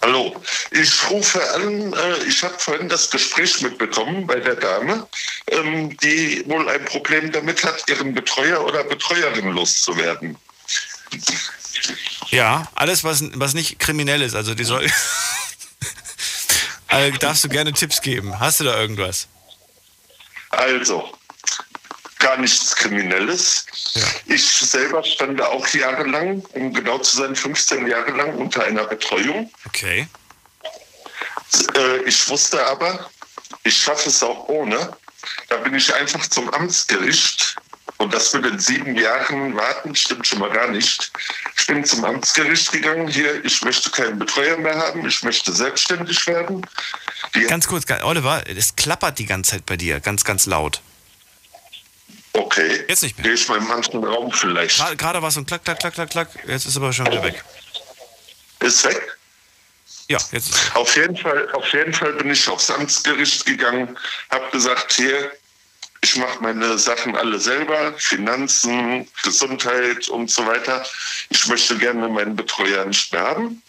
Hallo. 0.01 0.41
Ich 0.71 1.09
rufe 1.09 1.41
an. 1.55 1.93
Äh, 1.93 2.23
ich 2.27 2.43
habe 2.43 2.57
vorhin 2.57 2.89
das 2.89 3.09
Gespräch 3.09 3.61
mitbekommen 3.61 4.25
bei 4.25 4.39
der 4.39 4.55
Dame, 4.55 5.07
ähm, 5.47 5.95
die 5.97 6.43
wohl 6.47 6.67
ein 6.69 6.85
Problem 6.85 7.31
damit 7.31 7.63
hat, 7.63 7.83
ihren 7.89 8.13
Betreuer 8.13 8.63
oder 8.63 8.83
Betreuerin 8.83 9.51
loszuwerden. 9.51 10.37
Ja, 12.29 12.67
alles, 12.75 13.03
was, 13.03 13.23
was 13.33 13.53
nicht 13.53 13.79
kriminell 13.79 14.21
ist. 14.21 14.35
Also, 14.35 14.55
die 14.55 14.63
soll. 14.63 14.89
also, 16.87 17.17
darfst 17.19 17.43
du 17.43 17.49
gerne 17.49 17.73
Tipps 17.73 18.01
geben? 18.01 18.39
Hast 18.39 18.59
du 18.59 18.65
da 18.65 18.79
irgendwas? 18.79 19.27
Also, 20.51 21.11
gar 22.19 22.37
nichts 22.37 22.75
Kriminelles. 22.75 23.65
Ja. 23.93 24.03
Ich 24.27 24.45
selber 24.45 25.03
stand 25.03 25.41
auch 25.41 25.67
jahrelang, 25.69 26.43
um 26.53 26.73
genau 26.73 26.99
zu 26.99 27.17
sein, 27.17 27.35
15 27.35 27.87
Jahre 27.87 28.11
lang 28.11 28.35
unter 28.35 28.63
einer 28.63 28.83
Betreuung. 28.83 29.51
Okay. 29.65 30.07
Äh, 31.75 31.97
ich 32.03 32.27
wusste 32.29 32.65
aber, 32.67 33.09
ich 33.63 33.77
schaffe 33.77 34.09
es 34.09 34.21
auch 34.21 34.47
ohne. 34.47 34.95
Da 35.47 35.57
bin 35.57 35.73
ich 35.73 35.93
einfach 35.93 36.25
zum 36.27 36.49
Amtsgericht 36.53 37.55
und 37.97 38.13
das 38.13 38.33
würde 38.33 38.49
in 38.49 38.59
sieben 38.59 38.95
Jahren 38.95 39.55
warten, 39.57 39.93
stimmt 39.93 40.25
schon 40.25 40.39
mal 40.39 40.49
gar 40.49 40.69
nicht. 40.69 41.11
Ich 41.57 41.67
bin 41.67 41.83
zum 41.83 42.05
Amtsgericht 42.05 42.71
gegangen. 42.71 43.09
Hier, 43.09 43.43
ich 43.43 43.61
möchte 43.61 43.89
keinen 43.89 44.17
Betreuer 44.17 44.57
mehr 44.57 44.77
haben, 44.77 45.05
ich 45.05 45.21
möchte 45.23 45.51
selbstständig 45.51 46.25
werden. 46.25 46.65
Die 47.35 47.41
ganz 47.41 47.67
kurz, 47.67 47.85
Oliver, 48.03 48.43
es 48.47 48.75
klappert 48.75 49.19
die 49.19 49.25
ganze 49.25 49.51
Zeit 49.51 49.65
bei 49.65 49.75
dir, 49.75 49.99
ganz, 49.99 50.23
ganz 50.23 50.45
laut. 50.45 50.81
Okay. 52.33 52.85
Jetzt 52.87 53.03
nicht 53.03 53.17
mehr. 53.17 53.33
Ich 53.33 53.47
mal 53.47 53.57
in 53.57 53.67
manchen 53.67 54.03
Raum 54.03 54.31
vielleicht. 54.31 54.77
Gerade, 54.77 54.95
gerade 54.95 55.21
war 55.21 55.31
so 55.31 55.39
ein 55.39 55.45
Klack, 55.45 55.63
Klack, 55.65 55.79
Klack, 55.79 55.93
Klack, 55.93 56.09
Klack. 56.09 56.29
Jetzt 56.47 56.65
ist 56.65 56.77
aber 56.77 56.93
schon 56.93 57.07
wieder 57.07 57.23
weg. 57.23 57.43
Ist 58.59 58.83
weg? 58.85 59.17
Ja, 60.09 60.17
jetzt 60.31 60.49
ist 60.49 60.75
Auf 60.75 60.95
jeden 60.95 61.15
Fall, 61.15 61.51
auf 61.51 61.71
jeden 61.71 61.93
Fall 61.93 62.13
bin 62.13 62.31
ich 62.31 62.47
aufs 62.47 62.71
Amtsgericht 62.71 63.45
gegangen, 63.45 63.95
habe 64.31 64.49
gesagt, 64.51 64.93
hier, 64.93 65.31
ich 66.01 66.15
mache 66.15 66.41
meine 66.41 66.77
Sachen 66.79 67.15
alle 67.15 67.39
selber, 67.39 67.93
Finanzen, 67.97 69.07
Gesundheit 69.23 70.07
und 70.09 70.31
so 70.31 70.45
weiter. 70.47 70.83
Ich 71.29 71.45
möchte 71.47 71.77
gerne 71.77 72.07
meinen 72.07 72.35
Betreuer 72.35 72.85
nicht 72.85 73.11
mehr 73.13 73.21
haben. 73.21 73.61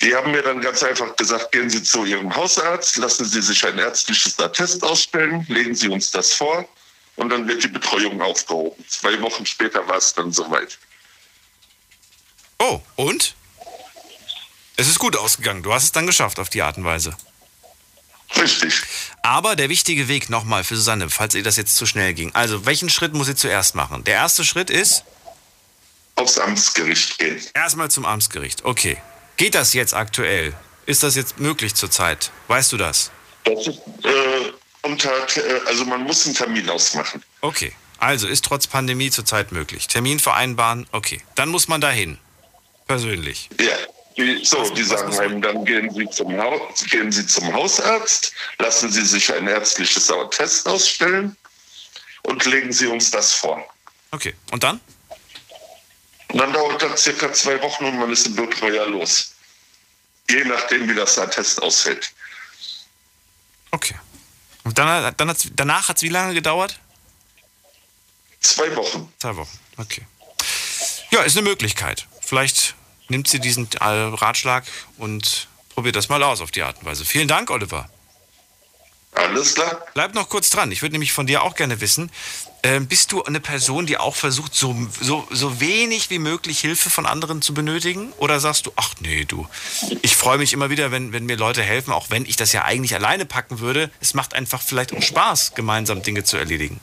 Die 0.00 0.14
haben 0.14 0.30
mir 0.30 0.42
dann 0.42 0.60
ganz 0.60 0.82
einfach 0.82 1.14
gesagt, 1.16 1.52
gehen 1.52 1.70
Sie 1.70 1.82
zu 1.82 2.04
Ihrem 2.04 2.34
Hausarzt, 2.34 2.96
lassen 2.96 3.24
Sie 3.24 3.40
sich 3.40 3.64
ein 3.66 3.78
ärztliches 3.78 4.38
Attest 4.38 4.82
ausstellen, 4.82 5.44
legen 5.48 5.74
Sie 5.74 5.88
uns 5.88 6.10
das 6.10 6.32
vor 6.32 6.68
und 7.16 7.28
dann 7.28 7.46
wird 7.46 7.62
die 7.64 7.68
Betreuung 7.68 8.20
aufgehoben. 8.20 8.84
Zwei 8.88 9.20
Wochen 9.20 9.46
später 9.46 9.86
war 9.86 9.96
es 9.96 10.14
dann 10.14 10.32
soweit. 10.32 10.78
Oh, 12.58 12.80
und? 12.96 13.34
Es 14.76 14.88
ist 14.88 14.98
gut 14.98 15.16
ausgegangen. 15.16 15.62
Du 15.62 15.72
hast 15.72 15.84
es 15.84 15.92
dann 15.92 16.06
geschafft 16.06 16.38
auf 16.38 16.48
die 16.48 16.62
Art 16.62 16.76
und 16.78 16.84
Weise. 16.84 17.16
Richtig. 18.36 18.82
Aber 19.22 19.56
der 19.56 19.68
wichtige 19.68 20.08
Weg 20.08 20.30
nochmal 20.30 20.64
für 20.64 20.76
Susanne, 20.76 21.10
falls 21.10 21.34
ihr 21.34 21.42
das 21.42 21.56
jetzt 21.56 21.76
zu 21.76 21.86
schnell 21.86 22.14
ging. 22.14 22.34
Also, 22.34 22.64
welchen 22.64 22.88
Schritt 22.88 23.12
muss 23.12 23.26
sie 23.26 23.34
zuerst 23.34 23.74
machen? 23.74 24.04
Der 24.04 24.14
erste 24.14 24.44
Schritt 24.44 24.70
ist? 24.70 25.04
Aufs 26.16 26.38
Amtsgericht 26.38 27.18
gehen. 27.18 27.40
Erstmal 27.54 27.90
zum 27.90 28.04
Amtsgericht. 28.04 28.64
Okay. 28.64 28.96
Geht 29.36 29.54
das 29.54 29.72
jetzt 29.74 29.94
aktuell? 29.94 30.54
Ist 30.86 31.02
das 31.02 31.14
jetzt 31.14 31.38
möglich 31.38 31.74
zurzeit? 31.74 32.30
Weißt 32.48 32.72
du 32.72 32.76
das? 32.76 33.10
Das 33.44 33.66
ist, 33.66 33.78
äh, 34.04 34.52
unter, 34.82 35.10
äh, 35.36 35.60
also 35.66 35.84
man 35.84 36.02
muss 36.02 36.26
einen 36.26 36.34
Termin 36.34 36.68
ausmachen. 36.68 37.22
Okay. 37.40 37.72
Also 37.98 38.26
ist 38.26 38.44
trotz 38.44 38.66
Pandemie 38.66 39.10
zurzeit 39.10 39.52
möglich. 39.52 39.86
Termin 39.86 40.18
vereinbaren, 40.18 40.88
okay. 40.90 41.20
Dann 41.36 41.48
muss 41.48 41.68
man 41.68 41.80
dahin. 41.80 42.18
Persönlich. 42.86 43.48
Ja. 43.60 43.76
Die, 44.16 44.44
so, 44.44 44.68
die 44.74 44.82
sagen 44.82 45.18
einem, 45.18 45.40
dann 45.40 45.64
gehen 45.64 45.88
Sie, 45.94 46.08
zum 46.10 46.36
Haus, 46.36 46.84
gehen 46.90 47.10
Sie 47.10 47.26
zum 47.26 47.50
Hausarzt, 47.52 48.34
lassen 48.58 48.92
Sie 48.92 49.06
sich 49.06 49.32
ein 49.32 49.46
ärztliches 49.48 50.10
Attest 50.10 50.68
ausstellen 50.68 51.34
und 52.24 52.44
legen 52.44 52.72
Sie 52.72 52.88
uns 52.88 53.10
das 53.10 53.32
vor. 53.32 53.64
Okay. 54.10 54.34
Und 54.50 54.62
dann? 54.64 54.80
Und 56.28 56.38
dann 56.38 56.52
dauert 56.52 56.82
das 56.82 57.04
circa 57.04 57.32
zwei 57.32 57.60
Wochen 57.62 57.84
und 57.84 57.98
man 57.98 58.10
ist 58.10 58.26
im 58.26 58.34
Bürgerjahr 58.34 58.86
los. 58.86 59.34
Je 60.28 60.44
nachdem, 60.44 60.88
wie 60.88 60.94
das 60.94 61.18
Attest 61.18 61.62
ausfällt. 61.62 62.12
Okay. 63.70 63.94
Und 64.64 64.78
dann, 64.78 65.14
dann 65.16 65.28
hat's, 65.28 65.48
danach 65.54 65.88
hat 65.88 65.96
es 65.96 66.02
wie 66.02 66.08
lange 66.08 66.34
gedauert? 66.34 66.78
Zwei 68.40 68.74
Wochen. 68.76 69.12
Zwei 69.18 69.36
Wochen, 69.36 69.58
okay. 69.76 70.06
Ja, 71.10 71.22
ist 71.22 71.36
eine 71.36 71.48
Möglichkeit. 71.48 72.06
Vielleicht 72.20 72.74
nimmt 73.08 73.28
sie 73.28 73.38
diesen 73.38 73.68
äh, 73.80 73.84
Ratschlag 73.84 74.64
und 74.98 75.48
probiert 75.74 75.96
das 75.96 76.08
mal 76.08 76.22
aus 76.22 76.40
auf 76.40 76.50
die 76.50 76.62
Art 76.62 76.78
und 76.78 76.86
Weise. 76.86 77.04
Vielen 77.04 77.28
Dank, 77.28 77.50
Oliver. 77.50 77.88
Alles 79.14 79.54
klar. 79.54 79.84
Bleib 79.94 80.14
noch 80.14 80.28
kurz 80.28 80.50
dran. 80.50 80.72
Ich 80.72 80.82
würde 80.82 80.92
nämlich 80.92 81.12
von 81.12 81.26
dir 81.26 81.42
auch 81.42 81.54
gerne 81.54 81.80
wissen, 81.80 82.10
äh, 82.62 82.80
bist 82.80 83.12
du 83.12 83.22
eine 83.24 83.40
Person, 83.40 83.86
die 83.86 83.98
auch 83.98 84.14
versucht, 84.14 84.54
so, 84.54 84.74
so, 85.00 85.26
so 85.30 85.60
wenig 85.60 86.10
wie 86.10 86.20
möglich 86.20 86.60
Hilfe 86.60 86.90
von 86.90 87.06
anderen 87.06 87.42
zu 87.42 87.54
benötigen? 87.54 88.12
Oder 88.18 88.40
sagst 88.40 88.66
du, 88.66 88.72
ach 88.76 88.94
nee, 89.00 89.24
du, 89.24 89.48
ich 90.02 90.16
freue 90.16 90.38
mich 90.38 90.52
immer 90.52 90.70
wieder, 90.70 90.92
wenn, 90.92 91.12
wenn 91.12 91.26
mir 91.26 91.36
Leute 91.36 91.62
helfen, 91.62 91.92
auch 91.92 92.10
wenn 92.10 92.24
ich 92.24 92.36
das 92.36 92.52
ja 92.52 92.64
eigentlich 92.64 92.94
alleine 92.94 93.26
packen 93.26 93.58
würde. 93.58 93.90
Es 94.00 94.14
macht 94.14 94.34
einfach 94.34 94.62
vielleicht 94.62 94.94
auch 94.94 95.02
Spaß, 95.02 95.54
gemeinsam 95.54 96.02
Dinge 96.02 96.24
zu 96.24 96.36
erledigen. 96.36 96.80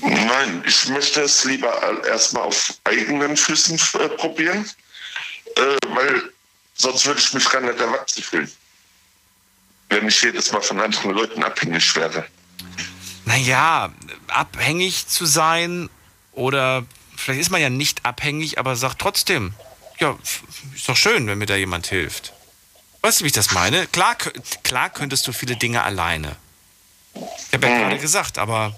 Nein, 0.00 0.64
ich 0.66 0.88
möchte 0.88 1.20
es 1.22 1.44
lieber 1.44 2.04
erstmal 2.06 2.44
auf 2.44 2.74
eigenen 2.84 3.36
Füßen 3.36 3.78
äh, 4.00 4.08
probieren, 4.08 4.68
äh, 5.56 5.76
weil 5.88 6.32
sonst 6.74 7.06
würde 7.06 7.20
ich 7.20 7.34
mich 7.34 7.48
gar 7.50 7.60
nicht 7.60 7.78
erwachsen 7.78 8.22
fühlen. 8.22 8.50
Wenn 9.90 10.08
ich 10.08 10.22
jedes 10.22 10.50
Mal 10.52 10.62
von 10.62 10.80
anderen 10.80 11.10
Leuten 11.10 11.42
abhängig 11.44 11.94
wäre. 11.94 12.24
Naja, 13.24 13.92
abhängig 14.28 15.06
zu 15.06 15.26
sein 15.26 15.88
oder 16.32 16.84
vielleicht 17.16 17.40
ist 17.40 17.50
man 17.50 17.60
ja 17.60 17.70
nicht 17.70 18.04
abhängig, 18.04 18.58
aber 18.58 18.76
sagt 18.76 19.00
trotzdem, 19.00 19.54
ja, 19.98 20.18
ist 20.74 20.88
doch 20.88 20.96
schön, 20.96 21.26
wenn 21.26 21.38
mir 21.38 21.46
da 21.46 21.56
jemand 21.56 21.86
hilft. 21.86 22.32
Weißt 23.02 23.20
du, 23.20 23.24
wie 23.24 23.28
ich 23.28 23.32
das 23.32 23.52
meine? 23.52 23.86
Klar, 23.88 24.16
klar 24.62 24.90
könntest 24.90 25.26
du 25.26 25.32
viele 25.32 25.56
Dinge 25.56 25.82
alleine. 25.82 26.36
Ich 27.14 27.52
habe 27.52 27.66
ja 27.66 27.74
mhm. 27.74 27.80
gerade 27.80 27.98
gesagt, 27.98 28.38
aber 28.38 28.74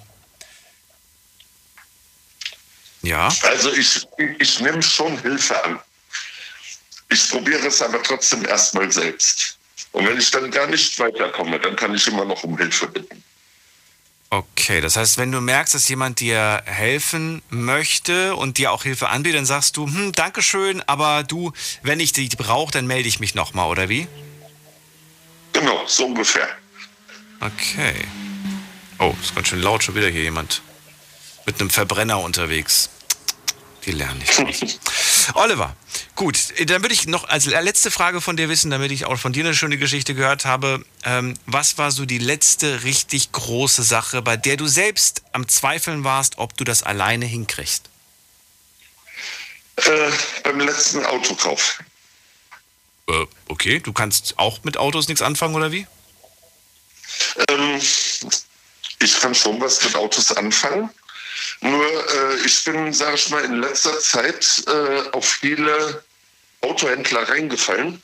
ja. 3.03 3.29
Also 3.43 3.73
ich, 3.73 4.07
ich 4.39 4.61
nehme 4.61 4.83
schon 4.83 5.21
Hilfe 5.21 5.63
an. 5.65 5.79
Ich 7.11 7.29
probiere 7.31 7.67
es 7.67 7.83
aber 7.83 8.03
trotzdem 8.03 8.45
erstmal 8.47 8.91
selbst. 8.91 9.59
Und 9.93 10.07
wenn 10.07 10.19
ich 10.19 10.31
dann 10.31 10.51
gar 10.51 10.67
nicht 10.67 10.99
weiterkomme, 10.99 11.61
dann 11.61 11.77
kann 11.77 11.95
ich 11.95 12.07
immer 12.09 12.25
noch 12.25 12.43
um 12.43 12.57
Hilfe 12.57 12.89
bitten. 12.89 13.23
Okay, 14.31 14.81
das 14.81 14.97
heißt, 14.97 15.19
wenn 15.19 15.31
du 15.31 15.41
merkst, 15.41 15.75
dass 15.75 15.89
jemand 15.89 16.19
dir 16.19 16.63
helfen 16.65 17.43
möchte 17.51 18.35
und 18.35 18.59
dir 18.59 18.73
auch 18.73 18.83
Hilfe 18.83 19.09
anbietet, 19.09 19.39
dann 19.39 19.47
sagst 19.47 19.77
du, 19.77 19.87
hm, 19.87 20.13
Dankeschön, 20.13 20.83
aber 20.87 21.23
du, 21.23 21.53
wenn 21.83 22.01
ich 22.01 22.13
die 22.13 22.29
brauche, 22.29 22.73
dann 22.73 22.87
melde 22.87 23.09
ich 23.09 23.21
mich 23.21 23.35
nochmal, 23.35 23.69
oder 23.69 23.89
wie? 23.89 24.09
Genau, 25.53 25.85
so 25.87 26.07
ungefähr. 26.07 26.49
Okay. 27.41 27.95
Oh, 28.99 29.15
ist 29.23 29.35
ganz 29.35 29.49
schön 29.49 29.61
laut 29.61 29.85
schon 29.85 29.95
wieder 29.95 30.09
hier 30.09 30.23
jemand. 30.23 30.63
Mit 31.47 31.61
einem 31.61 31.71
Verbrenner 31.71 32.21
unterwegs. 32.21 32.91
Die 33.85 33.93
lernen 33.93 34.19
nicht. 34.19 34.81
Oliver, 35.35 35.77
gut, 36.15 36.39
dann 36.69 36.83
würde 36.83 36.95
ich 36.95 37.07
noch 37.07 37.29
als 37.29 37.47
letzte 37.47 37.91
Frage 37.91 38.21
von 38.21 38.37
dir 38.37 38.49
wissen, 38.49 38.71
damit 38.71 38.93
ich 38.93 39.07
auch 39.07 39.17
von 39.19 39.33
dir 39.33 39.45
eine 39.45 39.55
schöne 39.55 39.79
Geschichte 39.79 40.15
gehört 40.15 40.45
habe. 40.45 40.85
Ähm, 41.05 41.35
was 41.47 41.79
war 41.79 41.91
so 41.91 42.05
die 42.05 42.19
letzte 42.19 42.85
richtig 42.85 43.33
große 43.33 43.83
Sache, 43.83 44.23
bei 44.23 44.37
der 44.37 44.57
du 44.57 44.67
selbst 44.67 45.23
am 45.33 45.49
Zweifeln 45.49 46.05
warst, 46.05 46.39
ob 46.39 46.57
du 46.57 46.65
das 46.65 46.83
alleine 46.83 47.27
hinkriegst? 47.27 47.89
Äh, 49.77 50.11
beim 50.43 50.61
letzten 50.61 51.05
Autokauf. 51.05 51.81
Äh, 53.09 53.27
okay, 53.49 53.81
du 53.81 53.93
kannst 53.93 54.39
auch 54.39 54.63
mit 54.65 54.77
Autos 54.77 55.09
nichts 55.09 55.23
anfangen, 55.23 55.55
oder 55.55 55.73
wie? 55.73 55.87
Ähm, 57.49 57.81
ich 59.01 59.21
kann 59.21 59.35
schon 59.35 59.61
was 59.61 59.83
mit 59.85 59.95
Autos 59.97 60.33
anfangen. 60.33 60.91
Nur 61.61 61.85
äh, 61.85 62.37
ich 62.45 62.65
bin, 62.65 62.93
sage 62.93 63.17
ich 63.17 63.31
mal, 63.31 63.45
in 63.45 63.61
letzter 63.61 63.99
Zeit 64.01 64.63
äh, 64.67 65.11
auf 65.13 65.27
viele 65.27 66.05
Autohändler 66.61 67.29
reingefallen, 67.29 68.03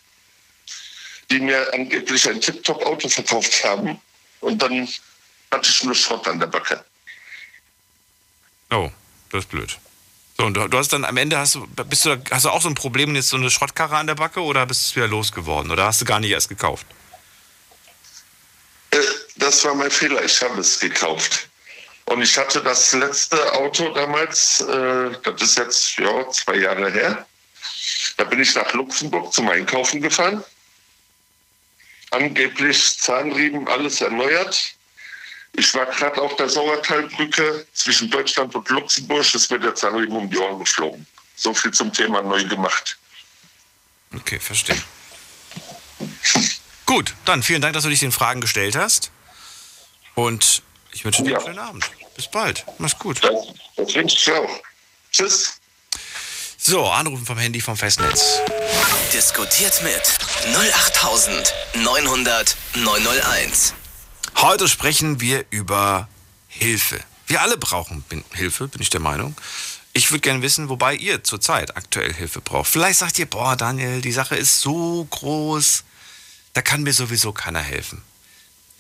die 1.31 1.41
mir 1.41 1.73
angeblich 1.73 2.29
ein 2.29 2.41
TikTok-Auto 2.41 3.09
verkauft 3.09 3.65
haben. 3.65 4.01
Und 4.41 4.63
dann 4.63 4.89
hatte 5.51 5.71
ich 5.71 5.85
nur 5.85 5.95
Schrott 5.95 6.27
an 6.29 6.41
der 6.41 6.47
Backe. 6.47 6.85
Oh, 8.71 8.91
das 9.31 9.45
ist 9.45 9.51
blöd. 9.51 9.79
So, 10.39 10.47
und 10.47 10.55
du 10.55 10.79
hast 10.79 10.93
dann 10.95 11.05
am 11.05 11.19
Ende, 11.19 11.37
hast 11.37 11.57
du, 11.57 11.67
bist 11.67 12.07
du, 12.07 12.23
hast 12.31 12.47
du 12.47 12.49
auch 12.49 12.63
so 12.63 12.69
ein 12.69 12.75
Problem, 12.75 13.15
jetzt 13.15 13.29
so 13.29 13.37
eine 13.37 13.51
Schrottkarre 13.51 13.99
an 13.99 14.07
der 14.07 14.15
Backe 14.15 14.41
oder 14.41 14.65
bist 14.65 14.91
du 14.91 14.97
wieder 14.97 15.09
losgeworden? 15.09 15.71
Oder 15.71 15.85
hast 15.85 16.01
du 16.01 16.07
gar 16.07 16.19
nicht 16.19 16.31
erst 16.31 16.49
gekauft? 16.49 16.87
Äh, 18.91 18.99
das 19.37 19.63
war 19.67 19.75
mein 19.75 19.91
Fehler, 19.91 20.25
ich 20.25 20.41
habe 20.41 20.59
es 20.61 20.81
gekauft. 20.81 21.50
Und 22.11 22.23
ich 22.23 22.37
hatte 22.37 22.61
das 22.61 22.93
letzte 22.93 23.53
Auto 23.53 23.95
damals, 23.95 24.61
äh, 24.63 25.11
das 25.23 25.43
ist 25.43 25.59
jetzt 25.59 25.97
ja, 25.97 26.29
zwei 26.31 26.57
Jahre 26.57 26.91
her. 26.91 27.25
Da 28.17 28.25
bin 28.25 28.41
ich 28.41 28.53
nach 28.57 28.73
Luxemburg 28.73 29.33
zum 29.33 29.49
Einkaufen 29.49 30.01
gefahren. 30.03 30.43
Angeblich 32.11 32.99
Zahnriemen, 32.99 33.69
alles 33.69 34.01
erneuert. 34.01 34.75
Ich 35.53 35.73
war 35.73 35.87
gerade 35.87 36.21
auf 36.21 36.35
der 36.35 36.49
Sauertalbrücke 36.49 37.65
zwischen 37.75 38.11
Deutschland 38.11 38.57
und 38.57 38.69
Luxemburg. 38.71 39.33
Es 39.33 39.49
wird 39.49 39.63
der 39.63 39.77
Zahnriemen 39.77 40.17
um 40.17 40.29
die 40.29 40.39
Ohren 40.39 40.59
geflogen. 40.59 41.07
So 41.37 41.55
viel 41.55 41.71
zum 41.71 41.93
Thema 41.93 42.23
neu 42.23 42.45
gemacht. 42.45 42.99
Okay, 44.17 44.41
verstehe. 44.41 44.83
Gut, 46.87 47.15
dann 47.25 47.45
vielen 47.45 47.63
Dank, 47.63 47.75
dass 47.75 47.85
du 47.85 47.89
dich 47.89 48.01
den 48.01 48.11
Fragen 48.11 48.41
gestellt 48.41 48.75
hast. 48.75 49.13
Und 50.17 50.65
ich 50.91 51.05
wünsche 51.05 51.23
dir 51.23 51.31
ja. 51.31 51.37
einen 51.39 51.47
schönen 51.47 51.59
Abend. 51.61 51.91
Bis 52.21 52.29
bald. 52.29 52.67
Mach's 52.77 52.99
gut. 52.99 53.25
Das, 53.25 53.33
das 53.77 53.95
wünsche 53.95 54.15
ich 54.15 54.31
auch. 54.31 54.61
Tschüss. 55.11 55.55
So, 56.59 56.85
anrufen 56.85 57.25
vom 57.25 57.39
Handy 57.39 57.63
vom 57.63 57.79
Festnetz. 57.79 58.41
Diskutiert 59.11 59.83
mit 59.83 60.03
08900 60.55 62.57
901. 62.75 63.73
Heute 64.37 64.69
sprechen 64.69 65.23
wir 65.23 65.47
über 65.49 66.11
Hilfe. 66.49 67.01
Wir 67.27 67.41
alle 67.41 67.57
brauchen 67.57 68.05
Hilfe, 68.35 68.69
bin 68.69 68.83
ich 68.83 68.91
der 68.91 69.01
Meinung. 69.01 69.35
Ich 69.95 70.11
würde 70.11 70.21
gerne 70.21 70.43
wissen, 70.43 70.69
wobei 70.69 70.97
ihr 70.97 71.25
zurzeit 71.25 71.75
aktuell 71.75 72.13
Hilfe 72.13 72.43
braucht. 72.43 72.69
Vielleicht 72.69 72.99
sagt 72.99 73.19
ihr, 73.19 73.25
boah, 73.25 73.57
Daniel, 73.57 74.03
die 74.03 74.13
Sache 74.13 74.37
ist 74.37 74.61
so 74.61 75.07
groß, 75.09 75.85
da 76.53 76.61
kann 76.61 76.83
mir 76.83 76.93
sowieso 76.93 77.33
keiner 77.33 77.63
helfen. 77.63 78.03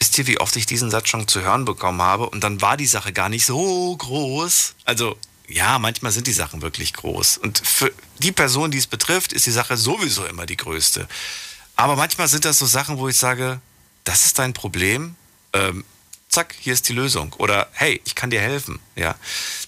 Wisst 0.01 0.16
ihr, 0.18 0.26
wie 0.26 0.40
oft 0.40 0.57
ich 0.57 0.66
diesen 0.66 0.90
Satz 0.90 1.09
schon 1.09 1.28
zu 1.28 1.42
hören 1.42 1.64
bekommen 1.64 2.01
habe? 2.01 2.28
Und 2.28 2.42
dann 2.42 2.62
war 2.62 2.76
die 2.76 2.86
Sache 2.86 3.12
gar 3.12 3.28
nicht 3.28 3.44
so 3.44 3.94
groß. 3.96 4.74
Also, 4.84 5.16
ja, 5.46 5.78
manchmal 5.78 6.11
sind 6.11 6.26
die 6.26 6.32
Sachen 6.32 6.62
wirklich 6.62 6.94
groß. 6.94 7.38
Und 7.38 7.59
für 7.64 7.92
die 8.18 8.32
Person, 8.32 8.70
die 8.70 8.78
es 8.78 8.86
betrifft, 8.86 9.32
ist 9.32 9.46
die 9.46 9.51
Sache 9.51 9.76
sowieso 9.76 10.24
immer 10.24 10.46
die 10.46 10.57
größte. 10.57 11.07
Aber 11.76 11.96
manchmal 11.96 12.28
sind 12.28 12.44
das 12.44 12.59
so 12.59 12.66
Sachen, 12.66 12.98
wo 12.98 13.09
ich 13.09 13.16
sage, 13.16 13.61
das 14.05 14.26
ist 14.26 14.38
dein 14.38 14.55
Problem. 14.55 15.16
Ähm, 15.53 15.84
zack, 16.31 16.55
hier 16.59 16.72
ist 16.72 16.89
die 16.89 16.93
Lösung. 16.93 17.35
Oder 17.39 17.68
hey, 17.72 18.01
ich 18.05 18.14
kann 18.14 18.31
dir 18.31 18.41
helfen. 18.41 18.78
Ja. 18.95 19.16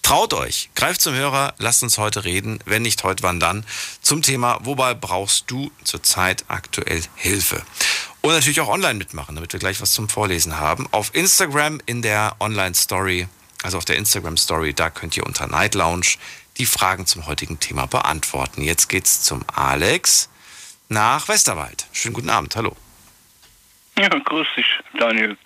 Traut 0.03 0.33
euch, 0.33 0.71
greift 0.75 1.01
zum 1.01 1.15
Hörer, 1.15 1.55
lasst 1.59 1.83
uns 1.83 1.99
heute 1.99 2.25
reden, 2.25 2.61
wenn 2.65 2.83
nicht 2.83 3.03
heute, 3.05 3.23
wann 3.23 3.41
dann, 3.41 3.67
zum 4.01 4.23
Thema, 4.23 4.59
wobei 4.63 4.95
brauchst 4.95 5.51
du 5.51 5.71
zurzeit 5.85 6.45
aktuell 6.49 7.03
Hilfe? 7.17 7.63
Und 8.21 8.33
natürlich 8.33 8.61
auch 8.61 8.69
online 8.69 8.95
mitmachen, 8.95 9.35
damit 9.35 9.53
wir 9.53 9.61
gleich 9.61 9.81
was 9.81 9.93
zum 9.93 10.09
Vorlesen 10.09 10.59
haben. 10.59 10.87
Auf 10.93 11.15
Instagram 11.15 11.81
in 11.87 12.03
der 12.03 12.37
Online-Story, 12.39 13.27
also 13.65 13.79
auf 13.79 13.85
der 13.85 13.97
Instagram-Story, 13.97 14.75
da 14.75 14.91
könnt 14.91 15.17
ihr 15.17 15.27
unter 15.27 15.49
Night 15.49 15.75
Lounge 15.75 16.07
die 16.59 16.67
Fragen 16.67 17.07
zum 17.07 17.27
heutigen 17.27 17.59
Thema 17.59 17.87
beantworten. 17.87 18.63
Jetzt 18.63 18.89
geht's 18.89 19.23
zum 19.23 19.45
Alex 19.53 20.29
nach 20.89 21.27
Westerwald. 21.27 21.87
Schönen 21.93 22.15
guten 22.15 22.31
Abend, 22.31 22.55
hallo. 22.55 22.77
Ja, 23.99 24.09
grüß 24.09 24.47
dich, 24.57 24.67
Daniel. 24.99 25.37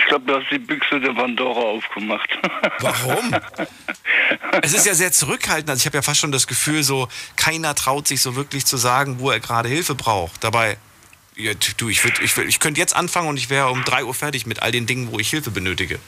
Ich 0.00 0.08
glaube, 0.08 0.26
du 0.26 0.40
hast 0.40 0.50
die 0.50 0.58
Büchse 0.58 0.98
der 0.98 1.12
Pandora 1.12 1.60
aufgemacht. 1.60 2.28
Warum? 2.80 3.34
es 4.62 4.72
ist 4.72 4.86
ja 4.86 4.94
sehr 4.94 5.12
zurückhaltend. 5.12 5.68
Also 5.68 5.80
ich 5.80 5.86
habe 5.86 5.98
ja 5.98 6.02
fast 6.02 6.20
schon 6.20 6.32
das 6.32 6.46
Gefühl, 6.46 6.82
so 6.82 7.08
keiner 7.36 7.74
traut 7.74 8.08
sich 8.08 8.22
so 8.22 8.34
wirklich 8.34 8.64
zu 8.64 8.76
sagen, 8.76 9.18
wo 9.18 9.30
er 9.30 9.40
gerade 9.40 9.68
Hilfe 9.68 9.94
braucht. 9.94 10.42
Dabei 10.42 10.78
Ja, 11.36 11.52
du, 11.76 11.88
ich, 11.88 12.02
ich, 12.22 12.36
ich 12.36 12.60
könnte 12.60 12.80
jetzt 12.80 12.96
anfangen 12.96 13.28
und 13.28 13.36
ich 13.36 13.50
wäre 13.50 13.70
um 13.70 13.84
3 13.84 14.04
Uhr 14.04 14.14
fertig 14.14 14.46
mit 14.46 14.62
all 14.62 14.72
den 14.72 14.86
Dingen, 14.86 15.12
wo 15.12 15.18
ich 15.18 15.28
Hilfe 15.28 15.50
benötige. 15.50 15.98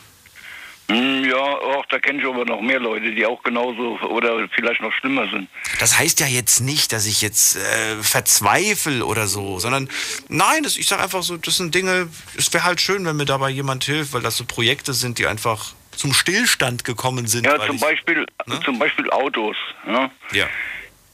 Hm, 0.89 1.25
Ja, 1.25 1.37
auch 1.39 1.87
da 1.87 1.99
kenne 1.99 2.21
ich 2.21 2.27
aber 2.29 2.45
noch 2.45 2.61
mehr 2.61 2.81
Leute, 2.81 3.13
die 3.13 3.25
auch 3.25 3.43
genauso 3.43 3.99
oder 4.01 4.49
vielleicht 4.55 4.81
noch 4.83 4.93
schlimmer 4.93 5.29
sind. 5.29 5.49
Das 5.79 5.99
heißt 5.99 6.21
ja 6.21 6.27
jetzt 6.27 6.61
nicht, 6.61 6.93
dass 6.93 7.07
ich 7.07 7.23
jetzt 7.23 7.57
äh, 7.57 8.03
verzweifle 8.03 9.05
oder 9.05 9.27
so, 9.27 9.59
sondern 9.59 9.89
nein, 10.29 10.63
das, 10.63 10.77
ich 10.77 10.87
sage 10.87 11.03
einfach 11.03 11.23
so, 11.23 11.37
das 11.37 11.57
sind 11.57 11.75
Dinge, 11.75 12.09
es 12.37 12.53
wäre 12.53 12.65
halt 12.65 12.81
schön, 12.81 13.05
wenn 13.07 13.17
mir 13.17 13.25
dabei 13.25 13.51
jemand 13.51 13.85
hilft, 13.85 14.13
weil 14.13 14.23
das 14.23 14.37
so 14.37 14.45
Projekte 14.45 14.93
sind, 14.93 15.19
die 15.19 15.27
einfach 15.27 15.73
zum 15.97 16.13
Stillstand 16.13 16.85
gekommen 16.85 17.27
sind. 17.27 17.47
Ja, 17.47 17.65
zum 17.65 17.77
ich, 17.77 17.81
Beispiel, 17.81 18.27
zum 18.65 18.79
Beispiel 18.79 19.09
Autos. 19.11 19.57
Ja. 19.87 20.11
Ja. 20.33 20.47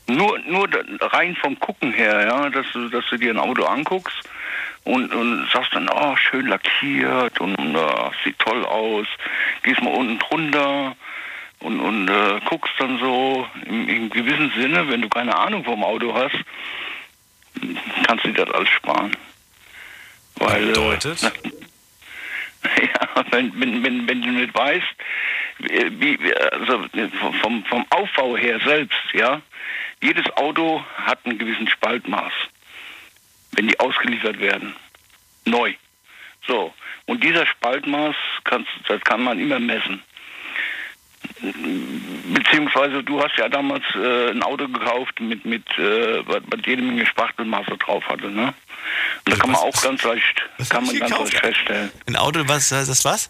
Nur, 0.06 0.38
nur 0.40 0.66
rein 1.00 1.36
vom 1.36 1.58
Gucken 1.60 1.92
her, 1.92 2.22
ja, 2.26 2.48
dass 2.48 2.66
du, 2.72 2.88
dass 2.88 3.04
du 3.10 3.18
dir 3.18 3.30
ein 3.30 3.38
Auto 3.38 3.64
anguckst 3.64 4.16
und, 4.88 5.12
und 5.14 5.48
sagst 5.52 5.74
dann, 5.74 5.88
oh, 5.90 6.16
schön 6.16 6.46
lackiert 6.46 7.40
und 7.40 7.54
äh, 7.74 8.10
sieht 8.24 8.38
toll 8.38 8.64
aus. 8.64 9.06
Gehst 9.62 9.82
mal 9.82 9.92
unten 9.94 10.18
drunter 10.18 10.96
und, 11.60 11.78
und 11.80 12.08
äh, 12.08 12.40
guckst 12.46 12.72
dann 12.78 12.98
so 12.98 13.46
im, 13.66 13.88
im 13.88 14.10
gewissen 14.10 14.50
Sinne, 14.56 14.88
wenn 14.88 15.02
du 15.02 15.08
keine 15.08 15.36
Ahnung 15.36 15.64
vom 15.64 15.84
Auto 15.84 16.14
hast, 16.14 16.36
kannst 18.06 18.24
du 18.24 18.28
dir 18.32 18.44
das 18.46 18.54
alles 18.54 18.68
sparen. 18.70 19.16
Weil, 20.36 20.66
Bedeutet? 20.68 21.22
Äh, 21.22 21.30
ja, 22.86 23.24
wenn, 23.30 23.52
wenn, 23.60 23.82
wenn, 23.84 24.08
wenn 24.08 24.22
du 24.22 24.28
nicht 24.30 24.54
weißt, 24.54 24.86
wie, 25.58 26.00
wie- 26.00 26.18
wie- 26.22 26.34
also 26.36 26.84
vom, 27.42 27.64
vom 27.64 27.84
Aufbau 27.90 28.36
her 28.36 28.58
selbst, 28.64 28.96
ja, 29.12 29.40
jedes 30.00 30.24
Auto 30.36 30.84
hat 31.04 31.18
einen 31.24 31.38
gewissen 31.38 31.68
Spaltmaß, 31.68 32.32
wenn 33.58 33.66
die 33.66 33.80
ausgeliefert 33.80 34.38
werden. 34.38 34.72
Neu. 35.44 35.74
So. 36.46 36.72
Und 37.06 37.24
dieser 37.24 37.44
Spaltmaß 37.44 38.14
kannst, 38.44 38.70
das 38.86 39.00
kann 39.02 39.24
man 39.24 39.40
immer 39.40 39.58
messen. 39.58 40.00
Beziehungsweise 42.32 43.02
du 43.02 43.20
hast 43.20 43.36
ja 43.36 43.48
damals 43.48 43.82
äh, 43.96 44.30
ein 44.30 44.44
Auto 44.44 44.68
gekauft 44.68 45.18
mit, 45.18 45.44
mit 45.44 45.66
äh, 45.76 46.24
was, 46.24 46.42
was 46.46 46.60
jede 46.66 46.82
Menge 46.82 47.04
Spachtelmaße 47.04 47.76
drauf 47.78 48.04
hatte, 48.08 48.30
ne? 48.30 48.54
Und 49.26 49.34
da 49.34 49.36
kann 49.36 49.50
man 49.50 49.60
auch 49.60 49.82
ganz 49.82 50.04
leicht, 50.04 50.48
kann 50.68 50.86
man 50.86 50.96
ganz 51.00 51.18
leicht 51.18 51.38
feststellen, 51.40 51.90
Ein 52.06 52.16
Auto, 52.16 52.46
was, 52.46 52.68
das 52.68 53.04
was? 53.04 53.28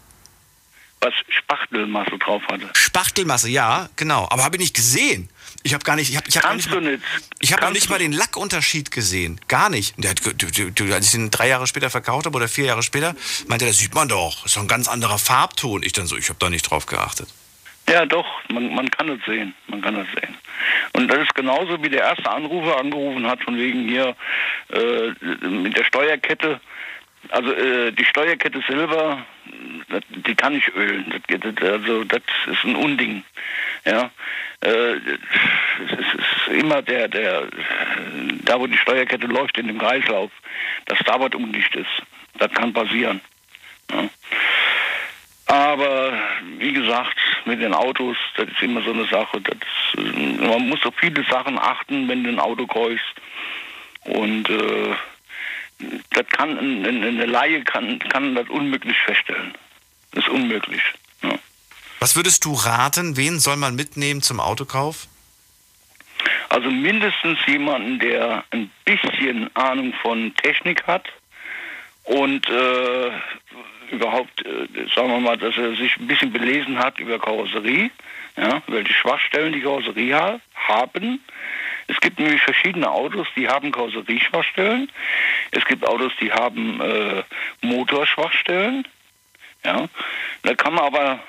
was 1.01 1.13
Spachtelmaße 1.29 2.17
drauf 2.19 2.43
hatte. 2.51 2.69
Spachtelmasse, 2.73 3.49
ja, 3.49 3.89
genau. 3.95 4.27
Aber 4.29 4.43
habe 4.43 4.57
ich 4.57 4.61
nicht 4.61 4.75
gesehen. 4.75 5.29
Ich 5.63 5.73
habe 5.73 5.83
gar 5.83 5.95
nicht, 5.95 6.09
ich 6.09 6.15
habe 6.15 6.27
ich 6.27 6.37
hab 6.37 6.43
Kannst 6.43 6.69
nicht, 6.71 6.81
mal, 6.81 6.99
ich 7.39 7.51
noch 7.51 7.59
Kannst 7.59 7.73
nicht 7.73 7.89
mal 7.89 7.99
den 7.99 8.13
Lackunterschied 8.13 8.91
gesehen. 8.91 9.41
Gar 9.47 9.69
nicht. 9.69 9.93
Der 9.97 10.13
du, 10.13 10.71
du, 10.71 10.93
als 10.93 11.07
ich 11.07 11.11
den 11.11 11.31
drei 11.31 11.49
Jahre 11.49 11.67
später 11.67 11.89
verkauft 11.89 12.25
habe 12.25 12.37
oder 12.37 12.47
vier 12.47 12.65
Jahre 12.65 12.83
später, 12.83 13.15
meinte 13.47 13.65
er, 13.65 13.71
das 13.71 13.77
sieht 13.77 13.93
man 13.93 14.07
doch. 14.07 14.43
Das 14.43 14.51
ist 14.51 14.55
doch 14.55 14.61
ein 14.61 14.67
ganz 14.67 14.87
anderer 14.87 15.17
Farbton. 15.17 15.83
Ich 15.83 15.93
dann 15.93 16.07
so, 16.07 16.15
ich 16.17 16.29
habe 16.29 16.39
da 16.39 16.49
nicht 16.49 16.63
drauf 16.63 16.85
geachtet. 16.85 17.27
Ja, 17.89 18.05
doch, 18.05 18.25
man, 18.49 18.73
man 18.73 18.89
kann 18.91 19.09
es 19.09 19.19
sehen. 19.25 19.53
Man 19.67 19.81
kann 19.81 19.95
es 19.95 20.07
sehen. 20.07 20.37
Und 20.93 21.07
das 21.07 21.19
ist 21.19 21.35
genauso 21.35 21.81
wie 21.83 21.89
der 21.89 22.01
erste 22.01 22.29
Anrufer 22.29 22.77
angerufen 22.77 23.27
hat, 23.27 23.43
von 23.43 23.57
wegen 23.57 23.87
hier 23.87 24.15
äh, 24.69 25.47
mit 25.47 25.75
der 25.75 25.83
Steuerkette. 25.83 26.61
Also 27.29 27.53
äh, 27.53 27.91
die 27.91 28.05
Steuerkette 28.05 28.61
selber, 28.67 29.25
das, 29.89 30.01
die 30.09 30.35
kann 30.35 30.55
ich 30.55 30.73
ölen. 30.73 31.13
Das, 31.27 31.39
das, 31.39 31.69
also 31.69 32.03
das 32.05 32.21
ist 32.47 32.63
ein 32.63 32.75
Unding. 32.75 33.23
Ja, 33.85 34.09
äh, 34.61 34.93
es 34.95 35.91
ist, 35.91 36.13
ist 36.15 36.47
immer 36.53 36.81
der, 36.81 37.07
der, 37.07 37.47
da 38.43 38.59
wo 38.59 38.67
die 38.67 38.77
Steuerkette 38.77 39.27
läuft 39.27 39.57
in 39.57 39.67
dem 39.67 39.79
Kreislauf, 39.79 40.31
dass 40.85 40.99
da 41.05 41.19
was 41.19 41.35
undicht 41.35 41.75
ist. 41.75 42.03
Das 42.37 42.51
kann 42.53 42.73
passieren. 42.73 43.21
Ja. 43.91 44.09
Aber 45.47 46.13
wie 46.59 46.73
gesagt, 46.73 47.17
mit 47.45 47.59
den 47.59 47.73
Autos, 47.73 48.17
das 48.37 48.47
ist 48.49 48.61
immer 48.61 48.81
so 48.83 48.91
eine 48.91 49.05
Sache. 49.05 49.37
Äh, 49.37 50.01
man 50.45 50.69
muss 50.69 50.85
auf 50.85 50.93
viele 50.97 51.23
Sachen 51.23 51.57
achten, 51.57 52.07
wenn 52.07 52.23
du 52.23 52.29
ein 52.29 52.39
Auto 52.39 52.67
kaufst. 52.67 53.15
Und 54.05 54.49
äh, 54.49 54.93
das 56.11 56.27
kann 56.27 56.57
ein- 56.57 56.85
ein- 56.85 57.03
eine 57.03 57.25
Laie 57.25 57.63
kann, 57.63 57.99
kann 57.99 58.35
das 58.35 58.49
unmöglich 58.49 58.97
feststellen. 59.05 59.53
Das 60.11 60.23
ist 60.25 60.29
unmöglich. 60.29 60.81
Ja. 61.21 61.37
Was 61.99 62.15
würdest 62.15 62.45
du 62.45 62.53
raten? 62.53 63.17
Wen 63.17 63.39
soll 63.39 63.57
man 63.57 63.75
mitnehmen 63.75 64.21
zum 64.21 64.39
Autokauf? 64.39 65.07
Also 66.49 66.69
mindestens 66.71 67.37
jemanden, 67.45 67.99
der 67.99 68.43
ein 68.51 68.71
bisschen 68.83 69.55
Ahnung 69.55 69.93
von 70.01 70.33
Technik 70.35 70.85
hat 70.87 71.07
und 72.03 72.47
äh, 72.49 73.11
überhaupt, 73.91 74.45
äh, 74.45 74.67
sagen 74.93 75.09
wir 75.09 75.19
mal, 75.19 75.37
dass 75.37 75.55
er 75.57 75.75
sich 75.75 75.95
ein 75.97 76.07
bisschen 76.07 76.33
belesen 76.33 76.77
hat 76.79 76.99
über 76.99 77.19
Karosserie, 77.19 77.91
ja, 78.35 78.61
welche 78.67 78.93
Schwachstellen 78.93 79.53
die 79.53 79.61
Karosserie 79.61 80.15
ha 80.15 80.39
haben. 80.67 81.23
Es 81.89 81.99
gibt 81.99 82.19
nämlich 82.19 82.41
verschiedene 82.41 82.89
Autos, 82.89 83.27
die 83.35 83.49
haben 83.49 83.71
Karosserieschwachstellen. 83.71 84.89
Es 85.51 85.65
gibt 85.65 85.85
Autos, 85.85 86.13
die 86.21 86.31
haben 86.31 86.79
äh, 86.79 87.23
Motorschwachstellen. 87.61 88.87
Ja, 89.65 89.89
da 90.43 90.53
kann 90.53 90.75
man 90.75 90.85
aber 90.85 91.19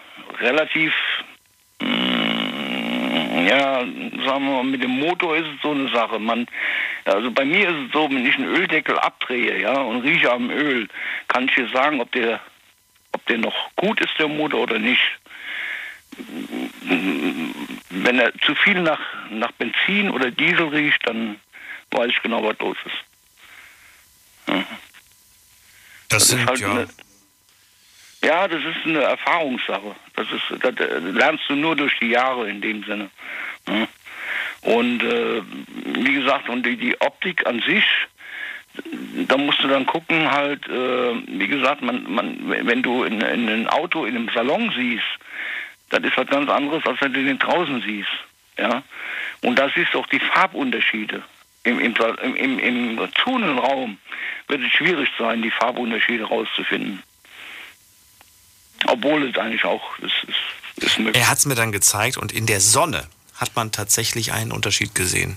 relativ 0.41 0.95
Mm, 1.81 3.47
ja, 3.47 3.81
sagen 3.81 4.25
wir 4.25 4.39
mal, 4.39 4.65
mit 4.65 4.83
dem 4.83 4.99
Motor 5.01 5.37
ist 5.37 5.47
es 5.47 5.63
so 5.63 5.71
eine 5.71 5.89
Sache. 5.89 6.19
Man, 6.19 6.47
also 7.05 7.31
bei 7.31 7.45
mir 7.45 7.69
ist 7.69 7.87
es 7.87 7.93
so, 7.93 8.11
wenn 8.11 8.27
ich 8.27 8.37
einen 8.37 8.55
Öldeckel 8.55 8.99
abdrehe, 8.99 9.61
ja, 9.61 9.81
und 9.81 10.03
rieche 10.03 10.31
am 10.31 10.51
Öl, 10.51 10.89
kann 11.29 11.47
ich 11.47 11.55
dir 11.55 11.69
sagen, 11.69 12.01
ob 12.01 12.13
der, 12.13 12.41
ob 13.13 13.25
der 13.27 13.39
noch 13.39 13.71
gut 13.77 14.01
ist, 14.01 14.19
der 14.19 14.29
Motor 14.29 14.61
oder 14.61 14.79
nicht. 14.79 15.01
Wenn 17.91 18.19
er 18.21 18.33
zu 18.41 18.55
viel 18.55 18.81
nach, 18.81 19.01
nach 19.31 19.53
Benzin 19.53 20.11
oder 20.11 20.31
Diesel 20.31 20.69
riecht, 20.69 21.07
dann 21.07 21.41
weiß 21.91 22.11
ich 22.11 22.23
genau, 22.23 22.43
was 22.45 22.59
los 22.61 22.77
ist. 22.87 24.57
Das, 26.09 26.23
ist 26.23 26.29
sind 26.31 26.47
halt 26.47 26.59
ja. 26.61 26.71
eine- 26.71 26.89
Ja, 28.23 28.49
das 28.49 28.61
ist 28.61 28.85
eine 28.87 29.01
Erfahrungssache. 29.03 29.95
Das 30.17 30.27
ist, 30.31 30.63
das 30.65 30.75
äh, 30.77 30.99
lernst 30.99 31.45
du 31.49 31.55
nur 31.57 31.77
durch 31.77 31.97
die 32.01 32.09
Jahre 32.09 32.49
in 32.49 32.61
dem 32.61 32.85
Sinne. 32.85 33.11
Ja. 33.69 33.89
Und 34.63 35.03
äh, 35.03 35.43
wie 35.85 36.15
gesagt, 36.15 36.49
und 36.49 36.65
die, 36.65 36.77
die 36.77 37.01
Optik 37.01 37.47
an 37.47 37.61
sich, 37.63 37.85
da 39.27 39.37
musst 39.37 39.63
du 39.63 39.69
dann 39.69 39.87
gucken, 39.87 40.31
halt, 40.31 40.67
äh, 40.69 41.15
wie 41.27 41.49
gesagt, 41.49 41.83
man, 41.83 42.05
man, 42.13 42.39
wenn 42.67 42.83
du 42.83 43.05
in, 43.05 43.21
in 43.21 43.49
ein 43.49 43.69
Auto 43.69 44.05
in 44.05 44.17
einem 44.17 44.29
Salon 44.35 44.71
siehst, 44.77 45.05
das 45.91 46.03
ist 46.03 46.17
was 46.17 46.27
ganz 46.27 46.49
anderes, 46.49 46.85
als 46.87 47.01
wenn 47.01 47.13
du 47.13 47.25
den 47.25 47.39
draußen 47.39 47.83
siehst. 47.83 48.09
Ja? 48.59 48.83
Und 49.43 49.59
da 49.59 49.69
siehst 49.75 49.93
du 49.93 49.99
auch 49.99 50.07
die 50.07 50.21
Farbunterschiede. 50.21 51.23
Im, 51.63 51.79
im, 51.79 51.95
im, 52.37 52.59
im 52.59 53.09
Zonenraum 53.23 53.99
wird 54.49 54.63
es 54.63 54.73
schwierig 54.73 55.09
sein, 55.19 55.43
die 55.43 55.51
Farbunterschiede 55.51 56.25
rauszufinden. 56.25 57.03
Obwohl 58.87 59.29
es 59.29 59.37
eigentlich 59.37 59.65
auch 59.65 59.99
ist, 59.99 60.15
ist, 60.27 60.85
ist 60.85 60.99
möglich. 60.99 61.23
Er 61.23 61.29
hat 61.29 61.37
es 61.37 61.45
mir 61.45 61.55
dann 61.55 61.71
gezeigt 61.71 62.17
und 62.17 62.33
in 62.33 62.47
der 62.47 62.61
Sonne 62.61 63.07
hat 63.37 63.55
man 63.57 63.73
tatsächlich 63.73 64.33
einen 64.33 64.53
Unterschied 64.53 64.95
gesehen. 64.95 65.37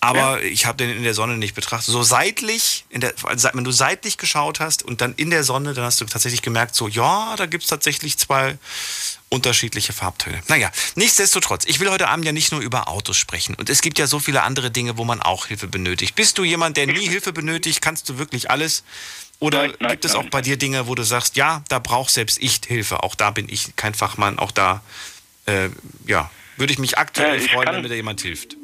Aber 0.00 0.42
ich 0.42 0.64
habe 0.64 0.76
den 0.78 0.96
in 0.96 1.02
der 1.02 1.14
Sonne 1.14 1.36
nicht 1.36 1.54
betrachtet. 1.56 1.92
So 1.92 2.02
seitlich, 2.04 2.84
in 2.88 3.00
der, 3.00 3.12
also 3.24 3.48
wenn 3.52 3.64
du 3.64 3.72
seitlich 3.72 4.16
geschaut 4.16 4.60
hast 4.60 4.84
und 4.84 5.00
dann 5.00 5.12
in 5.16 5.30
der 5.30 5.42
Sonne, 5.42 5.74
dann 5.74 5.84
hast 5.84 6.00
du 6.00 6.04
tatsächlich 6.04 6.40
gemerkt, 6.42 6.76
so, 6.76 6.86
ja, 6.86 7.34
da 7.36 7.46
gibt 7.46 7.64
es 7.64 7.70
tatsächlich 7.70 8.16
zwei 8.16 8.56
unterschiedliche 9.28 9.92
Farbtöne. 9.92 10.40
Naja, 10.48 10.70
nichtsdestotrotz, 10.94 11.64
ich 11.66 11.80
will 11.80 11.90
heute 11.90 12.08
Abend 12.08 12.24
ja 12.24 12.32
nicht 12.32 12.52
nur 12.52 12.60
über 12.60 12.86
Autos 12.88 13.16
sprechen. 13.16 13.54
Und 13.56 13.68
es 13.70 13.82
gibt 13.82 13.98
ja 13.98 14.06
so 14.06 14.20
viele 14.20 14.42
andere 14.42 14.70
Dinge, 14.70 14.96
wo 14.96 15.04
man 15.04 15.20
auch 15.20 15.46
Hilfe 15.46 15.66
benötigt. 15.66 16.14
Bist 16.14 16.38
du 16.38 16.44
jemand, 16.44 16.76
der 16.76 16.86
nie 16.86 17.08
Hilfe 17.08 17.32
benötigt? 17.32 17.82
Kannst 17.82 18.08
du 18.08 18.18
wirklich 18.18 18.50
alles? 18.50 18.84
Oder 19.40 19.62
Nein, 19.62 19.74
nein, 19.80 19.90
gibt 19.92 20.04
es 20.04 20.14
nein. 20.14 20.26
auch 20.26 20.30
bei 20.30 20.42
dir 20.42 20.56
Dinge, 20.56 20.86
wo 20.86 20.94
du 20.94 21.02
sagst, 21.02 21.36
ja, 21.36 21.62
da 21.68 21.78
braucht 21.80 22.10
selbst 22.12 22.38
ich 22.40 22.60
Hilfe. 22.66 23.02
Auch 23.02 23.14
da 23.16 23.30
bin 23.30 23.48
ich 23.48 23.74
kein 23.76 23.94
Fachmann. 23.94 24.38
Auch 24.38 24.50
da, 24.52 24.80
äh, 25.46 25.68
ja, 26.06 26.30
würde 26.56 26.72
ich 26.72 26.78
mich 26.78 26.98
aktuell 26.98 27.38
Ja, 27.38 27.44
ich 27.44 27.50
freuen, 27.52 27.66
kann- 27.66 27.74
wenn 27.76 27.82
mir 27.82 27.88
da 27.88 27.94
jemand 27.94 28.20
hilft. 28.20 28.56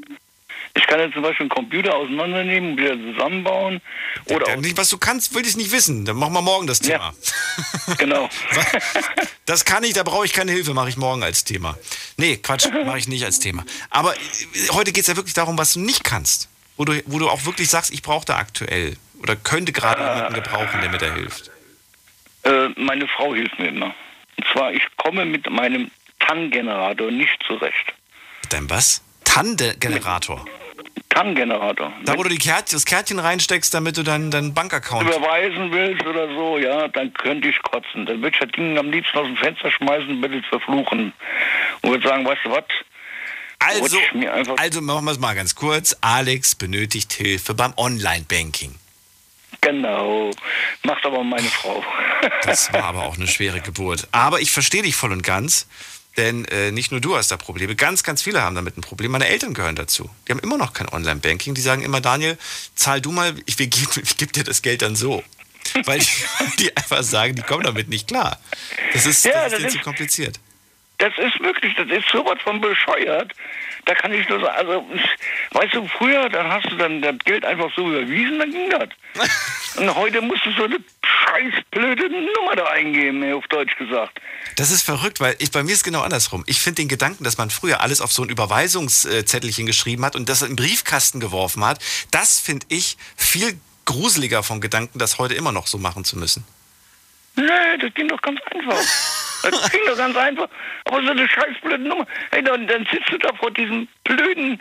Ich 0.77 0.87
kann 0.89 0.99
jetzt 0.99 1.14
zum 1.14 1.22
Beispiel 1.22 1.45
einen 1.45 1.51
Computer 1.51 1.95
auseinandernehmen 1.95 2.72
und 2.72 2.79
wieder 2.79 2.97
zusammenbauen. 2.99 3.81
Oder 4.27 4.49
Ja, 4.49 4.57
nicht, 4.57 4.77
was 4.77 4.89
du 4.89 4.99
kannst, 4.99 5.33
will 5.35 5.47
ich 5.47 5.57
nicht 5.57 5.70
wissen. 5.70 6.05
Dann 6.05 6.16
machen 6.16 6.33
wir 6.33 6.43
morgen 6.43 6.66
das 6.66 6.81
Thema. 6.81 7.14
auch, 7.89 7.97
genau. 7.99 8.29
Das 9.47 9.66
kann 9.66 9.85
ich, 9.85 9.93
da 9.93 10.03
brauche 10.05 10.25
ich 10.25 10.33
keine 10.33 10.53
Hilfe, 10.53 10.72
mache 10.72 10.89
ich 10.89 10.97
morgen 10.97 11.22
als 11.22 11.45
Thema. 11.45 11.77
Nee, 12.16 12.39
Quatsch, 12.39 12.66
mache 12.87 12.99
ich 12.99 13.09
nicht 13.09 13.25
als 13.25 13.41
Thema. 13.41 13.62
Aber 13.91 14.14
äh, 14.16 14.18
heute 14.70 14.91
geht 14.93 15.03
es 15.03 15.07
ja 15.09 15.16
wirklich 15.16 15.35
darum, 15.35 15.59
was 15.59 15.75
du 15.75 15.81
nicht 15.81 16.03
kannst. 16.03 16.49
Wo 16.77 16.85
du, 16.87 17.01
wo 17.07 17.18
du 17.18 17.29
auch 17.29 17.45
wirklich 17.45 17.68
sagst, 17.68 17.93
ich 17.93 18.03
brauche 18.03 18.25
da 18.25 18.37
aktuell 18.39 18.97
oder 19.22 19.37
könnte 19.37 19.70
gerade 19.72 20.03
jemanden 20.03 20.35
gebrauchen, 20.35 20.81
der 20.81 20.91
mir 20.91 20.99
da 20.99 21.12
hilft. 21.14 21.51
Äh, 22.43 22.68
meine 22.77 23.07
Frau 23.07 23.35
hilft 23.35 23.59
mir 23.59 23.68
immer. 23.68 23.95
Und 24.37 24.47
zwar, 24.53 24.72
ich 24.72 24.83
komme 24.97 25.25
mit 25.25 25.49
meinem 25.51 25.91
TAN-Generator 26.20 27.11
nicht 27.11 27.39
zurecht. 27.47 27.95
Dein 28.49 28.68
was? 28.70 29.03
TAN-Generator. 29.25 30.45
TAN-Generator. 31.15 31.93
Da, 32.05 32.19
wo 32.19 32.23
du 32.23 32.29
die 32.29 32.39
Kärtchen, 32.39 32.77
das 32.77 32.85
Kärtchen 32.85 33.19
reinsteckst, 33.19 33.73
damit 33.73 33.97
du 33.97 34.03
dann 34.03 34.31
deinen 34.31 34.53
Bankaccount. 34.53 35.09
überweisen 35.09 35.71
willst 35.71 36.05
oder 36.05 36.29
so, 36.29 36.59
ja, 36.59 36.89
dann 36.89 37.12
könnte 37.15 37.49
ich 37.49 37.62
kotzen. 37.62 38.07
Dann 38.07 38.21
würde 38.23 38.35
ich 38.35 38.41
das 38.41 38.51
Ding 38.51 38.77
am 38.79 38.91
liebsten 38.91 39.19
aus 39.19 39.27
dem 39.27 39.37
Fenster 39.37 39.71
schmeißen 39.71 40.23
es 40.25 40.47
verfluchen. 40.47 41.12
Und 41.83 41.91
würde 41.91 42.07
sagen, 42.07 42.27
weißt 42.27 42.45
du 42.45 42.51
was? 42.51 42.65
Also, 43.61 43.99
also 44.57 44.83
machen 44.83 45.05
wir 45.07 45.12
es 45.12 45.19
mal 45.19 45.35
ganz 45.35 45.55
kurz. 45.55 45.97
Alex 46.03 46.55
benötigt 46.55 47.12
Hilfe 47.15 47.55
beim 47.55 47.73
Online-Banking. 47.77 48.75
Genau. 49.61 50.31
Macht 50.83 51.07
aber 51.07 51.25
meine 51.25 51.49
Frau. 51.49 51.83
Das 52.43 52.73
war 52.73 52.85
aber 52.85 53.05
auch 53.05 53.17
eine 53.17 53.27
schwere 53.27 53.61
Geburt. 53.61 54.09
Aber 54.12 54.41
ich 54.41 54.51
verstehe 54.51 54.83
dich 54.83 54.97
voll 54.97 55.12
und 55.12 55.23
ganz, 55.23 55.67
denn 56.17 56.45
äh, 56.47 56.71
nicht 56.71 56.91
nur 56.93 57.01
du 57.01 57.17
hast 57.17 57.31
da 57.31 57.37
Probleme, 57.37 57.75
ganz, 57.75 58.03
ganz 58.03 58.23
viele 58.23 58.43
haben 58.43 58.55
damit 58.55 58.77
ein 58.77 58.83
Problem. 58.83 59.11
Meine 59.12 59.27
Eltern 59.27 59.53
gehören 59.55 59.77
dazu. 59.77 60.09
Die 60.27 60.33
haben 60.33 60.39
immer 60.41 60.57
noch 60.59 60.73
kein 60.73 60.89
Online-Banking. 60.89 61.55
Die 61.55 61.61
sagen 61.61 61.83
immer, 61.83 62.01
Daniel, 62.01 62.39
zahl 62.75 63.01
du 63.01 63.11
mal, 63.12 63.35
ich, 63.47 63.59
wir 63.59 63.67
geb, 63.69 63.97
ich 63.97 64.17
gebe 64.17 64.33
dir 64.33 64.45
das 64.45 64.62
Geld 64.62 64.83
dann 64.83 64.97
so. 64.97 65.23
Weil 65.85 65.99
die, 66.01 66.07
die 66.61 66.77
einfach 66.77 67.03
sagen, 67.03 67.35
die 67.35 67.43
kommen 67.43 67.65
damit 67.65 67.89
nicht 67.89 68.09
klar. 68.09 68.39
Das 68.93 69.07
ist, 69.07 69.25
Ja, 69.25 69.33
das 69.33 69.45
ist 69.45 69.53
das 69.53 69.59
denen 69.61 69.71
zu 69.71 69.79
ist- 69.79 69.85
kompliziert. 69.85 70.41
Das 70.99 71.12
ist 71.19 71.41
wirklich, 71.41 71.75
das 71.75 71.89
ist 71.89 72.09
sowas 72.12 72.39
von 72.45 72.61
bescheuert. 72.61 73.33
Da 73.87 73.95
kann 73.95 74.12
ich 74.12 74.28
nur 74.28 74.41
sagen, 74.41 74.57
also, 74.57 74.87
weißt 75.53 75.74
du, 75.74 75.87
früher, 75.89 76.28
dann 76.28 76.49
hast 76.49 76.70
du 76.70 76.76
dann 76.76 77.03
das 77.03 77.16
Geld 77.24 77.45
einfach 77.45 77.70
so 77.74 77.89
überwiesen, 77.89 78.39
dann 78.39 78.51
ging 78.51 78.70
das. 78.70 78.89
Und 79.76 79.95
heute 79.95 80.20
musst 80.20 80.45
du 80.47 80.53
so 80.53 80.64
eine 80.64 80.78
scheiß 81.05 81.55
blöde 81.70 82.09
Nummer 82.09 82.57
da 82.57 82.66
eingeben, 82.66 83.32
auf 83.32 83.47
Deutsch 83.49 83.76
gesagt. 83.76 84.20
Das 84.57 84.70
ist 84.70 84.82
verrückt, 84.82 85.20
weil 85.20 85.35
ich, 85.39 85.51
bei 85.51 85.62
mir 85.62 85.72
ist 85.72 85.85
genau 85.85 86.03
andersrum. 86.03 86.45
Ich 86.47 86.61
finde 86.61 86.82
den 86.82 86.89
Gedanken, 86.89 87.24
dass 87.24 87.39
man 87.39 87.51
früher 87.51 87.80
alles 87.80 88.01
auf 88.01 88.12
so 88.12 88.22
ein 88.22 88.28
Überweisungszettelchen 88.28 89.66
geschrieben 89.66 90.05
hat 90.05 90.16
und 90.16 90.28
das 90.28 90.43
in 90.43 90.49
den 90.49 90.57
Briefkasten 90.57 91.20
geworfen 91.20 91.64
hat, 91.64 91.80
das 92.11 92.39
finde 92.41 92.66
ich 92.68 92.97
viel 93.16 93.59
gruseliger 93.85 94.43
vom 94.43 94.61
Gedanken, 94.61 94.99
das 94.99 95.18
heute 95.18 95.35
immer 95.35 95.53
noch 95.53 95.66
so 95.66 95.78
machen 95.78 96.05
zu 96.05 96.16
müssen. 96.16 96.45
Nee, 97.37 97.78
das 97.80 97.93
ging 97.95 98.09
doch 98.09 98.22
ganz 98.22 98.41
einfach. 98.53 98.78
Das 99.51 99.71
ging 99.71 99.81
doch 99.87 99.97
ganz 99.97 100.17
einfach. 100.17 100.49
Aber 100.85 101.03
so 101.03 101.11
eine 101.11 101.29
scheiß 101.29 101.61
blöde 101.63 101.83
Nummer. 101.83 102.07
Hey, 102.31 102.43
dann, 102.43 102.67
dann 102.67 102.87
sitzt 102.91 103.11
du 103.11 103.19
da 103.19 103.33
vor 103.35 103.51
diesem 103.51 103.89
blöden 104.05 104.61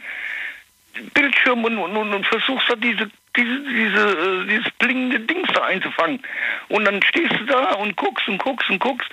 Bildschirm 1.14 1.64
und, 1.64 1.78
und, 1.78 2.14
und, 2.14 2.26
versuchst 2.28 2.70
da 2.70 2.76
diese, 2.76 3.10
diese, 3.36 3.60
diese, 3.62 4.44
äh, 4.44 4.48
dieses 4.48 4.72
blingende 4.78 5.20
Dings 5.22 5.50
da 5.54 5.64
einzufangen. 5.64 6.22
Und 6.70 6.86
dann 6.86 7.02
stehst 7.04 7.34
du 7.40 7.46
da 7.46 7.74
und 7.74 7.96
guckst 7.96 8.28
und 8.28 8.38
guckst 8.38 8.70
und 8.70 8.80
guckst. 8.80 9.10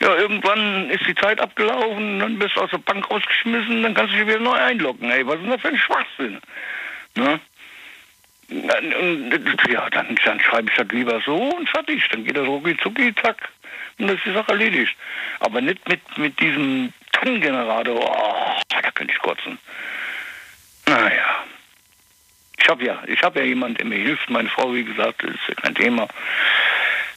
Ja, 0.00 0.14
irgendwann 0.16 0.90
ist 0.90 1.06
die 1.06 1.14
Zeit 1.14 1.40
abgelaufen, 1.40 2.18
dann 2.18 2.38
bist 2.38 2.56
du 2.56 2.60
aus 2.60 2.70
der 2.70 2.78
Bank 2.78 3.08
rausgeschmissen, 3.10 3.82
dann 3.82 3.94
kannst 3.94 4.12
du 4.12 4.18
dich 4.18 4.26
wieder 4.26 4.40
neu 4.40 4.52
einloggen. 4.52 5.10
Ey, 5.10 5.26
was 5.26 5.36
ist 5.36 5.42
denn 5.42 5.50
das 5.50 5.60
für 5.60 5.68
ein 5.68 5.78
Schwachsinn? 5.78 6.40
Ne? 7.16 7.40
Ja, 8.48 9.90
dann, 9.90 10.16
dann 10.24 10.40
schreibe 10.40 10.70
ich 10.70 10.76
das 10.76 10.88
lieber 10.90 11.20
so 11.24 11.36
und 11.36 11.68
fertig. 11.68 12.06
Dann 12.10 12.24
geht 12.24 12.36
das 12.36 12.46
rucki 12.46 12.76
zucki, 12.76 13.14
zack. 13.14 13.48
Und 13.98 14.08
das 14.08 14.16
ist 14.16 14.26
die 14.26 14.32
Sache 14.32 14.52
erledigt. 14.52 14.96
Aber 15.40 15.60
nicht 15.60 15.88
mit, 15.88 16.00
mit 16.18 16.38
diesem 16.40 16.92
TAN-Generator. 17.12 18.00
Oh, 18.00 18.60
da 18.68 18.90
könnte 18.90 19.12
ich 19.12 19.20
kotzen. 19.20 19.58
Naja. 20.86 21.44
Ich 22.58 22.68
habe 22.68 22.84
ja, 22.84 23.02
ich 23.06 23.22
habe 23.22 23.40
ja 23.40 23.46
jemanden, 23.46 23.76
der 23.76 23.86
mir 23.86 23.98
hilft. 23.98 24.30
Meine 24.30 24.48
Frau, 24.48 24.72
wie 24.74 24.84
gesagt, 24.84 25.22
das 25.22 25.32
ist 25.32 25.48
ja 25.48 25.54
kein 25.54 25.74
Thema. 25.74 26.08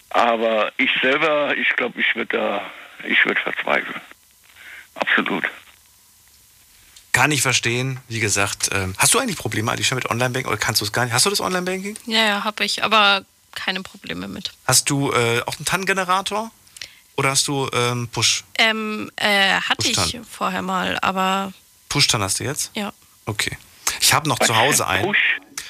Aber 0.09 0.71
ich 0.77 0.91
selber, 1.01 1.55
ich 1.55 1.69
glaube, 1.75 1.99
ich 1.99 2.15
würde 2.15 2.37
da, 2.37 2.71
ich 3.07 3.23
würde 3.25 3.39
verzweifeln. 3.41 4.01
Absolut. 4.95 5.45
Kann 7.13 7.31
ich 7.31 7.41
verstehen. 7.41 7.99
Wie 8.07 8.19
gesagt, 8.19 8.69
ähm, 8.73 8.93
hast 8.97 9.13
du 9.13 9.19
eigentlich 9.19 9.37
Probleme 9.37 9.71
eigentlich 9.71 9.87
schon 9.87 9.95
mit 9.95 10.09
Online-Banking 10.09 10.49
oder 10.49 10.59
kannst 10.59 10.81
du 10.81 10.85
es 10.85 10.93
gar 10.93 11.03
nicht? 11.03 11.13
Hast 11.13 11.25
du 11.25 11.29
das 11.29 11.41
Online-Banking? 11.41 11.97
Ja, 12.05 12.25
ja, 12.25 12.43
habe 12.43 12.63
ich, 12.63 12.83
aber 12.83 13.25
keine 13.55 13.81
Probleme 13.81 14.27
mit. 14.27 14.51
Hast 14.67 14.89
du 14.89 15.11
äh, 15.11 15.41
auch 15.45 15.55
einen 15.57 15.65
TAN-Generator? 15.65 16.51
Oder 17.17 17.31
hast 17.31 17.47
du 17.47 17.67
ähm, 17.73 18.07
Push? 18.09 18.43
Ähm, 18.57 19.11
äh, 19.15 19.53
hatte 19.55 19.89
ich 19.89 19.97
Push-Tan. 19.97 20.25
vorher 20.25 20.61
mal, 20.61 20.97
aber 21.01 21.51
Push-TAN 21.89 22.21
hast 22.21 22.39
du 22.39 22.43
jetzt? 22.43 22.71
ja. 22.75 22.93
Okay. 23.25 23.57
Ich 23.99 24.13
habe 24.13 24.29
noch 24.29 24.39
zu 24.39 24.55
Hause 24.55 24.87
einen. 24.87 25.13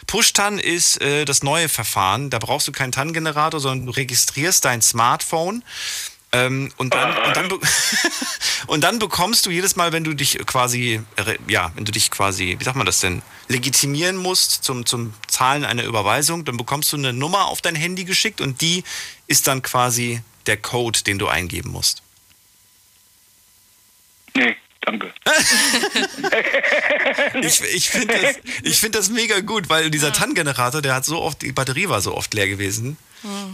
Push-TAN 0.06 0.60
ist 0.60 1.02
äh, 1.02 1.26
das 1.26 1.41
neue 1.41 1.70
Verfahren. 1.70 2.30
Da 2.30 2.39
brauchst 2.39 2.68
du 2.68 2.72
keinen 2.72 2.91
TAN-Generator, 2.91 3.60
sondern 3.60 3.88
du 3.88 3.91
registrierst 3.93 4.64
dein 4.64 4.82
Smartphone. 4.82 5.64
Ähm, 6.34 6.72
und, 6.78 6.93
dann, 6.93 7.18
und, 7.18 7.36
dann 7.36 7.52
und 8.68 8.84
dann 8.84 9.00
bekommst 9.00 9.45
du 9.45 9.50
jedes 9.50 9.76
Mal, 9.76 9.91
wenn 9.93 10.04
du 10.04 10.14
dich 10.14 10.38
quasi, 10.45 11.02
ja, 11.48 11.72
wenn 11.76 11.86
du 11.86 11.91
dich 11.91 12.12
quasi, 12.12 12.58
wie 12.60 12.64
sagt 12.64 12.76
man 12.76 12.86
das 12.86 13.00
denn, 13.00 13.22
legitimieren 13.48 14.18
musst 14.18 14.64
zum, 14.64 14.86
zum 14.86 15.14
Zahlen 15.28 15.64
einer 15.64 15.84
Überweisung, 15.84 16.43
dann 16.45 16.58
bekommst 16.58 16.91
du 16.91 16.98
eine 16.98 17.14
Nummer 17.14 17.45
auf 17.45 17.62
dein 17.62 17.76
Handy 17.76 18.04
geschickt 18.04 18.41
und 18.41 18.62
die 18.62 18.84
ist 19.28 19.48
dann 19.48 19.62
quasi 19.62 20.22
der 20.48 20.58
Code, 20.58 21.04
den 21.04 21.20
du 21.20 21.28
eingeben 21.28 21.72
musst. 21.72 22.02
Nee, 24.36 24.56
danke. 24.82 25.12
ich 27.41 27.62
ich 27.62 27.89
finde 27.89 28.18
das, 28.20 28.36
ich 28.64 28.80
find 28.80 28.95
das 28.95 29.10
mega 29.10 29.39
gut, 29.41 29.70
weil 29.70 29.89
dieser 29.89 30.14
TAN-Generator, 30.14 30.82
der 30.82 30.95
hat 30.95 31.06
so 31.06 31.22
oft, 31.22 31.41
die 31.41 31.52
Batterie 31.52 31.89
war 31.89 32.02
so 32.02 32.16
oft 32.16 32.34
leer 32.34 32.48
gewesen. 32.48 32.98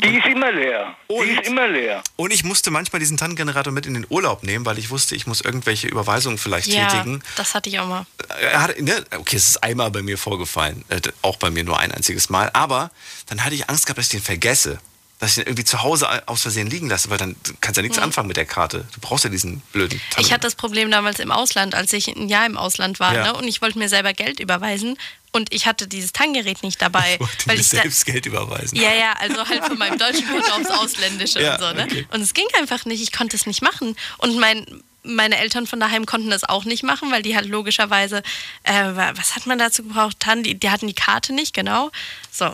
Die 0.04 0.18
ist 0.18 0.26
immer 0.26 0.52
leer. 0.52 0.94
Die 1.10 1.30
ist 1.32 1.48
immer 1.48 1.70
leer. 1.70 2.04
Und 2.18 2.34
ich 2.34 2.44
musste 2.44 2.70
manchmal 2.70 3.00
diesen 3.00 3.16
TAN-Generator 3.16 3.72
mit 3.72 3.86
in 3.86 3.94
den 3.94 4.06
Urlaub 4.10 4.44
nehmen, 4.44 4.66
weil 4.66 4.78
ich 4.78 4.90
wusste, 4.90 5.16
ich 5.16 5.26
muss 5.26 5.40
irgendwelche 5.40 5.88
Überweisungen 5.88 6.38
vielleicht 6.38 6.68
Ja, 6.68 6.88
tätigen. 6.88 7.24
das 7.38 7.56
hatte 7.56 7.70
ich 7.70 7.80
auch 7.80 7.88
mal. 7.88 8.06
Er 8.42 8.62
hat, 8.62 8.80
ne, 8.82 9.06
okay, 9.18 9.38
es 9.38 9.48
ist 9.48 9.64
einmal 9.64 9.90
bei 9.90 10.02
mir 10.02 10.18
vorgefallen, 10.18 10.84
äh, 10.90 11.00
auch 11.22 11.38
bei 11.38 11.50
mir 11.50 11.64
nur 11.64 11.80
ein 11.80 11.94
einziges 11.94 12.30
Mal. 12.30 12.50
Aber 12.54 12.92
dann 13.28 13.46
hatte 13.46 13.56
ich 13.56 13.70
Angst 13.70 13.86
gehabt, 13.86 14.00
dass 14.00 14.08
ich 14.08 14.12
den 14.12 14.22
vergesse. 14.22 14.80
Dass 15.24 15.32
ich 15.32 15.36
den 15.44 15.48
irgendwie 15.48 15.64
zu 15.64 15.82
Hause 15.82 16.28
aus 16.28 16.42
Versehen 16.42 16.70
liegen 16.70 16.90
lasse, 16.90 17.10
weil 17.10 17.18
dann 17.18 17.36
kannst 17.62 17.78
du 17.78 17.82
ja 17.82 17.84
nichts 17.84 17.98
Mhm. 17.98 18.04
anfangen 18.04 18.28
mit 18.28 18.36
der 18.38 18.46
Karte. 18.46 18.86
Du 18.94 19.00
brauchst 19.00 19.24
ja 19.24 19.30
diesen 19.30 19.62
blöden 19.72 20.00
TAN. 20.12 20.22
Ich 20.24 20.32
hatte 20.34 20.42
das 20.42 20.56
Problem 20.56 20.92
damals 20.92 21.20
im 21.20 21.32
Ausland, 21.32 21.76
als 21.76 21.94
ich 21.94 22.08
ein 22.10 22.28
Jahr 22.28 22.46
im 22.46 22.58
Ausland 22.58 23.00
war 23.00 23.14
Ja. 23.16 23.24
ne, 23.24 23.34
und 23.34 23.48
ich 23.48 23.62
wollte 23.62 23.80
mir 23.80 23.88
selber 23.90 24.12
Geld 24.14 24.40
überweisen 24.42 24.98
und 25.32 25.54
ich 25.54 25.66
hatte 25.66 25.88
dieses 25.88 26.12
Tangerät 26.12 26.62
nicht 26.62 26.82
dabei. 26.82 27.16
wollte 27.20 27.48
weil 27.48 27.60
ich 27.60 27.68
selbst 27.70 28.06
Geld 28.06 28.26
überweisen. 28.26 28.78
Ja, 28.78 28.94
ja, 28.94 29.14
also 29.14 29.48
halt 29.48 29.64
von 29.66 29.78
meinem 29.78 29.98
deutschen 29.98 30.28
Konto 30.28 30.52
aufs 30.52 30.70
Ausländische 30.70 31.42
Ja, 31.42 31.54
und 31.56 31.62
so, 31.62 31.72
ne? 31.74 31.84
okay. 31.86 32.06
Und 32.12 32.22
es 32.22 32.34
ging 32.34 32.48
einfach 32.60 32.84
nicht, 32.86 33.02
ich 33.02 33.12
konnte 33.14 33.36
es 33.38 33.46
nicht 33.46 33.62
machen. 33.62 33.96
Und 34.18 34.38
mein, 34.38 34.66
meine 35.04 35.38
Eltern 35.38 35.68
von 35.68 35.80
daheim 35.80 36.06
konnten 36.06 36.30
das 36.30 36.44
auch 36.44 36.66
nicht 36.66 36.84
machen, 36.84 37.12
weil 37.12 37.22
die 37.24 37.36
halt 37.36 37.48
logischerweise, 37.48 38.24
äh, 38.64 38.74
wa- 38.74 39.14
was 39.16 39.36
hat 39.36 39.46
man 39.48 39.58
dazu 39.58 39.84
gebraucht? 39.84 40.18
Die, 40.44 40.56
die 40.60 40.70
hatten 40.70 40.88
die 40.88 40.94
Karte 40.94 41.34
nicht, 41.34 41.54
genau. 41.54 41.92
So. 42.32 42.52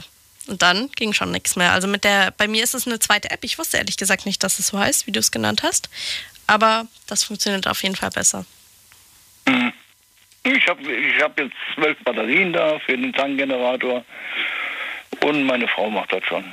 Und 0.50 0.64
dann 0.64 0.90
ging 0.96 1.14
schon 1.14 1.32
nichts 1.32 1.56
mehr. 1.56 1.74
Also 1.74 1.88
mit 1.88 2.04
der, 2.04 2.32
bei 2.32 2.48
mir 2.48 2.64
ist 2.64 2.74
es 2.74 2.88
eine 2.88 2.98
zweite 3.00 3.30
App. 3.30 3.44
Ich 3.44 3.60
wusste 3.60 3.78
ehrlich 3.78 3.98
gesagt 3.98 4.26
nicht, 4.26 4.44
dass 4.44 4.58
es 4.58 4.68
so 4.68 4.80
heißt, 4.80 5.06
wie 5.06 5.12
du 5.12 5.20
es 5.20 5.32
genannt 5.32 5.62
hast. 5.62 5.90
Aber 6.48 6.88
das 7.06 7.24
funktioniert 7.24 7.68
auf 7.68 7.84
jeden 7.84 7.96
Fall 7.96 8.10
besser. 8.10 8.46
Ich 10.44 10.68
habe 10.68 10.82
ich 10.92 11.22
hab 11.22 11.40
jetzt 11.40 11.54
zwölf 11.76 11.98
Batterien 12.04 12.52
da 12.52 12.80
für 12.80 12.98
den 12.98 13.14
Tankgenerator 13.14 14.04
und 15.24 15.44
meine 15.44 15.68
Frau 15.68 15.92
macht 15.92 16.12
das 16.12 16.24
schon. 16.26 16.44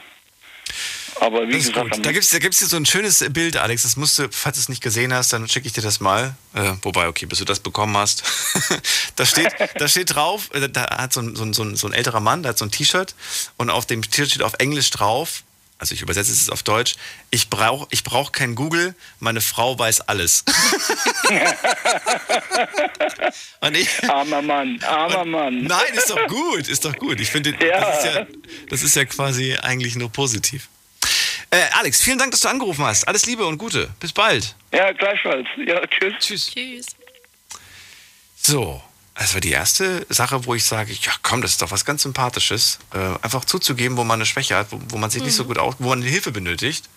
Aber 1.21 1.49
wie 1.49 1.53
Das 1.53 1.69
gesagt. 1.69 2.05
Da 2.05 2.13
gibt 2.13 2.25
es 2.25 2.31
da 2.31 2.39
gibt's 2.39 2.59
hier 2.59 2.69
so 2.69 2.77
ein 2.77 2.87
schönes 2.87 3.25
Bild, 3.31 3.57
Alex. 3.57 3.83
Das 3.83 3.97
musst 3.97 4.19
du, 4.19 4.29
falls 4.31 4.57
du 4.57 4.61
es 4.61 4.69
nicht 4.69 4.83
gesehen 4.83 5.13
hast, 5.15 5.33
dann 5.33 5.49
schicke 5.49 5.67
ich 5.67 5.73
dir 5.73 5.83
das 5.83 6.01
mal. 6.01 6.35
Äh, 6.55 6.73
wobei, 6.83 7.09
okay, 7.09 7.27
bis 7.27 7.39
du 7.39 7.45
das 7.45 7.61
bekommen 7.61 7.97
hast. 7.97 8.23
da, 9.17 9.25
steht, 9.27 9.55
da 9.77 9.89
steht 9.89 10.15
drauf, 10.15 10.51
äh, 10.55 10.69
da 10.69 10.99
hat 10.99 11.13
so 11.13 11.21
ein, 11.21 11.35
so, 11.37 11.45
ein, 11.45 11.77
so, 11.77 11.87
ein, 11.87 11.93
älterer 11.93 12.21
Mann, 12.21 12.43
der 12.43 12.51
hat 12.51 12.59
so 12.59 12.65
ein 12.65 12.71
T-Shirt 12.71 13.15
und 13.57 13.71
auf 13.71 13.87
dem 13.87 14.03
T-Shirt 14.03 14.31
steht 14.31 14.43
auf 14.43 14.55
Englisch 14.59 14.91
drauf, 14.91 15.43
also 15.79 15.95
ich 15.95 16.01
übersetze 16.01 16.33
es 16.33 16.39
jetzt 16.39 16.51
auf 16.51 16.63
Deutsch, 16.63 16.97
ich 17.31 17.51
brauche 17.51 17.87
ich 17.91 18.03
brauch 18.03 18.33
kein 18.33 18.55
Google, 18.55 18.95
meine 19.21 19.41
Frau 19.43 19.79
weiß 19.79 20.03
alles. 20.03 20.45
und 23.61 23.77
ich, 23.77 23.89
armer 24.09 24.43
Mann, 24.43 24.83
armer 24.83 25.25
Mann. 25.25 25.65
Nein, 25.65 25.95
ist 25.95 26.09
doch 26.11 26.27
gut, 26.29 26.69
ist 26.69 26.85
doch 26.85 26.97
gut. 26.97 27.21
Ich 27.21 27.31
finde, 27.31 27.51
Ja. 27.51 27.81
das, 27.81 27.99
ist 27.99 28.05
ja, 28.15 28.27
das 28.71 28.83
ist 28.83 28.97
ja 28.97 29.05
quasi 29.05 29.55
eigentlich 29.57 29.97
nur 29.97 30.11
positiv. 30.11 30.69
Äh, 31.57 31.71
Alex, 31.73 32.03
vielen 32.03 32.19
Dank, 32.19 32.33
dass 32.33 32.41
du 32.41 32.49
angerufen 32.49 32.85
hast. 32.85 33.09
Alles 33.09 33.25
Liebe 33.25 33.47
und 33.47 33.57
Gute. 33.57 33.89
Bis 33.99 34.13
bald. 34.13 34.55
Ja, 34.73 34.93
gleichfalls. 34.93 35.47
Ja, 35.67 35.81
tschüss. 35.87 36.15
Tschüss. 36.21 36.47
Tschüss. 36.53 36.87
So, 38.37 38.83
das 39.15 39.33
war 39.33 39.41
die 39.41 39.53
erste 39.53 40.05
Sache, 40.11 40.45
wo 40.45 40.55
ich 40.55 40.65
sage, 40.67 40.93
ja 40.93 41.13
komm, 41.23 41.41
das 41.41 41.53
ist 41.53 41.63
doch 41.63 41.71
was 41.71 41.87
ganz 41.87 42.03
Sympathisches. 42.03 42.79
Äh, 42.93 42.99
einfach 43.23 43.47
zuzugeben, 43.47 43.97
wo 43.97 44.05
man 44.05 44.19
eine 44.19 44.27
Schwäche 44.27 44.55
hat, 44.55 44.67
wo, 44.71 44.79
wo 44.91 44.99
man 44.99 45.09
sich 45.11 45.23
nicht 45.23 45.35
so 45.35 45.45
Mhm. 45.45 45.49
gut 45.49 45.59
aus, 45.59 45.75
wo 45.79 45.89
man 45.89 46.03
Hilfe 46.03 46.31
benötigt. 46.31 46.91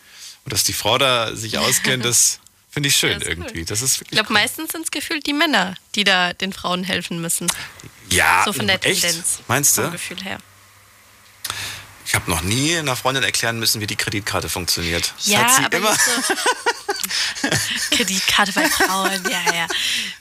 Und 0.44 0.52
dass 0.52 0.66
die 0.66 0.74
Frau 0.74 0.98
da 0.98 1.34
sich 1.36 1.58
auskennt, 1.58 2.04
das 2.04 2.40
finde 2.70 2.90
ich 2.90 2.96
schön 2.98 3.12
Ja, 3.12 3.18
ist 3.18 3.28
irgendwie. 3.28 3.60
cool. 3.60 3.66
Das 3.66 3.82
ist 3.82 4.02
Ich 4.02 4.10
glaube, 4.10 4.34
meistens 4.34 4.74
sind 4.74 4.84
es 4.84 4.92
gefühlt 4.92 5.26
die 5.26 5.34
Männer, 5.34 5.76
die 5.96 6.04
da 6.04 6.34
den 6.34 6.52
Frauen 6.52 6.84
helfen 6.84 7.22
müssen. 7.22 7.48
Ja, 8.10 8.42
so 8.46 8.52
von 8.52 8.68
der 8.68 8.84
echt? 8.86 9.02
Tendenz. 9.04 9.40
Meinst 9.48 9.78
du? 9.78 9.84
Vom 9.84 9.92
Gefühl 9.94 10.22
her. 10.24 10.40
Ich 12.10 12.16
habe 12.16 12.28
noch 12.32 12.42
nie 12.42 12.76
einer 12.76 12.96
Freundin 12.96 13.24
erklären 13.24 13.60
müssen, 13.60 13.82
wie 13.82 13.86
die 13.88 13.96
Kreditkarte 13.96 14.50
funktioniert. 14.50 15.14
Das 15.18 15.28
Ja, 15.28 15.46
aber 15.64 15.78
immer. 15.78 15.94
so. 15.94 16.34
Kreditkarte 17.96 18.52
bei 18.54 18.68
Frauen, 18.68 19.24
ja, 19.30 19.54
ja. 19.54 19.68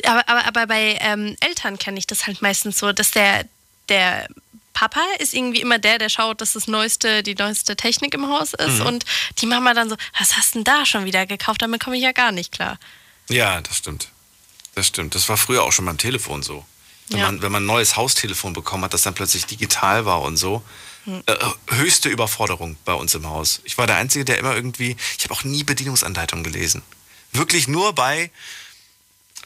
Aber, 0.05 0.28
aber, 0.28 0.47
aber 0.47 0.66
bei 0.66 0.99
ähm, 1.01 1.34
Eltern 1.41 1.78
kenne 1.78 1.99
ich 1.99 2.07
das 2.07 2.26
halt 2.26 2.43
meistens 2.43 2.78
so, 2.78 2.93
dass 2.93 3.11
der 3.12 3.47
der 3.89 4.28
Papa 4.74 5.01
ist 5.18 5.32
irgendwie 5.32 5.62
immer 5.62 5.78
der, 5.78 5.99
der 5.99 6.11
schaut, 6.11 6.43
dass 6.43 6.53
das 6.53 6.66
neueste, 6.68 7.22
die 7.22 7.34
neueste 7.34 7.74
Technik 7.74 8.12
im 8.12 8.28
Haus 8.28 8.53
ist. 8.53 8.80
Mhm. 8.80 8.86
Und 8.86 9.05
die 9.39 9.47
Mama 9.47 9.72
dann 9.72 9.89
so, 9.89 9.97
was 10.18 10.36
hast 10.36 10.57
denn 10.57 10.64
da 10.64 10.84
schon 10.84 11.07
wieder 11.07 11.24
gekauft? 11.24 11.62
Damit 11.62 11.82
komme 11.82 11.97
ich 11.97 12.03
ja 12.03 12.12
gar 12.12 12.32
nicht 12.32 12.53
klar. 12.53 12.78
Ja, 13.30 13.62
das 13.62 13.78
stimmt. 13.78 14.09
Das 14.74 14.86
stimmt. 14.89 15.14
Das 15.14 15.26
war 15.30 15.39
früher 15.39 15.62
auch 15.62 15.72
schon 15.72 15.86
beim 15.86 15.97
Telefon 15.97 16.43
so. 16.43 16.66
Wenn, 17.09 17.18
Ja. 17.20 17.24
man, 17.26 17.41
wenn 17.41 17.51
man 17.51 17.62
ein 17.62 17.66
neues 17.66 17.97
Haustelefon 17.97 18.53
bekommen 18.53 18.84
hat, 18.84 18.93
das 18.93 19.01
dann 19.03 19.14
plötzlich 19.14 19.47
digital 19.47 20.05
war 20.05 20.20
und 20.20 20.36
so. 20.36 20.62
Äh, 21.27 21.37
höchste 21.77 22.09
Überforderung 22.09 22.77
bei 22.85 22.93
uns 22.95 23.15
im 23.15 23.27
Haus. 23.29 23.61
Ich 23.65 23.79
war 23.79 23.87
der 23.87 23.97
Einzige, 23.97 24.25
der 24.25 24.39
immer 24.39 24.55
irgendwie, 24.55 24.97
ich 25.17 25.25
habe 25.25 25.35
auch 25.35 25.45
nie 25.45 25.65
Bedienungsanleitungen 25.65 26.45
gelesen. 26.45 26.83
Wirklich 27.33 27.69
nur 27.69 27.95
bei, 27.95 28.31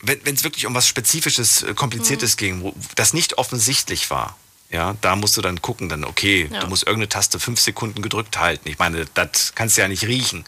wenn 0.02 0.34
es 0.34 0.42
wirklich 0.44 0.66
um 0.66 0.74
was 0.74 0.86
Spezifisches, 0.88 1.62
äh, 1.62 1.74
Kompliziertes 1.74 2.36
ging, 2.36 2.62
wo 2.62 2.74
das 2.96 3.12
nicht 3.14 3.38
offensichtlich 3.38 4.10
war. 4.10 4.36
Ja, 4.70 4.96
da 5.02 5.16
musst 5.16 5.36
du 5.36 5.42
dann 5.42 5.60
gucken, 5.60 5.88
dann, 5.90 6.02
okay, 6.04 6.48
Ja. 6.50 6.60
du 6.60 6.66
musst 6.68 6.84
irgendeine 6.84 7.10
Taste 7.10 7.38
fünf 7.38 7.60
Sekunden 7.60 8.00
gedrückt 8.00 8.38
halten. 8.38 8.68
Ich 8.68 8.78
meine, 8.78 9.04
das 9.14 9.52
kannst 9.54 9.76
du 9.76 9.82
ja 9.82 9.88
nicht 9.88 10.04
riechen. 10.04 10.44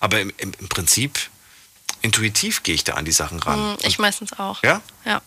Aber 0.00 0.20
im, 0.20 0.32
im, 0.38 0.52
im 0.58 0.68
Prinzip, 0.68 1.18
intuitiv 2.02 2.62
gehe 2.64 2.74
ich 2.74 2.82
da 2.84 2.94
an 2.94 3.04
die 3.04 3.12
Sachen 3.12 3.38
ran. 3.38 3.72
Hm, 3.72 3.76
Ich 3.86 3.98
meistens 4.00 4.32
auch. 4.38 4.62
Ja? 4.64 4.82
Ja. 5.04 5.22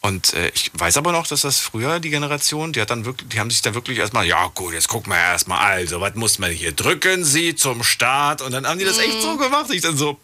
Und 0.00 0.32
äh, 0.34 0.50
ich 0.54 0.70
weiß 0.74 0.96
aber 0.96 1.12
noch, 1.12 1.26
dass 1.26 1.40
das 1.40 1.58
früher 1.58 1.98
die 1.98 2.10
Generation, 2.10 2.72
die 2.72 2.80
hat 2.80 2.90
dann 2.90 3.04
wirklich, 3.04 3.28
die 3.30 3.40
haben 3.40 3.50
sich 3.50 3.62
dann 3.62 3.74
wirklich 3.74 3.98
erstmal, 3.98 4.26
ja 4.26 4.46
gut, 4.48 4.72
jetzt 4.72 4.88
gucken 4.88 5.12
wir 5.12 5.18
erstmal, 5.18 5.58
also, 5.58 6.00
was 6.00 6.14
muss 6.14 6.38
man 6.38 6.50
hier? 6.52 6.72
Drücken 6.72 7.24
Sie 7.24 7.56
zum 7.56 7.82
Start. 7.82 8.40
Und 8.40 8.52
dann 8.52 8.66
haben 8.66 8.78
die 8.78 8.84
das 8.84 8.98
echt 8.98 9.20
so 9.20 9.36
gemacht. 9.36 9.70
Ich 9.70 9.82
dann 9.82 9.96
so, 9.96 10.18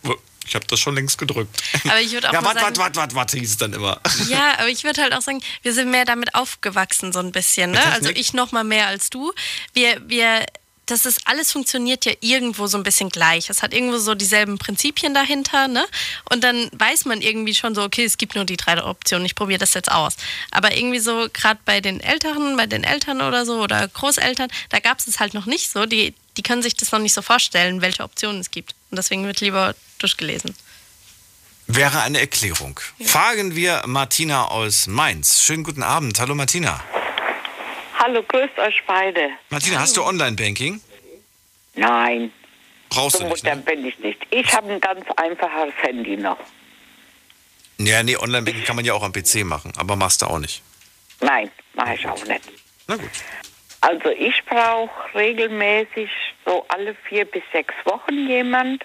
ich 0.46 0.54
habe 0.54 0.66
das 0.66 0.78
schon 0.78 0.94
längst 0.94 1.18
gedrückt. 1.18 1.62
Aber 1.84 2.00
ich 2.00 2.12
würde 2.12 2.28
auch 2.28 2.32
ja, 2.32 2.40
mal 2.40 2.48
warte, 2.48 2.60
sagen, 2.60 2.76
warte, 2.76 3.00
warte, 3.00 3.14
warte, 3.16 3.38
hieß 3.38 3.50
es 3.50 3.56
dann 3.56 3.72
immer. 3.72 4.00
Ja, 4.28 4.58
aber 4.58 4.68
ich 4.68 4.84
würde 4.84 5.02
halt 5.02 5.12
auch 5.14 5.22
sagen, 5.22 5.40
wir 5.62 5.74
sind 5.74 5.90
mehr 5.90 6.04
damit 6.04 6.34
aufgewachsen, 6.34 7.12
so 7.12 7.18
ein 7.18 7.32
bisschen. 7.32 7.72
Ne? 7.72 7.84
Also 7.92 8.10
ich 8.10 8.32
noch 8.32 8.52
mal 8.52 8.64
mehr 8.64 8.86
als 8.86 9.10
du. 9.10 9.32
Wir, 9.72 10.00
wir, 10.06 10.46
das 10.86 11.06
ist 11.06 11.20
alles 11.24 11.52
funktioniert 11.52 12.04
ja 12.04 12.12
irgendwo 12.20 12.66
so 12.66 12.76
ein 12.76 12.82
bisschen 12.82 13.08
gleich. 13.08 13.48
Es 13.48 13.62
hat 13.62 13.72
irgendwo 13.72 13.98
so 13.98 14.14
dieselben 14.14 14.58
Prinzipien 14.58 15.14
dahinter, 15.14 15.68
ne? 15.68 15.86
Und 16.30 16.44
dann 16.44 16.68
weiß 16.72 17.06
man 17.06 17.22
irgendwie 17.22 17.54
schon 17.54 17.74
so, 17.74 17.82
okay, 17.82 18.04
es 18.04 18.18
gibt 18.18 18.34
nur 18.34 18.44
die 18.44 18.56
drei 18.56 18.82
Optionen. 18.82 19.24
Ich 19.24 19.34
probiere 19.34 19.58
das 19.58 19.74
jetzt 19.74 19.90
aus. 19.90 20.16
Aber 20.50 20.76
irgendwie 20.76 20.98
so 20.98 21.28
gerade 21.32 21.60
bei 21.64 21.80
den 21.80 22.00
Älteren, 22.00 22.56
bei 22.56 22.66
den 22.66 22.84
Eltern 22.84 23.22
oder 23.22 23.46
so 23.46 23.62
oder 23.62 23.86
Großeltern, 23.88 24.50
da 24.68 24.80
gab 24.80 24.98
es 24.98 25.06
es 25.06 25.20
halt 25.20 25.34
noch 25.34 25.46
nicht 25.46 25.70
so. 25.70 25.86
Die, 25.86 26.14
die 26.36 26.42
können 26.42 26.62
sich 26.62 26.74
das 26.76 26.92
noch 26.92 26.98
nicht 26.98 27.14
so 27.14 27.22
vorstellen, 27.22 27.80
welche 27.80 28.02
Optionen 28.02 28.40
es 28.40 28.50
gibt. 28.50 28.74
Und 28.90 28.96
deswegen 28.96 29.24
wird 29.24 29.40
lieber 29.40 29.74
durchgelesen. 29.98 30.54
Wäre 31.66 32.02
eine 32.02 32.20
Erklärung. 32.20 32.78
Fragen 33.02 33.56
wir 33.56 33.82
Martina 33.86 34.48
aus 34.48 34.86
Mainz. 34.86 35.40
Schönen 35.40 35.64
guten 35.64 35.82
Abend. 35.82 36.20
Hallo 36.20 36.34
Martina. 36.34 36.82
Hallo, 37.98 38.22
grüßt 38.22 38.58
euch 38.58 38.82
beide. 38.86 39.30
Martina, 39.50 39.80
hast 39.80 39.96
du 39.96 40.02
Online-Banking? 40.04 40.80
Nein, 41.74 42.32
Brauchst 42.90 43.16
so 43.18 43.24
du 43.24 43.30
nicht, 43.30 43.44
ne? 43.44 43.56
bin 43.56 43.84
ich 43.84 43.98
nicht. 43.98 44.26
Ich 44.30 44.52
habe 44.54 44.72
ein 44.72 44.80
ganz 44.80 45.04
einfaches 45.16 45.74
Handy 45.82 46.16
noch. 46.16 46.38
Ja, 47.78 48.02
nee, 48.02 48.16
Online-Banking 48.16 48.64
kann 48.64 48.76
man 48.76 48.84
ja 48.84 48.94
auch 48.94 49.02
am 49.02 49.12
PC 49.12 49.44
machen, 49.44 49.72
aber 49.76 49.96
machst 49.96 50.22
du 50.22 50.26
auch 50.26 50.38
nicht. 50.38 50.62
Nein, 51.20 51.50
mache 51.74 51.94
ich 51.94 52.06
auch 52.06 52.24
nicht. 52.26 52.42
Na 52.86 52.96
gut. 52.96 53.10
Also 53.80 54.10
ich 54.10 54.42
brauche 54.46 55.14
regelmäßig 55.14 56.08
so 56.46 56.64
alle 56.68 56.94
vier 57.08 57.24
bis 57.24 57.42
sechs 57.52 57.74
Wochen 57.84 58.28
jemand. 58.28 58.84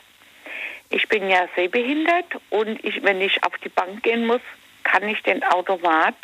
Ich 0.89 1.07
bin 1.07 1.29
ja 1.29 1.47
sehbehindert 1.55 2.25
und 2.49 2.83
ich, 2.83 3.03
wenn 3.03 3.21
ich 3.21 3.43
auf 3.43 3.53
die 3.63 3.69
Bank 3.69 4.01
gehen 4.03 4.25
muss, 4.25 4.41
kann 4.83 5.07
ich 5.07 5.21
den 5.21 5.43
Automat, 5.43 6.15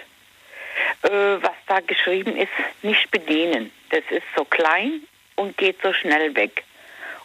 was 1.02 1.56
da 1.68 1.80
geschrieben 1.80 2.36
ist, 2.36 2.52
nicht 2.82 3.10
bedienen. 3.12 3.72
Das 3.90 4.04
ist 4.10 4.26
so 4.36 4.44
klein 4.46 5.02
und 5.36 5.58
geht 5.58 5.78
so 5.82 5.94
schnell 5.94 6.36
weg. 6.36 6.64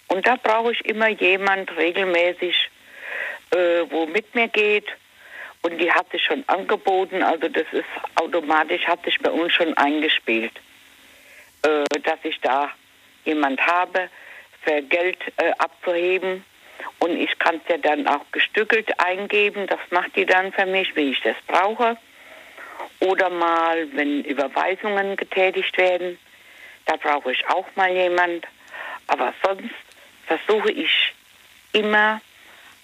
Und 0.08 0.26
da 0.26 0.36
brauche 0.36 0.72
ich 0.72 0.84
immer 0.84 1.08
jemand 1.08 1.76
regelmäßig, 1.76 2.70
äh, 3.52 3.56
wo 3.90 4.06
mit 4.06 4.34
mir 4.34 4.48
geht. 4.48 4.86
Und 5.62 5.78
die 5.78 5.92
hat 5.92 6.10
sich 6.10 6.24
schon 6.24 6.42
angeboten, 6.46 7.22
also 7.22 7.48
das 7.48 7.66
ist 7.72 7.84
automatisch, 8.14 8.86
hat 8.86 9.04
sich 9.04 9.18
bei 9.18 9.30
uns 9.30 9.52
schon 9.52 9.76
eingespielt 9.76 10.52
äh, 11.62 11.84
dass 12.02 12.18
ich 12.22 12.40
da 12.40 12.70
jemand 13.24 13.60
habe, 13.66 14.08
für 14.62 14.82
Geld 14.82 15.18
äh, 15.36 15.50
abzuheben. 15.58 16.44
Und 16.98 17.16
ich 17.16 17.38
kann 17.38 17.56
es 17.56 17.62
ja 17.68 17.78
dann 17.78 18.06
auch 18.06 18.24
gestückelt 18.32 18.98
eingeben. 18.98 19.66
Das 19.66 19.78
macht 19.90 20.16
die 20.16 20.26
dann 20.26 20.52
für 20.52 20.66
mich, 20.66 20.94
wie 20.96 21.12
ich 21.12 21.20
das 21.22 21.36
brauche. 21.46 21.96
Oder 22.98 23.30
mal, 23.30 23.86
wenn 23.94 24.24
Überweisungen 24.24 25.16
getätigt 25.16 25.76
werden, 25.78 26.18
da 26.86 26.96
brauche 26.96 27.32
ich 27.32 27.46
auch 27.48 27.66
mal 27.76 27.90
jemand. 27.90 28.46
Aber 29.06 29.32
sonst 29.44 29.74
versuche 30.26 30.72
ich 30.72 30.90
immer 31.72 32.20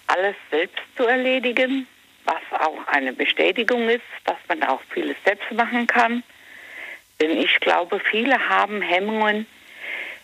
alles 0.07 0.35
selbst 0.49 0.81
zu 0.95 1.05
erledigen, 1.05 1.87
was 2.23 2.61
auch 2.61 2.87
eine 2.87 3.13
Bestätigung 3.13 3.89
ist, 3.89 4.01
dass 4.25 4.37
man 4.47 4.63
auch 4.63 4.81
vieles 4.91 5.17
selbst 5.25 5.51
machen 5.51 5.87
kann. 5.87 6.23
Denn 7.19 7.31
ich 7.37 7.59
glaube, 7.59 7.99
viele 7.99 8.49
haben 8.49 8.81
Hemmungen, 8.81 9.45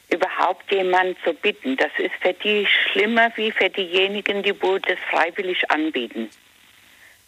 überhaupt 0.09 0.71
jemanden 0.71 1.15
zu 1.23 1.33
bitten. 1.33 1.75
Das 1.77 1.91
ist 1.97 2.13
für 2.21 2.33
die 2.33 2.67
schlimmer 2.67 3.31
wie 3.35 3.51
für 3.51 3.69
diejenigen, 3.69 4.43
die 4.43 4.53
das 4.53 4.99
freiwillig 5.09 5.69
anbieten. 5.71 6.29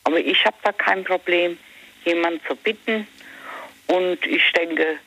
Aber 0.04 0.20
ich 0.20 0.46
habe 0.46 0.58
da 0.64 0.72
kein 0.72 1.04
Problem, 1.04 1.58
jemanden 2.06 2.40
zu 2.48 2.56
bitten. 2.56 3.08
Und 3.88 4.26
ich 4.26 4.44
denke, 4.54 5.00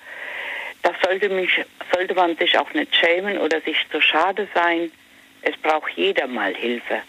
das 0.82 0.94
sollte, 1.03 1.28
mich, 1.28 1.51
sollte 1.92 2.14
man 2.14 2.36
sich 2.36 2.59
auch 2.59 2.72
nicht 2.72 2.94
schämen 2.94 3.38
oder 3.38 3.61
sich 3.62 3.76
zu 3.90 4.01
schade 4.01 4.49
sein. 4.55 4.92
Es 5.42 5.57
braucht 5.57 5.90
jeder 5.96 6.26
mal 6.26 6.55
Hilfe. 6.55 7.03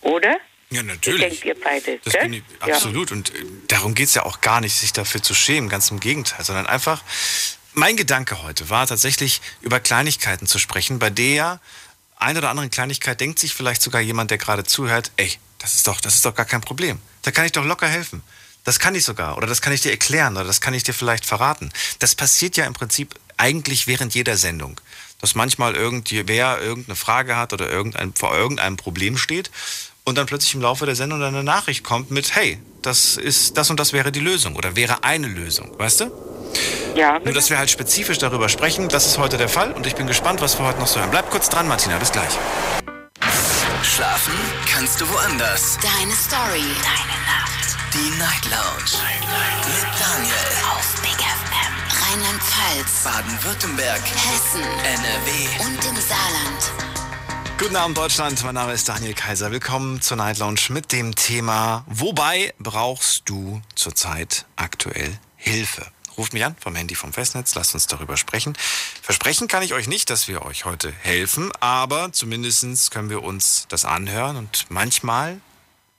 Oder? 0.00 0.36
Ja, 0.70 0.82
natürlich. 0.82 1.20
denkt 1.20 1.44
ihr 1.44 1.56
beide? 1.60 1.98
Das 2.04 2.14
ich, 2.14 2.42
absolut. 2.60 3.12
Und 3.12 3.34
äh, 3.34 3.44
darum 3.68 3.94
geht 3.94 4.08
es 4.08 4.14
ja 4.14 4.24
auch 4.24 4.40
gar 4.40 4.60
nicht, 4.60 4.74
sich 4.74 4.92
dafür 4.92 5.22
zu 5.22 5.34
schämen. 5.34 5.68
Ganz 5.68 5.90
im 5.90 6.00
Gegenteil. 6.00 6.44
Sondern 6.44 6.66
einfach, 6.66 7.02
mein 7.74 7.96
Gedanke 7.96 8.42
heute 8.42 8.70
war 8.70 8.86
tatsächlich, 8.86 9.40
über 9.60 9.80
Kleinigkeiten 9.80 10.46
zu 10.46 10.58
sprechen, 10.58 10.98
bei 10.98 11.10
der 11.10 11.60
ein 12.16 12.36
oder 12.36 12.50
anderen 12.50 12.70
Kleinigkeit 12.70 13.20
denkt 13.20 13.38
sich 13.38 13.54
vielleicht 13.54 13.82
sogar 13.82 14.00
jemand, 14.00 14.30
der 14.30 14.38
gerade 14.38 14.64
zuhört, 14.64 15.10
ey, 15.16 15.32
das 15.58 15.74
ist 15.74 15.86
doch, 15.86 16.00
das 16.00 16.14
ist 16.14 16.24
doch 16.24 16.34
gar 16.34 16.46
kein 16.46 16.60
Problem. 16.60 16.98
Da 17.22 17.30
kann 17.30 17.44
ich 17.46 17.52
doch 17.52 17.64
locker 17.64 17.88
helfen. 17.88 18.22
Das 18.64 18.78
kann 18.78 18.94
ich 18.94 19.04
sogar. 19.04 19.36
Oder 19.36 19.46
das 19.46 19.60
kann 19.62 19.72
ich 19.72 19.82
dir 19.82 19.90
erklären. 19.90 20.36
Oder 20.36 20.46
das 20.46 20.60
kann 20.60 20.74
ich 20.74 20.82
dir 20.82 20.94
vielleicht 20.94 21.26
verraten. 21.26 21.70
Das 21.98 22.14
passiert 22.14 22.56
ja 22.56 22.64
im 22.64 22.72
Prinzip 22.72 23.14
eigentlich 23.36 23.86
während 23.86 24.14
jeder 24.14 24.36
Sendung. 24.36 24.80
Dass 25.20 25.34
manchmal 25.34 25.74
irgendwer 25.74 26.60
irgendeine 26.60 26.96
Frage 26.96 27.36
hat 27.36 27.52
oder 27.52 27.70
irgendein, 27.70 28.12
vor 28.14 28.34
irgendeinem 28.34 28.76
Problem 28.76 29.16
steht 29.16 29.50
und 30.04 30.18
dann 30.18 30.26
plötzlich 30.26 30.54
im 30.54 30.60
Laufe 30.60 30.86
der 30.86 30.96
Sendung 30.96 31.22
eine 31.22 31.42
Nachricht 31.42 31.82
kommt 31.82 32.10
mit, 32.10 32.34
hey, 32.34 32.58
das 32.82 33.16
ist, 33.16 33.56
das 33.56 33.70
und 33.70 33.80
das 33.80 33.92
wäre 33.92 34.12
die 34.12 34.20
Lösung 34.20 34.54
oder 34.54 34.76
wäre 34.76 35.02
eine 35.02 35.26
Lösung, 35.26 35.78
weißt 35.78 36.00
du? 36.02 36.10
Ja, 36.94 37.18
Nur, 37.18 37.32
dass 37.32 37.50
wir 37.50 37.58
halt 37.58 37.70
spezifisch 37.70 38.18
darüber 38.18 38.48
sprechen, 38.48 38.88
das 38.88 39.06
ist 39.06 39.18
heute 39.18 39.38
der 39.38 39.48
Fall 39.48 39.72
und 39.72 39.86
ich 39.86 39.94
bin 39.94 40.06
gespannt, 40.06 40.40
was 40.40 40.58
wir 40.58 40.66
heute 40.66 40.78
noch 40.78 40.86
so 40.86 41.00
hören. 41.00 41.10
Bleib 41.10 41.30
kurz 41.30 41.48
dran, 41.48 41.66
Martina, 41.66 41.98
bis 41.98 42.12
gleich. 42.12 42.38
Schlafen 43.82 44.34
kannst 44.70 45.00
du 45.00 45.08
woanders. 45.08 45.78
Deine 45.82 46.12
Story. 46.12 46.62
Deine 46.82 47.20
Nacht. 47.26 47.53
Die 47.92 48.18
Night 48.18 48.44
Lounge. 48.44 49.02
Mit 49.64 50.00
Daniel. 50.00 50.34
Auf 50.70 51.00
Big 51.00 51.16
FM. 51.16 51.74
Rheinland-Pfalz. 52.02 53.04
Baden-Württemberg. 53.04 54.02
Hessen. 54.04 54.62
NRW. 54.62 55.64
Und 55.64 55.84
im 55.84 55.96
Saarland. 55.96 56.72
Guten 57.58 57.76
Abend, 57.76 57.96
Deutschland. 57.96 58.44
Mein 58.44 58.54
Name 58.54 58.74
ist 58.74 58.88
Daniel 58.88 59.14
Kaiser. 59.14 59.50
Willkommen 59.50 60.02
zur 60.02 60.18
Night 60.18 60.38
Lounge 60.38 60.60
mit 60.68 60.92
dem 60.92 61.14
Thema 61.14 61.84
Wobei 61.86 62.52
brauchst 62.58 63.28
du 63.28 63.62
zurzeit 63.74 64.44
aktuell 64.56 65.18
Hilfe? 65.36 65.86
Ruft 66.18 66.34
mich 66.34 66.44
an 66.44 66.54
vom 66.60 66.74
Handy 66.74 66.94
vom 66.94 67.12
Festnetz, 67.12 67.54
lasst 67.54 67.74
uns 67.74 67.86
darüber 67.86 68.16
sprechen. 68.16 68.56
Versprechen 69.02 69.48
kann 69.48 69.62
ich 69.62 69.72
euch 69.72 69.88
nicht, 69.88 70.10
dass 70.10 70.28
wir 70.28 70.42
euch 70.42 70.64
heute 70.64 70.92
helfen, 70.92 71.50
aber 71.60 72.12
zumindest 72.12 72.90
können 72.90 73.10
wir 73.10 73.22
uns 73.22 73.66
das 73.68 73.84
anhören 73.84 74.36
und 74.36 74.66
manchmal, 74.68 75.40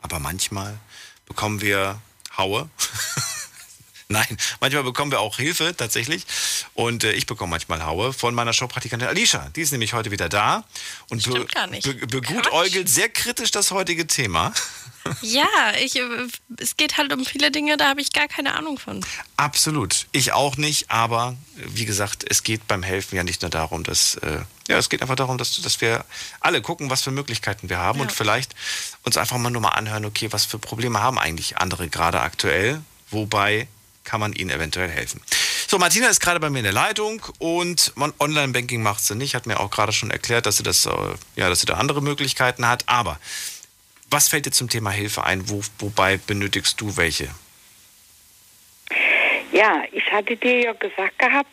aber 0.02 0.20
manchmal 0.20 0.78
bekommen 1.26 1.62
wir 1.62 2.00
Haue. 2.38 2.70
Nein, 4.08 4.38
manchmal 4.60 4.84
bekommen 4.84 5.12
wir 5.12 5.20
auch 5.20 5.38
Hilfe 5.38 5.76
tatsächlich. 5.76 6.26
Und 6.76 7.04
äh, 7.04 7.14
ich 7.14 7.26
bekomme 7.26 7.50
manchmal 7.50 7.84
Haue 7.84 8.14
von 8.14 8.36
meiner 8.36 8.54
Showpraktikantin 8.54 9.08
Alicia. 9.08 9.50
Die 9.56 9.62
ist 9.62 9.72
nämlich 9.72 9.94
heute 9.94 10.12
wieder 10.12 10.30
da 10.30 10.64
und 11.10 11.24
be 11.24 11.48
be 11.82 12.08
begutäugelt 12.08 12.88
sehr 12.88 13.10
kritisch 13.10 13.50
das 13.50 13.72
heutige 13.72 14.06
Thema. 14.06 14.54
Ja, 15.22 15.48
ich, 15.80 15.96
äh, 15.98 16.02
es 16.58 16.78
geht 16.78 16.98
halt 16.98 17.14
um 17.14 17.26
viele 17.26 17.52
Dinge, 17.52 17.78
da 17.78 17.90
habe 17.90 18.02
ich 18.02 18.12
gar 18.12 18.28
keine 18.28 18.56
Ahnung 18.56 18.80
von. 18.80 19.06
Absolut. 19.38 20.08
Ich 20.12 20.32
auch 20.34 20.58
nicht, 20.58 20.90
aber 20.90 21.36
wie 21.56 21.86
gesagt, 21.86 22.26
es 22.30 22.44
geht 22.44 22.68
beim 22.68 22.84
Helfen 22.84 23.16
ja 23.16 23.24
nicht 23.24 23.42
nur 23.42 23.52
darum, 23.52 23.84
dass, 23.84 24.16
äh, 24.16 24.40
ja, 24.68 24.78
es 24.78 24.90
geht 24.90 25.02
einfach 25.02 25.16
darum, 25.16 25.38
dass, 25.38 25.62
dass 25.62 25.80
wir 25.82 26.06
alle 26.40 26.62
gucken, 26.62 26.90
was 26.90 27.02
für 27.04 27.12
Möglichkeiten 27.12 27.70
wir 27.70 27.78
haben 27.78 28.00
Ja. 28.00 28.04
und 28.06 28.12
vielleicht 28.12 28.56
uns 29.04 29.18
einfach 29.18 29.38
mal 29.38 29.50
nur 29.52 29.62
mal 29.62 29.70
anhören, 29.70 30.06
okay, 30.06 30.32
was 30.32 30.46
für 30.46 30.58
Probleme 30.60 31.00
haben 31.00 31.20
eigentlich 31.20 31.58
andere 31.58 31.88
gerade 31.88 32.22
aktuell, 32.22 32.82
wobei 33.12 33.68
kann 34.04 34.20
man 34.20 34.34
ihnen 34.34 34.52
eventuell 34.52 34.90
helfen. 34.90 35.20
So, 35.68 35.80
Martina 35.80 36.08
ist 36.08 36.20
gerade 36.20 36.40
bei 36.40 36.52
mir 36.52 36.60
in 36.60 36.64
der 36.64 36.74
Leitung 36.74 37.26
und 37.40 37.92
Online-Banking 38.20 38.84
macht 38.84 39.04
sie 39.04 39.16
nicht. 39.16 39.34
Hat 39.34 39.48
mir 39.48 39.60
auch 39.60 39.72
gerade 39.72 39.92
schon 39.94 40.12
erklärt, 40.12 40.46
dass 40.46 40.58
sie 40.58 40.64
das, 40.64 40.86
äh, 40.86 40.92
ja, 41.36 41.50
dass 41.50 41.62
sie 41.62 41.66
da 41.66 41.74
andere 41.76 42.04
Möglichkeiten 42.04 42.68
hat. 42.68 42.88
Aber 42.88 43.20
was 44.10 44.28
fällt 44.30 44.46
dir 44.46 44.52
zum 44.52 44.70
Thema 44.70 44.92
Hilfe 44.92 45.24
ein? 45.24 45.50
Wo, 45.50 45.62
wobei 45.80 46.18
benötigst 46.18 46.80
du 46.80 46.96
welche? 46.98 47.30
Ja, 49.52 49.84
ich 49.92 50.12
hatte 50.12 50.36
dir 50.36 50.60
ja 50.60 50.74
gesagt 50.74 51.18
gehabt, 51.18 51.50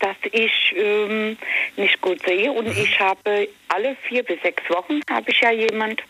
dass 0.00 0.16
ich 0.32 0.74
ähm, 0.76 1.36
nicht 1.76 2.00
gut 2.00 2.20
sehe 2.26 2.52
und 2.52 2.66
mhm. 2.66 2.82
ich 2.82 2.98
habe 2.98 3.48
alle 3.68 3.96
vier 4.08 4.22
bis 4.22 4.40
sechs 4.42 4.62
Wochen 4.68 5.00
habe 5.10 5.30
ich 5.30 5.40
ja 5.40 5.50
jemand, 5.50 6.02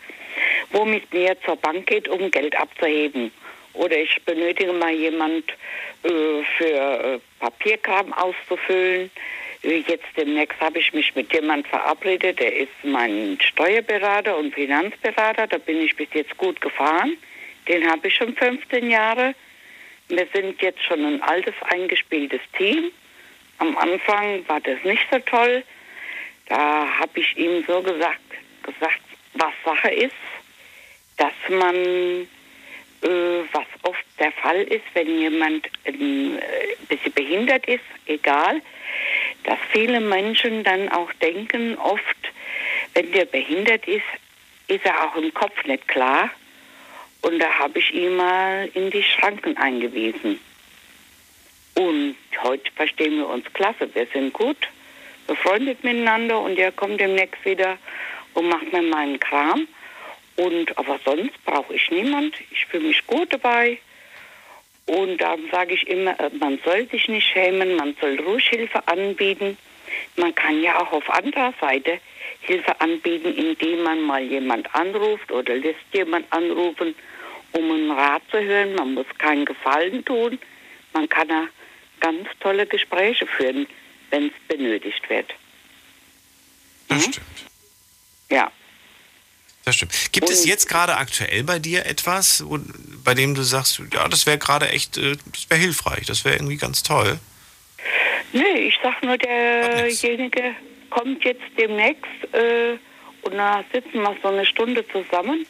wo 0.71 0.85
mit 0.85 1.11
mir 1.13 1.35
zur 1.45 1.55
Bank 1.55 1.87
geht, 1.87 2.07
um 2.07 2.31
Geld 2.31 2.55
abzuheben. 2.55 3.31
Oder 3.73 3.97
ich 3.97 4.21
benötige 4.25 4.73
mal 4.73 4.93
jemand 4.93 5.45
äh, 6.03 6.43
für 6.57 6.65
äh, 6.65 7.19
Papierkram 7.39 8.11
auszufüllen. 8.13 9.11
Jetzt 9.61 10.05
demnächst 10.15 10.59
habe 10.61 10.79
ich 10.79 10.93
mich 10.93 11.13
mit 11.15 11.33
jemand 11.33 11.67
verabredet, 11.67 12.39
der 12.39 12.55
ist 12.55 12.71
mein 12.83 13.37
Steuerberater 13.41 14.37
und 14.37 14.53
Finanzberater. 14.53 15.47
Da 15.47 15.57
bin 15.57 15.81
ich 15.81 15.95
bis 15.97 16.07
jetzt 16.13 16.37
gut 16.37 16.61
gefahren. 16.61 17.17
Den 17.67 17.89
habe 17.89 18.07
ich 18.07 18.15
schon 18.15 18.33
15 18.35 18.89
Jahre. 18.89 19.35
Wir 20.07 20.27
sind 20.33 20.61
jetzt 20.61 20.81
schon 20.83 21.03
ein 21.05 21.21
altes, 21.21 21.53
eingespieltes 21.69 22.39
Team. 22.57 22.91
Am 23.57 23.77
Anfang 23.77 24.47
war 24.47 24.61
das 24.61 24.81
nicht 24.83 25.05
so 25.11 25.19
toll. 25.19 25.63
Da 26.47 26.87
habe 26.99 27.19
ich 27.19 27.37
ihm 27.37 27.63
so 27.67 27.81
gesagt, 27.81 28.19
gesagt, 28.63 29.01
was 29.33 29.53
Sache 29.65 29.89
ist, 29.89 30.15
dass 31.17 31.33
man, 31.49 31.75
äh, 31.75 33.43
was 33.51 33.65
oft 33.83 34.05
der 34.19 34.31
Fall 34.31 34.61
ist, 34.63 34.85
wenn 34.93 35.19
jemand 35.19 35.69
ein 35.85 36.37
äh, 36.37 36.41
bisschen 36.87 37.13
behindert 37.13 37.67
ist, 37.67 37.83
egal, 38.07 38.61
dass 39.43 39.57
viele 39.71 39.99
Menschen 39.99 40.63
dann 40.63 40.89
auch 40.89 41.11
denken, 41.13 41.77
oft, 41.77 42.03
wenn 42.93 43.11
der 43.11 43.25
behindert 43.25 43.87
ist, 43.87 44.03
ist 44.67 44.85
er 44.85 45.03
auch 45.03 45.15
im 45.15 45.33
Kopf 45.33 45.63
nicht 45.65 45.87
klar. 45.87 46.29
Und 47.21 47.39
da 47.39 47.49
habe 47.59 47.79
ich 47.79 47.93
ihn 47.93 48.15
mal 48.15 48.69
in 48.73 48.91
die 48.91 49.03
Schranken 49.03 49.57
eingewiesen. 49.57 50.39
Und 51.75 52.15
heute 52.43 52.71
verstehen 52.75 53.17
wir 53.17 53.27
uns 53.27 53.45
klasse. 53.53 53.93
Wir 53.93 54.07
sind 54.13 54.33
gut 54.33 54.57
befreundet 55.27 55.83
miteinander 55.83 56.39
und 56.39 56.57
er 56.57 56.71
kommt 56.71 56.99
demnächst 56.99 57.43
wieder 57.45 57.77
und 58.33 58.49
macht 58.49 58.71
mir 58.73 58.81
meinen 58.81 59.19
Kram. 59.19 59.67
Und 60.35 60.77
aber 60.77 60.99
sonst 61.03 61.43
brauche 61.45 61.73
ich 61.75 61.91
niemand. 61.91 62.35
Ich 62.51 62.65
fühle 62.65 62.87
mich 62.87 63.05
gut 63.05 63.31
dabei. 63.33 63.77
Und 64.89 65.17
dann 65.17 65.47
sage 65.51 65.75
ich 65.75 65.87
immer, 65.87 66.19
äh, 66.19 66.31
man 66.39 66.57
soll 66.65 66.87
sich 66.89 67.07
nicht 67.07 67.27
schämen, 67.27 67.75
man 67.75 67.95
soll 68.01 68.19
ruhig 68.21 68.49
Hilfe 68.49 68.87
anbieten. 68.87 69.55
Man 70.15 70.33
kann 70.33 70.63
ja 70.63 70.79
auch 70.79 70.91
auf 70.91 71.07
anderer 71.11 71.53
Seite 71.61 71.99
Hilfe 72.41 72.81
anbieten, 72.81 73.35
indem 73.35 73.83
man 73.83 74.01
mal 74.01 74.23
jemand 74.23 74.73
anruft 74.73 75.31
oder 75.31 75.55
lässt 75.57 75.85
jemand 75.93 76.25
anrufen, 76.33 76.95
um 77.51 77.71
einen 77.71 77.91
Rat 77.91 78.23
zu 78.31 78.39
hören. 78.39 78.73
Man 78.73 78.95
muss 78.95 79.05
keinen 79.19 79.45
Gefallen 79.45 80.03
tun. 80.05 80.39
Man 80.93 81.07
kann 81.07 81.29
ja 81.29 81.47
ganz 81.99 82.27
tolle 82.39 82.65
Gespräche 82.65 83.27
führen, 83.27 83.67
wenn 84.09 84.27
es 84.29 84.33
benötigt 84.47 85.07
wird. 85.07 85.35
Das 86.87 87.05
hm? 87.05 87.11
stimmt. 87.13 87.27
Ja. 88.31 88.51
Das 89.69 89.75
stimmt. 89.75 89.93
Gibt 90.11 90.27
Und 90.27 90.33
es 90.33 90.45
jetzt 90.45 90.67
gerade 90.67 90.97
aktuell 90.97 91.43
bei 91.43 91.59
dir 91.59 91.85
etwas, 91.85 92.43
wo, 92.43 92.57
bei 93.03 93.13
dem 93.13 93.35
du 93.35 93.43
sagst, 93.43 93.79
ja, 93.93 94.07
das 94.07 94.25
wäre 94.25 94.39
gerade 94.39 94.67
echt, 94.69 94.97
äh, 94.97 95.15
das 95.31 95.47
wäre 95.47 95.59
hilfreich, 95.59 96.07
das 96.07 96.25
wäre 96.25 96.37
irgendwie 96.37 96.57
ganz 96.57 96.81
toll? 96.81 97.19
Nee, 98.33 98.67
ich 98.67 98.79
sag 98.81 99.03
nur, 99.03 99.15
derjenige 99.19 100.55
kommt 100.89 101.23
jetzt 101.23 101.43
demnächst 101.55 102.01
äh, 102.33 102.79
und 103.21 103.35
da 103.35 103.63
sitzen 103.71 104.01
wir 104.01 104.17
so 104.23 104.29
eine 104.29 104.43
Stunde 104.43 104.83
zusammen 104.87 105.45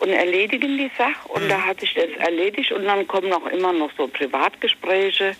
und 0.00 0.08
erledigen 0.10 0.78
die 0.78 0.90
Sache. 0.96 1.28
Und 1.28 1.44
mhm. 1.44 1.48
da 1.50 1.60
hatte 1.60 1.84
ich 1.84 1.94
das 1.94 2.10
erledigt 2.18 2.72
und 2.72 2.84
dann 2.84 3.06
kommen 3.06 3.32
auch 3.32 3.46
immer 3.46 3.72
noch 3.72 3.90
so 3.96 4.08
Privatgespräche. 4.08 5.36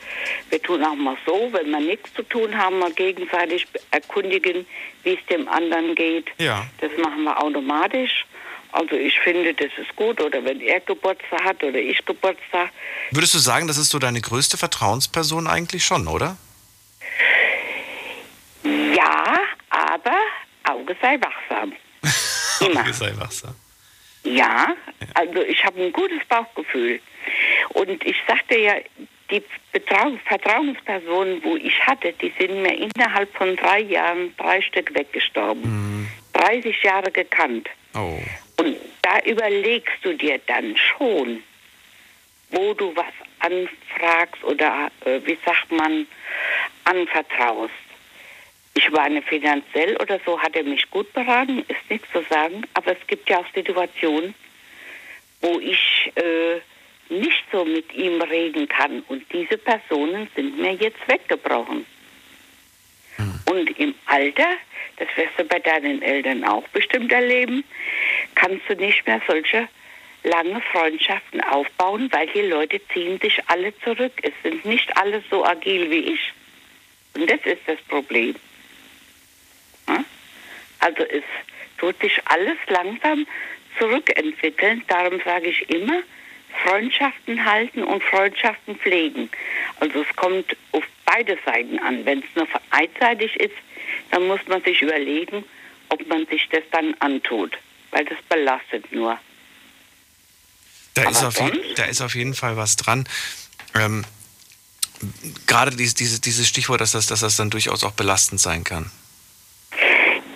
Wir 0.50 0.62
tun 0.62 0.84
auch 0.84 0.94
mal 0.94 1.16
so, 1.26 1.48
wenn 1.52 1.70
wir 1.70 1.80
nichts 1.80 2.12
zu 2.14 2.22
tun 2.22 2.56
haben, 2.56 2.78
mal 2.78 2.92
gegenseitig 2.92 3.66
erkundigen, 3.90 4.66
wie 5.02 5.14
es 5.14 5.26
dem 5.26 5.48
anderen 5.48 5.94
geht. 5.94 6.26
Ja. 6.38 6.66
Das 6.78 6.90
machen 7.02 7.24
wir 7.24 7.42
automatisch. 7.42 8.26
Also 8.72 8.94
ich 8.94 9.18
finde, 9.20 9.52
das 9.54 9.70
ist 9.78 9.96
gut. 9.96 10.20
Oder 10.20 10.44
wenn 10.44 10.60
er 10.60 10.80
Geburtstag 10.80 11.42
hat 11.42 11.64
oder 11.64 11.78
ich 11.78 12.04
Geburtstag. 12.04 12.70
Würdest 13.10 13.34
du 13.34 13.38
sagen, 13.38 13.66
das 13.66 13.78
ist 13.78 13.90
so 13.90 13.98
deine 13.98 14.20
größte 14.20 14.56
Vertrauensperson 14.56 15.46
eigentlich 15.46 15.84
schon, 15.84 16.06
oder? 16.06 16.36
Ja, 18.62 19.38
aber 19.70 20.16
Auge 20.64 20.94
sei 21.00 21.18
wachsam. 21.18 21.72
Auge 22.78 22.92
sei 22.92 23.12
wachsam. 23.16 23.54
Ja, 24.22 24.74
also 25.14 25.42
ich 25.42 25.64
habe 25.64 25.82
ein 25.82 25.92
gutes 25.92 26.24
Bauchgefühl. 26.28 27.00
Und 27.70 28.04
ich 28.04 28.16
sagte 28.26 28.58
ja, 28.58 28.74
die 29.30 29.42
Betrau 29.72 30.12
Vertrauenspersonen, 30.26 31.42
wo 31.44 31.56
ich 31.56 31.86
hatte, 31.86 32.12
die 32.14 32.32
sind 32.38 32.62
mir 32.62 32.74
innerhalb 32.74 33.32
von 33.34 33.56
drei 33.56 33.80
Jahren 33.80 34.34
drei 34.36 34.60
Stück 34.60 34.94
weggestorben. 34.94 35.62
Mhm. 35.62 36.08
30 36.32 36.82
Jahre 36.82 37.10
gekannt. 37.10 37.68
Oh. 37.94 38.18
Und 38.56 38.76
da 39.02 39.20
überlegst 39.24 39.96
du 40.02 40.14
dir 40.14 40.40
dann 40.46 40.76
schon, 40.76 41.42
wo 42.50 42.74
du 42.74 42.94
was 42.96 43.12
anfragst 43.40 44.42
oder, 44.44 44.90
äh, 45.04 45.20
wie 45.24 45.38
sagt 45.44 45.70
man, 45.70 46.06
anvertraust. 46.84 47.72
Ich 48.74 48.88
meine, 48.90 49.20
finanziell 49.22 49.96
oder 49.96 50.20
so 50.24 50.40
hat 50.40 50.54
er 50.54 50.62
mich 50.62 50.88
gut 50.90 51.12
beraten, 51.12 51.64
ist 51.68 51.90
nichts 51.90 52.10
zu 52.12 52.22
sagen. 52.30 52.62
Aber 52.74 52.92
es 52.92 53.06
gibt 53.06 53.28
ja 53.28 53.38
auch 53.38 53.46
Situationen, 53.54 54.34
wo 55.40 55.58
ich 55.58 56.12
äh, 56.14 56.60
nicht 57.12 57.44
so 57.50 57.64
mit 57.64 57.92
ihm 57.94 58.22
reden 58.22 58.68
kann. 58.68 59.00
Und 59.08 59.24
diese 59.32 59.58
Personen 59.58 60.28
sind 60.34 60.58
mir 60.58 60.74
jetzt 60.74 61.06
weggebrochen. 61.08 61.84
Hm. 63.16 63.40
Und 63.46 63.78
im 63.78 63.94
Alter, 64.06 64.48
das 64.96 65.08
wirst 65.16 65.38
du 65.38 65.44
bei 65.44 65.58
deinen 65.58 66.02
Eltern 66.02 66.44
auch 66.44 66.66
bestimmt 66.68 67.10
erleben, 67.12 67.64
kannst 68.34 68.68
du 68.68 68.76
nicht 68.76 69.06
mehr 69.06 69.20
solche 69.26 69.68
lange 70.22 70.60
Freundschaften 70.72 71.40
aufbauen, 71.40 72.08
weil 72.12 72.28
die 72.28 72.42
Leute 72.42 72.80
ziehen 72.92 73.18
sich 73.20 73.40
alle 73.48 73.76
zurück. 73.80 74.12
Es 74.22 74.32
sind 74.42 74.64
nicht 74.64 74.96
alle 74.96 75.22
so 75.30 75.44
agil 75.44 75.90
wie 75.90 76.12
ich. 76.12 76.32
Und 77.14 77.28
das 77.28 77.40
ist 77.44 77.62
das 77.66 77.80
Problem. 77.88 78.36
Also 80.80 81.02
es 81.04 81.24
tut 81.78 82.00
sich 82.00 82.20
alles 82.26 82.56
langsam 82.68 83.26
zurückentwickeln. 83.78 84.82
Darum 84.88 85.20
sage 85.24 85.48
ich 85.48 85.68
immer, 85.70 86.02
Freundschaften 86.64 87.44
halten 87.44 87.82
und 87.82 88.02
Freundschaften 88.02 88.76
pflegen. 88.76 89.30
Also 89.80 90.02
es 90.02 90.16
kommt 90.16 90.56
auf 90.72 90.84
beide 91.06 91.38
Seiten 91.44 91.78
an. 91.78 92.04
Wenn 92.04 92.20
es 92.20 92.24
nur 92.34 92.46
einseitig 92.70 93.38
ist, 93.38 93.54
dann 94.10 94.26
muss 94.26 94.40
man 94.48 94.62
sich 94.62 94.82
überlegen, 94.82 95.44
ob 95.88 96.06
man 96.08 96.26
sich 96.26 96.48
das 96.50 96.62
dann 96.70 96.94
antut, 97.00 97.56
weil 97.90 98.04
das 98.04 98.18
belastet 98.28 98.90
nur. 98.92 99.18
Da, 100.94 101.08
ist 101.08 101.24
auf, 101.24 101.40
je, 101.40 101.74
da 101.74 101.84
ist 101.84 102.00
auf, 102.00 102.14
jeden 102.14 102.34
Fall 102.34 102.56
was 102.56 102.76
dran. 102.76 103.08
Ähm, 103.74 104.04
gerade 105.46 105.74
dieses, 105.74 105.94
dieses, 105.94 106.20
dieses 106.20 106.48
Stichwort, 106.48 106.80
dass 106.80 106.92
das, 106.92 107.06
dass 107.06 107.20
das 107.20 107.36
dann 107.36 107.50
durchaus 107.50 107.84
auch 107.84 107.92
belastend 107.92 108.40
sein 108.40 108.64
kann. 108.64 108.90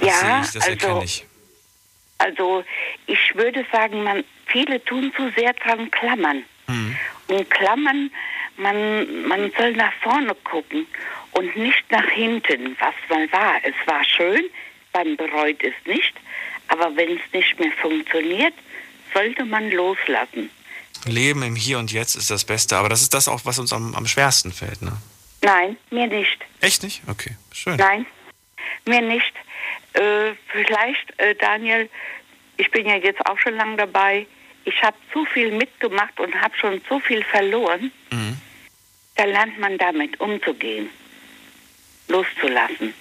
Ja, 0.07 0.43
ich, 0.43 0.63
also, 0.63 1.03
ich. 1.03 1.27
also 2.19 2.65
ich 3.07 3.35
würde 3.35 3.65
sagen, 3.73 4.03
man, 4.03 4.25
viele 4.47 4.83
tun 4.85 5.13
zu 5.17 5.31
sehr 5.37 5.53
dran 5.55 5.91
klammern. 5.91 6.45
Mhm. 6.67 6.97
Und 7.29 7.51
klammern, 7.51 8.11
man, 8.57 9.27
man 9.27 9.53
soll 9.57 9.73
nach 9.73 9.93
vorne 10.03 10.35
gucken 10.45 10.87
und 11.33 11.57
nicht 11.57 11.85
nach 11.91 12.09
hinten, 12.11 12.77
was 12.79 12.95
mal 13.09 13.31
war. 13.33 13.55
Es 13.63 13.75
war 13.87 14.05
schön, 14.05 14.45
man 14.93 15.17
bereut 15.17 15.63
es 15.63 15.75
nicht, 15.87 16.13
aber 16.69 16.95
wenn 16.97 17.17
es 17.17 17.23
nicht 17.33 17.59
mehr 17.59 17.73
funktioniert, 17.73 18.55
sollte 19.13 19.45
man 19.45 19.71
loslassen. 19.71 20.51
Leben 21.07 21.43
im 21.43 21.57
Hier 21.57 21.79
und 21.79 21.93
Jetzt 21.93 22.15
ist 22.15 22.31
das 22.31 22.45
Beste, 22.45 22.77
aber 22.77 22.89
das 22.89 23.03
ist 23.03 23.13
das 23.13 23.29
auch, 23.29 23.41
was 23.45 23.59
uns 23.59 23.73
am, 23.73 23.95
am 23.95 24.07
schwersten 24.07 24.53
fällt, 24.53 24.81
ne? 24.83 24.93
Nein, 25.43 25.77
mir 25.91 26.07
nicht. 26.07 26.39
Echt 26.61 26.83
nicht? 26.83 27.03
Okay, 27.07 27.37
schön. 27.53 27.77
Nein, 27.77 28.07
mir 28.87 29.03
nicht. 29.03 29.33
Äh, 29.95 30.35
vielleicht, 30.49 31.19
äh, 31.19 31.35
Daniel, 31.35 31.89
ich 32.57 32.71
bin 32.71 32.87
ja 32.87 32.97
jetzt 32.97 33.25
auch 33.27 33.39
schon 33.39 33.57
lange 33.57 33.77
dabei. 33.77 34.27
Ich 34.65 34.83
habe 34.83 34.97
zu 35.13 35.25
viel 35.27 35.51
mitgemacht 35.53 36.19
und 36.19 36.35
habe 36.41 36.57
schon 36.57 36.85
zu 36.87 37.01
viel 37.01 37.23
verloren. 37.25 37.93
Mhm. 38.11 38.39
Da 39.17 39.25
lernt 39.25 39.59
man 39.59 39.79
damit 39.79 40.19
umzugehen, 40.21 40.89
loszulassen. 42.09 42.95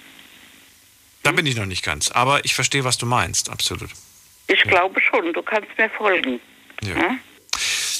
Da 1.24 1.32
bin 1.32 1.46
ich 1.46 1.56
noch 1.56 1.66
nicht 1.66 1.84
ganz, 1.84 2.10
aber 2.10 2.44
ich 2.44 2.54
verstehe, 2.54 2.84
was 2.84 2.98
du 2.98 3.06
meinst, 3.06 3.50
absolut. 3.50 3.90
Ich 4.46 4.60
ja. 4.60 4.70
glaube 4.70 5.00
schon, 5.00 5.32
du 5.32 5.42
kannst 5.42 5.76
mir 5.78 5.88
folgen. 5.90 6.38
Ja. 6.82 6.94
Hm? 6.96 7.18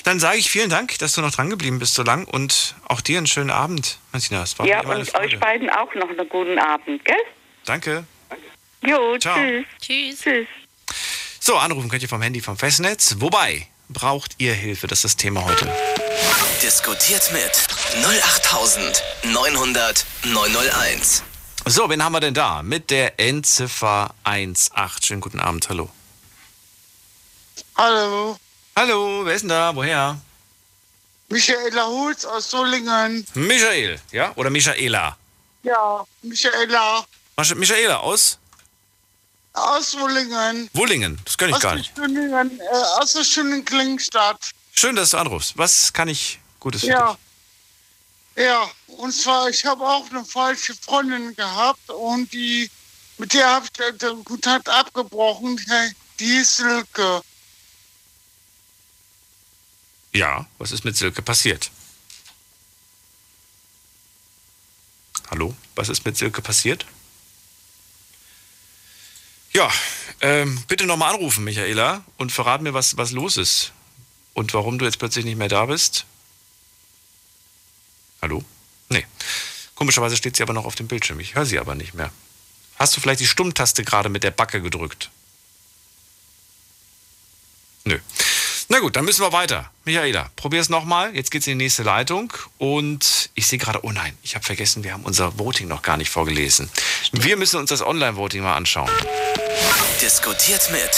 Dann 0.05 0.21
sage 0.21 0.37
ich 0.37 0.51
vielen 0.51 0.69
Dank, 0.69 0.99
dass 0.99 1.15
du 1.15 1.23
noch 1.23 1.31
dran 1.31 1.49
geblieben 1.49 1.79
bist 1.79 1.95
so 1.95 2.03
lang 2.03 2.27
und 2.27 2.75
auch 2.87 3.01
dir 3.01 3.17
einen 3.17 3.27
schönen 3.27 3.51
Abend, 3.51 3.99
Martina. 4.13 4.43
Es 4.43 4.59
war 4.59 4.67
Ja, 4.67 4.77
mir 4.77 4.83
immer 4.83 4.95
eine 4.95 5.01
und 5.05 5.17
euch 5.17 5.41
beiden 5.41 5.71
auch 5.71 5.95
noch 5.95 6.11
einen 6.11 6.29
guten 6.29 6.59
Abend, 6.59 7.03
gell? 7.05 7.17
Danke. 7.65 8.05
Jo, 8.87 9.18
Ciao. 9.18 9.37
tschüss. 9.37 9.66
Tschüss. 9.80 10.20
Tschüss. 10.20 10.47
So, 11.41 11.57
anrufen 11.57 11.89
könnt 11.89 12.03
ihr 12.03 12.09
vom 12.09 12.22
Handy 12.22 12.41
vom 12.41 12.57
Festnetz. 12.57 13.16
Wobei 13.18 13.66
braucht 13.89 14.35
ihr 14.39 14.55
Hilfe? 14.55 14.87
Das 14.87 14.99
ist 14.99 15.05
das 15.05 15.16
Thema 15.16 15.45
heute. 15.45 15.70
Diskutiert 16.62 17.32
mit 17.32 17.51
08900 18.05 20.07
901. 20.24 21.22
So, 21.66 21.89
wen 21.89 22.05
haben 22.05 22.12
wir 22.12 22.20
denn 22.20 22.35
da? 22.35 22.62
Mit 22.62 22.91
der 22.91 23.18
Endziffer 23.18 24.14
18. 24.24 24.70
Schönen 25.03 25.20
guten 25.20 25.41
Abend, 25.41 25.68
hallo. 25.68 25.91
Hallo, 27.76 28.39
Hallo, 28.76 29.24
wer 29.24 29.35
ist 29.35 29.43
denn 29.43 29.51
da? 29.51 29.74
Woher? 29.74 30.20
Michaela 31.28 31.87
Hulz 31.87 32.24
aus 32.24 32.51
Solingen. 32.51 33.24
Michael, 33.35 34.01
ja? 34.11 34.32
Oder 34.35 34.51
Michaela? 34.51 35.16
Ja, 35.62 36.05
Michaela 36.22 37.05
Michaela 37.55 37.99
aus 37.99 38.39
aus 39.55 39.93
Solingen. 39.93 40.69
Wullingen. 40.75 41.19
Das 41.25 41.39
kann 41.39 41.49
ich 41.49 41.55
aus 41.57 41.63
gar 41.63 41.75
nicht. 41.77 41.93
Schönen, 41.97 42.61
äh, 42.61 42.65
aus 43.01 43.13
der 43.13 43.25
schönen 43.25 43.65
Klingstadt. 43.65 44.51
Schön, 44.75 44.97
dass 44.97 45.11
du 45.11 45.17
anrufst. 45.19 45.57
Was 45.57 45.93
kann 45.93 46.09
ich 46.09 46.39
Gutes 46.61 46.83
für 46.83 46.89
Ja. 46.89 47.19
Ja, 48.37 48.69
und 48.89 49.13
zwar, 49.13 49.49
ich 49.49 49.65
habe 49.65 49.87
auch 49.87 50.11
eine 50.11 50.25
falsche 50.25 50.75
Freundin 50.75 51.37
gehabt 51.37 51.89
und 51.89 52.33
die, 52.33 52.69
mit 53.17 53.33
der 53.33 53.49
habe 53.49 53.67
ich 53.67 53.71
den- 53.73 53.97
den 53.99 54.25
Kontakt 54.25 54.69
abgebrochen. 54.69 55.57
Die 56.19 56.37
ist 56.39 56.57
Silke. 56.57 57.23
dich? 60.13 60.21
Ja, 60.21 60.47
was 60.59 60.73
ist 60.73 60.85
mit 60.85 60.97
Silke 60.97 61.23
passiert? 61.23 61.71
Hallo, 65.31 65.55
was 65.77 65.89
ist 65.89 66.05
mit 66.05 66.17
Silke 66.17 66.43
passiert? 66.43 66.87
Ja, 69.55 69.71
ähm, 70.21 70.63
bitte 70.67 70.85
nochmal 70.85 71.15
anrufen, 71.15 71.45
Michaela, 71.45 72.05
und 72.17 72.33
verrat 72.33 72.61
mir, 72.61 72.75
was, 72.75 72.97
was 72.97 73.13
los 73.13 73.37
ist. 73.37 73.73
Und 74.33 74.53
warum 74.53 74.79
du 74.79 74.85
jetzt 74.85 74.99
plötzlich 74.99 75.25
nicht 75.25 75.39
mehr 75.39 75.49
da 75.49 75.67
bist. 75.67 76.07
Hallo? 78.21 78.43
Nee. 78.89 79.07
Komischerweise 79.77 80.17
steht 80.17 80.37
sie 80.37 80.43
aber 80.43 80.55
noch 80.55 80.65
auf 80.65 80.75
dem 80.75 80.89
Bildschirm. 80.89 81.21
Ich 81.21 81.35
höre 81.37 81.47
sie 81.47 81.59
aber 81.59 81.75
nicht 81.77 81.95
mehr. 81.95 82.11
Hast 82.77 82.97
du 82.97 83.01
vielleicht 83.01 83.21
die 83.21 83.27
Stummtaste 83.27 83.85
gerade 83.85 84.09
mit 84.09 84.25
der 84.25 84.33
Backe 84.33 84.61
gedrückt? 84.61 85.11
Nö. 87.85 88.01
Na 88.69 88.79
gut, 88.79 88.97
dann 88.97 89.05
müssen 89.05 89.21
wir 89.21 89.33
weiter. 89.33 89.71
Michaela, 89.85 90.31
probier 90.37 90.61
es 90.61 90.71
nochmal. 90.71 91.15
Jetzt 91.15 91.31
geht's 91.31 91.47
in 91.47 91.59
die 91.59 91.65
nächste 91.65 91.83
Leitung. 91.83 92.33
Und 92.57 93.29
ich 93.35 93.47
sehe 93.47 93.59
gerade, 93.59 93.85
oh 93.85 93.93
nein, 93.93 94.17
ich 94.23 94.35
habe 94.35 94.45
vergessen, 94.45 94.85
wir 94.85 94.95
haben 94.95 95.05
unser 95.05 95.39
Voting 95.39 95.69
noch 95.69 95.83
gar 95.83 95.99
nicht 95.99 96.11
vorgelesen. 96.11 96.71
Wir 97.12 97.37
müssen 97.37 97.61
uns 97.61 97.69
das 97.69 97.83
Online-Voting 97.83 98.43
mal 98.43 98.57
anschauen. 98.57 98.91
Diskutiert 100.01 100.71
mit 100.73 100.91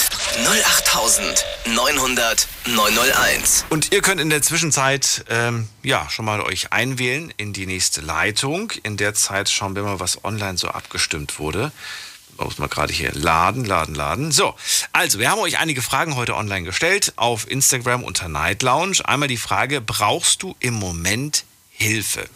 08900 0.47 2.47
901. 2.67 3.65
Und 3.69 3.93
ihr 3.93 4.01
könnt 4.01 4.21
in 4.21 4.29
der 4.29 4.41
Zwischenzeit 4.41 5.25
ähm, 5.29 5.67
ja 5.83 6.09
schon 6.09 6.25
mal 6.25 6.41
euch 6.41 6.71
einwählen 6.71 7.33
in 7.37 7.53
die 7.53 7.65
nächste 7.65 8.01
Leitung. 8.01 8.71
In 8.83 8.97
der 8.97 9.13
Zeit 9.13 9.49
schauen 9.49 9.75
wir 9.75 9.83
mal, 9.83 9.99
was 9.99 10.23
online 10.23 10.57
so 10.57 10.69
abgestimmt 10.69 11.39
wurde. 11.39 11.71
Muss 12.37 12.59
mal 12.59 12.67
gerade 12.67 12.93
hier 12.93 13.11
laden, 13.13 13.65
laden, 13.65 13.95
laden. 13.95 14.31
So, 14.31 14.55
also 14.93 15.19
wir 15.19 15.29
haben 15.29 15.39
euch 15.39 15.57
einige 15.57 15.81
Fragen 15.81 16.15
heute 16.15 16.35
online 16.35 16.63
gestellt 16.63 17.13
auf 17.15 17.49
Instagram 17.49 18.03
unter 18.03 18.27
Night 18.27 18.61
Lounge. 18.61 18.97
Einmal 19.03 19.27
die 19.27 19.37
Frage: 19.37 19.81
Brauchst 19.81 20.43
du 20.43 20.55
im 20.59 20.75
Moment 20.75 21.45
Hilfe? 21.69 22.29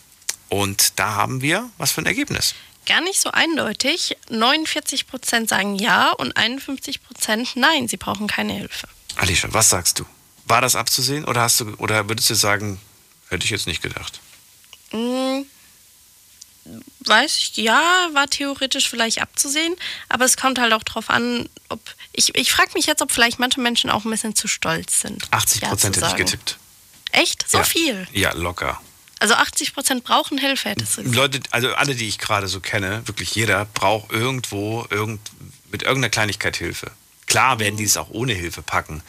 Und 0.50 1.00
da 1.00 1.16
haben 1.16 1.42
wir 1.42 1.70
was 1.78 1.92
für 1.92 2.02
ein 2.02 2.08
Ergebnis. 2.08 2.56
Gar 2.86 3.02
nicht 3.02 3.22
so 3.22 3.32
eindeutig. 3.32 4.18
49% 4.30 5.48
sagen 5.48 5.76
ja 5.76 6.12
und 6.12 6.36
51% 6.36 7.50
nein, 7.56 7.88
sie 7.88 7.98
brauchen 7.98 8.28
keine 8.28 8.54
Hilfe. 8.54 8.88
Alicia, 9.18 9.54
was 9.54 9.70
sagst 9.70 10.00
du? 10.00 10.06
War 10.46 10.62
das 10.62 10.76
abzusehen 10.76 11.26
oder 11.26 11.42
hast 11.42 11.60
du 11.60 11.74
oder 11.76 12.10
würdest 12.10 12.30
du 12.30 12.36
sagen, 12.36 12.82
hätte 13.30 13.46
ich 13.46 13.52
jetzt 13.52 13.68
nicht 13.68 13.82
gedacht? 13.82 14.20
Hm, 14.90 15.46
weiß 17.02 17.38
ich, 17.38 17.58
ja, 17.58 18.10
war 18.14 18.28
theoretisch 18.28 18.90
vielleicht 18.90 19.22
abzusehen, 19.22 19.76
aber 20.10 20.26
es 20.26 20.38
kommt 20.38 20.60
halt 20.60 20.74
auch 20.74 20.84
drauf 20.84 21.10
an, 21.10 21.50
ob. 21.70 21.80
Ich, 22.14 22.36
ich 22.36 22.52
frage 22.52 22.72
mich 22.74 22.88
jetzt, 22.88 23.02
ob 23.02 23.12
vielleicht 23.12 23.40
manche 23.40 23.62
Menschen 23.62 23.90
auch 23.90 24.04
ein 24.04 24.12
bisschen 24.12 24.36
zu 24.36 24.48
stolz 24.48 25.02
sind. 25.02 25.26
80 25.32 25.62
Ja 25.62 25.70
Prozent 25.70 25.96
hätte 25.96 26.08
ich 26.08 26.16
getippt. 26.16 26.58
Echt? 27.14 27.50
So 27.50 27.60
ja. 27.60 27.64
viel? 27.64 28.08
Ja, 28.12 28.34
locker. 28.34 28.82
Also 29.20 29.36
80% 29.36 30.02
brauchen 30.02 30.38
Hilfe, 30.38 30.70
hättest 30.70 30.98
du 30.98 31.04
gesagt. 31.04 31.16
Leute, 31.16 31.40
also 31.52 31.74
alle, 31.76 31.96
die 31.96 32.08
ich 32.08 32.18
gerade 32.18 32.48
so 32.48 32.60
kenne, 32.60 33.08
wirklich 33.08 33.36
jeder 33.36 33.66
braucht 33.66 34.12
irgendwo 34.12 34.86
irgend, 34.90 35.22
mit 35.72 35.84
irgendeiner 35.84 36.10
Kleinigkeit 36.10 36.58
Hilfe. 36.58 36.92
Klar 37.28 37.60
werden 37.60 37.78
die 37.78 37.84
es 37.84 37.98
auch 37.98 38.10
ohne 38.10 38.34
Hilfe 38.34 38.62
packen. 38.62 39.04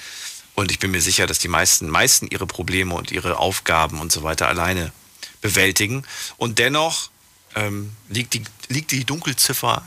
Und 0.55 0.71
ich 0.71 0.79
bin 0.79 0.91
mir 0.91 1.01
sicher, 1.01 1.27
dass 1.27 1.39
die 1.39 1.49
meisten, 1.49 1.89
meisten 1.89 2.29
ihre 2.29 2.47
Probleme 2.47 2.95
und 2.95 3.11
ihre 3.11 3.39
Aufgaben 3.39 4.01
und 4.01 4.13
so 4.13 4.23
weiter 4.23 4.49
alleine 4.49 4.93
bewältigen. 5.41 6.05
Und 6.37 6.59
dennoch 6.59 7.11
ähm, 7.55 7.93
liegt, 8.09 8.35
die, 8.35 8.43
liegt 8.69 8.91
die 8.93 9.05
Dunkelziffer, 9.05 9.85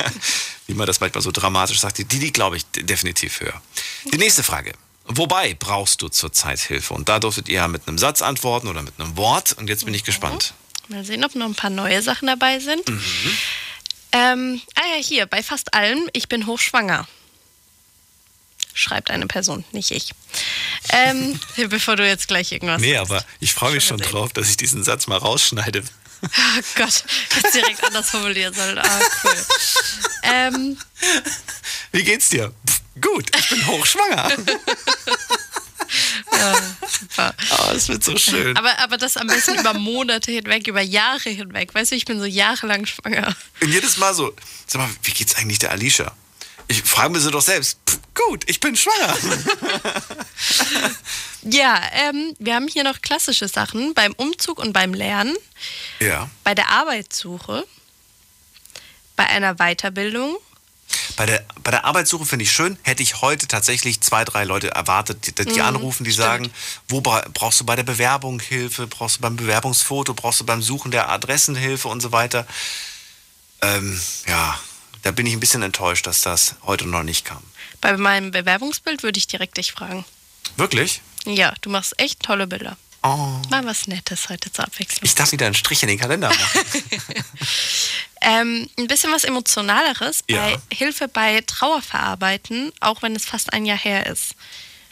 wie 0.66 0.74
man 0.74 0.86
das 0.86 1.00
manchmal 1.00 1.22
so 1.22 1.30
dramatisch 1.32 1.80
sagt, 1.80 1.98
die, 1.98 2.04
die 2.04 2.18
liegt, 2.18 2.34
glaube 2.34 2.56
ich, 2.56 2.64
de- 2.66 2.82
definitiv 2.84 3.40
höher. 3.40 3.60
Die 4.12 4.18
nächste 4.18 4.42
Frage. 4.42 4.72
Wobei 5.04 5.54
brauchst 5.54 6.00
du 6.02 6.08
zurzeit 6.08 6.60
Hilfe? 6.60 6.94
Und 6.94 7.08
da 7.08 7.18
durftet 7.18 7.48
ihr 7.48 7.56
ja 7.56 7.68
mit 7.68 7.88
einem 7.88 7.98
Satz 7.98 8.22
antworten 8.22 8.68
oder 8.68 8.82
mit 8.82 8.94
einem 9.00 9.16
Wort. 9.16 9.52
Und 9.54 9.68
jetzt 9.68 9.84
bin 9.84 9.94
ich 9.94 10.04
gespannt. 10.04 10.54
Mal 10.88 11.04
sehen, 11.04 11.24
ob 11.24 11.34
noch 11.34 11.46
ein 11.46 11.54
paar 11.56 11.70
neue 11.70 12.02
Sachen 12.02 12.28
dabei 12.28 12.60
sind. 12.60 12.88
Mhm. 12.88 13.02
Ähm, 14.12 14.60
ah 14.76 14.82
ja, 14.96 15.02
hier, 15.02 15.26
bei 15.26 15.42
fast 15.42 15.74
allem, 15.74 16.08
ich 16.12 16.28
bin 16.28 16.46
hochschwanger. 16.46 17.08
Schreibt 18.74 19.10
eine 19.10 19.26
Person, 19.26 19.64
nicht 19.72 19.90
ich. 19.90 20.12
Ähm, 20.90 21.38
bevor 21.68 21.96
du 21.96 22.06
jetzt 22.06 22.28
gleich 22.28 22.52
irgendwas 22.52 22.80
Nee, 22.80 22.94
sagst. 22.94 23.10
aber 23.10 23.24
ich 23.40 23.52
freue 23.52 23.72
mich 23.74 23.84
schon 23.84 23.98
drauf, 23.98 24.32
dass 24.32 24.48
ich 24.48 24.56
diesen 24.56 24.82
Satz 24.82 25.06
mal 25.08 25.18
rausschneide. 25.18 25.82
Oh 26.24 26.60
Gott, 26.76 27.04
jetzt 27.36 27.54
direkt 27.54 27.82
anders 27.84 28.10
formulieren 28.10 28.54
sollen. 28.54 28.78
Ah, 28.78 29.00
cool. 29.24 29.46
Ähm, 30.22 30.78
Wie 31.90 32.04
geht's 32.04 32.28
dir? 32.28 32.52
Pff, 32.66 32.80
gut, 33.00 33.36
ich 33.36 33.48
bin 33.48 33.66
hochschwanger. 33.66 34.30
ja, 36.32 36.54
super. 36.88 37.34
Oh, 37.58 37.70
es 37.74 37.88
wird 37.88 38.04
so 38.04 38.16
schön. 38.16 38.56
Aber, 38.56 38.78
aber 38.78 38.96
das 38.96 39.16
am 39.16 39.26
besten 39.26 39.58
über 39.58 39.74
Monate 39.74 40.30
hinweg, 40.30 40.66
über 40.68 40.80
Jahre 40.80 41.28
hinweg. 41.30 41.74
Weißt 41.74 41.90
du, 41.92 41.96
ich 41.96 42.04
bin 42.04 42.18
so 42.18 42.24
jahrelang 42.24 42.86
schwanger. 42.86 43.34
Und 43.60 43.68
jedes 43.72 43.96
Mal 43.98 44.14
so, 44.14 44.34
sag 44.66 44.80
mal, 44.80 44.90
wie 45.02 45.12
geht's 45.12 45.34
eigentlich 45.34 45.58
der 45.58 45.72
Alicia? 45.72 46.12
Ich 46.68 46.82
frage 46.82 47.10
mir 47.10 47.20
sie 47.20 47.30
doch 47.30 47.42
selbst. 47.42 47.78
Pff, 47.88 47.91
gut, 48.14 48.44
ich 48.48 48.60
bin 48.60 48.76
schwanger. 48.76 49.16
Ja, 51.44 51.80
ähm, 51.92 52.34
wir 52.38 52.54
haben 52.54 52.68
hier 52.68 52.84
noch 52.84 53.02
klassische 53.02 53.48
Sachen 53.48 53.94
beim 53.94 54.12
Umzug 54.12 54.60
und 54.60 54.72
beim 54.72 54.94
Lernen, 54.94 55.36
ja. 55.98 56.30
bei 56.44 56.54
der 56.54 56.68
Arbeitssuche, 56.68 57.66
bei 59.16 59.26
einer 59.26 59.56
Weiterbildung. 59.56 60.36
Bei 61.16 61.26
der, 61.26 61.44
bei 61.64 61.70
der 61.72 61.84
Arbeitssuche 61.84 62.26
finde 62.26 62.44
ich 62.44 62.52
schön, 62.52 62.78
hätte 62.82 63.02
ich 63.02 63.22
heute 63.22 63.48
tatsächlich 63.48 64.00
zwei, 64.02 64.24
drei 64.24 64.44
Leute 64.44 64.70
erwartet, 64.70 65.26
die, 65.26 65.34
die 65.34 65.58
Mhm, 65.58 65.60
anrufen, 65.62 66.04
die 66.04 66.12
stimmt. 66.12 66.26
sagen, 66.26 66.52
wo 66.88 67.00
bra 67.00 67.24
brauchst 67.34 67.58
du 67.60 67.64
bei 67.64 67.74
der 67.74 67.82
Bewerbung 67.82 68.38
Hilfe, 68.38 68.86
brauchst 68.86 69.16
du 69.16 69.20
beim 69.22 69.34
Bewerbungsfoto, 69.36 70.14
brauchst 70.14 70.40
du 70.40 70.44
beim 70.44 70.62
Suchen 70.62 70.90
der 70.92 71.08
Adressen 71.08 71.56
Hilfe 71.56 71.88
und 71.88 72.00
so 72.00 72.12
weiter. 72.12 72.46
Ähm, 73.62 74.00
ja, 74.28 74.58
da 75.02 75.10
bin 75.10 75.26
ich 75.26 75.32
ein 75.32 75.40
bisschen 75.40 75.62
enttäuscht, 75.62 76.06
dass 76.06 76.20
das 76.20 76.54
heute 76.62 76.86
noch 76.86 77.02
nicht 77.02 77.24
kam. 77.24 77.42
Bei 77.82 77.96
meinem 77.98 78.30
Bewerbungsbild 78.30 79.02
würde 79.02 79.18
ich 79.18 79.26
direkt 79.26 79.58
dich 79.58 79.72
fragen. 79.72 80.06
Wirklich? 80.56 81.02
Ja, 81.26 81.52
du 81.60 81.68
machst 81.68 81.98
echt 82.00 82.20
tolle 82.20 82.46
Bilder. 82.46 82.78
Oh. 83.02 83.40
Mal 83.50 83.64
was 83.66 83.88
Nettes 83.88 84.28
heute 84.28 84.50
zur 84.52 84.64
Abwechslung. 84.64 85.00
Ich 85.04 85.14
darf 85.16 85.32
wieder 85.32 85.46
einen 85.46 85.54
Strich 85.56 85.82
in 85.82 85.88
den 85.88 85.98
Kalender 85.98 86.28
machen. 86.30 86.60
Ähm, 88.24 88.70
ein 88.78 88.86
bisschen 88.86 89.10
was 89.12 89.24
Emotionaleres 89.24 90.22
Ja. 90.30 90.36
bei 90.46 90.58
Hilfe 90.72 91.08
bei 91.08 91.40
Trauerverarbeiten, 91.44 92.72
auch 92.78 93.02
wenn 93.02 93.16
es 93.16 93.24
fast 93.24 93.52
ein 93.52 93.66
Jahr 93.66 93.76
her 93.76 94.06
ist. 94.06 94.36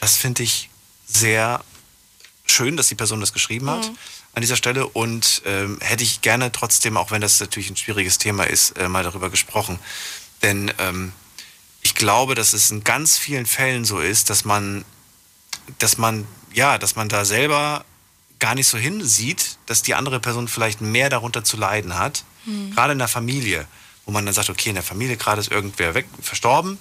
Das 0.00 0.16
finde 0.16 0.42
ich 0.42 0.68
sehr 1.06 1.62
schön, 2.44 2.76
dass 2.76 2.88
die 2.88 2.96
Person 2.96 3.20
das 3.20 3.32
geschrieben 3.32 3.70
hat 3.70 3.86
Mhm. 3.86 3.96
an 4.34 4.40
dieser 4.40 4.56
Stelle. 4.56 4.88
Und 4.88 5.42
ähm, 5.46 5.78
hätte 5.80 6.02
ich 6.02 6.22
gerne 6.22 6.50
trotzdem, 6.50 6.96
auch 6.96 7.12
wenn 7.12 7.20
das 7.20 7.38
natürlich 7.38 7.70
ein 7.70 7.76
schwieriges 7.76 8.18
Thema 8.18 8.42
ist, 8.42 8.76
äh, 8.78 8.88
mal 8.88 9.04
darüber 9.04 9.30
gesprochen. 9.30 9.78
Denn 10.42 10.72
ähm, 10.78 11.12
ich 11.90 11.96
glaube, 11.96 12.36
dass 12.36 12.52
es 12.52 12.70
in 12.70 12.84
ganz 12.84 13.18
vielen 13.18 13.46
Fällen 13.46 13.84
so 13.84 13.98
ist, 13.98 14.30
dass 14.30 14.44
man, 14.44 14.84
dass 15.78 15.98
man, 15.98 16.24
ja, 16.54 16.78
dass 16.78 16.94
man 16.94 17.08
da 17.08 17.24
selber 17.24 17.84
gar 18.38 18.54
nicht 18.54 18.68
so 18.68 18.78
hinsieht, 18.78 19.58
dass 19.66 19.82
die 19.82 19.94
andere 19.96 20.20
Person 20.20 20.46
vielleicht 20.46 20.80
mehr 20.80 21.10
darunter 21.10 21.42
zu 21.42 21.56
leiden 21.56 21.98
hat. 21.98 22.22
Mhm. 22.44 22.70
Gerade 22.76 22.92
in 22.92 23.00
der 23.00 23.08
Familie, 23.08 23.66
wo 24.06 24.12
man 24.12 24.24
dann 24.24 24.32
sagt, 24.32 24.50
okay, 24.50 24.68
in 24.68 24.76
der 24.76 24.84
Familie 24.84 25.16
gerade 25.16 25.40
ist 25.40 25.50
irgendwer 25.50 25.94
weg, 25.94 26.06
verstorben 26.22 26.78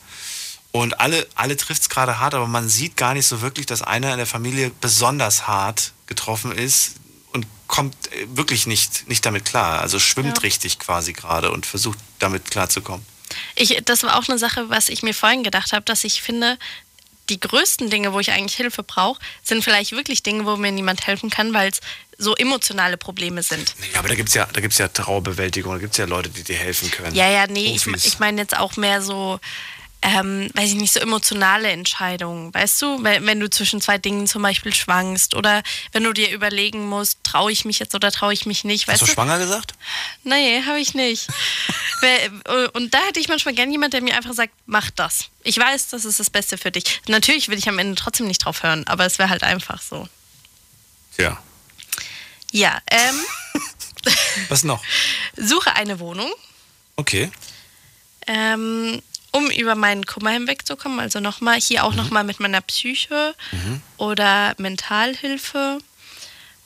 Und 0.71 0.99
alle, 0.99 1.27
alle 1.33 1.57
trifft 1.57 1.81
es 1.81 1.89
gerade 1.89 2.19
hart, 2.19 2.35
aber 2.35 2.45
man 2.45 2.69
sieht 2.69 2.95
gar 2.95 3.15
nicht 3.15 3.25
so 3.25 3.41
wirklich, 3.41 3.65
dass 3.65 3.81
einer 3.81 4.11
in 4.11 4.17
der 4.17 4.27
Familie 4.27 4.71
besonders 4.79 5.47
hart 5.47 5.93
getroffen 6.05 6.51
ist 6.51 6.97
und 7.33 7.47
kommt 7.65 7.95
äh, 8.13 8.27
wirklich 8.37 8.67
nicht, 8.67 9.09
nicht 9.09 9.25
damit 9.25 9.43
klar. 9.43 9.81
Also 9.81 9.97
schwimmt 9.97 10.37
Ja. 10.37 10.41
richtig 10.43 10.77
quasi 10.77 11.13
gerade 11.13 11.51
und 11.51 11.65
versucht 11.65 11.97
damit 12.19 12.51
klarzukommen. 12.51 13.03
Ich, 13.55 13.81
das 13.85 14.03
war 14.03 14.17
auch 14.17 14.27
eine 14.27 14.37
Sache, 14.37 14.69
was 14.69 14.89
ich 14.89 15.03
mir 15.03 15.13
vorhin 15.13 15.43
gedacht 15.43 15.73
habe, 15.73 15.83
dass 15.85 16.03
ich 16.03 16.21
finde, 16.21 16.57
die 17.29 17.39
größten 17.39 17.89
Dinge, 17.89 18.13
wo 18.13 18.19
ich 18.19 18.31
eigentlich 18.31 18.55
Hilfe 18.55 18.83
brauche, 18.83 19.21
sind 19.43 19.63
vielleicht 19.63 19.91
wirklich 19.91 20.23
Dinge, 20.23 20.45
wo 20.45 20.55
mir 20.57 20.71
niemand 20.71 21.05
helfen 21.05 21.29
kann, 21.29 21.53
weil 21.53 21.69
es 21.69 21.79
so 22.17 22.35
emotionale 22.35 22.97
Probleme 22.97 23.43
sind. 23.43 23.75
Ja, 23.93 23.99
aber 23.99 24.09
da 24.09 24.15
gibt 24.15 24.29
es 24.29 24.35
ja, 24.35 24.47
da 24.51 24.59
gibt's 24.61 24.77
ja 24.77 24.87
Trauerbewältigung, 24.87 25.73
da 25.73 25.79
gibt 25.79 25.93
es 25.93 25.97
ja 25.97 26.05
Leute, 26.05 26.29
die 26.29 26.43
dir 26.43 26.57
helfen 26.57 26.91
können. 26.91 27.15
Ja, 27.15 27.29
ja, 27.29 27.47
nee, 27.47 27.75
ich, 27.75 27.83
Profis. 27.83 28.05
ich 28.05 28.19
meine 28.19 28.41
jetzt 28.41 28.57
auch 28.57 28.75
mehr 28.75 29.01
so, 29.01 29.39
ähm, 30.01 30.49
weiß 30.53 30.69
ich 30.69 30.75
nicht, 30.75 30.93
so 30.93 30.99
emotionale 31.01 31.69
Entscheidungen. 31.69 32.53
Weißt 32.53 32.81
du, 32.81 33.03
wenn, 33.03 33.25
wenn 33.25 33.39
du 33.39 33.49
zwischen 33.49 33.81
zwei 33.81 33.97
Dingen 33.97 34.27
zum 34.27 34.41
Beispiel 34.41 34.73
schwankst 34.73 35.35
oder 35.35 35.61
wenn 35.91 36.03
du 36.05 36.13
dir 36.13 36.31
überlegen 36.31 36.87
musst, 36.87 37.19
traue 37.23 37.51
ich 37.51 37.65
mich 37.65 37.79
jetzt 37.79 37.93
oder 37.95 38.09
traue 38.11 38.31
ich 38.31 38.45
mich 38.45 38.63
nicht. 38.63 38.83
Hast 38.87 38.93
Weißt 38.93 39.01
du 39.01 39.05
du? 39.07 39.11
schwanger 39.11 39.37
gesagt? 39.39 39.73
Nee, 40.23 40.63
habe 40.65 40.79
ich 40.79 40.93
nicht. 40.93 41.27
Und 42.73 42.93
da 42.93 42.99
hätte 43.07 43.19
ich 43.19 43.27
manchmal 43.27 43.53
gern 43.53 43.71
jemand, 43.71 43.93
der 43.93 44.01
mir 44.01 44.15
einfach 44.15 44.33
sagt, 44.33 44.53
mach 44.65 44.89
das. 44.91 45.25
Ich 45.43 45.57
weiß, 45.57 45.89
das 45.89 46.05
ist 46.05 46.19
das 46.19 46.29
Beste 46.29 46.57
für 46.57 46.71
dich. 46.71 47.01
Natürlich 47.07 47.49
will 47.49 47.57
ich 47.57 47.67
am 47.67 47.77
Ende 47.79 47.95
trotzdem 47.95 48.27
nicht 48.27 48.45
drauf 48.45 48.63
hören, 48.63 48.87
aber 48.87 49.05
es 49.05 49.19
wäre 49.19 49.29
halt 49.29 49.43
einfach 49.43 49.81
so. 49.81 50.07
Ja. 51.17 51.41
Ja, 52.51 52.79
ähm, 52.89 53.19
Was 54.49 54.63
noch? 54.63 54.81
suche 55.35 55.73
eine 55.75 55.99
Wohnung, 55.99 56.31
Okay. 56.95 57.29
ähm, 58.27 59.01
um 59.31 59.49
über 59.51 59.75
meinen 59.75 60.05
Kummer 60.05 60.31
hinwegzukommen. 60.31 60.99
Also 60.99 61.19
nochmal, 61.19 61.59
hier 61.59 61.83
auch 61.83 61.93
nochmal 61.93 62.23
mit 62.23 62.39
meiner 62.39 62.61
Psyche 62.61 63.35
oder 63.97 64.55
Mentalhilfe, 64.57 65.79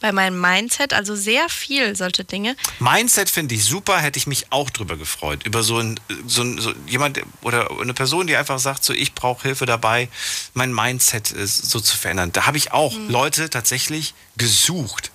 bei 0.04 0.12
meinem 0.12 0.40
Mindset, 0.40 0.94
also 0.94 1.16
sehr 1.16 1.48
viel 1.48 1.96
solche 1.96 2.26
Dinge. 2.26 2.58
Mindset 2.80 3.30
finde 3.30 3.56
ich 3.56 3.64
super, 3.64 4.00
hätte 4.00 4.20
ich 4.20 4.28
mich 4.28 4.48
auch 4.50 4.70
drüber 4.70 4.98
gefreut. 4.98 5.46
Über 5.46 5.64
so, 5.64 5.78
ein, 5.78 5.98
so, 6.28 6.42
ein, 6.42 6.60
so 6.60 6.74
jemand 6.88 7.22
oder 7.42 7.72
eine 7.80 7.94
Person, 7.94 8.28
die 8.28 8.36
einfach 8.36 8.60
sagt, 8.60 8.84
so 8.84 8.92
ich 8.92 9.14
brauche 9.14 9.44
Hilfe 9.44 9.66
dabei, 9.66 10.10
mein 10.54 10.74
Mindset 10.74 11.34
äh, 11.34 11.48
so 11.48 11.80
zu 11.80 11.98
verändern. 11.98 12.34
Da 12.34 12.48
habe 12.48 12.58
ich 12.58 12.74
auch 12.74 12.94
Leute 13.08 13.50
tatsächlich 13.50 14.14
gesucht, 14.36 15.12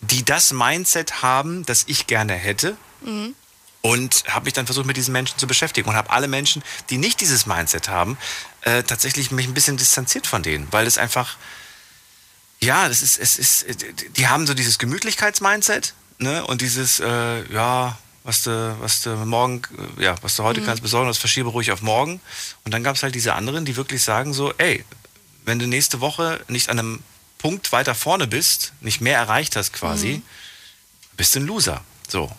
die 0.00 0.22
das 0.22 0.52
Mindset 0.52 1.22
haben, 1.22 1.64
das 1.64 1.84
ich 1.86 2.06
gerne 2.06 2.34
hätte. 2.34 2.76
Mhm. 3.00 3.34
Und 3.86 4.24
habe 4.28 4.46
mich 4.46 4.54
dann 4.54 4.66
versucht, 4.66 4.86
mit 4.86 4.96
diesen 4.96 5.12
Menschen 5.12 5.38
zu 5.38 5.46
beschäftigen. 5.46 5.88
Und 5.88 5.94
habe 5.96 6.10
alle 6.10 6.28
Menschen, 6.28 6.62
die 6.90 6.98
nicht 6.98 7.20
dieses 7.20 7.46
Mindset 7.46 7.88
haben, 7.88 8.18
äh, 8.62 8.82
tatsächlich 8.82 9.30
mich 9.30 9.46
ein 9.46 9.54
bisschen 9.54 9.76
distanziert 9.76 10.26
von 10.26 10.42
denen. 10.42 10.66
Weil 10.72 10.86
es 10.86 10.98
einfach, 10.98 11.36
ja, 12.60 12.88
das 12.88 13.02
ist, 13.02 13.18
es 13.18 13.38
ist, 13.38 13.62
äh, 13.64 13.74
die 14.16 14.26
haben 14.28 14.46
so 14.46 14.54
dieses 14.54 14.78
Gemütlichkeits-Mindset, 14.78 15.94
ne? 16.18 16.44
Und 16.46 16.62
dieses, 16.62 17.00
äh, 17.00 17.44
ja, 17.52 17.96
was 18.24 18.42
du, 18.42 18.76
was 18.80 19.02
du 19.02 19.10
morgen, 19.10 19.62
äh, 19.98 20.02
ja, 20.04 20.14
was 20.22 20.34
du 20.36 20.42
heute 20.42 20.60
Mhm. 20.60 20.66
kannst 20.66 20.82
besorgen, 20.82 21.06
das 21.08 21.18
verschiebe 21.18 21.48
ruhig 21.50 21.70
auf 21.70 21.82
morgen. 21.82 22.20
Und 22.64 22.72
dann 22.74 22.82
gab 22.82 22.96
es 22.96 23.02
halt 23.04 23.14
diese 23.14 23.34
anderen, 23.34 23.64
die 23.64 23.76
wirklich 23.76 24.02
sagen 24.02 24.34
so, 24.34 24.52
ey, 24.58 24.84
wenn 25.44 25.58
du 25.60 25.66
nächste 25.68 26.00
Woche 26.00 26.40
nicht 26.48 26.70
an 26.70 26.78
einem 26.80 27.02
Punkt 27.38 27.70
weiter 27.70 27.94
vorne 27.94 28.26
bist, 28.26 28.72
nicht 28.80 29.00
mehr 29.00 29.16
erreicht 29.18 29.54
hast 29.54 29.72
quasi, 29.72 30.14
Mhm. 30.14 30.22
bist 31.16 31.34
du 31.36 31.40
ein 31.40 31.46
Loser. 31.46 31.84
So. 32.08 32.34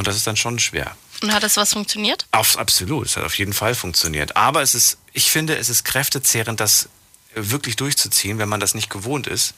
Und 0.00 0.06
das 0.06 0.16
ist 0.16 0.26
dann 0.26 0.38
schon 0.38 0.58
schwer. 0.58 0.96
Und 1.22 1.34
hat 1.34 1.42
das 1.42 1.58
was 1.58 1.74
funktioniert? 1.74 2.24
Auf, 2.32 2.56
absolut, 2.56 3.04
es 3.04 3.18
hat 3.18 3.24
auf 3.24 3.36
jeden 3.36 3.52
Fall 3.52 3.74
funktioniert. 3.74 4.34
Aber 4.34 4.62
es 4.62 4.74
ist, 4.74 4.96
ich 5.12 5.30
finde, 5.30 5.58
es 5.58 5.68
ist 5.68 5.84
kräftezehrend, 5.84 6.58
das 6.58 6.88
wirklich 7.34 7.76
durchzuziehen, 7.76 8.38
wenn 8.38 8.48
man 8.48 8.60
das 8.60 8.72
nicht 8.72 8.88
gewohnt 8.88 9.26
ist. 9.26 9.52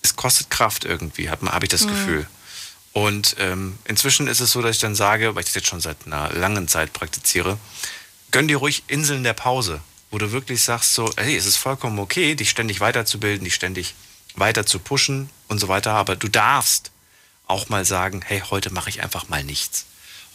Es 0.00 0.16
kostet 0.16 0.48
Kraft 0.48 0.86
irgendwie, 0.86 1.28
habe 1.28 1.52
hab 1.52 1.62
ich 1.62 1.68
das 1.68 1.82
Mhm. 1.84 1.88
Gefühl. 1.90 2.26
Und 2.94 3.36
ähm, 3.38 3.78
inzwischen 3.84 4.28
ist 4.28 4.40
es 4.40 4.50
so, 4.52 4.62
dass 4.62 4.76
ich 4.76 4.80
dann 4.80 4.94
sage, 4.94 5.34
weil 5.34 5.40
ich 5.40 5.48
das 5.48 5.56
jetzt 5.56 5.68
schon 5.68 5.82
seit 5.82 5.98
einer 6.06 6.32
langen 6.32 6.68
Zeit 6.68 6.94
praktiziere, 6.94 7.58
gönn 8.30 8.48
dir 8.48 8.56
ruhig 8.56 8.84
Inseln 8.86 9.24
der 9.24 9.34
Pause, 9.34 9.82
wo 10.10 10.16
du 10.16 10.32
wirklich 10.32 10.62
sagst 10.62 10.94
so, 10.94 11.12
hey, 11.18 11.36
es 11.36 11.44
ist 11.44 11.58
vollkommen 11.58 11.98
okay, 11.98 12.34
dich 12.34 12.48
ständig 12.48 12.80
weiterzubilden, 12.80 13.44
dich 13.44 13.54
ständig 13.54 13.94
weiter 14.36 14.64
zu 14.64 14.78
pushen 14.78 15.28
und 15.48 15.58
so 15.58 15.68
weiter, 15.68 15.92
aber 15.92 16.16
du 16.16 16.28
darfst 16.28 16.90
auch 17.46 17.68
mal 17.68 17.84
sagen, 17.84 18.22
hey, 18.24 18.42
heute 18.50 18.72
mache 18.72 18.90
ich 18.90 19.02
einfach 19.02 19.28
mal 19.28 19.44
nichts. 19.44 19.86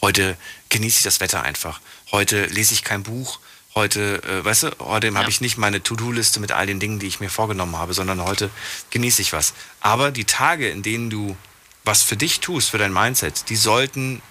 Heute 0.02 0.38
genieße 0.70 1.00
ich 1.00 1.04
das 1.04 1.20
Wetter 1.20 1.44
einfach. 1.44 1.80
Heute 2.12 2.46
lese 2.46 2.74
ich 2.74 2.84
kein 2.84 3.04
Buch. 3.04 3.40
Heute, 3.76 4.22
äh, 4.24 4.44
weißt 4.44 4.64
du, 4.64 4.72
heute 4.80 5.14
habe 5.14 5.30
ich 5.30 5.40
nicht 5.40 5.58
meine 5.58 5.82
To-Do-Liste 5.82 6.40
mit 6.40 6.52
all 6.52 6.66
den 6.66 6.80
Dingen, 6.80 7.00
die 7.00 7.08
ich 7.08 7.20
mir 7.20 7.30
vorgenommen 7.30 7.78
habe, 7.78 7.94
sondern 7.94 8.22
heute 8.24 8.50
genieße 8.90 9.22
ich 9.22 9.32
was. 9.32 9.54
Aber 9.80 10.12
die 10.12 10.26
Tage, 10.26 10.70
in 10.70 10.84
denen 10.84 11.10
du 11.10 11.38
was 11.86 12.04
für 12.04 12.18
dich 12.18 12.42
tust, 12.42 12.70
für 12.70 12.78
dein 12.78 12.94
Mindset, 12.94 13.50
die 13.50 13.56
sollten 13.56 14.22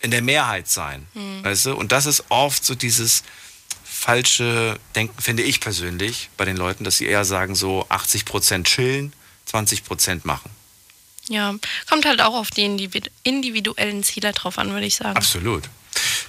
in 0.00 0.10
der 0.10 0.22
Mehrheit 0.22 0.68
sein. 0.68 1.06
Mhm. 1.14 1.44
Weißt 1.44 1.66
du? 1.66 1.74
Und 1.74 1.92
das 1.92 2.06
ist 2.06 2.24
oft 2.30 2.64
so 2.64 2.74
dieses 2.74 3.22
falsche 3.84 4.78
Denken, 4.96 5.20
finde 5.20 5.42
ich 5.42 5.60
persönlich, 5.60 6.30
bei 6.36 6.44
den 6.44 6.56
Leuten, 6.56 6.84
dass 6.84 6.96
sie 6.96 7.06
eher 7.06 7.24
sagen, 7.24 7.54
so 7.54 7.86
80% 7.90 8.64
chillen, 8.64 9.12
20% 9.50 10.20
machen. 10.24 10.50
Ja, 11.30 11.54
kommt 11.88 12.06
halt 12.06 12.20
auch 12.20 12.34
auf 12.34 12.50
die 12.50 12.62
individu- 12.66 13.08
individuellen 13.22 14.02
Ziele 14.02 14.32
drauf 14.32 14.58
an, 14.58 14.72
würde 14.72 14.86
ich 14.86 14.96
sagen. 14.96 15.16
Absolut. 15.16 15.62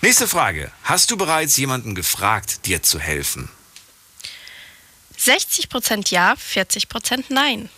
Nächste 0.01 0.27
Frage. 0.27 0.71
Hast 0.83 1.09
du 1.09 1.17
bereits 1.17 1.57
jemanden 1.57 1.95
gefragt, 1.95 2.67
dir 2.67 2.83
zu 2.83 2.99
helfen? 2.99 3.49
60% 5.17 6.11
ja, 6.11 6.33
40% 6.35 7.25
nein. 7.29 7.69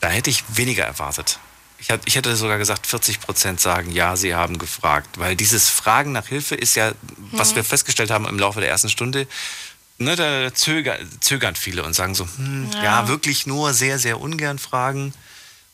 Da 0.00 0.08
hätte 0.08 0.28
ich 0.28 0.44
weniger 0.48 0.84
erwartet. 0.84 1.38
Ich, 1.78 2.14
hätte 2.16 2.36
sogar 2.36 2.58
gesagt, 2.58 2.86
40 2.86 3.20
Prozent 3.20 3.60
sagen, 3.60 3.90
ja, 3.90 4.16
sie 4.16 4.34
haben 4.34 4.58
gefragt. 4.58 5.18
Weil 5.18 5.34
dieses 5.34 5.68
Fragen 5.70 6.12
nach 6.12 6.26
Hilfe 6.26 6.54
ist 6.56 6.74
ja, 6.74 6.92
was 7.32 7.52
Mhm. 7.52 7.56
wir 7.56 7.64
festgestellt 7.64 8.10
haben 8.10 8.26
im 8.26 8.38
Laufe 8.38 8.60
der 8.60 8.68
ersten 8.70 8.90
Stunde, 8.90 9.26
ne, 9.98 10.14
da 10.16 10.52
zöger, 10.54 10.98
zögern 11.20 11.54
viele 11.54 11.84
und 11.84 11.94
sagen 11.94 12.14
so, 12.14 12.26
hm, 12.36 12.70
ja. 12.74 12.82
Ja. 12.84 13.08
wirklich 13.08 13.46
nur 13.46 13.72
sehr, 13.72 13.98
sehr 13.98 14.20
ungern 14.20 14.58
fragen. 14.58 15.14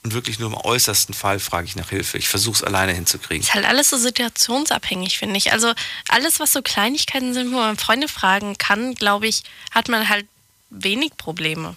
Und 0.04 0.14
wirklich 0.14 0.40
nur 0.40 0.48
im 0.48 0.56
äußersten 0.56 1.14
Fall 1.14 1.38
frage 1.38 1.66
ich 1.68 1.76
nach 1.76 1.90
Hilfe. 1.90 2.18
Ich 2.18 2.28
versuche 2.28 2.56
es 2.56 2.62
alleine 2.64 2.92
hinzukriegen. 2.92 3.42
Ist 3.42 3.54
halt 3.54 3.64
alles 3.66 3.88
so 3.90 3.96
situationsabhängig, 3.96 5.18
finde 5.18 5.36
ich. 5.36 5.52
Also 5.52 5.72
alles, 6.08 6.40
was 6.40 6.52
so 6.52 6.60
Kleinigkeiten 6.60 7.34
sind, 7.34 7.52
wo 7.52 7.56
man 7.56 7.76
Freunde 7.76 8.08
fragen 8.08 8.58
kann, 8.58 8.94
glaube 8.96 9.28
ich, 9.28 9.44
hat 9.70 9.88
man 9.88 10.08
halt 10.08 10.26
wenig 10.70 11.16
Probleme. 11.16 11.76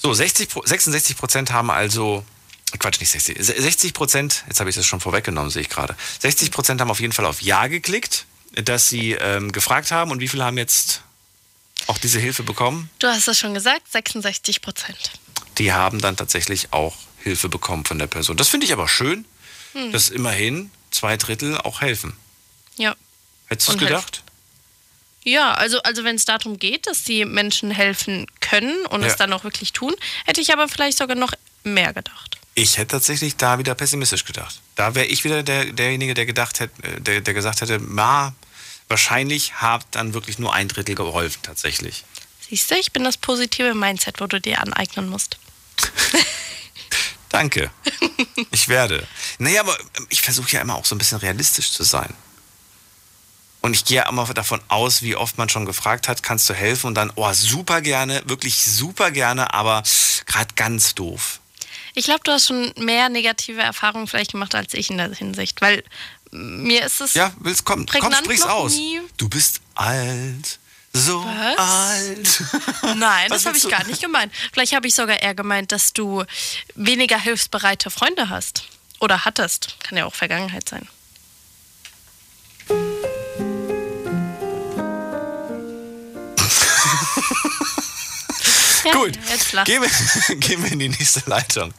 So, 0.00 0.14
60, 0.14 0.48
Pro- 0.48 0.64
66 0.64 1.16
Prozent 1.16 1.50
haben 1.50 1.70
also, 1.72 2.24
Quatsch, 2.78 3.00
nicht 3.00 3.10
60, 3.10 3.36
60 3.44 3.94
Prozent, 3.94 4.44
jetzt 4.46 4.60
habe 4.60 4.70
ich 4.70 4.76
das 4.76 4.86
schon 4.86 5.00
vorweggenommen, 5.00 5.50
sehe 5.50 5.62
ich 5.62 5.68
gerade. 5.68 5.96
60 6.20 6.52
Prozent 6.52 6.80
haben 6.80 6.90
auf 6.90 7.00
jeden 7.00 7.12
Fall 7.12 7.26
auf 7.26 7.42
Ja 7.42 7.66
geklickt, 7.66 8.26
dass 8.52 8.88
sie 8.88 9.12
ähm, 9.14 9.50
gefragt 9.50 9.90
haben. 9.90 10.12
Und 10.12 10.20
wie 10.20 10.28
viele 10.28 10.44
haben 10.44 10.56
jetzt 10.56 11.02
auch 11.88 11.98
diese 11.98 12.20
Hilfe 12.20 12.44
bekommen? 12.44 12.90
Du 13.00 13.08
hast 13.08 13.26
es 13.26 13.38
schon 13.40 13.54
gesagt, 13.54 13.90
66 13.90 14.62
Prozent. 14.62 15.10
Die 15.58 15.72
haben 15.72 16.00
dann 16.00 16.16
tatsächlich 16.16 16.72
auch 16.72 16.94
Hilfe 17.22 17.48
bekommen 17.48 17.84
von 17.84 17.98
der 17.98 18.06
Person. 18.06 18.36
Das 18.36 18.48
finde 18.48 18.66
ich 18.66 18.72
aber 18.72 18.88
schön, 18.88 19.24
Hm. 19.72 19.92
dass 19.92 20.08
immerhin 20.08 20.70
zwei 20.90 21.16
Drittel 21.16 21.58
auch 21.58 21.80
helfen. 21.80 22.16
Ja. 22.76 22.94
Hättest 23.46 23.68
du 23.68 23.72
es 23.72 23.78
helfen. 23.80 23.88
gedacht? 23.94 24.22
Ja, 25.24 25.52
also, 25.54 25.82
also 25.82 26.04
wenn 26.04 26.16
es 26.16 26.24
darum 26.24 26.58
geht, 26.58 26.86
dass 26.86 27.02
die 27.02 27.24
Menschen 27.26 27.70
helfen 27.70 28.26
können 28.40 28.86
und 28.86 29.02
Ja. 29.02 29.08
es 29.08 29.16
dann 29.16 29.32
auch 29.32 29.44
wirklich 29.44 29.72
tun, 29.72 29.94
hätte 30.24 30.40
ich 30.40 30.52
aber 30.52 30.68
vielleicht 30.68 30.96
sogar 30.96 31.16
noch 31.16 31.32
mehr 31.64 31.92
gedacht. 31.92 32.38
Ich 32.54 32.78
hätte 32.78 32.92
tatsächlich 32.92 33.36
da 33.36 33.58
wieder 33.58 33.74
pessimistisch 33.74 34.24
gedacht. 34.24 34.60
Da 34.74 34.94
wäre 34.94 35.06
ich 35.06 35.24
wieder 35.24 35.42
der, 35.42 35.66
derjenige, 35.66 36.14
der 36.14 36.24
gedacht 36.26 36.60
hätte, 36.60 36.82
äh, 36.82 37.00
der, 37.00 37.20
der 37.20 37.34
gesagt 37.34 37.60
hätte, 37.60 37.78
na, 37.80 38.34
wahrscheinlich 38.88 39.54
hat 39.54 39.84
dann 39.90 40.14
wirklich 40.14 40.38
nur 40.38 40.54
ein 40.54 40.66
Drittel 40.68 40.94
geholfen, 40.94 41.40
tatsächlich. 41.42 42.04
Siehst 42.48 42.70
du, 42.70 42.76
ich 42.76 42.92
bin 42.92 43.04
das 43.04 43.18
positive 43.18 43.74
Mindset, 43.74 44.20
wo 44.20 44.26
du 44.26 44.40
dir 44.40 44.60
aneignen 44.62 45.08
musst. 45.10 45.36
Danke. 47.28 47.70
Ich 48.50 48.68
werde. 48.68 49.06
Naja, 49.38 49.60
aber 49.60 49.78
ähm, 49.96 50.06
ich 50.08 50.22
versuche 50.22 50.50
ja 50.52 50.60
immer 50.60 50.74
auch 50.76 50.84
so 50.84 50.94
ein 50.94 50.98
bisschen 50.98 51.18
realistisch 51.18 51.72
zu 51.72 51.82
sein. 51.84 52.12
Und 53.60 53.74
ich 53.74 53.84
gehe 53.84 53.96
ja 53.98 54.08
immer 54.08 54.24
davon 54.32 54.60
aus, 54.68 55.02
wie 55.02 55.16
oft 55.16 55.36
man 55.36 55.48
schon 55.48 55.66
gefragt 55.66 56.08
hat, 56.08 56.22
kannst 56.22 56.48
du 56.48 56.54
helfen? 56.54 56.86
Und 56.86 56.94
dann, 56.94 57.12
oh, 57.16 57.32
super 57.32 57.80
gerne, 57.80 58.22
wirklich 58.26 58.56
super 58.64 59.10
gerne, 59.10 59.52
aber 59.52 59.82
gerade 60.26 60.54
ganz 60.54 60.94
doof. 60.94 61.40
Ich 61.94 62.04
glaube, 62.04 62.20
du 62.22 62.30
hast 62.30 62.46
schon 62.46 62.72
mehr 62.76 63.08
negative 63.08 63.60
Erfahrungen 63.60 64.06
vielleicht 64.06 64.30
gemacht 64.32 64.54
als 64.54 64.74
ich 64.74 64.90
in 64.90 64.98
der 64.98 65.12
Hinsicht, 65.12 65.60
weil 65.60 65.82
mir 66.30 66.84
ist 66.84 67.00
es 67.00 67.14
Ja, 67.14 67.32
willst, 67.40 67.64
komm, 67.64 67.86
komm, 67.86 68.12
sprich's 68.12 68.42
aus. 68.42 68.72
nie. 68.74 69.00
Du 69.16 69.28
bist 69.28 69.60
alt. 69.74 70.60
So 70.92 71.24
Was? 71.24 71.58
alt. 71.58 72.44
Nein, 72.96 73.26
das 73.28 73.46
habe 73.46 73.56
ich 73.56 73.68
gar 73.68 73.84
nicht 73.84 74.00
gemeint. 74.00 74.32
Vielleicht 74.52 74.74
habe 74.74 74.86
ich 74.86 74.94
sogar 74.94 75.22
eher 75.22 75.34
gemeint, 75.34 75.72
dass 75.72 75.92
du 75.92 76.24
weniger 76.74 77.18
hilfsbereite 77.18 77.90
Freunde 77.90 78.28
hast. 78.30 78.64
Oder 79.00 79.24
hattest. 79.24 79.76
Kann 79.80 79.96
ja 79.96 80.06
auch 80.06 80.14
Vergangenheit 80.14 80.68
sein. 80.68 80.88
Gut, 88.92 89.18
gehen 89.64 89.82
wir, 89.82 90.36
gehen 90.36 90.64
wir 90.64 90.72
in 90.72 90.78
die 90.78 90.88
nächste 90.88 91.22
Leitung. 91.26 91.72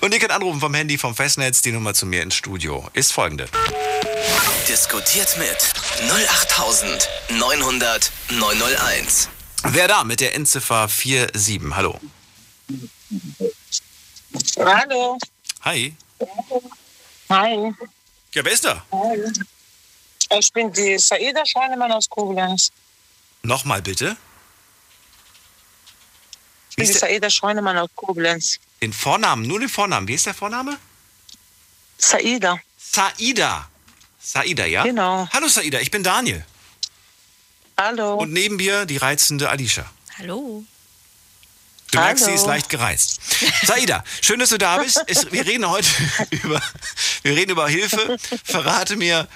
Und 0.00 0.12
ihr 0.12 0.20
könnt 0.20 0.32
anrufen 0.32 0.60
vom 0.60 0.74
Handy, 0.74 0.98
vom 0.98 1.14
Festnetz. 1.14 1.62
Die 1.62 1.72
Nummer 1.72 1.94
zu 1.94 2.06
mir 2.06 2.22
ins 2.22 2.34
Studio 2.34 2.88
ist 2.92 3.12
folgende. 3.12 3.48
Diskutiert 4.68 5.36
mit 5.38 5.56
08900 6.10 8.10
901. 8.30 9.28
Wer 9.64 9.88
da 9.88 10.04
mit 10.04 10.20
der 10.20 10.34
Endziffer 10.34 10.88
47? 10.88 11.74
Hallo. 11.74 11.98
Hallo. 14.58 15.18
Hi. 15.62 15.94
Hi. 17.30 17.72
Ja, 18.34 18.44
wer 18.44 18.52
ist 18.52 18.64
da? 18.64 18.84
Ich 20.38 20.52
bin 20.52 20.72
die 20.72 20.98
Saida 20.98 21.44
Scheinemann 21.46 21.92
aus 21.92 22.08
Koblenz. 22.08 22.70
Nochmal 23.42 23.82
bitte. 23.82 24.16
Ich 26.74 26.76
bin 26.76 26.86
die 26.88 26.92
Saida 26.92 27.30
Scheinemann 27.30 27.78
aus 27.78 27.88
Koblenz. 27.94 28.58
Den 28.82 28.92
Vornamen, 28.92 29.46
nur 29.46 29.60
den 29.60 29.68
Vornamen. 29.68 30.08
Wie 30.08 30.14
ist 30.14 30.26
der 30.26 30.34
Vorname? 30.34 30.76
Saida. 31.98 32.58
Saida. 32.76 33.70
Saida, 34.20 34.66
ja? 34.66 34.82
Genau. 34.82 35.28
Hallo 35.32 35.46
Saida, 35.46 35.78
ich 35.78 35.92
bin 35.92 36.02
Daniel. 36.02 36.44
Hallo. 37.78 38.14
Und 38.14 38.32
neben 38.32 38.56
mir 38.56 38.86
die 38.86 38.96
reizende 38.96 39.50
Alicia. 39.50 39.88
Hallo. 40.18 40.64
Du 41.92 41.98
merkst, 42.00 42.24
sie 42.24 42.30
Hallo. 42.32 42.40
ist 42.42 42.46
leicht 42.48 42.68
gereizt. 42.68 43.20
Saida, 43.64 44.02
schön, 44.20 44.40
dass 44.40 44.48
du 44.48 44.58
da 44.58 44.78
bist. 44.78 45.00
Es, 45.06 45.30
wir 45.30 45.46
reden 45.46 45.68
heute 45.68 45.88
über, 46.30 46.60
wir 47.22 47.36
reden 47.36 47.52
über 47.52 47.68
Hilfe. 47.68 48.16
Verrate 48.42 48.96
mir, 48.96 49.28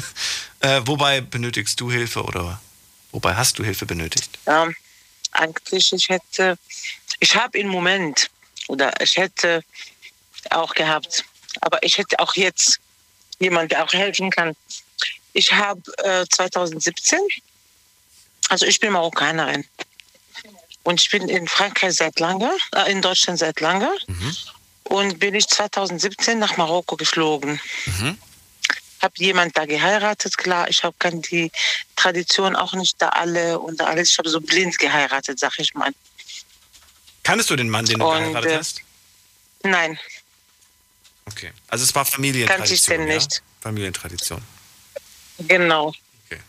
äh, 0.60 0.82
wobei 0.84 1.22
benötigst 1.22 1.80
du 1.80 1.90
Hilfe 1.90 2.22
oder 2.22 2.60
wobei 3.12 3.34
hast 3.34 3.58
du 3.58 3.64
Hilfe 3.64 3.86
benötigt? 3.86 4.38
Ja, 4.44 4.68
eigentlich, 5.32 5.92
ich 5.92 6.08
hätte, 6.08 6.58
ich 7.20 7.34
habe 7.36 7.58
im 7.58 7.68
Moment, 7.68 8.30
oder 8.68 8.92
ich 9.00 9.16
hätte 9.16 9.62
auch 10.50 10.74
gehabt, 10.74 11.24
aber 11.60 11.82
ich 11.82 11.98
hätte 11.98 12.18
auch 12.18 12.34
jetzt 12.34 12.80
jemand, 13.38 13.72
der 13.72 13.84
auch 13.84 13.92
helfen 13.92 14.30
kann. 14.30 14.54
Ich 15.32 15.52
habe 15.52 15.82
äh, 16.04 16.24
2017, 16.28 17.18
also 18.48 18.66
ich 18.66 18.80
bin 18.80 18.92
Marokkanerin. 18.92 19.64
Und 20.84 21.00
ich 21.00 21.10
bin 21.10 21.28
in 21.28 21.46
Frankreich 21.46 21.94
seit 21.94 22.18
lange, 22.18 22.50
äh, 22.74 22.90
in 22.90 23.02
Deutschland 23.02 23.38
seit 23.38 23.60
lange. 23.60 23.88
Und 24.84 25.20
bin 25.20 25.34
ich 25.34 25.46
2017 25.46 26.38
nach 26.38 26.56
Marokko 26.56 26.96
geflogen. 26.96 27.60
Habe 29.02 29.14
jemand 29.16 29.56
da 29.56 29.66
geheiratet, 29.66 30.38
klar. 30.38 30.68
Ich 30.68 30.84
habe 30.84 30.94
kann 30.98 31.22
die 31.22 31.50
Tradition 31.96 32.54
auch 32.56 32.72
nicht 32.74 33.02
da 33.02 33.08
alle 33.08 33.58
und 33.58 33.80
da 33.80 33.86
alles. 33.86 34.10
Ich 34.10 34.18
habe 34.18 34.28
so 34.28 34.40
blind 34.40 34.78
geheiratet, 34.78 35.38
sag 35.38 35.58
ich 35.58 35.74
mal. 35.74 35.90
Kanntest 37.24 37.50
du 37.50 37.56
den 37.56 37.68
Mann, 37.68 37.84
den 37.84 37.98
du 37.98 38.06
Und, 38.06 38.18
geheiratet 38.18 38.50
äh, 38.50 38.56
hast? 38.56 38.80
Nein, 39.64 39.98
Okay. 41.26 41.52
Also 41.68 41.84
es 41.84 41.94
war 41.94 42.04
Familientradition. 42.04 42.58
Kannte 42.58 42.74
ich 42.74 42.82
denn 42.82 43.08
ja? 43.08 43.14
nicht. 43.14 43.42
Familientradition. 43.60 44.42
genau. 45.38 45.92
Okay. 46.26 46.40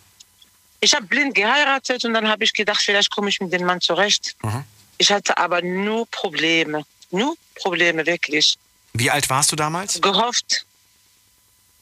Ich 0.80 0.93
habe 0.93 1.05
blind 1.05 1.35
geheiratet 1.35 2.03
und 2.05 2.13
dann 2.13 2.27
habe 2.27 2.43
ich 2.43 2.53
gedacht, 2.53 2.81
vielleicht 2.81 3.11
komme 3.11 3.30
ich 3.30 3.39
mit 3.39 3.53
dem 3.53 3.65
Mann 3.65 3.81
zurecht. 3.81 4.35
Mhm. 4.41 4.63
Ich 4.97 5.11
hatte 5.11 5.38
aber 5.38 5.61
nur 5.61 6.07
Probleme. 6.07 6.85
Nur 7.11 7.35
Probleme, 7.55 8.05
wirklich. 8.05 8.57
Wie 8.93 9.09
alt 9.09 9.30
warst 9.30 9.51
du 9.51 9.55
damals? 9.55 10.01
Gehofft. 10.01 10.65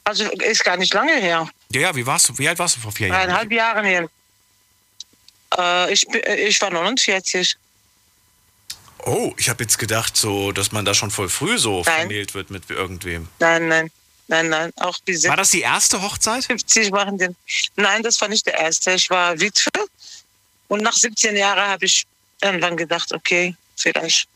Also 0.04 0.24
ist 0.24 0.64
gar 0.64 0.76
nicht 0.76 0.92
lange 0.94 1.16
her. 1.16 1.48
Ja, 1.70 1.80
ja, 1.80 1.96
wie 1.96 2.06
warst 2.06 2.28
du? 2.28 2.38
Wie 2.38 2.48
alt 2.48 2.58
warst 2.58 2.76
du 2.76 2.80
vor 2.80 2.92
vier 2.92 3.08
Jahren? 3.08 3.20
Eineinhalb 3.20 3.52
Jahre 3.52 3.86
her. 3.86 4.08
Äh, 5.56 5.92
ich, 5.92 6.06
äh, 6.12 6.48
ich 6.48 6.60
war 6.60 6.70
49. 6.70 7.56
Oh, 9.04 9.32
ich 9.36 9.48
habe 9.48 9.64
jetzt 9.64 9.78
gedacht, 9.78 10.16
so, 10.16 10.52
dass 10.52 10.72
man 10.72 10.84
da 10.84 10.94
schon 10.94 11.10
voll 11.10 11.28
früh 11.28 11.58
so 11.58 11.82
Nein. 11.82 11.94
vermählt 12.00 12.34
wird 12.34 12.50
mit 12.50 12.70
irgendwem. 12.70 13.28
Nein, 13.40 13.68
nein, 13.68 13.90
nein, 14.28 14.48
nein. 14.48 14.72
Auch 14.76 14.98
bis 15.00 15.26
War 15.26 15.36
das 15.36 15.50
die 15.50 15.62
erste 15.62 16.00
Hochzeit? 16.02 16.44
50 16.44 16.92
waren 16.92 17.18
den. 17.18 17.36
Nein, 17.76 18.02
das 18.02 18.20
war 18.20 18.28
nicht 18.28 18.46
der 18.46 18.54
erste. 18.54 18.92
Ich 18.92 19.10
war 19.10 19.38
Witwe. 19.40 19.70
Und 20.68 20.82
nach 20.82 20.94
17 20.94 21.36
Jahren 21.36 21.68
habe 21.68 21.84
ich 21.84 22.06
irgendwann 22.40 22.76
gedacht, 22.76 23.12
okay, 23.12 23.54
vielleicht 23.76 24.28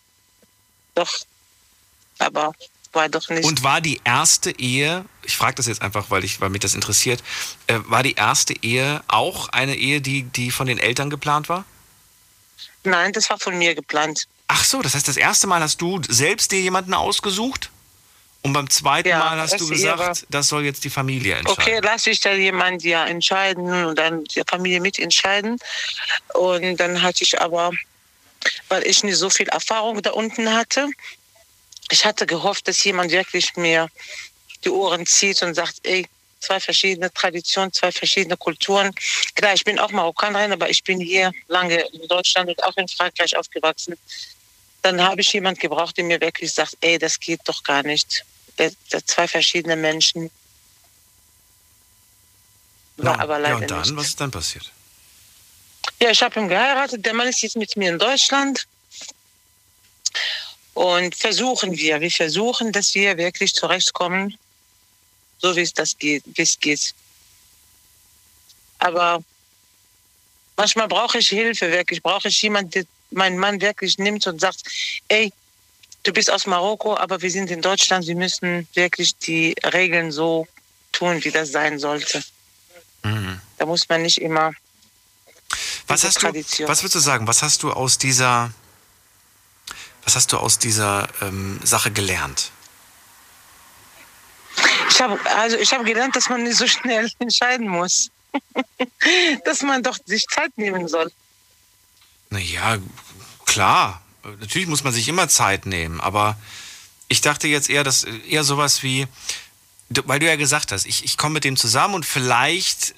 doch. 0.95 1.13
Aber 2.19 2.53
war 2.93 3.09
doch 3.09 3.29
nicht. 3.29 3.45
Und 3.45 3.63
war 3.63 3.81
die 3.81 4.01
erste 4.05 4.51
Ehe, 4.59 5.05
ich 5.25 5.37
frage 5.37 5.55
das 5.57 5.67
jetzt 5.67 5.83
einfach, 5.83 6.11
weil, 6.11 6.25
ich, 6.25 6.41
weil 6.41 6.51
mich 6.51 6.61
das 6.61 6.75
interessiert, 6.75 7.23
äh, 7.67 7.79
war 7.85 8.03
die 8.03 8.15
erste 8.15 8.55
Ehe 8.63 9.03
auch 9.09 9.49
eine 9.51 9.75
Ehe, 9.77 10.01
die, 10.01 10.23
die 10.25 10.51
von 10.51 10.67
den 10.67 10.79
Eltern 10.79 11.11
geplant 11.11 11.49
war? 11.49 11.65
Nein, 12.85 13.13
das 13.13 13.29
war 13.31 13.39
von 13.39 13.59
mir 13.59 13.75
geplant. 13.75 14.27
Ach 14.49 14.65
so, 14.65 14.81
das 14.83 14.95
heißt, 14.95 15.09
das 15.09 15.17
erste 15.17 15.47
Mal 15.47 15.61
hast 15.61 15.81
du 15.81 16.01
selbst 16.09 16.53
dir 16.53 16.61
jemanden 16.61 16.95
ausgesucht? 16.95 17.71
Und 18.43 18.53
beim 18.53 18.71
zweiten 18.71 19.09
Ja, 19.09 19.19
Mal 19.19 19.41
hast 19.41 19.59
du 19.61 19.73
ist 19.73 19.81
ihre- 19.81 19.97
gesagt, 19.97 20.27
das 20.31 20.47
soll 20.47 20.65
jetzt 20.65 20.85
die 20.85 20.91
Familie 20.91 21.35
entscheiden. 21.35 21.61
Okay, 21.61 21.81
lasse 21.83 22.11
ich 22.11 22.21
da 22.21 22.33
jemand 22.33 22.85
ja 22.85 23.05
entscheiden 23.05 23.87
und 23.87 23.99
dann 23.99 24.23
die 24.25 24.43
Familie 24.47 24.81
mitentscheiden. 24.81 25.59
Und 26.35 26.77
dann 26.77 27.03
hatte 27.03 27.25
ich 27.25 27.41
aber, 27.41 27.73
weil 28.69 28.87
ich 28.87 29.03
nicht 29.03 29.17
so 29.17 29.31
viel 29.31 29.49
Erfahrung 29.49 30.01
da 30.01 30.13
unten 30.13 30.53
hatte, 30.53 30.89
ich 31.91 32.05
hatte 32.05 32.27
gehofft, 32.27 32.69
dass 32.69 32.83
jemand 32.85 33.13
wirklich 33.13 33.57
mir 33.57 33.89
die 34.65 34.71
Ohren 34.71 35.07
zieht 35.07 35.43
und 35.43 35.55
sagt, 35.55 35.81
ey, 35.85 36.07
zwei 36.41 36.61
verschiedene 36.61 37.13
Traditionen, 37.13 37.73
zwei 37.73 37.93
verschiedene 37.93 38.37
Kulturen. 38.37 38.95
Klar, 39.35 39.55
ich 39.55 39.65
bin 39.65 39.79
auch 39.79 39.91
Marokkanerin, 39.91 40.53
aber 40.53 40.69
ich 40.69 40.83
bin 40.83 41.01
hier 41.01 41.33
lange 41.49 41.81
in 41.93 42.07
Deutschland 42.09 42.49
und 42.49 42.63
auch 42.65 42.77
in 42.77 42.89
Frankreich 42.89 43.37
aufgewachsen. 43.37 43.97
Dann 44.83 45.03
habe 45.03 45.21
ich 45.21 45.33
jemand 45.33 45.59
gebraucht, 45.59 45.97
der 45.97 46.05
mir 46.05 46.21
wirklich 46.21 46.53
sagt, 46.53 46.77
ey, 46.81 46.99
das 46.99 47.19
geht 47.19 47.41
doch 47.45 47.63
gar 47.63 47.83
nicht. 47.83 48.25
Zwei 49.07 49.29
verschiedene 49.29 49.77
Menschen. 49.77 50.31
War 52.97 53.19
aber 53.21 53.35
ja, 53.35 53.39
leider 53.39 53.57
und 53.57 53.71
dann, 53.71 53.81
nicht. 53.81 53.97
was 53.97 54.07
ist 54.07 54.21
dann 54.21 54.31
passiert? 54.31 54.71
Ja, 56.01 56.11
ich 56.11 56.23
habe 56.23 56.39
ihn 56.41 56.49
geheiratet. 56.49 57.05
Der 57.05 57.15
Mann 57.15 57.29
ist 57.29 57.43
jetzt 57.43 57.57
mit 57.57 57.77
mir 57.77 57.91
in 57.91 57.99
Deutschland. 57.99 58.67
Und 60.77 61.15
versuchen 61.15 61.75
wir, 61.75 62.03
wir 62.03 62.11
versuchen, 62.11 62.71
dass 62.71 62.95
wir 62.95 63.17
wirklich 63.17 63.55
zurechtkommen, 63.55 64.37
so 65.39 65.57
wie 65.57 65.63
es 65.63 65.73
das 65.73 65.97
geht, 65.97 66.23
wie 66.27 66.43
es 66.43 66.61
geht. 66.61 66.95
Aber 68.79 69.25
manchmal 70.55 70.87
brauche 70.87 71.17
ich 71.17 71.29
Hilfe, 71.31 71.73
wirklich. 71.73 72.03
Brauche 72.03 72.29
ich 72.29 72.43
jemanden, 72.43 72.73
der 72.73 72.85
meinen 73.11 73.39
Mann 73.39 73.59
wirklich 73.63 73.97
nimmt 73.97 74.27
und 74.27 74.39
sagt, 74.39 74.65
ey, 75.09 75.33
du 76.03 76.13
bist 76.13 76.31
aus 76.31 76.45
Marokko, 76.47 76.95
aber 76.95 77.23
wir 77.23 77.31
sind 77.31 77.51
in 77.51 77.63
Deutschland, 77.63 78.07
wir 78.07 78.17
müssen 78.17 78.69
wirklich 78.75 79.17
die 79.17 79.57
Regeln 79.73 80.13
so 80.13 80.47
tun, 80.93 81.25
wie 81.25 81.31
das 81.31 81.53
sein 81.53 81.79
sollte. 81.79 82.23
Mhm. 83.03 83.41
Da 83.57 83.65
muss 83.65 83.89
man 83.89 84.03
nicht 84.03 84.21
immer 84.21 84.53
Was 85.87 86.05
hast 86.05 86.17
du, 86.17 86.21
Tradition. 86.27 86.69
was 86.69 86.83
würdest 86.83 86.97
du 86.97 87.01
sagen, 87.01 87.27
was 87.27 87.41
hast 87.41 87.63
du 87.63 87.73
aus 87.73 87.97
dieser, 87.97 88.53
was 90.07 90.17
hast 90.17 90.33
du 90.33 90.39
aus 90.39 90.59
dieser 90.59 91.09
ähm, 91.21 91.61
Sache 91.63 91.91
gelernt? 91.91 92.53
Ich 94.89 95.03
habe 95.03 95.19
also 95.37 95.59
ich 95.59 95.73
habe 95.75 95.85
gelernt, 95.85 96.17
dass 96.17 96.31
man 96.31 96.43
nicht 96.45 96.57
so 96.57 96.67
schnell 96.67 97.11
entscheiden 97.19 97.69
muss. 97.69 98.11
dass 99.45 99.63
man 99.63 99.83
doch 99.83 99.99
sich 100.05 100.27
Zeit 100.27 100.57
nehmen 100.57 100.89
soll. 100.89 101.11
Naja, 102.31 102.79
klar. 103.45 104.03
Natürlich 104.41 104.67
muss 104.67 104.83
man 104.83 104.93
sich 104.93 105.09
immer 105.09 105.29
Zeit 105.29 105.67
nehmen, 105.67 106.01
aber 106.01 106.37
ich 107.07 107.21
dachte 107.21 107.47
jetzt 107.47 107.71
eher, 107.71 107.85
dass 107.85 108.03
eher 108.03 108.43
sowas 108.43 108.83
wie, 108.83 109.07
weil 109.89 110.19
du 110.19 110.27
ja 110.27 110.35
gesagt 110.35 110.73
hast, 110.73 110.85
ich, 110.85 111.05
ich 111.05 111.17
komme 111.17 111.35
mit 111.35 111.45
dem 111.45 111.57
zusammen 111.57 111.95
und 111.95 112.05
vielleicht, 112.05 112.97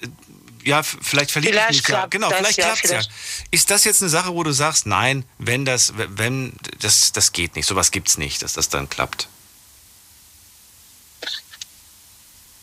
ja, 0.63 0.79
f- 0.79 0.97
vielleicht 1.01 1.31
verliebe 1.31 1.57
ich 1.69 1.77
mich 1.77 1.87
ja. 1.87 2.05
Genau, 2.07 2.29
vielleicht 2.29 2.57
ja, 2.57 2.65
klappt 2.65 2.85
es 2.85 2.91
ja. 2.91 3.01
Ist 3.51 3.69
das 3.69 3.83
jetzt 3.83 4.01
eine 4.01 4.09
Sache, 4.09 4.33
wo 4.33 4.43
du 4.43 4.51
sagst, 4.51 4.85
nein, 4.85 5.25
wenn 5.37 5.65
das, 5.65 5.93
wenn, 5.95 6.53
das, 6.79 7.11
das 7.11 7.31
geht 7.31 7.55
nicht, 7.55 7.65
sowas 7.65 7.91
gibt's 7.91 8.17
nicht, 8.17 8.41
dass 8.41 8.53
das 8.53 8.69
dann 8.69 8.89
klappt? 8.89 9.27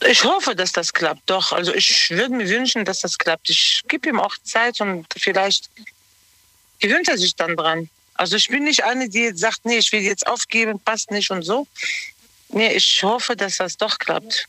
Ich 0.08 0.24
hoffe, 0.24 0.54
dass 0.54 0.72
das 0.72 0.92
klappt. 0.92 1.22
Doch, 1.26 1.52
also 1.52 1.74
ich 1.74 2.10
würde 2.10 2.34
mir 2.34 2.48
wünschen, 2.48 2.84
dass 2.84 3.00
das 3.00 3.16
klappt. 3.18 3.48
Ich 3.50 3.82
gebe 3.88 4.08
ihm 4.10 4.20
auch 4.20 4.36
Zeit 4.44 4.80
und 4.80 5.06
vielleicht 5.16 5.70
gewöhnt 6.78 7.08
er 7.08 7.16
sich 7.18 7.34
dann 7.34 7.56
dran. 7.56 7.88
Also 8.14 8.36
ich 8.36 8.48
bin 8.48 8.64
nicht 8.64 8.84
eine, 8.84 9.08
die 9.08 9.20
jetzt 9.20 9.40
sagt, 9.40 9.64
nee, 9.64 9.78
ich 9.78 9.90
will 9.92 10.02
jetzt 10.02 10.26
aufgeben, 10.26 10.78
passt 10.80 11.10
nicht 11.10 11.30
und 11.30 11.42
so. 11.42 11.66
Nee, 12.50 12.72
ich 12.74 13.02
hoffe, 13.02 13.36
dass 13.36 13.56
das 13.56 13.76
doch 13.76 13.98
klappt. 13.98 14.46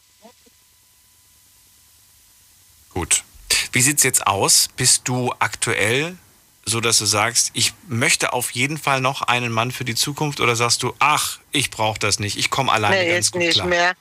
Gut. 2.89 3.23
Wie 3.71 3.81
sieht's 3.81 4.03
jetzt 4.03 4.27
aus? 4.27 4.69
Bist 4.75 5.07
du 5.07 5.33
aktuell 5.39 6.17
so, 6.65 6.81
dass 6.81 6.97
du 6.97 7.05
sagst, 7.05 7.51
ich 7.53 7.73
möchte 7.87 8.33
auf 8.33 8.51
jeden 8.51 8.77
Fall 8.77 8.99
noch 8.99 9.21
einen 9.21 9.51
Mann 9.51 9.71
für 9.71 9.85
die 9.85 9.95
Zukunft 9.95 10.41
oder 10.41 10.55
sagst 10.55 10.83
du, 10.83 10.93
ach, 10.99 11.39
ich 11.51 11.71
brauche 11.71 11.97
das 11.97 12.19
nicht, 12.19 12.37
ich 12.37 12.49
komme 12.49 12.71
alleine 12.71 12.95
nee, 12.95 13.05
ganz 13.05 13.27
jetzt 13.27 13.31
gut 13.31 13.41
nicht 13.41 13.53
klar. 13.53 13.67
mehr. 13.67 13.93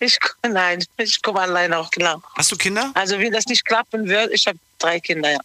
Ich, 0.00 0.18
nein, 0.48 0.82
ich 0.96 1.20
komme 1.20 1.40
alleine 1.40 1.78
auch 1.78 1.90
klar. 1.90 2.22
Hast 2.36 2.50
du 2.52 2.56
Kinder? 2.56 2.90
Also 2.94 3.18
wenn 3.18 3.32
das 3.32 3.46
nicht 3.46 3.64
klappen 3.66 4.08
wird, 4.08 4.32
ich 4.32 4.46
habe 4.46 4.58
drei 4.78 4.98
Kinder, 4.98 5.32
ja. 5.32 5.40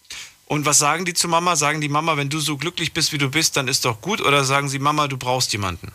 Und 0.45 0.65
was 0.65 0.79
sagen 0.79 1.05
die 1.05 1.13
zu 1.13 1.27
Mama? 1.27 1.55
Sagen 1.55 1.81
die 1.81 1.89
Mama, 1.89 2.17
wenn 2.17 2.29
du 2.29 2.39
so 2.39 2.57
glücklich 2.57 2.93
bist, 2.93 3.13
wie 3.13 3.17
du 3.17 3.29
bist, 3.29 3.55
dann 3.57 3.67
ist 3.67 3.85
doch 3.85 4.01
gut? 4.01 4.21
Oder 4.21 4.43
sagen 4.43 4.67
sie, 4.67 4.79
Mama, 4.79 5.07
du 5.07 5.17
brauchst 5.17 5.53
jemanden? 5.53 5.91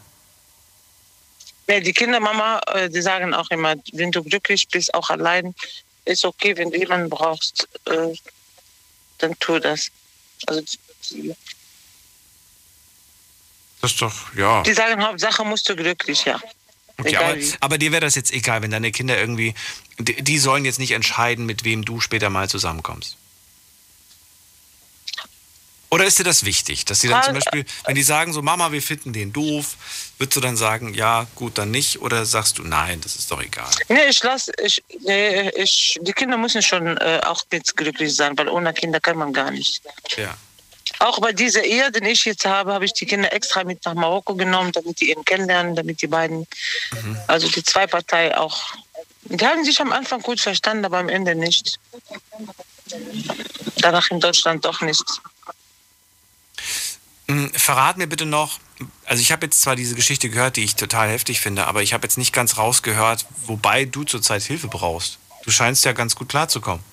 Nee, 1.67 1.81
die 1.81 1.93
Kindermama, 1.93 2.61
äh, 2.73 2.89
die 2.89 3.03
sagen 3.03 3.35
auch 3.35 3.51
immer, 3.51 3.75
wenn 3.93 4.13
du 4.13 4.23
glücklich 4.23 4.69
bist, 4.69 4.95
auch 4.95 5.11
allein, 5.11 5.55
ist 6.07 6.25
okay, 6.25 6.57
wenn 6.57 6.71
du 6.71 6.79
jemanden 6.79 7.11
brauchst, 7.11 7.69
äh, 7.85 8.15
dann 9.19 9.39
tu 9.39 9.59
das. 9.59 9.91
Also 10.47 10.63
die, 11.11 11.35
Das 13.81 13.93
ist 13.93 14.03
doch, 14.03 14.35
ja. 14.35 14.63
die 14.63 14.73
sagen, 14.73 15.03
Hauptsache 15.03 15.45
musst 15.45 15.69
du 15.69 15.77
glücklich, 15.77 16.25
ja. 16.25 16.41
Okay, 16.99 17.17
aber, 17.17 17.37
aber 17.61 17.79
dir 17.79 17.93
wäre 17.93 18.01
das 18.01 18.15
jetzt 18.15 18.33
egal, 18.33 18.63
wenn 18.63 18.71
deine 18.71 18.91
Kinder 18.91 19.19
irgendwie, 19.19 19.55
die, 19.99 20.23
die 20.23 20.39
sollen 20.39 20.65
jetzt 20.65 20.79
nicht 20.79 20.93
entscheiden, 20.93 21.45
mit 21.45 21.65
wem 21.65 21.85
du 21.85 22.01
später 22.01 22.31
mal 22.31 22.49
zusammenkommst. 22.49 23.19
Oder 25.91 26.05
ist 26.05 26.19
dir 26.19 26.25
das 26.25 26.45
wichtig, 26.45 26.85
dass 26.85 27.01
sie 27.01 27.09
dann 27.09 27.23
zum 27.23 27.35
Beispiel, 27.35 27.65
wenn 27.85 27.95
die 27.95 28.03
sagen 28.03 28.33
so, 28.33 28.43
Mama, 28.43 28.73
wir 28.73 28.83
finden 28.83 29.13
den 29.13 29.33
doof, 29.33 29.77
würdest 30.19 30.37
du 30.37 30.41
dann 30.41 30.57
sagen, 30.57 30.95
ja, 30.95 31.27
gut, 31.35 31.59
dann 31.59 31.71
nicht? 31.71 32.01
Oder 32.01 32.25
sagst 32.25 32.59
du, 32.59 32.63
nein, 32.63 33.01
das 33.01 33.17
ist 33.17 33.31
doch 33.31 33.43
egal? 33.43 33.71
Nee, 33.89 34.07
ich 34.09 34.23
lass, 34.23 34.51
ich, 34.63 34.83
nee, 35.01 35.51
ich, 35.51 35.99
die 36.01 36.13
Kinder 36.13 36.37
müssen 36.39 36.63
schon 36.63 36.97
äh, 36.99 37.21
auch 37.25 37.45
jetzt 37.53 37.77
glücklich 37.77 38.15
sein, 38.15 38.37
weil 38.39 38.49
ohne 38.49 38.73
Kinder 38.73 39.01
kann 39.01 39.19
man 39.19 39.33
gar 39.33 39.51
nicht. 39.51 39.83
Ja. 40.17 40.37
Auch 40.99 41.21
bei 41.21 41.33
dieser 41.33 41.63
Ehe, 41.63 41.91
den 41.93 42.05
ich 42.05 42.25
jetzt 42.25 42.47
habe, 42.47 42.73
habe 42.73 42.85
ich 42.85 42.93
die 42.93 43.05
Kinder 43.05 43.33
extra 43.33 43.65
mit 43.65 43.85
nach 43.85 43.95
Marokko 43.95 44.35
genommen, 44.35 44.73
damit 44.73 45.01
die 45.01 45.11
ihn 45.11 45.25
kennenlernen, 45.25 45.77
damit 45.77 46.01
die 46.01 46.07
beiden, 46.07 46.47
also 47.27 47.49
die 47.49 47.63
zwei 47.63 47.87
Parteien 47.87 48.33
auch, 48.35 48.75
die 49.25 49.47
haben 49.47 49.65
sich 49.65 49.81
am 49.81 49.93
Anfang 49.93 50.23
gut 50.23 50.41
verstanden, 50.41 50.85
aber 50.85 50.99
am 50.99 51.09
Ende 51.09 51.35
nicht. 51.35 51.79
Danach 53.79 54.11
in 54.11 54.21
Deutschland 54.21 54.65
doch 54.65 54.81
nicht. 54.81 55.05
Hm, 57.29 57.53
Verrat 57.53 57.99
mir 57.99 58.07
bitte 58.07 58.25
noch, 58.25 58.59
also 59.07 59.23
ich 59.23 59.33
habe 59.33 59.47
jetzt 59.47 59.61
zwar 59.63 59.77
diese 59.77 59.95
Geschichte 59.95 60.29
gehört, 60.29 60.57
die 60.57 60.65
ich 60.65 60.75
total 60.75 61.09
heftig 61.09 61.41
finde, 61.41 61.67
aber 61.67 61.83
ich 61.83 61.93
habe 61.93 62.05
jetzt 62.05 62.19
nicht 62.19 62.33
ganz 62.33 62.59
rausgehört, 62.59 63.25
wobei 63.47 63.85
du 63.85 64.05
zurzeit 64.05 64.43
Hilfe 64.43 64.67
brauchst. 64.67 65.19
Du 65.45 65.51
scheinst 65.51 65.85
ja 65.85 65.93
ganz 65.93 66.17
gut 66.17 66.29
klarzukommen. 66.29 66.85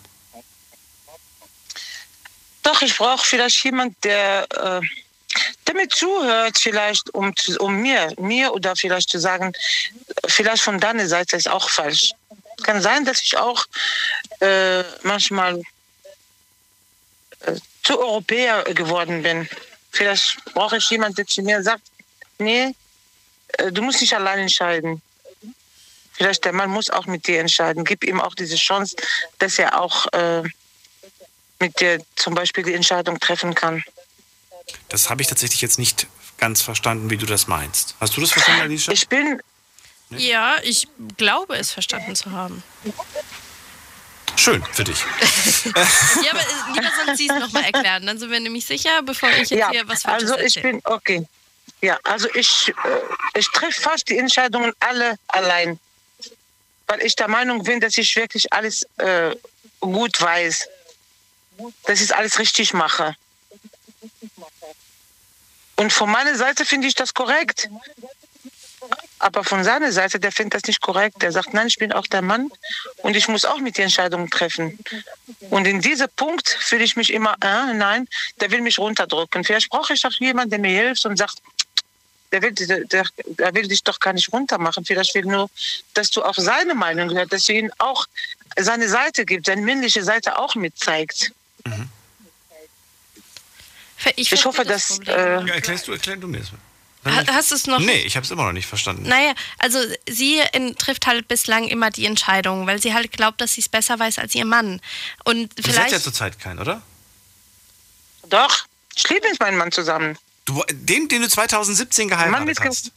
Doch, 2.61 2.81
ich 2.81 2.95
brauche 2.95 3.26
vielleicht 3.26 3.64
jemand, 3.65 4.02
der, 4.03 4.48
äh, 4.52 4.81
der 5.68 5.76
mir 5.76 5.90
zuhört, 5.90 6.57
vielleicht 6.57 7.10
um, 7.15 7.34
um 7.60 7.81
mir, 7.81 8.14
mir 8.18 8.53
oder 8.53 8.76
vielleicht 8.76 9.10
zu 9.10 9.19
sagen, 9.19 9.52
vielleicht 10.27 10.64
von 10.64 10.80
deiner 10.80 11.07
Seite 11.07 11.35
ist 11.35 11.49
auch 11.49 11.68
falsch. 11.68 12.11
Kann 12.61 12.81
sein, 12.81 13.03
dass 13.06 13.22
ich 13.22 13.35
auch 13.35 13.65
äh, 14.40 14.84
manchmal 15.02 15.61
äh, 17.40 17.56
zu 17.81 17.99
Europäer 17.99 18.64
geworden 18.65 19.23
bin. 19.23 19.49
Vielleicht 19.91 20.38
brauche 20.53 20.77
ich 20.77 20.90
jemanden, 20.90 21.15
der 21.15 21.27
zu 21.27 21.41
mir 21.41 21.61
sagt, 21.61 21.84
nee, 22.43 22.75
äh, 23.57 23.71
du 23.71 23.81
musst 23.81 24.01
nicht 24.01 24.13
allein 24.15 24.39
entscheiden. 24.39 25.01
Vielleicht 26.13 26.45
der 26.45 26.53
Mann 26.53 26.69
muss 26.69 26.89
auch 26.89 27.07
mit 27.07 27.25
dir 27.27 27.39
entscheiden. 27.39 27.83
Gib 27.85 28.03
ihm 28.03 28.21
auch 28.21 28.35
diese 28.35 28.55
Chance, 28.55 28.95
dass 29.39 29.57
er 29.57 29.81
auch 29.81 30.05
äh, 30.13 30.43
mit 31.59 31.79
dir 31.79 31.99
zum 32.15 32.35
Beispiel 32.35 32.63
die 32.63 32.73
Entscheidung 32.73 33.19
treffen 33.19 33.55
kann. 33.55 33.83
Das 34.89 35.09
habe 35.09 35.21
ich 35.21 35.27
tatsächlich 35.27 35.61
jetzt 35.61 35.79
nicht 35.79 36.07
ganz 36.37 36.61
verstanden, 36.61 37.09
wie 37.09 37.17
du 37.17 37.25
das 37.25 37.47
meinst. 37.47 37.95
Hast 37.99 38.15
du 38.15 38.21
das 38.21 38.31
verstanden, 38.31 38.61
Alicia? 38.61 38.93
Ich 38.93 39.07
bin, 39.07 39.41
Ja, 40.09 40.57
ich 40.61 40.87
glaube 41.17 41.55
es 41.55 41.71
verstanden 41.71 42.15
zu 42.15 42.31
haben. 42.31 42.63
Schön 44.35 44.63
für 44.71 44.83
dich. 44.83 44.97
Ja, 46.23 46.31
aber 46.31 46.41
äh, 46.41 46.73
lieber 46.73 46.91
sonst 47.05 47.17
Sie 47.17 47.29
es 47.29 47.39
nochmal 47.39 47.63
erklären. 47.63 48.05
Dann 48.05 48.19
sind 48.19 48.29
wir 48.31 48.39
nämlich 48.39 48.65
sicher, 48.65 49.01
bevor 49.03 49.29
ich 49.29 49.49
jetzt 49.49 49.51
ja, 49.51 49.71
hier 49.71 49.87
was 49.87 50.03
Falsches 50.03 50.31
also 50.31 50.43
ich 50.43 50.57
erzähle. 50.57 50.73
bin, 50.73 50.81
okay. 50.85 51.27
Ja, 51.84 51.99
also 52.05 52.30
ich, 52.34 52.69
äh, 52.69 53.38
ich 53.38 53.51
treffe 53.51 53.81
fast 53.81 54.07
die 54.07 54.18
Entscheidungen 54.18 54.72
alle 54.80 55.19
allein. 55.27 55.77
Weil 56.88 57.01
ich 57.01 57.14
der 57.18 57.27
Meinung 57.27 57.61
bin, 57.61 57.81
dass 57.81 57.97
ich 57.97 58.15
wirklich 58.15 58.53
alles 58.53 58.88
äh, 58.99 59.35
gut 59.81 60.22
weiß. 60.22 60.69
Dass 61.84 61.99
ich 61.99 62.15
alles 62.15 62.39
richtig 62.39 62.73
mache. 62.73 63.18
Und 65.76 65.91
von 65.91 66.10
meiner 66.10 66.35
Seite 66.38 66.64
finde 66.64 66.88
ich 66.88 66.95
das 66.95 67.14
korrekt. 67.14 67.69
Aber 69.19 69.43
von 69.43 69.64
seiner 69.65 69.91
Seite, 69.91 70.19
der 70.22 70.31
findet 70.31 70.55
das 70.55 70.68
nicht 70.68 70.81
korrekt. 70.81 71.22
Der 71.22 71.34
sagt, 71.34 71.53
nein, 71.53 71.68
ich 71.68 71.77
bin 71.77 71.91
auch 71.91 72.07
der 72.07 72.22
Mann 72.22 72.49
und 72.97 73.15
ich 73.15 73.27
muss 73.27 73.43
auch 73.43 73.60
mit 73.60 73.77
die 73.77 73.81
Entscheidungen 73.81 74.30
treffen. 74.30 74.80
Und 75.49 75.65
in 75.65 75.81
diesem 75.81 76.07
Punkt 76.15 76.47
fühle 76.47 76.84
ich 76.84 76.95
mich 76.95 77.11
immer, 77.11 77.35
äh, 77.41 77.73
nein, 77.73 78.07
der 78.39 78.51
will 78.51 78.61
mich 78.61 78.80
runterdrücken. 78.80 79.43
Vielleicht 79.43 79.69
brauche 79.69 79.93
ich 79.93 80.05
auch 80.05 80.14
jemanden, 80.14 80.51
der 80.51 80.60
mir 80.60 80.81
hilft 80.81 81.05
und 81.05 81.18
sagt, 81.18 81.41
der 82.34 82.41
will, 82.41 82.51
der, 82.51 82.84
der, 82.85 83.05
der 83.26 83.53
will 83.53 83.68
dich 83.68 83.84
doch 83.84 83.99
gar 83.99 84.11
nicht 84.11 84.34
runtermachen. 84.34 84.84
Vielleicht 84.84 85.15
will 85.15 85.23
nur, 85.26 85.49
dass 85.93 86.10
du 86.11 86.22
auch 86.23 86.34
seine 86.35 86.73
Meinung 86.76 87.10
hörst, 87.15 87.31
dass 87.31 87.43
du 87.45 87.53
ihm 87.53 87.72
auch 87.77 88.05
seine 88.57 88.89
Seite 88.89 89.23
gibt, 89.26 89.45
seine 89.45 89.61
männliche 89.61 90.03
Seite 90.03 90.38
auch 90.38 90.55
mitzeigt. 90.55 91.31
Ich, 94.18 94.31
Ich 94.31 94.45
hoffe, 94.45 94.65
dass. 94.65 94.99
Äh, 94.99 95.11
Ja, 95.45 95.53
erklärst 95.53 95.88
du, 95.88 95.93
erklär 95.93 96.18
du 96.18 96.27
mir 96.27 96.39
das. 96.39 96.49
Ha- 97.05 97.34
Hast 97.34 97.51
du 97.51 97.55
es 97.55 97.68
noch? 97.68 97.80
Nee, 97.80 98.01
ich 98.01 98.15
habe 98.15 98.23
es 98.26 98.31
immer 98.31 98.45
noch 98.45 98.53
nicht 98.53 98.65
verstanden. 98.68 99.03
Naja, 99.03 99.34
also 99.60 99.77
sie 100.10 100.41
in, 100.53 100.76
trifft 100.77 101.05
halt 101.05 101.27
bislang 101.27 101.68
immer 101.68 101.89
die 101.91 102.05
Entscheidung, 102.05 102.65
weil 102.65 102.81
sie 102.81 102.93
halt 102.93 103.11
glaubt, 103.11 103.41
dass 103.41 103.53
sie 103.53 103.61
es 103.61 103.68
besser 103.69 103.99
weiß 103.99 104.19
als 104.19 104.34
ihr 104.35 104.45
Mann. 104.45 104.81
Und 105.26 105.57
Du 105.57 105.64
hast 105.64 105.73
vielleicht. 105.73 105.91
ja 105.91 105.99
zurzeit 105.99 106.39
keinen, 106.39 106.60
oder? 106.60 106.81
Doch, 108.30 108.65
ich 108.95 109.07
lebe 109.10 109.27
mit 109.30 109.39
meinem 109.39 109.57
Mann 109.57 109.72
zusammen. 109.72 110.18
Du, 110.45 110.61
den, 110.71 111.07
den 111.07 111.21
du 111.21 111.29
2017 111.29 112.09
Mann 112.09 112.17
geheiratet 112.17 112.59
hast. 112.61 112.91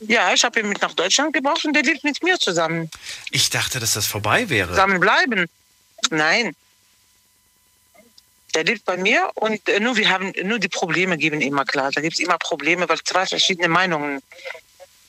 Ja, 0.00 0.32
ich 0.32 0.42
habe 0.44 0.60
ihn 0.60 0.68
mit 0.68 0.80
nach 0.80 0.94
Deutschland 0.94 1.34
gebracht 1.34 1.64
und 1.64 1.74
der 1.74 1.82
lebt 1.82 2.04
mit 2.04 2.22
mir 2.22 2.38
zusammen. 2.38 2.90
Ich 3.30 3.50
dachte, 3.50 3.80
dass 3.80 3.92
das 3.92 4.06
vorbei 4.06 4.48
wäre. 4.48 4.70
Zusammen 4.70 4.98
bleiben. 4.98 5.46
Nein. 6.10 6.54
Der 8.54 8.64
lebt 8.64 8.84
bei 8.84 8.96
mir 8.96 9.30
und 9.34 9.68
äh, 9.68 9.78
nur 9.78 9.96
wir 9.96 10.08
haben 10.08 10.32
nur 10.42 10.58
die 10.58 10.68
Probleme 10.68 11.18
geben 11.18 11.40
immer 11.40 11.64
klar. 11.64 11.90
Da 11.92 12.00
gibt 12.00 12.14
es 12.14 12.20
immer 12.20 12.38
Probleme, 12.38 12.88
weil 12.88 12.98
zwei 13.04 13.26
verschiedene 13.26 13.68
Meinungen. 13.68 14.22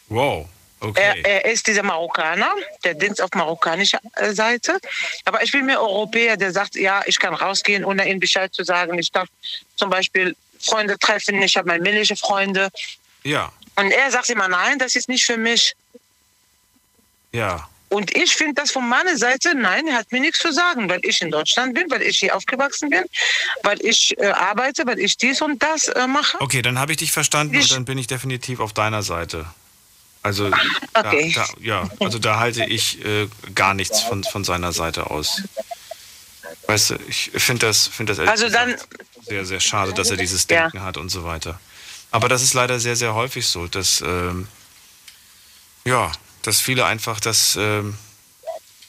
Wow, 0.09 0.47
okay. 0.81 0.99
Er, 1.01 1.25
er 1.25 1.45
ist 1.51 1.65
dieser 1.65 1.83
Marokkaner, 1.83 2.53
der 2.83 2.93
Dienst 2.93 3.21
auf 3.21 3.29
marokkanischer 3.33 3.99
äh, 4.15 4.33
Seite. 4.33 4.77
Aber 5.25 5.41
ich 5.41 5.53
will 5.53 5.63
mir 5.63 5.79
Europäer, 5.79 6.37
der 6.37 6.51
sagt, 6.51 6.75
ja, 6.75 7.01
ich 7.05 7.17
kann 7.17 7.33
rausgehen, 7.33 7.85
ohne 7.85 8.07
ihnen 8.07 8.19
Bescheid 8.19 8.53
zu 8.53 8.63
sagen. 8.63 8.99
Ich 8.99 9.11
darf 9.11 9.29
zum 9.75 9.89
Beispiel 9.89 10.35
Freunde 10.61 10.97
treffen, 10.99 11.41
ich 11.41 11.57
habe 11.57 11.67
meine 11.67 11.81
männliche 11.83 12.15
Freunde. 12.15 12.69
Ja, 13.23 13.51
Und 13.75 13.91
er 13.91 14.11
sagt 14.11 14.29
immer, 14.29 14.47
nein, 14.47 14.79
das 14.79 14.95
ist 14.95 15.07
nicht 15.09 15.25
für 15.25 15.37
mich. 15.37 15.73
ja. 17.31 17.67
Und 17.89 18.15
ich 18.15 18.33
finde 18.37 18.53
das 18.53 18.71
von 18.71 18.87
meiner 18.87 19.17
Seite, 19.17 19.53
nein, 19.53 19.85
er 19.85 19.95
hat 19.97 20.13
mir 20.13 20.21
nichts 20.21 20.39
zu 20.39 20.53
sagen, 20.53 20.87
weil 20.89 21.01
ich 21.03 21.21
in 21.21 21.29
Deutschland 21.29 21.73
bin, 21.73 21.91
weil 21.91 22.01
ich 22.03 22.19
hier 22.19 22.33
aufgewachsen 22.33 22.89
bin, 22.89 23.03
weil 23.63 23.83
ich 23.85 24.17
äh, 24.17 24.27
arbeite, 24.27 24.85
weil 24.87 24.97
ich 24.97 25.17
dies 25.17 25.41
und 25.41 25.61
das 25.61 25.89
äh, 25.89 26.07
mache. 26.07 26.39
Okay, 26.39 26.61
dann 26.61 26.79
habe 26.79 26.93
ich 26.93 26.99
dich 26.99 27.11
verstanden 27.11 27.53
und 27.57 27.69
dann 27.69 27.83
bin 27.83 27.97
ich 27.97 28.07
definitiv 28.07 28.61
auf 28.61 28.71
deiner 28.71 29.03
Seite. 29.03 29.45
Also, 30.23 30.49
Okay. 30.93 31.33
da, 31.35 31.45
da, 31.45 31.53
ja, 31.61 31.89
also 31.99 32.17
da 32.17 32.39
halte 32.39 32.63
ich 32.63 33.03
äh, 33.03 33.27
gar 33.55 33.73
nichts 33.73 33.99
von, 34.01 34.23
von 34.23 34.45
seiner 34.45 34.71
Seite 34.71 35.09
aus. 35.11 35.41
Weißt 36.67 36.91
du, 36.91 36.95
ich 37.09 37.31
finde 37.35 37.65
das, 37.67 37.87
find 37.87 38.09
das 38.09 38.19
Also 38.19 38.47
dann- 38.47 38.71
gesagt 38.71 38.87
sehr, 39.31 39.45
sehr 39.45 39.59
schade, 39.61 39.93
dass 39.93 40.09
er 40.09 40.17
dieses 40.17 40.45
Ja. 40.49 40.63
Denken 40.63 40.81
hat 40.83 40.97
und 40.97 41.07
so 41.09 41.23
weiter. 41.23 41.57
Aber 42.11 42.27
das 42.27 42.41
ist 42.43 42.53
leider 42.53 42.79
sehr, 42.81 42.97
sehr 42.97 43.13
häufig 43.13 43.47
so, 43.47 43.67
dass, 43.67 44.01
ähm, 44.01 44.47
ja, 45.85 46.11
dass 46.41 46.59
viele 46.59 46.85
einfach 46.85 47.21
das, 47.21 47.55
ähm, 47.55 47.97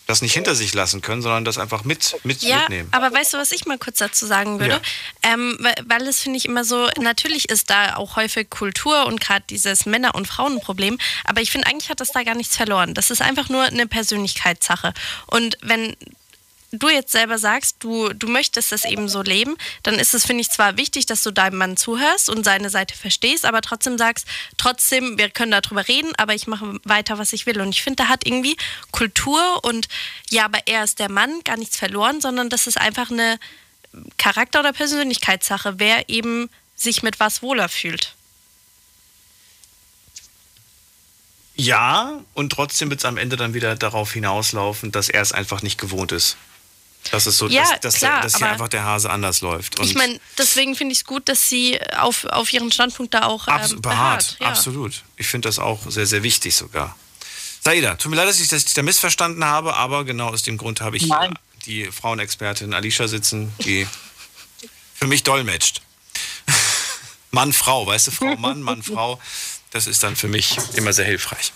das 0.08 0.20
nicht 0.20 0.34
hinter 0.34 0.56
sich 0.56 0.74
lassen 0.74 1.00
können, 1.00 1.22
sondern 1.22 1.44
das 1.44 1.58
einfach 1.58 1.84
mit, 1.84 2.16
mit 2.24 2.42
Ja, 2.42 2.58
mitnehmen. 2.62 2.88
aber 2.90 3.12
weißt 3.14 3.34
du, 3.34 3.38
was 3.38 3.52
ich 3.52 3.64
mal 3.66 3.78
kurz 3.78 3.98
dazu 3.98 4.26
sagen 4.26 4.58
würde? 4.58 4.80
Ähm, 5.22 5.56
weil, 5.60 5.74
weil 5.86 6.08
es 6.08 6.18
finde 6.20 6.38
ich 6.38 6.44
immer 6.44 6.64
so, 6.64 6.88
natürlich 6.98 7.48
ist 7.48 7.70
da 7.70 7.94
auch 7.94 8.16
häufig 8.16 8.50
Kultur 8.50 9.06
und 9.06 9.20
gerade 9.20 9.44
dieses 9.48 9.86
Männer- 9.86 10.16
und 10.16 10.26
Frauenproblem, 10.26 10.98
aber 11.24 11.40
ich 11.40 11.52
finde 11.52 11.68
eigentlich 11.68 11.88
hat 11.90 12.00
das 12.00 12.10
da 12.10 12.24
gar 12.24 12.34
nichts 12.34 12.56
verloren. 12.56 12.92
Das 12.94 13.10
ist 13.12 13.22
einfach 13.22 13.48
nur 13.48 13.62
eine 13.62 13.86
Persönlichkeitssache. 13.86 14.92
Und 15.28 15.56
wenn 15.62 15.94
du 16.72 16.88
jetzt 16.88 17.12
selber 17.12 17.38
sagst, 17.38 17.76
du, 17.80 18.08
du 18.12 18.28
möchtest 18.28 18.72
das 18.72 18.84
eben 18.84 19.08
so 19.08 19.22
leben, 19.22 19.56
dann 19.82 19.94
ist 19.94 20.14
es, 20.14 20.24
finde 20.24 20.40
ich, 20.40 20.50
zwar 20.50 20.76
wichtig, 20.76 21.06
dass 21.06 21.22
du 21.22 21.30
deinem 21.30 21.58
Mann 21.58 21.76
zuhörst 21.76 22.30
und 22.30 22.44
seine 22.44 22.70
Seite 22.70 22.96
verstehst, 22.96 23.44
aber 23.44 23.60
trotzdem 23.60 23.98
sagst, 23.98 24.26
trotzdem, 24.56 25.18
wir 25.18 25.30
können 25.30 25.52
darüber 25.52 25.86
reden, 25.86 26.12
aber 26.16 26.34
ich 26.34 26.46
mache 26.46 26.80
weiter, 26.84 27.18
was 27.18 27.32
ich 27.32 27.46
will. 27.46 27.60
Und 27.60 27.70
ich 27.70 27.82
finde, 27.82 28.02
da 28.02 28.08
hat 28.08 28.26
irgendwie 28.26 28.56
Kultur 28.90 29.64
und 29.64 29.88
ja, 30.30 30.46
aber 30.46 30.60
er 30.66 30.84
ist 30.84 30.98
der 30.98 31.10
Mann, 31.10 31.42
gar 31.44 31.56
nichts 31.56 31.76
verloren, 31.76 32.20
sondern 32.20 32.48
das 32.48 32.66
ist 32.66 32.78
einfach 32.78 33.10
eine 33.10 33.38
Charakter- 34.16 34.60
oder 34.60 34.72
Persönlichkeitssache, 34.72 35.74
wer 35.78 36.08
eben 36.08 36.48
sich 36.74 37.02
mit 37.02 37.20
was 37.20 37.42
wohler 37.42 37.68
fühlt. 37.68 38.14
Ja, 41.54 42.20
und 42.32 42.50
trotzdem 42.50 42.88
wird 42.88 43.00
es 43.00 43.04
am 43.04 43.18
Ende 43.18 43.36
dann 43.36 43.52
wieder 43.52 43.76
darauf 43.76 44.12
hinauslaufen, 44.12 44.90
dass 44.90 45.10
er 45.10 45.20
es 45.20 45.32
einfach 45.32 45.60
nicht 45.60 45.78
gewohnt 45.78 46.10
ist. 46.10 46.38
Das 47.10 47.26
ist 47.26 47.36
so, 47.36 47.48
Ja, 47.48 47.62
dass, 47.62 47.80
dass, 47.80 47.94
klar, 47.96 48.12
der, 48.12 48.22
dass 48.22 48.36
hier 48.36 48.48
einfach 48.48 48.68
der 48.68 48.84
Hase 48.84 49.10
anders 49.10 49.40
läuft. 49.40 49.78
Und 49.78 49.86
ich 49.86 49.94
meine, 49.94 50.20
deswegen 50.38 50.76
finde 50.76 50.92
ich 50.92 50.98
es 50.98 51.04
gut, 51.04 51.28
dass 51.28 51.48
sie 51.48 51.80
auf, 51.98 52.24
auf 52.26 52.52
ihren 52.52 52.70
Standpunkt 52.70 53.12
da 53.14 53.24
auch 53.24 53.48
ähm, 53.48 53.54
Abs 53.54 53.70
beharrt, 53.70 53.82
beharrt. 53.82 54.36
Ja. 54.40 54.48
absolut. 54.48 55.02
Ich 55.16 55.26
finde 55.26 55.48
das 55.48 55.58
auch 55.58 55.80
sehr, 55.90 56.06
sehr 56.06 56.22
wichtig 56.22 56.54
sogar. 56.54 56.96
Saida, 57.64 57.94
tut 57.96 58.10
mir 58.10 58.16
leid, 58.16 58.28
dass 58.28 58.40
ich 58.40 58.48
das 58.48 58.64
da 58.64 58.82
missverstanden 58.82 59.44
habe, 59.44 59.74
aber 59.74 60.04
genau 60.04 60.28
aus 60.28 60.42
dem 60.42 60.58
Grund 60.58 60.80
habe 60.80 60.96
ich 60.96 61.04
hier 61.04 61.14
Nein. 61.14 61.38
die 61.66 61.86
Frauenexpertin 61.86 62.74
Alicia 62.74 63.06
sitzen, 63.08 63.52
die 63.64 63.86
für 64.94 65.06
mich 65.06 65.22
dolmetscht. 65.22 65.80
Mann, 67.30 67.52
Frau, 67.52 67.86
weißt 67.86 68.08
du, 68.08 68.10
Frau, 68.10 68.36
Mann, 68.36 68.62
Mann, 68.62 68.82
Frau. 68.82 69.20
Das 69.72 69.86
ist 69.86 70.02
dann 70.02 70.16
für 70.16 70.28
mich 70.28 70.56
immer 70.74 70.92
sehr 70.92 71.06
hilfreich. 71.06 71.52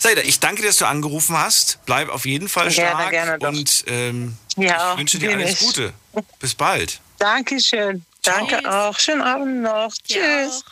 Saida, 0.00 0.22
ich 0.22 0.40
danke 0.40 0.60
dir, 0.62 0.68
dass 0.68 0.76
du 0.76 0.86
angerufen 0.86 1.36
hast. 1.36 1.78
Bleib 1.86 2.08
auf 2.08 2.26
jeden 2.26 2.48
Fall 2.48 2.68
Gerne, 2.68 2.90
stark 2.90 3.10
gerne 3.10 3.38
doch. 3.38 3.48
und 3.48 3.84
ähm, 3.86 4.36
Ja, 4.56 4.92
ich 4.92 4.98
wünsche 4.98 5.18
dir 5.18 5.32
alles 5.32 5.52
ich. 5.52 5.58
Gute. 5.60 5.94
Bis 6.40 6.54
bald. 6.54 7.00
Dankeschön. 7.18 8.04
Danke 8.22 8.60
auch. 8.70 8.98
Schönen 8.98 9.22
Abend 9.22 9.62
noch. 9.62 9.92
Tschüss. 10.06 10.64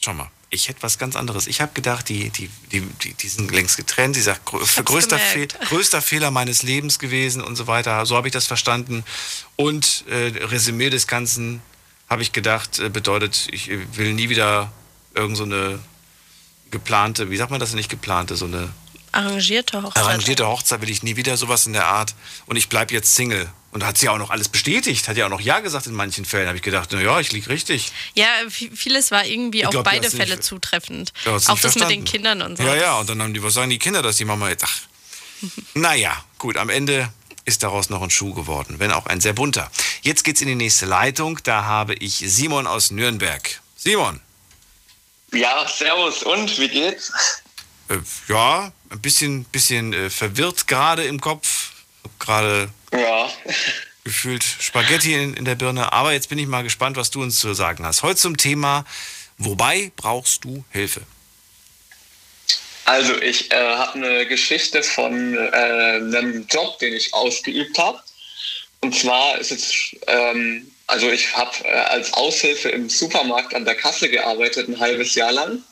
Schau 0.00 0.12
mal, 0.14 0.28
ich 0.50 0.68
hätte 0.68 0.82
was 0.82 0.98
ganz 0.98 1.14
anderes. 1.16 1.46
Ich 1.46 1.60
habe 1.60 1.72
gedacht, 1.72 2.08
die, 2.08 2.30
die, 2.30 2.50
die, 2.72 2.80
die, 2.80 3.14
die 3.14 3.28
sind 3.28 3.50
längst 3.52 3.76
getrennt. 3.76 4.16
Sie 4.16 4.22
sagt, 4.22 4.44
größter, 4.44 5.18
Fe 5.18 5.46
größter 5.46 6.02
Fehler 6.02 6.30
meines 6.32 6.62
Lebens 6.64 6.98
gewesen 6.98 7.42
und 7.42 7.54
so 7.56 7.66
weiter. 7.68 8.04
So 8.06 8.16
habe 8.16 8.26
ich 8.28 8.32
das 8.32 8.46
verstanden. 8.46 9.04
Und 9.56 10.04
äh, 10.08 10.32
Resümee 10.44 10.90
des 10.90 11.06
Ganzen 11.06 11.62
habe 12.10 12.22
ich 12.22 12.32
gedacht, 12.32 12.80
äh, 12.80 12.88
bedeutet, 12.88 13.46
ich 13.52 13.70
äh, 13.70 13.78
will 13.96 14.12
nie 14.14 14.28
wieder 14.28 14.72
irgend 15.14 15.36
so 15.36 15.44
geplante, 16.74 17.30
wie 17.30 17.36
sagt 17.38 17.50
man 17.50 17.60
das 17.60 17.72
nicht 17.72 17.88
geplante, 17.88 18.36
so 18.36 18.44
eine 18.44 18.68
Arrangierte 19.12 19.82
Hochzeit. 19.82 20.02
arrangierte 20.02 20.46
Hochzeit 20.46 20.80
will 20.82 20.90
ich 20.90 21.02
nie 21.04 21.14
wieder, 21.16 21.36
sowas 21.36 21.66
in 21.66 21.72
der 21.72 21.86
Art. 21.86 22.14
Und 22.46 22.56
ich 22.56 22.68
bleibe 22.68 22.92
jetzt 22.92 23.14
Single. 23.14 23.48
Und 23.70 23.84
hat 23.84 23.96
sie 23.98 24.08
auch 24.08 24.18
noch 24.18 24.30
alles 24.30 24.48
bestätigt, 24.48 25.08
hat 25.08 25.16
ja 25.16 25.26
auch 25.26 25.30
noch 25.30 25.40
Ja 25.40 25.58
gesagt 25.60 25.86
in 25.88 25.94
manchen 25.94 26.24
Fällen. 26.24 26.46
habe 26.46 26.56
ich 26.56 26.62
gedacht, 26.62 26.90
na 26.92 27.00
ja, 27.00 27.18
ich 27.20 27.32
liege 27.32 27.48
richtig. 27.48 27.90
Ja, 28.14 28.26
vi- 28.48 28.70
vieles 28.74 29.10
war 29.10 29.24
irgendwie 29.26 29.60
Ich 29.60 29.66
auf 29.66 29.72
glaub, 29.72 29.84
beide 29.84 30.04
hat's 30.06 30.14
nicht- 30.14 30.22
Fälle 30.28 30.38
zutreffend. 30.40 31.12
Ja, 31.24 31.32
auch 31.32 31.34
das 31.36 31.48
mit 31.48 31.58
verstanden. 31.58 31.88
den 31.90 32.04
Kindern 32.04 32.42
und 32.42 32.56
so. 32.58 32.62
Ja, 32.64 32.74
ja, 32.76 32.98
und 32.98 33.08
dann 33.08 33.20
haben 33.22 33.34
die, 33.34 33.42
was 33.42 33.54
sagen 33.54 33.70
die 33.70 33.78
Kinder, 33.80 34.00
dass 34.02 34.16
die 34.16 34.24
Mama 34.24 34.48
jetzt, 34.48 34.64
ach, 34.64 34.80
naja, 35.74 36.12
gut, 36.38 36.56
am 36.56 36.68
Ende 36.70 37.08
ist 37.44 37.62
daraus 37.64 37.90
noch 37.90 38.00
ein 38.02 38.10
Schuh 38.10 38.32
geworden, 38.34 38.76
wenn 38.78 38.92
auch 38.92 39.06
ein 39.06 39.20
sehr 39.20 39.32
bunter. 39.32 39.70
Jetzt 40.02 40.22
geht's 40.24 40.40
in 40.40 40.48
die 40.48 40.54
nächste 40.54 40.86
Leitung, 40.86 41.40
da 41.44 41.64
habe 41.64 41.94
ich 41.94 42.14
Simon 42.26 42.66
aus 42.68 42.90
Nürnberg. 42.92 43.60
Simon, 43.76 44.20
Ja, 45.34 45.66
servus 45.68 46.22
und 46.22 46.58
wie 46.58 46.68
geht's? 46.68 47.12
äh, 47.88 47.98
ja, 48.28 48.72
ein 48.90 49.00
bisschen, 49.00 49.44
bisschen 49.44 49.92
äh, 49.92 50.10
verwirrt 50.10 50.66
gerade 50.66 51.04
im 51.04 51.20
Kopf, 51.20 51.72
gerade 52.18 52.70
Ja. 52.92 53.30
gefühlt 54.04 54.44
Spaghetti 54.44 55.14
in, 55.14 55.34
in 55.34 55.44
der 55.44 55.54
Birne, 55.56 55.92
aber 55.92 56.12
jetzt 56.12 56.28
bin 56.28 56.38
ich 56.38 56.46
mal 56.46 56.62
gespannt, 56.62 56.96
was 56.96 57.10
du 57.10 57.22
uns 57.22 57.38
zu 57.38 57.52
sagen 57.54 57.84
hast. 57.84 58.02
Heute 58.02 58.16
zum 58.20 58.36
Thema, 58.36 58.84
wobei 59.38 59.92
brauchst 59.96 60.44
du 60.44 60.64
Hilfe? 60.70 61.02
Also 62.86 63.20
ich 63.20 63.50
äh, 63.50 63.56
habe 63.56 63.94
eine 63.94 64.26
Geschichte 64.26 64.82
von 64.82 65.34
äh, 65.36 65.48
einem 65.50 66.46
Job, 66.48 66.78
den 66.80 66.92
ich 66.92 67.12
ausgeübt 67.14 67.78
habe. 67.78 67.98
Und 68.80 68.94
zwar 68.94 69.38
ist 69.38 69.50
es, 69.52 69.96
ähm, 70.06 70.70
also 70.86 71.10
ich 71.10 71.34
habe 71.34 71.52
äh, 71.64 71.72
als 71.72 72.12
Aushilfe 72.12 72.68
im 72.68 72.88
Supermarkt 72.90 73.54
an 73.54 73.64
der 73.64 73.74
Kasse 73.74 74.08
gearbeitet, 74.08 74.68
ein 74.68 74.80
halbes 74.80 75.14
Jahr 75.14 75.32
lang. 75.32 75.62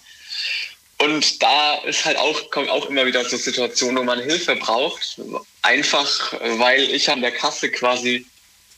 Und 0.99 1.43
da 1.43 1.77
ist 1.79 2.05
halt 2.05 2.17
auch, 2.17 2.51
kommt 2.51 2.71
auch 2.71 2.87
immer 2.87 3.05
wieder 3.05 3.25
so 3.25 3.37
Situationen, 3.37 3.99
wo 3.99 4.05
man 4.05 4.21
Hilfe 4.21 4.55
braucht. 4.57 5.21
Einfach, 5.63 6.33
weil 6.59 6.83
ich 6.83 7.11
an 7.11 7.23
der 7.23 7.33
Kasse 7.33 7.71
quasi 7.71 8.25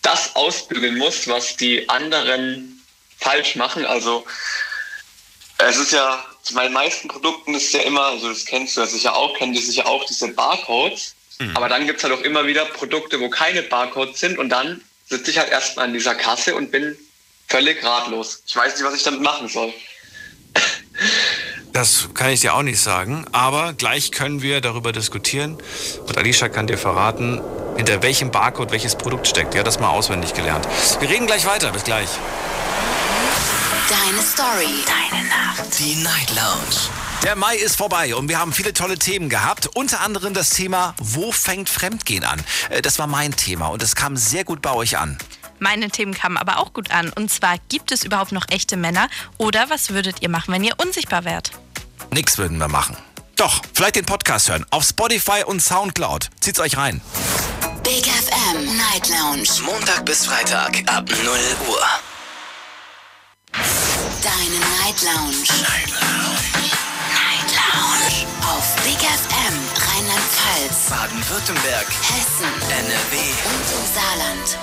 das 0.00 0.34
ausbügeln 0.34 0.96
muss, 0.96 1.28
was 1.28 1.56
die 1.56 1.88
anderen 1.88 2.82
falsch 3.18 3.56
machen. 3.56 3.84
Also 3.84 4.24
es 5.58 5.76
ist 5.76 5.92
ja, 5.92 6.24
bei 6.52 6.64
den 6.64 6.72
meisten 6.72 7.08
Produkten 7.08 7.54
ist 7.54 7.72
ja 7.72 7.80
immer, 7.80 8.04
also 8.06 8.28
das 8.28 8.44
kennst 8.44 8.76
du 8.76 8.80
ja 8.80 8.86
sicher 8.86 9.14
auch, 9.14 9.36
kennt 9.36 9.54
ihr 9.54 9.62
sicher 9.62 9.86
auch, 9.86 10.04
diese 10.06 10.28
Barcodes. 10.28 11.14
Aber 11.54 11.68
dann 11.68 11.86
gibt 11.86 11.98
es 11.98 12.04
halt 12.04 12.14
auch 12.14 12.22
immer 12.22 12.46
wieder 12.46 12.64
Produkte, 12.64 13.20
wo 13.20 13.28
keine 13.28 13.62
Barcodes 13.62 14.20
sind 14.20 14.38
und 14.38 14.48
dann 14.50 14.82
sitze 15.08 15.30
ich 15.30 15.38
halt 15.38 15.50
erstmal 15.50 15.86
an 15.86 15.92
dieser 15.92 16.14
Kasse 16.14 16.54
und 16.54 16.70
bin 16.70 16.96
völlig 17.48 17.84
ratlos. 17.84 18.42
Ich 18.46 18.56
weiß 18.56 18.76
nicht, 18.76 18.84
was 18.84 18.94
ich 18.94 19.02
damit 19.02 19.20
machen 19.20 19.48
soll. 19.48 19.72
Das 21.72 22.08
kann 22.14 22.30
ich 22.30 22.40
dir 22.40 22.54
auch 22.54 22.62
nicht 22.62 22.80
sagen, 22.80 23.26
aber 23.32 23.72
gleich 23.72 24.12
können 24.12 24.42
wir 24.42 24.60
darüber 24.60 24.92
diskutieren 24.92 25.58
und 26.06 26.16
Alicia 26.16 26.48
kann 26.48 26.68
dir 26.68 26.78
verraten, 26.78 27.40
hinter 27.76 28.00
welchem 28.02 28.30
Barcode 28.30 28.70
welches 28.70 28.94
Produkt 28.94 29.26
steckt. 29.26 29.54
Die 29.54 29.58
hat 29.58 29.66
das 29.66 29.80
mal 29.80 29.90
auswendig 29.90 30.34
gelernt. 30.34 30.68
Wir 31.00 31.10
reden 31.10 31.26
gleich 31.26 31.44
weiter, 31.46 31.72
bis 31.72 31.82
gleich. 31.82 32.08
Deine 33.88 34.22
Story. 34.22 34.84
Deine 34.86 35.24
Nacht. 35.26 35.78
Die 35.78 35.96
Night 35.96 36.30
Lounge. 36.30 37.03
Der 37.22 37.36
Mai 37.36 37.56
ist 37.56 37.76
vorbei 37.76 38.14
und 38.14 38.28
wir 38.28 38.38
haben 38.38 38.52
viele 38.52 38.72
tolle 38.74 38.98
Themen 38.98 39.28
gehabt. 39.30 39.66
Unter 39.74 40.00
anderem 40.00 40.34
das 40.34 40.50
Thema, 40.50 40.94
wo 40.98 41.32
fängt 41.32 41.68
Fremdgehen 41.70 42.24
an? 42.24 42.42
Äh, 42.68 42.82
Das 42.82 42.98
war 42.98 43.06
mein 43.06 43.34
Thema 43.34 43.68
und 43.68 43.82
es 43.82 43.94
kam 43.94 44.16
sehr 44.16 44.44
gut 44.44 44.60
bei 44.60 44.72
euch 44.72 44.98
an. 44.98 45.16
Meine 45.58 45.88
Themen 45.88 46.12
kamen 46.12 46.36
aber 46.36 46.58
auch 46.58 46.72
gut 46.74 46.90
an. 46.90 47.10
Und 47.10 47.30
zwar, 47.32 47.56
gibt 47.70 47.92
es 47.92 48.04
überhaupt 48.04 48.32
noch 48.32 48.44
echte 48.50 48.76
Männer? 48.76 49.08
Oder 49.38 49.70
was 49.70 49.90
würdet 49.90 50.20
ihr 50.20 50.28
machen, 50.28 50.52
wenn 50.52 50.64
ihr 50.64 50.74
unsichtbar 50.78 51.24
wärt? 51.24 51.52
Nix 52.12 52.36
würden 52.36 52.58
wir 52.58 52.68
machen. 52.68 52.96
Doch, 53.36 53.62
vielleicht 53.72 53.96
den 53.96 54.04
Podcast 54.04 54.48
hören. 54.50 54.66
Auf 54.70 54.84
Spotify 54.84 55.42
und 55.46 55.62
Soundcloud. 55.62 56.28
Zieht's 56.40 56.60
euch 56.60 56.76
rein. 56.76 57.00
Big 57.82 58.04
FM 58.06 58.76
Night 58.76 59.08
Lounge. 59.08 59.48
Montag 59.64 60.04
bis 60.04 60.26
Freitag 60.26 60.82
ab 60.86 61.08
0 61.08 61.18
Uhr. 61.68 61.86
Deine 63.52 64.58
Night 64.82 65.02
Lounge. 65.02 65.36
Night 65.62 65.90
Lounge. 66.00 66.53
Lounge. 67.72 68.26
Auf 68.42 68.76
Big 68.82 68.98
FM 68.98 69.54
Rheinland-Pfalz, 69.76 70.90
Baden-Württemberg, 70.90 71.86
Hessen 71.88 72.52
NRW. 72.70 73.16
und 73.48 73.66
im 73.72 73.84
Saarland. 73.94 74.58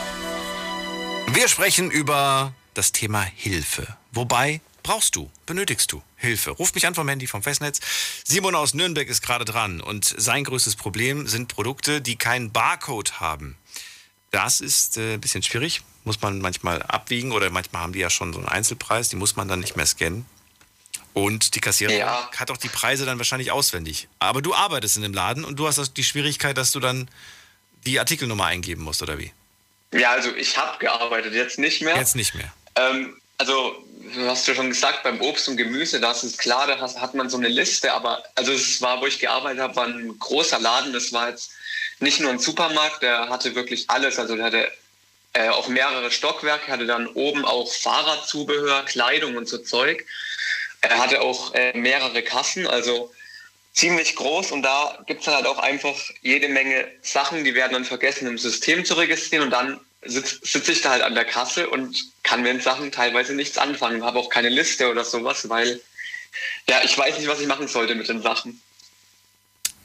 Wir 1.35 1.47
sprechen 1.47 1.89
über 1.89 2.53
das 2.73 2.91
Thema 2.91 3.21
Hilfe. 3.21 3.97
Wobei 4.11 4.61
brauchst 4.83 5.15
du, 5.15 5.31
benötigst 5.45 5.91
du 5.91 6.01
Hilfe? 6.15 6.51
Ruf 6.51 6.73
mich 6.75 6.85
an 6.85 6.95
vom 6.95 7.07
Handy 7.07 7.27
vom 7.27 7.41
Festnetz. 7.41 7.79
Simon 8.23 8.55
aus 8.55 8.73
Nürnberg 8.73 9.07
ist 9.07 9.21
gerade 9.21 9.45
dran 9.45 9.81
und 9.81 10.05
sein 10.05 10.43
größtes 10.43 10.75
Problem 10.75 11.27
sind 11.27 11.47
Produkte, 11.47 12.01
die 12.01 12.17
keinen 12.17 12.51
Barcode 12.51 13.19
haben. 13.19 13.57
Das 14.31 14.61
ist 14.61 14.97
äh, 14.97 15.15
ein 15.15 15.21
bisschen 15.21 15.43
schwierig, 15.43 15.81
muss 16.03 16.21
man 16.21 16.39
manchmal 16.39 16.81
abwiegen 16.83 17.31
oder 17.31 17.49
manchmal 17.49 17.81
haben 17.81 17.93
die 17.93 17.99
ja 17.99 18.09
schon 18.09 18.33
so 18.33 18.39
einen 18.39 18.47
Einzelpreis, 18.47 19.09
die 19.09 19.15
muss 19.15 19.35
man 19.35 19.47
dann 19.47 19.59
nicht 19.59 19.75
mehr 19.75 19.85
scannen. 19.85 20.25
Und 21.13 21.55
die 21.55 21.59
Kassiererin 21.59 21.99
Ja. 21.99 22.29
hat 22.37 22.51
auch 22.51 22.57
die 22.57 22.69
Preise 22.69 23.05
dann 23.05 23.17
wahrscheinlich 23.17 23.51
auswendig. 23.51 24.07
Aber 24.19 24.41
du 24.41 24.53
arbeitest 24.53 24.95
in 24.95 25.01
dem 25.01 25.13
Laden 25.13 25.43
und 25.43 25.57
du 25.57 25.67
hast 25.67 25.97
die 25.97 26.03
Schwierigkeit, 26.03 26.57
dass 26.57 26.71
du 26.71 26.79
dann 26.79 27.09
die 27.85 27.99
Artikelnummer 27.99 28.45
eingeben 28.45 28.83
musst, 28.83 29.01
oder 29.01 29.17
wie? 29.17 29.31
Ja, 29.91 30.11
also 30.11 30.33
ich 30.35 30.57
habe 30.57 30.77
gearbeitet, 30.79 31.33
jetzt 31.33 31.59
nicht 31.59 31.81
mehr. 31.81 31.97
Jetzt 31.97 32.15
nicht 32.15 32.33
mehr. 32.33 32.53
Ähm, 32.75 33.17
also, 33.37 33.83
du 34.13 34.27
hast 34.27 34.47
ja 34.47 34.55
schon 34.55 34.69
gesagt, 34.69 35.03
beim 35.03 35.19
Obst 35.19 35.49
und 35.49 35.57
Gemüse, 35.57 35.99
das 35.99 36.23
ist 36.23 36.37
klar, 36.37 36.67
da 36.67 36.79
hat 36.79 37.13
man 37.15 37.29
so 37.29 37.37
eine 37.37 37.49
Liste, 37.49 37.91
aber 37.91 38.23
also 38.35 38.51
es 38.53 38.81
war, 38.81 39.01
wo 39.01 39.07
ich 39.07 39.19
gearbeitet 39.19 39.61
habe, 39.61 39.75
war 39.75 39.87
ein 39.87 40.17
großer 40.19 40.59
Laden. 40.59 40.93
Das 40.93 41.11
war 41.11 41.29
jetzt 41.29 41.51
nicht 41.99 42.19
nur 42.19 42.31
ein 42.31 42.39
Supermarkt, 42.39 43.03
der 43.03 43.29
hatte 43.29 43.53
wirklich 43.55 43.89
alles. 43.89 44.17
Also 44.17 44.35
der 44.35 44.45
hatte 44.45 44.71
äh, 45.33 45.49
auch 45.49 45.67
mehrere 45.67 46.11
Stockwerke, 46.11 46.71
hatte 46.71 46.85
dann 46.85 47.07
oben 47.07 47.45
auch 47.45 47.71
Fahrradzubehör, 47.73 48.83
Kleidung 48.85 49.35
und 49.37 49.47
so 49.47 49.57
Zeug. 49.57 50.05
Er 50.81 50.97
hatte 50.97 51.21
auch 51.21 51.53
äh, 51.53 51.77
mehrere 51.77 52.23
Kassen, 52.23 52.67
also 52.67 53.11
ziemlich 53.73 54.15
groß 54.15 54.51
und 54.51 54.63
da 54.63 54.99
gibt 55.07 55.21
es 55.21 55.27
halt 55.27 55.45
auch 55.45 55.59
einfach 55.59 55.95
jede 56.21 56.49
Menge 56.49 56.87
Sachen, 57.01 57.43
die 57.43 57.53
werden 57.53 57.73
dann 57.73 57.85
vergessen 57.85 58.27
im 58.27 58.37
System 58.37 58.83
zu 58.83 58.95
registrieren 58.95 59.45
und 59.45 59.51
dann 59.51 59.79
sitze 60.03 60.39
sitz 60.43 60.67
ich 60.67 60.81
da 60.81 60.89
halt 60.89 61.03
an 61.03 61.15
der 61.15 61.25
Kasse 61.25 61.69
und 61.69 61.95
kann 62.23 62.41
mit 62.41 62.51
den 62.51 62.61
Sachen 62.61 62.91
teilweise 62.91 63.33
nichts 63.33 63.57
anfangen, 63.57 64.03
habe 64.03 64.19
auch 64.19 64.29
keine 64.29 64.49
Liste 64.49 64.89
oder 64.89 65.05
sowas, 65.05 65.47
weil 65.47 65.79
ja, 66.67 66.81
ich 66.83 66.97
weiß 66.97 67.17
nicht, 67.17 67.27
was 67.27 67.39
ich 67.39 67.47
machen 67.47 67.67
sollte 67.67 67.95
mit 67.95 68.09
den 68.09 68.21
Sachen. 68.21 68.61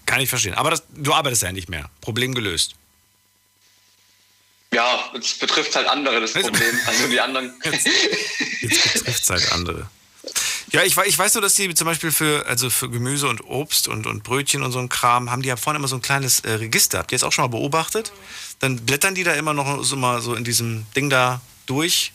Kann 0.06 0.20
ich 0.20 0.28
verstehen. 0.28 0.54
Aber 0.54 0.70
das, 0.70 0.84
du 0.94 1.12
arbeitest 1.12 1.42
ja 1.42 1.52
nicht 1.52 1.68
mehr. 1.68 1.90
Problem 2.00 2.34
gelöst. 2.34 2.74
Ja, 4.72 5.12
es 5.18 5.38
betrifft 5.38 5.74
halt 5.74 5.88
andere 5.88 6.20
das 6.20 6.32
Problem. 6.32 6.80
Also 6.86 7.08
die 7.08 7.20
anderen. 7.20 7.54
Jetzt 8.60 8.94
betrifft 8.94 9.22
es 9.22 9.30
halt 9.30 9.52
andere. 9.52 9.88
Ja, 10.72 10.82
ich, 10.82 10.96
ich 10.96 11.18
weiß 11.18 11.34
nur, 11.34 11.42
dass 11.42 11.54
die 11.54 11.72
zum 11.74 11.86
Beispiel 11.86 12.10
für, 12.10 12.44
also 12.46 12.70
für 12.70 12.90
Gemüse 12.90 13.28
und 13.28 13.40
Obst 13.44 13.88
und, 13.88 14.06
und 14.06 14.24
Brötchen 14.24 14.62
und 14.62 14.72
so 14.72 14.78
ein 14.78 14.88
Kram, 14.88 15.30
haben 15.30 15.42
die 15.42 15.48
ja 15.48 15.56
vorne 15.56 15.78
immer 15.78 15.88
so 15.88 15.96
ein 15.96 16.02
kleines 16.02 16.40
äh, 16.40 16.52
Register. 16.52 16.98
Habt 16.98 17.12
ihr 17.12 17.18
das 17.18 17.22
auch 17.22 17.32
schon 17.32 17.44
mal 17.44 17.48
beobachtet? 17.48 18.12
Dann 18.58 18.84
blättern 18.84 19.14
die 19.14 19.22
da 19.22 19.34
immer 19.34 19.54
noch 19.54 19.84
so 19.84 19.96
mal 19.96 20.20
so 20.20 20.34
in 20.34 20.44
diesem 20.44 20.86
Ding 20.96 21.08
da 21.08 21.40
durch 21.66 22.12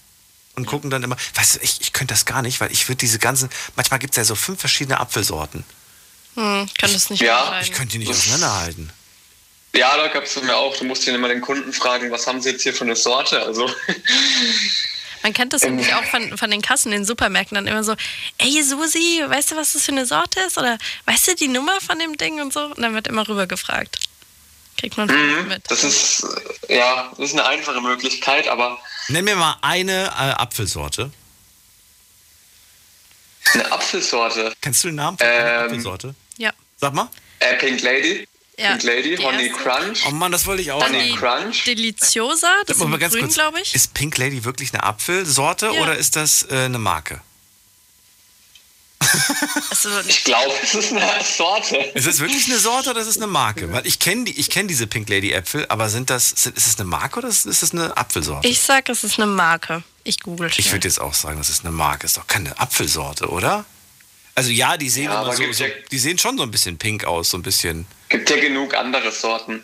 und 0.55 0.65
gucken 0.65 0.89
dann 0.89 1.03
immer. 1.03 1.15
Weißt 1.35 1.55
du, 1.55 1.59
ich, 1.61 1.81
ich 1.81 1.93
könnte 1.93 2.13
das 2.13 2.25
gar 2.25 2.41
nicht, 2.41 2.59
weil 2.59 2.71
ich 2.71 2.87
würde 2.89 2.97
diese 2.97 3.19
ganzen. 3.19 3.49
Manchmal 3.75 3.99
gibt 3.99 4.13
es 4.13 4.17
ja 4.17 4.23
so 4.25 4.35
fünf 4.35 4.59
verschiedene 4.59 4.99
Apfelsorten. 4.99 5.63
Hm, 6.35 6.69
kann 6.77 6.93
das 6.93 7.09
nicht 7.09 7.21
Ja. 7.21 7.59
Ich 7.61 7.71
könnte 7.71 7.93
die 7.93 7.99
nicht 7.99 8.09
auseinanderhalten. 8.09 8.91
Ja, 9.73 9.95
da 9.95 10.07
gab 10.07 10.25
es 10.25 10.41
mir 10.41 10.55
auch. 10.57 10.75
Du 10.75 10.83
musst 10.83 11.05
ja 11.05 11.15
immer 11.15 11.29
den 11.29 11.41
Kunden 11.41 11.71
fragen, 11.71 12.11
was 12.11 12.27
haben 12.27 12.41
sie 12.41 12.49
jetzt 12.49 12.63
hier 12.63 12.73
für 12.73 12.83
eine 12.83 12.95
Sorte? 12.95 13.41
Also 13.41 13.69
Man 15.23 15.33
kennt 15.33 15.53
das 15.53 15.61
nämlich 15.63 15.93
auch 15.93 16.03
von, 16.05 16.37
von 16.37 16.49
den 16.49 16.61
Kassen 16.61 16.91
in 16.91 16.99
den 17.01 17.05
Supermärkten 17.05 17.55
dann 17.55 17.67
immer 17.67 17.83
so, 17.83 17.95
ey 18.39 18.63
Susi, 18.63 19.23
weißt 19.25 19.51
du, 19.51 19.55
was 19.55 19.73
das 19.73 19.83
für 19.83 19.91
eine 19.91 20.05
Sorte 20.05 20.39
ist? 20.41 20.57
Oder 20.57 20.77
weißt 21.05 21.27
du 21.29 21.35
die 21.35 21.47
Nummer 21.47 21.79
von 21.81 21.99
dem 21.99 22.17
Ding 22.17 22.41
und 22.41 22.51
so? 22.53 22.61
Und 22.65 22.81
dann 22.81 22.93
wird 22.93 23.07
immer 23.07 23.27
rüber 23.27 23.45
gefragt. 23.47 23.99
Kriegt 24.77 24.97
man 24.97 25.07
Mhm, 25.07 25.47
mit. 25.47 25.69
Das 25.69 25.83
ist, 25.83 26.25
ja, 26.69 27.11
das 27.17 27.29
ist 27.29 27.33
eine 27.33 27.45
einfache 27.45 27.81
Möglichkeit, 27.81 28.47
aber 28.47 28.79
Nenn 29.09 29.25
mir 29.25 29.35
mal 29.35 29.57
eine 29.61 30.05
äh, 30.05 30.07
Apfelsorte. 30.41 31.11
eine 33.53 33.71
Apfelsorte. 33.71 34.53
Kennst 34.61 34.83
du 34.83 34.87
den 34.87 34.95
Namen 34.95 35.17
von 35.17 35.27
einer 35.27 35.59
Ähm, 35.59 35.65
Apfelsorte? 35.65 36.15
Ja. 36.37 36.51
Sag 36.77 36.93
mal. 36.93 37.09
Äh, 37.39 37.57
Pink 37.57 37.81
Lady. 37.81 38.27
Ja, 38.57 38.71
Pink 38.71 38.83
Lady, 38.83 39.15
Honey 39.17 39.47
erste. 39.47 39.63
Crunch. 39.63 40.03
Oh 40.07 40.11
Mann, 40.11 40.31
das 40.31 40.45
wollte 40.45 40.61
ich 40.61 40.71
auch 40.71 40.81
Dann 40.81 40.91
sagen. 40.93 41.03
die 41.05 41.15
Crunch. 41.15 41.63
Deliciosa, 41.65 42.53
das 42.67 42.77
ist 42.77 42.99
ganz 42.99 43.13
grün, 43.13 43.21
kurz, 43.23 43.33
glaube 43.33 43.59
ich. 43.61 43.73
Ist 43.73 43.93
Pink 43.93 44.17
Lady 44.17 44.43
wirklich 44.43 44.73
eine 44.73 44.83
Apfelsorte 44.83 45.67
Ja. 45.67 45.81
oder 45.81 45.95
ist 45.97 46.15
das 46.15 46.43
äh, 46.51 46.65
eine 46.65 46.77
Marke? 46.77 47.21
Also, 49.71 49.89
Ich 50.07 50.23
glaube, 50.23 50.53
es 50.61 50.75
ist 50.75 50.91
eine 50.91 51.09
Sorte. 51.23 51.75
Ist 51.95 52.05
es 52.07 52.19
wirklich 52.19 52.45
eine 52.45 52.59
Sorte 52.59 52.91
oder 52.91 53.01
ist 53.01 53.07
es 53.07 53.17
eine 53.17 53.25
Marke? 53.27 53.71
Weil 53.73 53.85
ich 53.87 53.97
kenne 53.99 54.25
die, 54.25 54.39
ich 54.39 54.49
kenn 54.51 54.67
diese 54.67 54.85
Pink 54.85 55.09
Lady 55.09 55.31
Äpfel, 55.31 55.65
aber 55.69 55.89
sind 55.89 56.09
das, 56.11 56.29
sind, 56.29 56.55
ist 56.55 56.67
es 56.67 56.79
eine 56.79 56.87
Marke 56.87 57.19
oder 57.19 57.27
ist, 57.27 57.45
es 57.45 57.71
eine 57.73 57.97
Apfelsorte? 57.97 58.47
ich 58.47 58.59
sag, 58.61 58.89
es 58.89 59.03
ist 59.03 59.17
eine 59.19 59.25
Marke. 59.25 59.83
Ich 60.03 60.19
google 60.19 60.49
Ich 60.49 60.55
schnell. 60.65 60.73
würde 60.73 60.87
jetzt 60.87 61.01
auch 61.01 61.13
sagen, 61.15 61.37
das 61.39 61.49
ist 61.49 61.61
eine 61.65 61.71
Marke. 61.71 62.05
Ist 62.05 62.17
doch 62.17 62.27
keine 62.27 62.57
Apfelsorte, 62.59 63.27
oder? 63.29 63.65
Also 64.35 64.51
ja, 64.51 64.77
die 64.77 64.89
sehen 64.89 65.05
Ja, 65.05 65.25
so, 65.25 65.51
so, 65.51 65.63
ja- 65.63 65.69
die 65.91 65.99
sehen 65.99 66.17
schon 66.19 66.37
so 66.37 66.43
ein 66.43 66.51
bisschen 66.51 66.77
pink 66.77 67.03
aus, 67.03 67.31
so 67.31 67.37
ein 67.37 67.43
bisschen. 67.43 67.87
Gibt 68.11 68.29
ja 68.29 68.39
genug 68.39 68.73
andere 68.75 69.11
Sorten. 69.11 69.63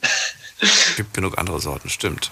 Gibt 0.96 1.14
genug 1.14 1.38
andere 1.38 1.60
Sorten, 1.60 1.90
stimmt. 1.90 2.32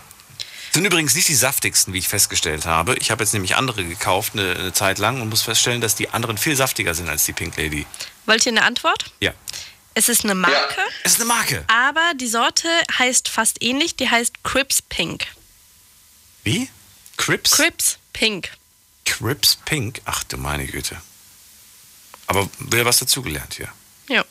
Sind 0.71 0.83
übrigens 0.85 1.15
nicht 1.15 1.27
die 1.27 1.35
saftigsten, 1.35 1.93
wie 1.93 1.99
ich 1.99 2.07
festgestellt 2.07 2.65
habe. 2.65 2.95
Ich 2.97 3.11
habe 3.11 3.23
jetzt 3.23 3.33
nämlich 3.33 3.55
andere 3.55 3.85
gekauft 3.85 4.33
eine, 4.33 4.55
eine 4.55 4.73
Zeit 4.73 4.97
lang 4.97 5.21
und 5.21 5.29
muss 5.29 5.41
feststellen, 5.43 5.79
dass 5.79 5.95
die 5.95 6.09
anderen 6.09 6.37
viel 6.37 6.55
saftiger 6.55 6.93
sind 6.93 7.07
als 7.07 7.23
die 7.25 7.33
Pink 7.33 7.55
Lady. 7.57 7.85
Wollt 8.25 8.45
ihr 8.45 8.51
eine 8.51 8.63
Antwort? 8.63 9.05
Ja. 9.21 9.33
Es 9.93 10.09
ist 10.09 10.25
eine 10.25 10.35
Marke, 10.35 10.81
Es 11.03 11.13
ist 11.13 11.19
eine 11.21 11.27
Marke. 11.29 11.63
aber 11.67 12.11
die 12.19 12.27
Sorte 12.27 12.67
heißt 12.99 13.29
fast 13.29 13.63
ähnlich. 13.63 13.95
Die 13.95 14.09
heißt 14.09 14.43
Crips 14.43 14.81
Pink. 14.81 15.27
Wie? 16.43 16.69
Crips? 17.15 17.51
Crips 17.51 17.97
Pink. 18.11 18.49
Crips 19.05 19.57
Pink? 19.63 20.01
Ach 20.03 20.23
du 20.25 20.35
meine 20.37 20.65
Güte. 20.65 20.97
Aber 22.27 22.49
wieder 22.59 22.83
was 22.83 22.97
dazugelernt 22.97 23.53
hier. 23.53 23.69
Ja. 24.09 24.25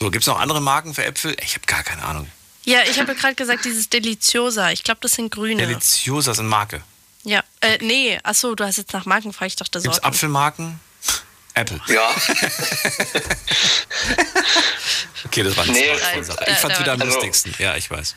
So, 0.00 0.10
gibt 0.10 0.22
es 0.22 0.26
noch 0.28 0.40
andere 0.40 0.60
Marken 0.62 0.94
für 0.94 1.04
Äpfel? 1.04 1.36
Ich 1.44 1.54
habe 1.54 1.66
gar 1.66 1.82
keine 1.82 2.02
Ahnung. 2.02 2.26
Ja, 2.64 2.80
ich 2.90 2.98
habe 2.98 3.14
gerade 3.14 3.34
gesagt, 3.34 3.64
dieses 3.64 3.88
Deliciosa. 3.90 4.70
Ich 4.70 4.82
glaube, 4.82 5.00
das 5.02 5.12
sind 5.12 5.30
grüne. 5.30 5.66
Deliciosa 5.66 6.32
ist 6.32 6.38
eine 6.38 6.48
Marke. 6.48 6.82
ja. 7.24 7.42
Äh, 7.62 7.76
nee, 7.82 8.18
achso, 8.22 8.54
du 8.54 8.64
hast 8.64 8.78
jetzt 8.78 8.94
nach 8.94 9.04
Marken 9.04 9.28
gefragt. 9.32 9.50
Ich 9.50 9.56
dachte 9.56 9.80
Gibt 9.82 9.94
es. 9.94 10.02
Apfelmarken? 10.02 10.80
Apple. 11.54 11.80
Ja. 11.88 12.10
Okay, 15.26 15.42
das 15.42 15.54
war 15.56 15.64
eine 15.64 15.72
Nee, 15.74 15.94
Sache. 15.96 16.18
Ich 16.20 16.26
da- 16.26 16.54
fand's 16.54 16.76
da- 16.78 16.80
wieder 16.80 16.92
am 16.94 17.02
also- 17.02 17.12
lustigsten. 17.14 17.54
Ja, 17.58 17.76
ich 17.76 17.88
weiß. 17.90 18.16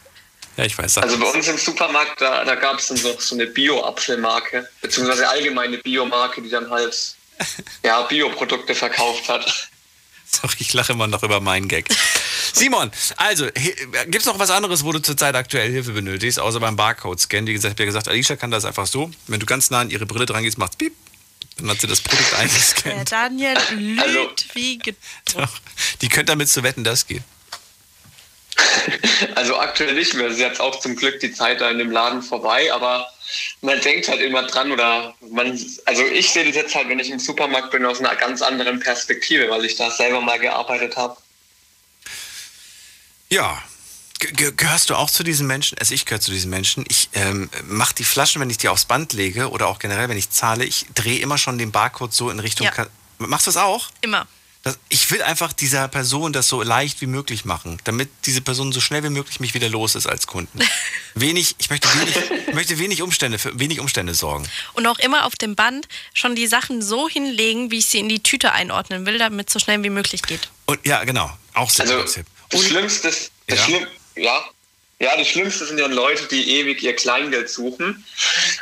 Ja, 0.58 0.64
ich 0.64 0.76
weiß. 0.78 0.98
Also 1.00 1.20
bei 1.20 1.26
uns 1.28 1.48
im 1.48 1.58
Supermarkt, 1.58 2.22
da, 2.22 2.46
da 2.46 2.56
gab 2.56 2.80
es 2.80 2.88
dann 2.88 2.98
so, 2.98 3.20
so 3.20 3.36
eine 3.36 3.46
Bio-Apfelmarke, 3.46 4.68
beziehungsweise 4.82 5.28
allgemeine 5.28 5.78
Biomarke, 5.80 6.42
die 6.42 6.50
dann 6.50 6.70
halt 6.70 7.16
ja, 7.84 8.02
Bioprodukte 8.04 8.74
verkauft 8.74 9.28
hat. 9.28 9.70
Sorry, 10.34 10.56
ich 10.60 10.74
lache 10.74 10.94
immer 10.94 11.08
noch 11.08 11.24
über 11.24 11.40
meinen 11.42 11.68
Gag. 11.68 11.88
Simon, 12.54 12.92
also, 13.18 13.46
gibt 13.46 14.16
es 14.16 14.26
noch 14.26 14.40
was 14.40 14.50
anderes, 14.50 14.84
wo 14.84 14.92
du 14.92 15.00
zurzeit 15.00 15.36
aktuell 15.36 15.72
Hilfe 15.72 15.92
benötigst, 15.92 16.40
außer 16.40 16.60
beim 16.60 16.76
Barcode-Scan? 16.76 17.46
Wie 17.48 17.54
gesagt, 17.54 17.72
ich 17.74 17.76
habe 17.76 17.84
ja 17.84 17.86
gesagt, 17.88 18.08
Alicia 18.08 18.36
kann 18.36 18.52
das 18.52 18.66
einfach 18.66 18.88
so. 18.88 19.12
Wenn 19.28 19.40
du 19.40 19.46
ganz 19.46 19.70
nah 19.70 19.82
an 19.82 19.90
ihre 19.90 20.06
Brille 20.06 20.26
dran 20.26 20.44
gehst, 20.44 20.58
macht's 20.58 20.76
piep. 20.76 20.94
Dann 21.58 21.70
hat 21.70 21.82
sie 21.82 21.88
das 21.88 22.02
Produkt 22.02 22.32
Der 22.32 22.40
eingescannt. 22.40 23.12
Daniel 23.12 23.58
lügt 23.78 24.02
Also- 24.02 24.32
wie 24.54 24.78
ge 24.80 24.96
Doch. 25.36 25.50
Die 26.02 26.10
könnt 26.10 26.30
damit 26.30 26.50
zu 26.50 26.64
wetten, 26.64 26.84
das 26.84 27.06
geht. 27.08 27.22
Also 29.36 29.58
aktuell 29.58 29.94
nicht 29.96 30.14
mehr. 30.14 30.28
Es 30.28 30.34
ist 30.34 30.40
jetzt 30.40 30.60
auch 30.62 30.80
zum 30.80 30.96
Glück 30.96 31.20
die 31.20 31.32
Zeit 31.32 31.62
da 31.62 31.70
in 31.70 31.78
dem 31.78 31.92
Laden 31.92 32.22
vorbei, 32.22 32.72
aber 32.74 33.08
man 33.62 33.80
denkt 33.82 34.08
halt 34.08 34.22
immer 34.22 34.44
dran 34.44 34.72
oder 34.72 35.16
man, 35.32 35.60
also 35.86 36.04
ich 36.06 36.30
sehe 36.30 36.46
das 36.46 36.56
jetzt 36.56 36.76
halt, 36.76 36.90
wenn 36.90 37.00
ich 37.00 37.10
im 37.10 37.20
Supermarkt 37.20 37.72
bin, 37.72 37.86
aus 37.86 38.00
einer 38.00 38.16
ganz 38.16 38.42
anderen 38.42 38.80
Perspektive, 38.80 39.50
weil 39.50 39.66
ich 39.66 39.76
da 39.76 39.90
selber 39.92 40.22
mal 40.22 40.40
gearbeitet 40.40 40.96
habe. 40.98 41.18
Ja. 43.30 43.62
Ge- 44.20 44.32
ge- 44.32 44.54
Gehörst 44.56 44.90
du 44.90 44.96
auch 44.96 45.10
zu 45.10 45.24
diesen 45.24 45.48
Menschen? 45.48 45.78
Also 45.80 45.94
ich 45.94 46.06
gehöre 46.06 46.22
zu 46.22 46.32
diesen 46.32 46.50
Menschen. 46.50 46.86
Ich 46.88 47.10
ähm, 47.14 47.50
mache 47.66 47.96
die 47.96 48.04
Flaschen, 48.06 48.40
wenn 48.42 48.50
ich 48.50 48.58
die 48.58 48.70
aufs 48.70 48.86
Band 48.86 49.14
lege 49.14 49.50
oder 49.50 49.68
auch 49.68 49.80
generell, 49.80 50.08
wenn 50.08 50.18
ich 50.18 50.30
zahle, 50.30 50.66
ich 50.66 50.86
drehe 50.94 51.20
immer 51.20 51.38
schon 51.38 51.58
den 51.58 51.72
Barcode 51.72 52.14
so 52.14 52.30
in 52.30 52.40
Richtung... 52.40 52.68
Ja. 52.68 52.88
Machst 53.18 53.48
du 53.48 53.52
das 53.52 53.58
auch? 53.58 53.90
Immer. 54.02 54.28
Das, 54.64 54.80
ich 54.88 55.12
will 55.12 55.22
einfach 55.22 55.52
dieser 55.52 55.90
Person 55.90 56.32
das 56.32 56.48
so 56.48 56.62
leicht 56.64 57.02
wie 57.02 57.06
möglich 57.06 57.44
machen, 57.44 57.80
damit 57.84 58.10
diese 58.26 58.40
Person 58.40 58.72
so 58.72 58.80
schnell 58.80 59.04
wie 59.04 59.10
möglich 59.10 59.42
mich 59.42 59.54
wieder 59.54 59.68
los 59.68 59.94
ist 59.96 60.08
als 60.08 60.26
Kunden. 60.26 60.58
wenig, 61.16 61.56
ich 61.60 61.70
möchte 61.70 61.90
wenig, 62.00 62.16
ich 62.48 62.54
möchte 62.54 62.80
wenig 62.80 63.02
Umstände 63.02 63.40
für 63.40 63.60
wenig 63.60 63.82
Umstände 63.82 64.14
sorgen. 64.14 64.48
Und 64.72 64.88
auch 64.88 65.00
immer 65.00 65.26
auf 65.26 65.36
dem 65.36 65.56
Band 65.58 65.90
schon 66.14 66.36
die 66.36 66.48
Sachen 66.48 66.82
so 66.82 67.10
hinlegen, 67.10 67.72
wie 67.72 67.80
ich 67.80 67.88
sie 67.88 68.00
in 68.00 68.08
die 68.08 68.24
Tüte 68.24 68.54
einordnen 68.54 69.06
will, 69.06 69.18
damit 69.18 69.48
es 69.50 69.54
so 69.54 69.60
schnell 69.60 69.84
wie 69.84 69.90
möglich 69.90 70.22
geht. 70.24 70.48
Und 70.66 70.80
ja, 70.88 71.04
genau, 71.04 71.30
auch 71.56 71.70
sehr 71.70 71.86
Also 71.86 72.02
Tipp. 72.04 72.26
das 72.50 72.64
Schlimmste, 72.64 73.10
ist- 73.10 73.32
das 73.48 73.60
Ja. 73.60 73.66
Schlimm, 73.66 73.88
ja, 74.16 74.46
ja, 75.02 75.18
das 75.18 75.28
Schlimmste 75.28 75.66
sind 75.66 75.78
ja 75.78 75.88
Leute, 75.88 76.26
die 76.30 76.60
ewig 76.60 76.82
ihr 76.82 76.96
Kleingeld 76.96 77.50
suchen, 77.50 78.06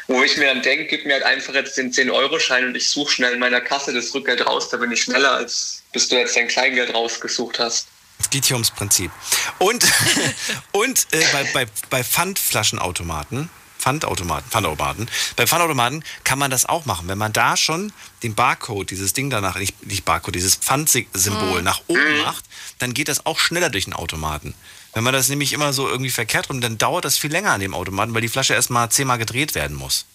wo 0.07 0.23
ich 0.23 0.35
mir 0.37 0.47
dann 0.47 0.63
denke, 0.63 0.85
gib 0.87 1.05
mir 1.05 1.13
halt 1.13 1.23
einfach 1.23 1.53
jetzt 1.53 1.77
den 1.77 1.93
10-Euro-Schein 1.93 2.65
und 2.65 2.73
ich 2.75 2.89
suche 2.89 3.11
schnell 3.11 3.33
in 3.33 3.39
meiner 3.39 3.61
Kasse 3.61 3.93
das 3.93 4.11
Rückgeld 4.15 4.43
raus, 4.47 4.69
da 4.69 4.77
bin 4.77 4.91
ich 4.91 5.03
schneller, 5.03 5.33
als 5.33 5.80
bis 5.91 6.07
du 6.07 6.15
jetzt 6.17 6.35
dein 6.35 6.47
Kleingeld 6.47 6.93
rausgesucht 6.93 7.59
hast. 7.59 7.87
Es 8.19 8.29
geht 8.29 8.45
hier 8.45 8.55
ums 8.55 8.71
Prinzip. 8.71 9.11
Und, 9.57 9.83
und 10.71 11.07
äh, 11.11 11.23
bei, 11.31 11.43
bei, 11.53 11.65
bei 11.89 12.03
Pfandflaschenautomaten, 12.03 13.49
Pfandautomaten, 13.79 14.49
Pfandautomaten, 14.51 15.09
bei 15.35 15.47
Pfandautomaten 15.47 16.03
kann 16.23 16.37
man 16.37 16.51
das 16.51 16.67
auch 16.67 16.85
machen. 16.85 17.07
Wenn 17.07 17.17
man 17.17 17.33
da 17.33 17.57
schon 17.57 17.91
den 18.21 18.35
Barcode, 18.35 18.91
dieses 18.91 19.13
Ding 19.13 19.31
danach, 19.31 19.57
nicht, 19.57 19.85
nicht 19.87 20.05
Barcode, 20.05 20.35
dieses 20.35 20.55
Pfandsymbol 20.55 21.59
Mhm. 21.59 21.63
nach 21.63 21.81
oben 21.87 22.21
macht, 22.23 22.45
dann 22.77 22.93
geht 22.93 23.07
das 23.07 23.25
auch 23.25 23.39
schneller 23.39 23.71
durch 23.71 23.85
den 23.85 23.93
Automaten. 23.93 24.53
Wenn 24.93 25.03
man 25.03 25.13
das 25.13 25.29
nämlich 25.29 25.53
immer 25.53 25.73
so 25.73 25.87
irgendwie 25.89 26.11
verkehrt 26.11 26.49
rum, 26.49 26.61
dann 26.61 26.77
dauert 26.77 27.05
das 27.05 27.17
viel 27.17 27.31
länger 27.31 27.51
an 27.51 27.61
dem 27.61 27.73
Automaten, 27.73 28.13
weil 28.13 28.21
die 28.21 28.27
Flasche 28.29 28.53
erstmal 28.53 28.89
zehnmal 28.91 29.17
gedreht 29.17 29.55
werden 29.55 29.75
muss. 29.77 30.05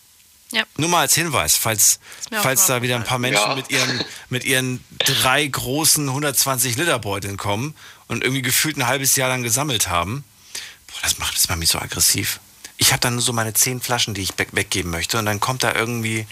Ja. 0.53 0.63
Nur 0.77 0.89
mal 0.89 1.01
als 1.01 1.15
Hinweis, 1.15 1.57
falls, 1.57 1.99
falls 2.31 2.67
da 2.67 2.81
wieder 2.83 2.97
ein 2.97 3.05
paar 3.05 3.19
Menschen 3.19 3.43
Ja. 3.43 3.55
mit, 3.57 3.71
ihren, 3.71 4.05
mit 4.29 4.45
ihren 4.45 4.85
drei 4.99 5.45
großen 5.47 6.09
120 6.09 6.77
Liter 6.77 6.99
Beuteln 7.01 7.37
kommen 7.37 7.75
und 8.09 8.23
irgendwie 8.23 8.43
gefühlt 8.43 8.77
ein 8.77 8.87
halbes 8.87 9.17
Jahr 9.17 9.29
lang 9.29 9.43
gesammelt 9.43 9.89
haben. 9.89 10.25
Boah, 10.87 10.99
das 11.03 11.19
macht 11.19 11.37
das 11.37 11.49
macht 11.49 11.59
mich 11.59 11.69
so 11.71 11.79
aggressiv. 11.81 12.39
Ich 12.77 12.93
habe 12.93 13.01
dann 13.01 13.15
nur 13.15 13.23
so 13.23 13.33
meine 13.33 13.55
zehn 13.55 13.81
Flaschen, 13.81 14.15
die 14.15 14.23
ich 14.23 14.39
weg- 14.39 14.51
weggeben 14.53 14.91
möchte 14.91 15.19
und 15.19 15.27
dann 15.27 15.41
kommt 15.41 15.63
da 15.65 15.75
irgendwie... 15.75 16.27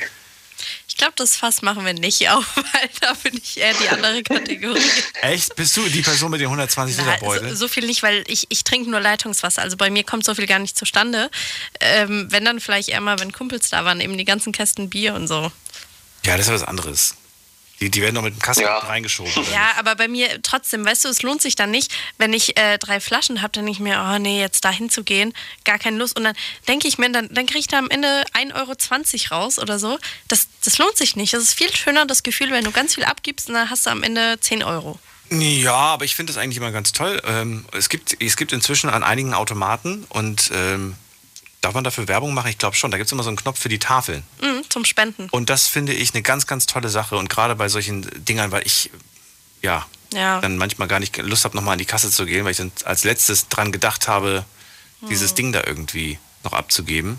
Ich 0.94 0.98
glaube, 0.98 1.14
das 1.16 1.34
Fass 1.34 1.60
machen 1.60 1.84
wir 1.84 1.92
nicht 1.92 2.30
auf, 2.30 2.46
weil 2.56 2.88
da 3.00 3.14
bin 3.14 3.36
ich 3.42 3.58
eher 3.58 3.74
die 3.74 3.88
andere 3.88 4.22
Kategorie. 4.22 4.80
Echt? 5.22 5.56
Bist 5.56 5.76
du 5.76 5.88
die 5.88 6.02
Person 6.02 6.30
mit 6.30 6.40
den 6.40 6.46
120 6.46 6.96
Liter 6.96 7.18
Na, 7.20 7.26
Beuteln? 7.26 7.50
so, 7.50 7.56
so 7.56 7.68
viel 7.68 7.84
nicht, 7.84 8.04
weil 8.04 8.22
ich, 8.28 8.46
ich 8.48 8.62
trinke 8.62 8.88
nur 8.88 9.00
Leitungswasser. 9.00 9.60
Also 9.60 9.76
bei 9.76 9.90
mir 9.90 10.04
kommt 10.04 10.24
so 10.24 10.36
viel 10.36 10.46
gar 10.46 10.60
nicht 10.60 10.78
zustande. 10.78 11.32
Ähm, 11.80 12.28
wenn 12.30 12.44
dann 12.44 12.60
vielleicht 12.60 12.90
eher 12.90 13.00
mal, 13.00 13.18
wenn 13.18 13.32
Kumpels 13.32 13.70
da 13.70 13.84
waren, 13.84 14.00
eben 14.00 14.16
die 14.16 14.24
ganzen 14.24 14.52
Kästen 14.52 14.88
Bier 14.88 15.14
und 15.14 15.26
so. 15.26 15.50
Ja, 16.24 16.36
das 16.36 16.46
ist 16.46 16.52
was 16.52 16.62
anderes. 16.62 17.16
Die, 17.80 17.90
die 17.90 18.02
werden 18.02 18.14
doch 18.14 18.22
mit 18.22 18.34
dem 18.34 18.40
Kasten 18.40 18.64
reingeschoben. 18.64 19.32
oder 19.36 19.50
Ja, 19.50 19.72
aber 19.78 19.96
bei 19.96 20.08
mir 20.08 20.40
trotzdem, 20.42 20.84
weißt 20.84 21.04
du, 21.04 21.08
es 21.08 21.22
lohnt 21.22 21.42
sich 21.42 21.56
dann 21.56 21.70
nicht, 21.70 21.92
wenn 22.18 22.32
ich 22.32 22.56
äh, 22.56 22.78
drei 22.78 23.00
Flaschen 23.00 23.42
habe, 23.42 23.52
dann 23.52 23.64
nicht 23.64 23.80
mehr, 23.80 24.12
oh 24.14 24.18
nee, 24.18 24.40
jetzt 24.40 24.64
da 24.64 24.70
hinzugehen, 24.70 25.34
gar 25.64 25.78
keine 25.78 25.98
Lust. 25.98 26.16
Und 26.16 26.24
dann 26.24 26.36
denke 26.68 26.88
ich 26.88 26.98
mir, 26.98 27.10
dann, 27.10 27.28
dann 27.32 27.46
kriege 27.46 27.58
ich 27.58 27.66
da 27.68 27.78
am 27.78 27.90
Ende 27.90 28.24
1,20 28.32 28.54
Euro 29.32 29.34
raus 29.34 29.58
oder 29.58 29.78
so. 29.78 29.98
Das, 30.28 30.48
das 30.64 30.78
lohnt 30.78 30.96
sich 30.96 31.16
nicht. 31.16 31.34
Das 31.34 31.42
ist 31.42 31.54
viel 31.54 31.74
schöner, 31.74 32.06
das 32.06 32.22
Gefühl, 32.22 32.50
wenn 32.50 32.64
du 32.64 32.70
ganz 32.70 32.94
viel 32.94 33.04
abgibst 33.04 33.48
und 33.48 33.54
dann 33.54 33.70
hast 33.70 33.86
du 33.86 33.90
am 33.90 34.02
Ende 34.02 34.38
10 34.40 34.62
Euro. 34.62 34.98
Ja, 35.30 35.74
aber 35.74 36.04
ich 36.04 36.14
finde 36.14 36.32
das 36.32 36.40
eigentlich 36.40 36.58
immer 36.58 36.70
ganz 36.70 36.92
toll. 36.92 37.20
Ähm, 37.26 37.64
es, 37.72 37.88
gibt, 37.88 38.20
es 38.20 38.36
gibt 38.36 38.52
inzwischen 38.52 38.90
an 38.90 39.02
einigen 39.02 39.34
Automaten 39.34 40.04
und 40.10 40.50
ähm, 40.54 40.96
darf 41.64 41.74
man 41.74 41.84
dafür 41.84 42.06
Werbung 42.08 42.34
machen? 42.34 42.48
Ich 42.48 42.58
glaube 42.58 42.76
schon. 42.76 42.90
Da 42.90 42.96
gibt 42.98 43.06
es 43.06 43.12
immer 43.12 43.22
so 43.22 43.30
einen 43.30 43.36
Knopf 43.36 43.58
für 43.58 43.68
die 43.68 43.78
Tafeln. 43.78 44.22
Mhm, 44.40 44.62
zum 44.68 44.84
Spenden. 44.84 45.28
Und 45.30 45.50
das 45.50 45.66
finde 45.68 45.92
ich 45.92 46.12
eine 46.14 46.22
ganz, 46.22 46.46
ganz 46.46 46.66
tolle 46.66 46.88
Sache. 46.88 47.16
Und 47.16 47.28
gerade 47.30 47.54
bei 47.56 47.68
solchen 47.68 48.02
Dingern, 48.24 48.50
weil 48.52 48.66
ich, 48.66 48.90
ja, 49.62 49.86
Ja. 50.12 50.40
dann 50.40 50.58
manchmal 50.58 50.88
gar 50.88 51.00
nicht 51.00 51.16
Lust 51.16 51.44
habe, 51.44 51.56
nochmal 51.56 51.72
an 51.72 51.78
die 51.78 51.84
Kasse 51.86 52.10
zu 52.10 52.26
gehen, 52.26 52.44
weil 52.44 52.52
ich 52.52 52.58
dann 52.58 52.70
als 52.84 53.04
letztes 53.04 53.48
dran 53.48 53.72
gedacht 53.72 54.06
habe, 54.08 54.44
dieses 55.08 55.30
Hm. 55.30 55.36
Ding 55.36 55.52
da 55.52 55.62
irgendwie 55.66 56.18
noch 56.44 56.52
abzugeben. 56.52 57.18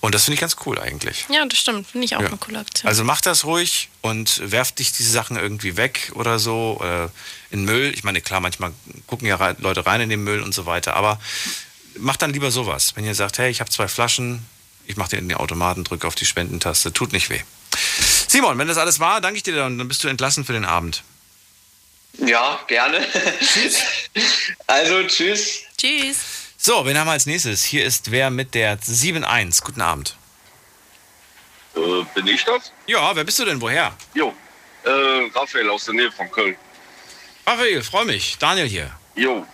Und 0.00 0.14
das 0.14 0.24
finde 0.24 0.34
ich 0.34 0.40
ganz 0.40 0.56
cool 0.66 0.78
eigentlich. 0.80 1.26
Ja, 1.28 1.44
das 1.46 1.58
stimmt. 1.58 1.86
Finde 1.86 2.04
ich 2.06 2.16
auch 2.16 2.20
Ja. 2.20 2.26
eine 2.28 2.36
coole 2.36 2.58
Aktion. 2.58 2.88
Also 2.88 3.04
mach 3.04 3.20
das 3.20 3.44
ruhig 3.44 3.88
und 4.00 4.40
werft 4.50 4.78
dich 4.80 4.92
diese 4.92 5.12
Sachen 5.12 5.36
irgendwie 5.36 5.76
weg 5.76 6.10
oder 6.14 6.38
so, 6.38 6.76
oder 6.80 7.10
in 7.50 7.64
Müll. 7.64 7.92
Ich 7.94 8.02
meine, 8.02 8.20
klar, 8.20 8.40
manchmal 8.40 8.72
gucken 9.06 9.28
ja 9.28 9.54
Leute 9.58 9.86
rein 9.86 10.00
in 10.00 10.08
den 10.10 10.24
Müll 10.24 10.40
und 10.42 10.54
so 10.54 10.66
weiter, 10.66 10.94
aber 10.96 11.20
macht 11.98 12.22
dann 12.22 12.32
lieber 12.32 12.50
sowas. 12.50 12.92
Wenn 12.94 13.04
ihr 13.04 13.14
sagt, 13.14 13.38
hey, 13.38 13.50
ich 13.50 13.60
habe 13.60 13.70
zwei 13.70 13.88
Flaschen, 13.88 14.44
ich 14.86 14.96
mache 14.96 15.10
den 15.10 15.20
in 15.20 15.28
den 15.28 15.38
Automaten, 15.38 15.84
drücke 15.84 16.06
auf 16.06 16.14
die 16.14 16.26
Spendentaste, 16.26 16.92
tut 16.92 17.12
nicht 17.12 17.30
weh. 17.30 17.40
Simon, 18.28 18.58
wenn 18.58 18.68
das 18.68 18.78
alles 18.78 19.00
war, 19.00 19.20
danke 19.20 19.36
ich 19.36 19.42
dir 19.42 19.54
dann, 19.54 19.78
dann 19.78 19.88
bist 19.88 20.02
du 20.04 20.08
entlassen 20.08 20.44
für 20.44 20.52
den 20.52 20.64
Abend. 20.64 21.02
Ja, 22.18 22.60
gerne. 22.66 23.06
Tschüss. 23.40 23.82
Also, 24.66 25.02
tschüss. 25.04 25.62
Tschüss. 25.78 26.16
So, 26.56 26.84
wen 26.86 26.96
haben 26.98 27.06
wir 27.06 27.12
als 27.12 27.26
nächstes? 27.26 27.64
Hier 27.64 27.84
ist 27.84 28.10
wer 28.10 28.30
mit 28.30 28.54
der 28.54 28.78
7.1. 28.78 29.64
Guten 29.64 29.80
Abend. 29.80 30.16
Äh, 31.74 32.04
bin 32.14 32.26
ich 32.26 32.44
das? 32.44 32.72
Ja, 32.86 33.14
wer 33.16 33.24
bist 33.24 33.38
du 33.38 33.44
denn? 33.44 33.60
Woher? 33.60 33.96
Jo, 34.14 34.34
äh, 34.84 34.90
Raphael 35.34 35.68
aus 35.70 35.84
der 35.86 35.94
Nähe 35.94 36.12
von 36.12 36.30
Köln. 36.30 36.56
Raphael, 37.46 37.82
freue 37.82 38.04
mich. 38.04 38.36
Daniel 38.38 38.68
hier. 38.68 38.90
Jo, 39.14 39.46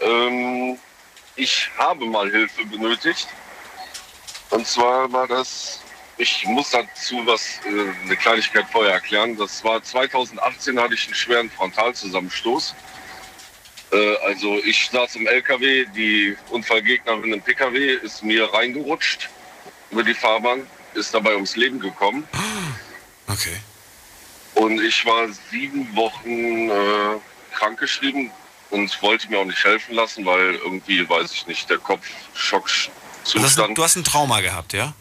ähm, 0.00 0.78
ich 1.36 1.70
habe 1.78 2.04
mal 2.06 2.30
Hilfe 2.30 2.64
benötigt. 2.66 3.28
Und 4.50 4.66
zwar 4.66 5.12
war 5.12 5.26
das, 5.26 5.80
ich 6.16 6.44
muss 6.46 6.70
dazu 6.70 7.26
was, 7.26 7.60
äh, 7.66 8.04
eine 8.04 8.16
Kleinigkeit 8.16 8.66
vorher 8.72 8.94
erklären. 8.94 9.36
Das 9.36 9.62
war 9.62 9.82
2018 9.82 10.80
hatte 10.80 10.94
ich 10.94 11.04
einen 11.06 11.14
schweren 11.14 11.50
Frontalzusammenstoß. 11.50 12.74
Äh, 13.92 14.16
also 14.24 14.58
ich 14.64 14.88
saß 14.90 15.16
im 15.16 15.26
LKW, 15.26 15.86
die 15.94 16.36
Unfallgegnerin 16.50 17.34
im 17.34 17.42
PKW 17.42 17.94
ist 17.94 18.22
mir 18.22 18.52
reingerutscht 18.52 19.28
über 19.90 20.02
die 20.02 20.14
Fahrbahn, 20.14 20.66
ist 20.94 21.12
dabei 21.12 21.34
ums 21.34 21.56
Leben 21.56 21.78
gekommen. 21.78 22.26
Okay. 23.28 23.56
Und 24.54 24.80
ich 24.80 25.04
war 25.04 25.28
sieben 25.50 25.94
Wochen 25.94 26.70
äh, 26.70 27.18
krankgeschrieben 27.52 28.30
und 28.70 29.02
wollte 29.02 29.28
mir 29.28 29.38
auch 29.38 29.44
nicht 29.44 29.62
helfen 29.64 29.94
lassen, 29.94 30.24
weil 30.24 30.54
irgendwie, 30.56 31.08
weiß 31.08 31.32
ich 31.32 31.46
nicht, 31.46 31.70
der 31.70 31.78
Kopf 31.78 32.04
hast, 32.32 32.38
Schockzustand. 32.38 33.76
du 33.76 33.82
hast 33.82 33.96
ein 33.96 34.04
Trauma 34.04 34.40
gehabt, 34.40 34.72
ja? 34.72 34.94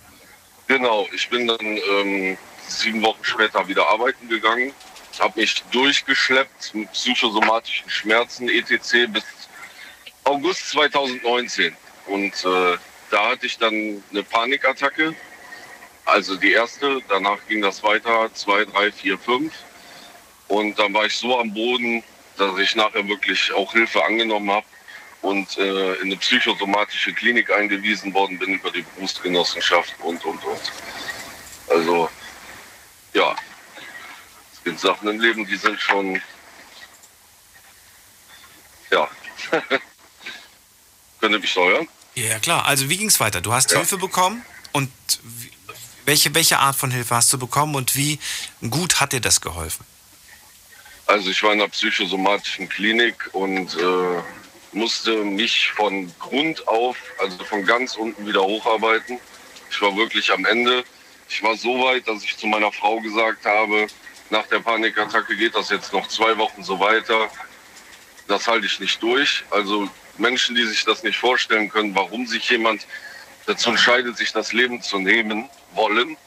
Genau, 0.68 1.08
ich 1.14 1.30
bin 1.30 1.48
dann 1.48 1.60
ähm, 1.60 2.38
sieben 2.68 3.02
Wochen 3.04 3.24
später 3.24 3.68
wieder 3.68 3.88
arbeiten 3.90 4.28
gegangen, 4.28 4.74
habe 5.20 5.40
mich 5.40 5.64
durchgeschleppt 5.72 6.74
mit 6.74 6.92
psychosomatischen 6.92 7.90
Schmerzen 7.90 8.50
etc. 8.50 9.08
bis 9.10 9.24
August 10.24 10.70
2019. 10.72 11.76
Und 12.08 12.34
äh, 12.46 12.78
da 13.12 13.30
hatte 13.30 13.46
ich 13.46 13.58
dann 13.58 14.04
eine 14.12 14.24
Panikattacke. 14.24 15.16
Also 16.06 16.36
die 16.36 16.52
erste, 16.52 17.02
danach 17.08 17.40
ging 17.48 17.62
das 17.62 17.82
weiter, 17.84 18.30
zwei, 18.34 18.66
drei, 18.66 18.92
vier, 18.92 19.18
fünf. 19.18 19.54
Und 20.48 20.78
dann 20.78 20.94
war 20.94 21.06
ich 21.06 21.16
so 21.16 21.40
am 21.40 21.54
Boden, 21.54 22.04
dass 22.38 22.58
ich 22.60 22.76
nachher 22.76 23.08
wirklich 23.08 23.52
auch 23.54 23.72
Hilfe 23.72 24.04
angenommen 24.04 24.52
habe 24.52 24.66
und 25.22 25.58
äh, 25.58 25.94
in 25.96 26.04
eine 26.04 26.18
psychosomatische 26.18 27.14
Klinik 27.14 27.52
eingewiesen 27.52 28.14
worden 28.14 28.38
bin 28.38 28.54
über 28.54 28.72
die 28.72 28.84
Berufsgenossenschaft 28.96 29.94
und, 30.02 30.24
und, 30.24 30.44
und. 30.44 30.72
Also, 31.68 32.10
ja, 33.14 33.36
es 34.54 34.64
gibt 34.64 34.80
Sachen 34.80 35.08
im 35.08 35.20
Leben, 35.20 35.46
die 35.46 35.56
sind 35.56 35.80
schon, 35.80 36.22
ja, 38.92 39.10
können 41.20 41.42
mich 41.42 41.52
steuern. 41.52 41.88
Ja, 42.14 42.40
klar. 42.40 42.66
Also 42.66 42.90
wie 42.90 42.98
ging 42.98 43.08
es 43.08 43.20
weiter? 43.20 43.42
Du 43.42 43.52
hast 43.52 43.72
Hilfe 43.72 43.98
bekommen 43.98 44.46
und 44.72 44.92
welche, 46.06 46.34
welche 46.36 46.60
Art 46.60 46.76
von 46.76 46.92
Hilfe 46.92 47.16
hast 47.16 47.34
du 47.34 47.38
bekommen 47.38 47.76
und 47.76 47.96
wie 47.96 48.20
gut 48.70 49.02
hat 49.02 49.12
dir 49.12 49.22
das 49.22 49.42
geholfen? 49.42 49.86
Also 51.08 51.30
ich 51.30 51.42
war 51.44 51.54
in 51.54 51.62
einer 51.62 51.70
psychosomatischen 51.70 52.68
Klinik 52.68 53.30
und 53.34 53.76
äh, 53.78 54.22
musste 54.72 55.24
mich 55.24 55.72
von 55.72 56.12
Grund 56.20 56.68
auf, 56.68 56.98
also 57.20 57.44
von 57.44 57.66
ganz 57.66 57.96
unten 57.96 58.26
wieder 58.26 58.44
hocharbeiten. 58.44 59.20
Ich 59.70 59.82
war 59.82 59.96
wirklich 59.96 60.32
am 60.32 60.46
Ende. 60.46 60.84
Ich 61.30 61.42
war 61.44 61.56
so 61.56 61.84
weit, 61.84 62.08
dass 62.08 62.24
ich 62.24 62.38
zu 62.38 62.48
meiner 62.48 62.72
Frau 62.72 63.00
gesagt 63.00 63.46
habe, 63.46 63.88
nach 64.30 64.48
der 64.48 64.60
Panikattacke 64.60 65.36
geht 65.36 65.56
das 65.56 65.70
jetzt 65.70 65.94
noch 65.94 66.08
zwei 66.08 66.38
Wochen 66.38 66.64
so 66.64 66.80
weiter. 66.80 67.30
Das 68.28 68.48
halte 68.48 68.66
ich 68.66 68.80
nicht 68.80 69.02
durch. 69.02 69.44
Also 69.52 69.88
Menschen, 70.18 70.56
die 70.56 70.66
sich 70.66 70.84
das 70.84 71.04
nicht 71.04 71.18
vorstellen 71.18 71.70
können, 71.70 71.94
warum 71.96 72.26
sich 72.26 72.50
jemand 72.50 72.88
dazu 73.46 73.70
entscheidet, 73.70 74.18
sich 74.18 74.32
das 74.32 74.54
Leben 74.54 74.82
zu 74.82 74.98
nehmen 74.98 75.50
wollen, 75.74 76.18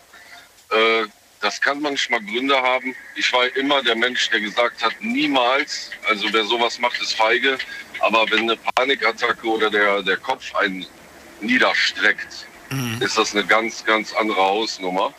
äh, 0.70 1.04
das 1.40 1.60
kann 1.60 1.80
manchmal 1.80 2.20
Gründe 2.20 2.56
haben. 2.60 2.94
Ich 3.14 3.32
war 3.32 3.44
immer 3.56 3.82
der 3.82 3.96
Mensch, 3.96 4.28
der 4.30 4.40
gesagt 4.40 4.82
hat, 4.82 4.92
niemals, 5.00 5.90
also 6.08 6.32
wer 6.32 6.44
sowas 6.44 6.78
macht, 6.78 7.00
ist 7.00 7.14
feige. 7.14 7.58
Aber 8.00 8.28
wenn 8.30 8.40
eine 8.40 8.56
Panikattacke 8.56 9.46
oder 9.46 9.70
der, 9.70 10.02
der 10.02 10.16
Kopf 10.16 10.54
einen 10.56 10.86
niederstreckt, 11.40 12.46
ist 13.00 13.16
das 13.16 13.34
eine 13.34 13.44
ganz, 13.46 13.84
ganz 13.84 14.12
andere 14.14 14.40
Hausnummer. 14.40 15.14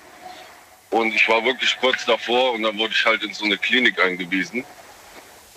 Und 0.91 1.13
ich 1.13 1.27
war 1.29 1.43
wirklich 1.45 1.77
kurz 1.79 2.05
davor 2.05 2.53
und 2.53 2.63
dann 2.63 2.77
wurde 2.77 2.93
ich 2.93 3.05
halt 3.05 3.23
in 3.23 3.33
so 3.33 3.45
eine 3.45 3.57
Klinik 3.57 3.99
eingewiesen. 3.99 4.63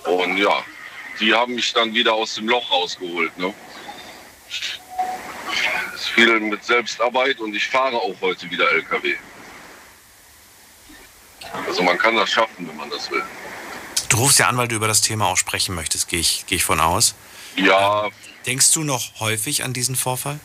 Und 0.05 0.37
ja, 0.37 0.65
die 1.21 1.33
haben 1.35 1.55
mich 1.55 1.73
dann 1.73 1.95
wieder 1.95 2.15
aus 2.15 2.35
dem 2.35 2.49
Loch 2.49 2.71
rausgeholt. 2.71 3.37
Ne? 3.39 3.53
Es 5.95 6.01
ist 6.03 6.09
viel 6.09 6.41
mit 6.41 6.65
Selbstarbeit 6.65 7.41
und 7.41 7.55
ich 7.55 7.69
fahre 7.69 7.97
auch 7.97 8.17
heute 8.21 8.51
wieder 8.51 8.71
LKW. 8.73 9.15
Also 11.67 11.83
man 11.83 11.99
kann 11.99 12.17
das 12.17 12.31
schaffen, 12.31 12.69
wenn 12.69 12.77
man 12.77 12.91
das 12.91 13.11
will. 13.11 13.23
Du 14.09 14.19
rufst 14.19 14.39
ja 14.39 14.49
an, 14.49 14.57
weil 14.57 14.69
du 14.69 14.75
über 14.77 14.89
das 14.89 15.01
Thema 15.01 15.27
auch 15.27 15.37
sprechen 15.37 15.75
möchtest, 15.75 16.09
gehe 16.09 16.21
ich, 16.21 16.45
gehe 16.47 16.57
ich 16.57 16.65
von 16.65 16.81
aus. 16.81 17.15
Ja, 17.57 18.09
Denkst 18.47 18.73
du 18.73 18.83
noch 18.83 19.21
häufig 19.21 19.63
an 19.65 19.73
diesen 19.73 19.97
Vorfall? 19.97 20.41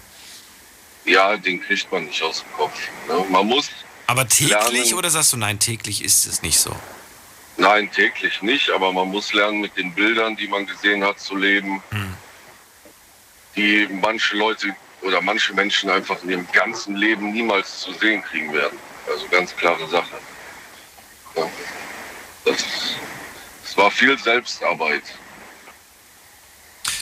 ja, 1.06 1.38
den 1.38 1.62
kriegt 1.62 1.90
man 1.90 2.04
nicht 2.06 2.22
aus 2.22 2.42
dem 2.42 2.52
Kopf. 2.58 2.74
Ne? 3.08 3.26
Man 3.30 3.48
muss 3.48 3.70
Aber 4.08 4.28
täglich 4.28 4.50
lernen- 4.52 4.94
oder 4.94 5.10
sagst 5.10 5.32
du, 5.32 5.38
nein, 5.38 5.58
täglich 5.58 6.04
ist 6.04 6.28
es 6.28 6.42
nicht 6.42 6.60
so? 6.60 6.76
Nein, 7.56 7.90
täglich 7.92 8.42
nicht, 8.42 8.70
aber 8.70 8.92
man 8.92 9.08
muss 9.08 9.32
lernen, 9.34 9.62
mit 9.62 9.76
den 9.78 9.94
Bildern, 9.94 10.36
die 10.36 10.48
man 10.50 10.68
gesehen 10.68 11.04
hat, 11.06 11.20
zu 11.20 11.36
leben, 11.38 11.82
die 13.56 13.88
manche 13.90 14.36
Leute 14.36 14.76
oder 15.02 15.22
manche 15.22 15.54
Menschen 15.54 15.90
einfach 15.90 16.22
in 16.24 16.30
ihrem 16.30 16.48
ganzen 16.52 16.96
Leben 16.98 17.32
niemals 17.32 17.80
zu 17.80 17.94
sehen 17.94 18.22
kriegen 18.24 18.52
werden. 18.54 18.78
Also 19.10 19.28
ganz 19.30 19.56
klare 19.56 19.88
Sache. 19.88 20.18
Das, 22.46 22.58
das 23.64 23.78
war 23.78 23.92
viel 23.92 24.18
Selbstarbeit. 24.18 25.04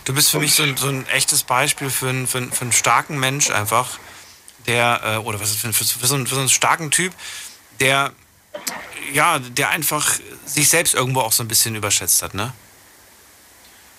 Du 0.06 0.14
bist 0.14 0.30
für 0.30 0.40
mich 0.40 0.54
so 0.54 0.64
ein, 0.64 0.78
so 0.78 0.88
ein 0.88 1.08
echtes 1.08 1.44
Beispiel 1.44 1.90
für 1.90 2.10
einen, 2.10 2.28
für, 2.28 2.38
einen, 2.38 2.52
für 2.52 2.62
einen 2.62 2.72
starken 2.72 3.20
Mensch 3.20 3.50
einfach, 3.50 3.98
der, 4.68 5.02
äh, 5.04 5.18
oder 5.18 5.40
was 5.40 5.52
ist 5.52 5.60
für, 5.60 5.74
für, 5.74 6.08
so 6.08 6.16
einen, 6.16 6.28
für 6.28 6.36
so 6.36 6.42
einen 6.42 6.50
starken 6.50 6.92
Typ, 6.92 7.14
der, 7.80 8.14
ja, 9.14 9.40
der 9.40 9.70
einfach 9.70 10.20
sich 10.46 10.70
selbst 10.70 10.94
irgendwo 10.94 11.22
auch 11.22 11.32
so 11.32 11.44
ein 11.44 11.48
bisschen 11.48 11.76
überschätzt 11.76 12.22
hat, 12.22 12.34
ne? 12.34 12.54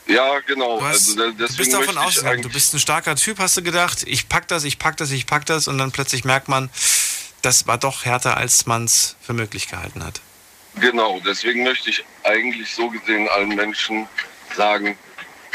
Ja, 0.06 0.38
genau. 0.40 0.78
Du, 0.78 0.86
hast, 0.86 1.18
also 1.18 1.32
du 1.32 1.56
bist 1.56 1.72
davon 1.72 1.98
ausgegangen, 1.98 2.42
du 2.42 2.48
bist 2.48 2.72
ein 2.72 2.78
starker 2.78 3.16
Typ, 3.16 3.40
hast 3.40 3.56
du 3.56 3.62
gedacht, 3.62 4.04
ich 4.06 4.28
pack 4.28 4.46
das, 4.46 4.62
ich 4.62 4.78
pack 4.78 4.96
das, 4.96 5.10
ich 5.10 5.26
pack 5.26 5.46
das 5.46 5.66
und 5.66 5.78
dann 5.78 5.90
plötzlich 5.90 6.24
merkt 6.24 6.48
man, 6.48 6.70
das 7.42 7.66
war 7.66 7.78
doch 7.78 8.04
härter, 8.04 8.36
als 8.36 8.66
man 8.66 8.84
es 8.84 9.16
für 9.20 9.32
möglich 9.32 9.68
gehalten 9.68 10.04
hat. 10.04 10.20
Genau, 10.80 11.20
deswegen 11.20 11.64
möchte 11.64 11.90
ich 11.90 12.04
eigentlich 12.24 12.70
so 12.74 12.88
gesehen 12.90 13.28
allen 13.28 13.54
Menschen 13.54 14.06
sagen, 14.54 14.96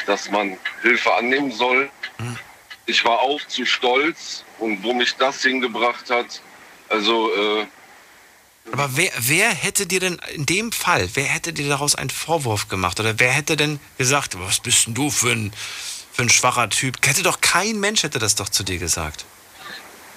dass 0.05 0.29
man 0.31 0.57
Hilfe 0.81 1.13
annehmen 1.13 1.51
soll. 1.51 1.89
Ich 2.87 3.05
war 3.05 3.19
auch 3.19 3.39
zu 3.47 3.65
stolz 3.65 4.43
und 4.57 4.83
wo 4.83 4.93
mich 4.93 5.15
das 5.15 5.41
hingebracht 5.43 6.09
hat, 6.09 6.41
also 6.89 7.33
äh, 7.33 7.67
Aber 8.71 8.97
wer, 8.97 9.11
wer 9.17 9.49
hätte 9.49 9.85
dir 9.85 9.99
denn 9.99 10.19
in 10.33 10.45
dem 10.45 10.71
Fall, 10.71 11.09
wer 11.13 11.23
hätte 11.23 11.53
dir 11.53 11.69
daraus 11.69 11.95
einen 11.95 12.09
Vorwurf 12.09 12.67
gemacht? 12.67 12.99
Oder 12.99 13.19
wer 13.19 13.31
hätte 13.31 13.55
denn 13.55 13.79
gesagt, 13.97 14.37
was 14.39 14.59
bist 14.59 14.87
denn 14.87 14.93
du 14.93 15.09
für 15.09 15.31
ein, 15.31 15.53
für 16.11 16.23
ein 16.23 16.29
schwacher 16.29 16.69
Typ? 16.69 16.97
Hätte 17.05 17.23
doch 17.23 17.41
kein 17.41 17.79
Mensch 17.79 18.03
hätte 18.03 18.19
das 18.19 18.35
doch 18.35 18.49
zu 18.49 18.63
dir 18.63 18.77
gesagt. 18.77 19.25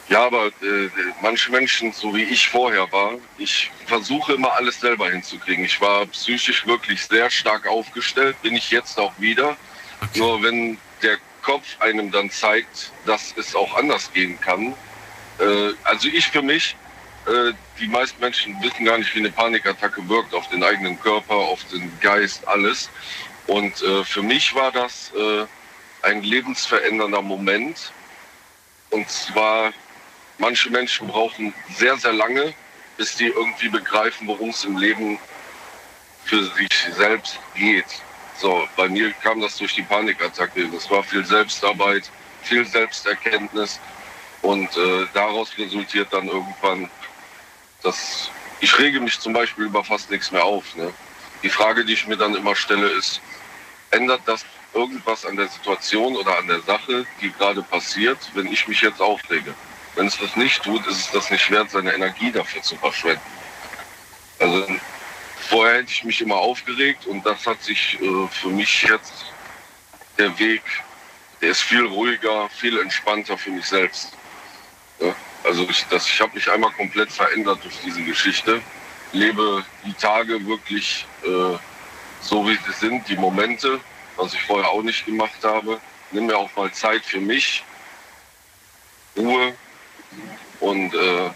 Ja, 0.09 0.27
aber 0.27 0.47
äh, 0.47 0.91
manche 1.23 1.51
Menschen, 1.51 1.93
so 1.93 2.15
wie 2.15 2.25
ich 2.25 2.49
vorher 2.49 2.91
war, 2.93 3.13
ich 3.39 3.71
versuche 3.87 4.35
immer 4.35 4.53
alles 4.53 4.81
selber 4.81 5.11
hinzukriegen. 5.11 5.65
Ich 5.65 5.81
war 5.81 6.07
psychisch 6.07 6.67
wirklich 6.67 7.07
sehr 7.07 7.31
stark 7.31 7.67
aufgestellt, 7.67 8.41
bin 8.43 8.55
ich 8.55 8.71
jetzt 8.71 8.99
auch 8.99 9.13
wieder. 9.19 9.57
Nur 10.15 10.43
wenn 10.43 10.77
der 11.03 11.17
Kopf 11.43 11.65
einem 11.81 12.11
dann 12.11 12.31
zeigt, 12.31 12.93
dass 13.07 13.35
es 13.37 13.55
auch 13.55 13.77
anders 13.77 14.13
gehen 14.13 14.39
kann. 14.41 14.75
Äh, 15.39 15.73
also 15.85 16.09
ich 16.09 16.29
für 16.29 16.43
mich, 16.43 16.77
äh, 17.27 17.53
die 17.81 17.89
meisten 17.89 18.21
Menschen 18.21 18.61
wissen 18.63 18.85
gar 18.85 18.99
nicht, 18.99 19.15
wie 19.15 19.21
eine 19.21 19.31
Panikattacke 19.31 20.07
wirkt 20.09 20.35
auf 20.35 20.49
den 20.51 20.63
eigenen 20.63 21.01
Körper, 21.01 21.35
auf 21.35 21.65
den 21.65 21.91
Geist, 22.01 22.47
alles. 22.47 22.91
Und 23.47 23.83
äh, 23.83 24.05
für 24.05 24.23
mich 24.23 24.55
war 24.55 24.71
das 24.71 25.13
äh, 25.15 25.47
ein 26.03 26.23
lebensverändernder 26.23 27.23
Moment. 27.23 27.93
Und 28.91 29.09
zwar 29.11 29.73
manche 30.39 30.71
Menschen 30.71 31.09
brauchen 31.09 31.55
sehr, 31.77 31.97
sehr 31.97 32.13
lange, 32.13 32.55
bis 32.97 33.17
die 33.17 33.27
irgendwie 33.27 33.69
begreifen, 33.69 34.27
worum 34.27 34.51
es 34.51 34.65
im 34.65 34.77
Leben 34.77 35.19
für 36.25 36.45
sich 36.45 36.69
selbst 36.97 37.39
geht. 37.55 37.87
So, 38.37 38.67
bei 38.77 38.89
mir 38.89 39.13
kam 39.13 39.41
das 39.41 39.57
durch 39.57 39.75
die 39.75 39.83
Panikattacke. 39.83 40.69
Das 40.69 40.91
war 40.91 41.03
viel 41.03 41.25
Selbstarbeit, 41.25 42.11
viel 42.43 42.67
Selbsterkenntnis 42.67 43.79
und 44.43 44.77
äh, 44.77 45.07
daraus 45.15 45.57
resultiert 45.57 46.13
dann 46.13 46.29
irgendwann, 46.29 46.91
dass 47.83 48.31
ich 48.61 48.79
rege 48.79 49.01
mich 49.01 49.21
zum 49.21 49.33
Beispiel 49.33 49.67
über 49.67 49.85
fast 49.85 50.11
nichts 50.11 50.31
mehr 50.31 50.45
auf. 50.45 50.75
Ne? 50.77 50.93
Die 51.43 51.49
Frage, 51.49 51.85
die 51.85 51.93
ich 51.93 52.07
mir 52.07 52.17
dann 52.17 52.35
immer 52.35 52.55
stelle, 52.55 52.89
ist, 52.89 53.21
ändert 53.91 54.23
das 54.27 54.45
irgendwas 54.73 55.25
an 55.25 55.37
der 55.37 55.49
Situation 55.49 56.17
oder 56.17 56.39
an 56.39 56.49
der 56.49 56.61
Sache, 56.61 57.07
die 57.21 57.31
gerade 57.31 57.63
passiert, 57.63 58.19
wenn 58.35 58.47
ich 58.47 58.67
mich 58.67 58.81
jetzt 58.81 59.01
aufrege? 59.01 59.55
Wenn 59.95 60.07
es 60.07 60.19
das 60.19 60.37
nicht 60.37 60.63
tut, 60.63 60.87
ist 60.87 60.99
es 60.99 61.11
das 61.13 61.31
nicht 61.31 61.51
wert, 61.51 61.71
seine 61.71 61.95
Energie 61.95 62.33
dafür 62.33 62.63
zu 62.63 62.77
verschwenden. 62.77 63.23
Also 64.39 64.67
vorher 65.49 65.79
hätte 65.79 65.91
ich 65.91 66.05
mich 66.05 66.21
immer 66.21 66.37
aufgeregt 66.37 67.07
und 67.07 67.25
das 67.25 67.47
hat 67.47 67.63
sich 67.63 67.99
äh, 68.01 68.29
für 68.29 68.49
mich 68.49 68.83
jetzt 68.83 69.27
der 70.19 70.37
Weg, 70.39 70.63
der 71.41 71.51
ist 71.51 71.61
viel 71.61 71.87
ruhiger, 71.87 72.49
viel 72.49 72.79
entspannter 72.81 73.39
für 73.39 73.51
mich 73.51 73.67
selbst. 73.67 74.13
Ja? 75.01 75.15
Also 75.45 75.67
ich, 75.69 75.85
das, 75.91 76.07
ich 76.07 76.21
habe 76.21 76.35
mich 76.35 76.51
einmal 76.51 76.73
komplett 76.73 77.13
verändert 77.13 77.63
durch 77.63 77.79
diese 77.85 78.03
Geschichte, 78.03 78.61
lebe 79.13 79.65
die 79.85 79.93
Tage 79.93 80.45
wirklich 80.47 81.07
äh, 81.23 81.57
so, 82.21 82.49
wie 82.49 82.57
sie 82.67 82.73
sind, 82.73 83.09
die 83.09 83.17
Momente, 83.17 83.79
was 84.17 84.35
ich 84.35 84.43
vorher 84.43 84.69
auch 84.71 84.83
nicht 84.83 85.05
gemacht 85.07 85.45
habe. 85.45 85.81
Nimm 86.11 86.27
mir 86.27 86.37
auch 86.37 86.51
mal 86.57 86.73
Zeit 86.73 87.05
für 87.05 87.21
mich, 87.21 87.63
Ruhe 89.17 89.55
und 90.61 90.95
äh, 90.95 91.31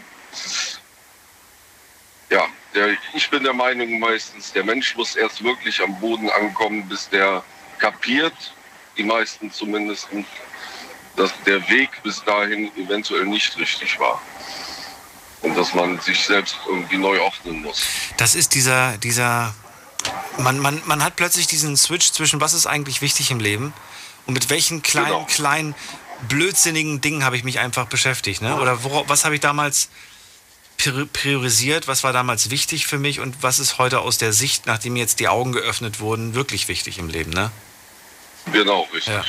ja, 2.29 2.45
der, 2.73 2.95
ich 3.13 3.29
bin 3.29 3.43
der 3.43 3.53
Meinung 3.53 3.99
meistens, 3.99 4.51
der 4.51 4.63
Mensch 4.63 4.95
muss 4.95 5.15
erst 5.15 5.43
wirklich 5.43 5.81
am 5.81 5.99
Boden 5.99 6.29
ankommen, 6.29 6.87
bis 6.87 7.09
der 7.09 7.43
kapiert, 7.79 8.33
die 8.97 9.03
meisten 9.03 9.51
zumindest, 9.51 10.07
dass 11.15 11.31
der 11.45 11.67
Weg 11.69 11.89
bis 12.03 12.23
dahin 12.23 12.71
eventuell 12.77 13.25
nicht 13.25 13.57
richtig 13.57 13.99
war. 13.99 14.21
Und 15.41 15.57
dass 15.57 15.73
man 15.73 15.99
sich 16.01 16.25
selbst 16.25 16.57
irgendwie 16.67 16.97
neu 16.97 17.19
ordnen 17.21 17.61
muss. 17.61 17.87
Das 18.17 18.35
ist 18.35 18.53
dieser, 18.55 18.97
dieser, 18.97 19.53
man, 20.37 20.59
man, 20.59 20.81
man 20.85 21.03
hat 21.03 21.15
plötzlich 21.15 21.47
diesen 21.47 21.77
Switch 21.77 22.11
zwischen, 22.11 22.41
was 22.41 22.53
ist 22.53 22.67
eigentlich 22.67 23.01
wichtig 23.01 23.31
im 23.31 23.39
Leben 23.39 23.73
und 24.25 24.33
mit 24.33 24.49
welchen 24.49 24.81
kleinen, 24.81 25.07
genau. 25.07 25.25
kleinen, 25.25 25.75
blödsinnigen 26.27 27.01
Dingen 27.01 27.23
habe 27.23 27.37
ich 27.37 27.43
mich 27.43 27.59
einfach 27.59 27.87
beschäftigt. 27.87 28.41
Ne? 28.41 28.59
Oder 28.59 28.83
wo, 28.83 29.05
was 29.07 29.25
habe 29.25 29.35
ich 29.35 29.41
damals 29.41 29.89
priorisiert, 31.13 31.87
was 31.87 32.03
war 32.03 32.13
damals 32.13 32.49
wichtig 32.49 32.87
für 32.87 32.97
mich 32.97 33.19
und 33.19 33.43
was 33.43 33.59
ist 33.59 33.77
heute 33.79 33.99
aus 33.99 34.17
der 34.17 34.31
Sicht, 34.31 34.65
nachdem 34.65 34.95
jetzt 34.95 35.19
die 35.19 35.27
Augen 35.27 35.51
geöffnet 35.51 35.99
wurden, 35.99 36.35
wirklich 36.35 36.67
wichtig 36.67 36.99
im 36.99 37.09
Leben, 37.09 37.31
ne? 37.31 37.51
Genau, 38.53 38.87
richtig. 38.93 39.13
Ja. 39.13 39.25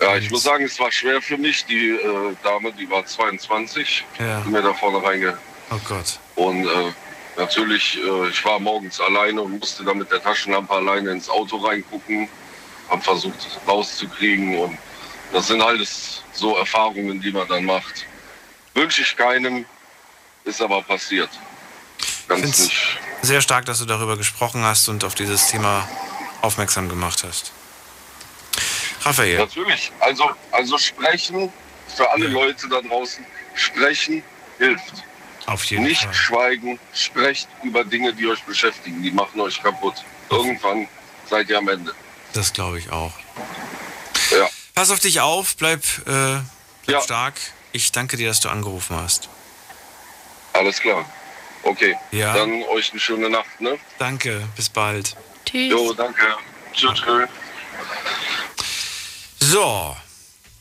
Ja, 0.00 0.16
ich 0.18 0.30
muss 0.30 0.42
sagen, 0.42 0.64
es 0.64 0.78
war 0.78 0.92
schwer 0.92 1.22
für 1.22 1.38
mich. 1.38 1.64
Die 1.64 1.88
äh, 1.88 2.36
Dame, 2.42 2.70
die 2.72 2.88
war 2.90 3.06
22, 3.06 4.04
ja. 4.18 4.40
mir 4.40 4.60
da 4.60 4.74
vorne 4.74 5.02
reinge. 5.02 5.38
Oh 5.70 5.78
Gott. 5.88 6.18
Und 6.34 6.66
äh, 6.66 6.92
natürlich, 7.38 7.98
äh, 7.98 8.28
ich 8.28 8.44
war 8.44 8.60
morgens 8.60 9.00
alleine 9.00 9.40
und 9.40 9.58
musste 9.58 9.84
dann 9.84 9.96
mit 9.96 10.10
der 10.10 10.22
Taschenlampe 10.22 10.74
alleine 10.74 11.12
ins 11.12 11.30
Auto 11.30 11.56
reingucken. 11.56 12.28
Hab 12.90 13.02
versucht 13.02 13.58
rauszukriegen 13.66 14.58
und 14.58 14.78
das 15.32 15.48
sind 15.48 15.60
alles 15.60 16.22
so 16.32 16.56
Erfahrungen, 16.56 17.20
die 17.20 17.32
man 17.32 17.46
dann 17.48 17.64
macht. 17.64 18.06
Wünsche 18.74 19.02
ich 19.02 19.16
keinem, 19.16 19.64
ist 20.44 20.60
aber 20.60 20.82
passiert. 20.82 21.30
Ganz 22.28 22.58
nicht. 22.58 22.98
Sehr 23.22 23.40
stark, 23.40 23.64
dass 23.64 23.78
du 23.78 23.84
darüber 23.86 24.16
gesprochen 24.16 24.62
hast 24.62 24.88
und 24.88 25.04
auf 25.04 25.14
dieses 25.14 25.48
Thema 25.48 25.88
aufmerksam 26.42 26.88
gemacht 26.88 27.24
hast. 27.26 27.52
Raphael. 29.02 29.38
Natürlich. 29.38 29.92
Also, 30.00 30.30
also 30.50 30.78
sprechen 30.78 31.52
für 31.94 32.10
alle 32.10 32.26
ja. 32.26 32.32
Leute 32.32 32.68
da 32.68 32.80
draußen. 32.80 33.24
Sprechen 33.54 34.22
hilft. 34.58 35.04
Auf 35.46 35.64
jeden 35.64 35.84
Nicht 35.84 36.02
Fall. 36.02 36.14
schweigen, 36.14 36.78
sprecht 36.92 37.48
über 37.62 37.84
Dinge, 37.84 38.12
die 38.12 38.26
euch 38.26 38.42
beschäftigen. 38.42 39.02
Die 39.02 39.12
machen 39.12 39.40
euch 39.40 39.62
kaputt. 39.62 39.94
Irgendwann 40.28 40.88
seid 41.30 41.48
ihr 41.48 41.58
am 41.58 41.68
Ende. 41.68 41.94
Das 42.32 42.52
glaube 42.52 42.78
ich 42.80 42.90
auch. 42.90 43.12
Ja. 44.32 44.48
Pass 44.76 44.90
auf 44.90 45.00
dich 45.00 45.20
auf, 45.20 45.56
bleib, 45.56 45.82
äh, 46.00 46.02
bleib 46.04 46.44
ja. 46.86 47.00
stark. 47.00 47.40
Ich 47.72 47.92
danke 47.92 48.18
dir, 48.18 48.28
dass 48.28 48.40
du 48.40 48.50
angerufen 48.50 48.94
hast. 48.94 49.30
Alles 50.52 50.80
klar. 50.80 51.10
Okay. 51.62 51.96
Ja. 52.10 52.34
Dann 52.34 52.62
euch 52.64 52.90
eine 52.90 53.00
schöne 53.00 53.30
Nacht, 53.30 53.58
ne? 53.58 53.78
Danke, 53.98 54.46
bis 54.54 54.68
bald. 54.68 55.16
Tschüss. 55.46 55.70
Jo, 55.70 55.94
danke. 55.94 56.36
Tschüss. 56.74 56.92
tschüss. 56.92 57.26
So, 59.40 59.96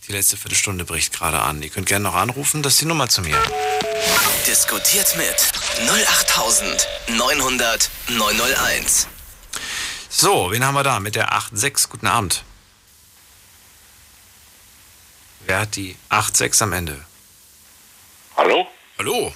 die 0.07 0.13
letzte 0.13 0.37
Viertelstunde 0.37 0.85
bricht 0.85 1.11
gerade 1.11 1.41
an. 1.41 1.61
Ihr 1.61 1.69
könnt 1.69 1.87
gerne 1.87 2.03
noch 2.03 2.15
anrufen, 2.15 2.63
das 2.63 2.75
ist 2.75 2.81
die 2.83 2.85
Nummer 2.85 3.09
zu 3.09 3.21
mir. 3.21 3.37
Diskutiert 4.47 5.13
mit 5.17 5.35
08900 5.89 7.89
901. 8.07 9.09
So, 10.07 10.51
wen 10.51 10.65
haben 10.65 10.75
wir 10.75 10.83
da 10.83 11.01
mit 11.01 11.15
der 11.15 11.33
86? 11.33 11.89
Guten 11.89 12.07
Abend. 12.07 12.45
Wer 15.45 15.59
hat 15.59 15.75
die 15.75 15.95
86 16.09 16.61
am 16.63 16.73
Ende? 16.73 17.05
Hallo? 18.35 18.67
Hallo? 18.97 19.33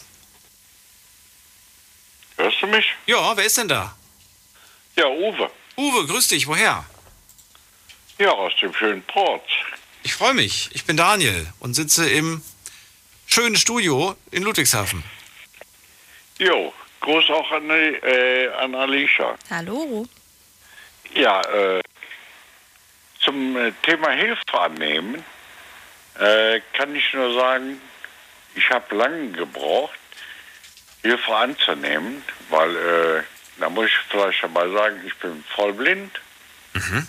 Hörst 2.37 2.61
du 2.61 2.67
mich? 2.67 2.85
Ja, 3.05 3.37
wer 3.37 3.45
ist 3.45 3.57
denn 3.57 3.67
da? 3.67 3.95
Ja, 4.95 5.07
Uwe. 5.07 5.51
Uwe, 5.77 6.07
grüß 6.07 6.29
dich, 6.29 6.47
woher? 6.47 6.83
Ja, 8.17 8.31
aus 8.31 8.53
dem 8.61 8.73
schönen 8.73 9.03
Port. 9.03 9.47
Ich 10.03 10.13
freue 10.13 10.33
mich. 10.33 10.69
Ich 10.73 10.85
bin 10.85 10.97
Daniel 10.97 11.47
und 11.59 11.75
sitze 11.75 12.09
im 12.09 12.41
schönen 13.27 13.55
Studio 13.55 14.15
in 14.31 14.43
Ludwigshafen. 14.43 15.03
Jo, 16.39 16.73
Gruß 17.01 17.29
auch 17.29 17.51
an, 17.51 17.69
äh, 17.69 18.47
an 18.59 18.73
Alicia. 18.73 19.37
Hallo. 19.49 20.07
Ja, 21.13 21.41
äh, 21.41 21.81
zum 23.19 23.55
äh, 23.57 23.71
Thema 23.83 24.11
Hilfe 24.11 24.41
annehmen 24.53 25.23
äh, 26.19 26.61
kann 26.73 26.95
ich 26.95 27.13
nur 27.13 27.33
sagen, 27.33 27.81
ich 28.55 28.69
habe 28.69 28.95
lange 28.95 29.31
gebraucht, 29.31 29.97
Hilfe 31.01 31.35
anzunehmen, 31.35 32.23
weil, 32.49 32.75
äh, 32.75 33.23
da 33.59 33.69
muss 33.69 33.87
ich 33.87 33.97
vielleicht 34.09 34.43
einmal 34.43 34.71
sagen, 34.71 35.01
ich 35.05 35.15
bin 35.15 35.43
vollblind. 35.55 36.11
Mhm 36.73 37.07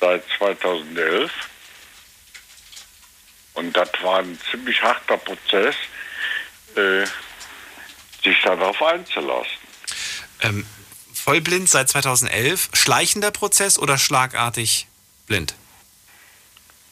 seit 0.00 0.22
2011. 0.38 1.30
Und 3.54 3.76
das 3.76 3.88
war 4.02 4.18
ein 4.18 4.38
ziemlich 4.50 4.82
harter 4.82 5.16
Prozess, 5.16 5.74
äh, 6.76 7.06
sich 8.22 8.36
darauf 8.42 8.82
einzulassen. 8.82 9.56
Ähm, 10.42 10.66
vollblind 11.14 11.68
seit 11.68 11.88
2011, 11.88 12.70
schleichender 12.74 13.30
Prozess 13.30 13.78
oder 13.78 13.96
schlagartig 13.96 14.86
blind? 15.26 15.54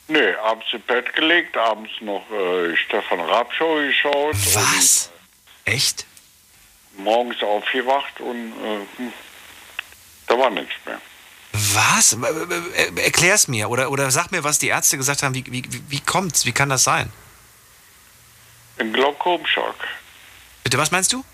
Nee, 0.07 0.35
abends 0.35 0.67
im 0.73 0.83
Bett 0.83 1.15
gelegt, 1.15 1.57
abends 1.57 1.93
noch 2.01 2.31
äh, 2.31 2.77
Stefan 2.77 3.21
Show 3.57 3.77
geschaut. 3.77 4.37
Was? 4.55 5.11
Echt? 5.65 6.07
Morgens 6.97 7.43
aufgewacht 7.43 8.21
und 8.21 8.53
äh, 8.53 8.99
hm, 8.99 9.13
da 10.27 10.39
war 10.39 10.51
nichts 10.51 10.75
mehr. 10.85 11.01
Was? 11.53 12.17
Erklär's 12.97 13.49
mir 13.49 13.71
oder, 13.71 13.91
oder 13.91 14.11
sag 14.11 14.31
mir, 14.33 14.45
was 14.45 14.59
die 14.59 14.69
Ärzte 14.69 14.97
gesagt 14.97 15.23
haben. 15.23 15.35
Wie, 15.35 15.45
wie, 15.47 15.65
wie 15.89 16.01
kommt's? 16.01 16.45
Wie 16.47 16.53
kann 16.53 16.69
das 16.69 16.85
sein? 16.85 17.13
Ein 18.79 18.93
Glaukomschock. 18.93 19.77
Bitte, 20.65 20.79
was 20.79 20.91
meinst 20.91 21.13
du? 21.13 21.25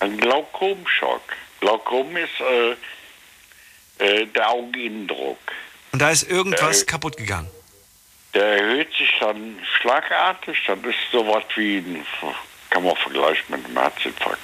Ein 0.00 0.16
Glaukomschock. 0.18 1.22
Glaukom 1.60 2.16
ist 2.16 2.40
äh, 2.40 4.04
äh, 4.04 4.26
der 4.26 4.50
Augeninnendruck. 4.50 5.38
Und 5.92 6.00
da 6.00 6.10
ist 6.10 6.24
irgendwas 6.24 6.78
der, 6.78 6.86
kaputt 6.86 7.16
gegangen? 7.16 7.48
Der 8.34 8.44
erhöht 8.44 8.92
sich 8.96 9.12
dann 9.20 9.58
schlagartig. 9.80 10.56
Das 10.66 10.78
ist 10.78 10.96
sowas 11.10 11.44
wie 11.56 11.78
ein, 11.78 12.06
kann 12.70 12.84
man 12.84 12.96
vergleichen 12.96 13.44
mit 13.48 13.64
einem 13.66 13.78
Herzinfarkt. 13.78 14.40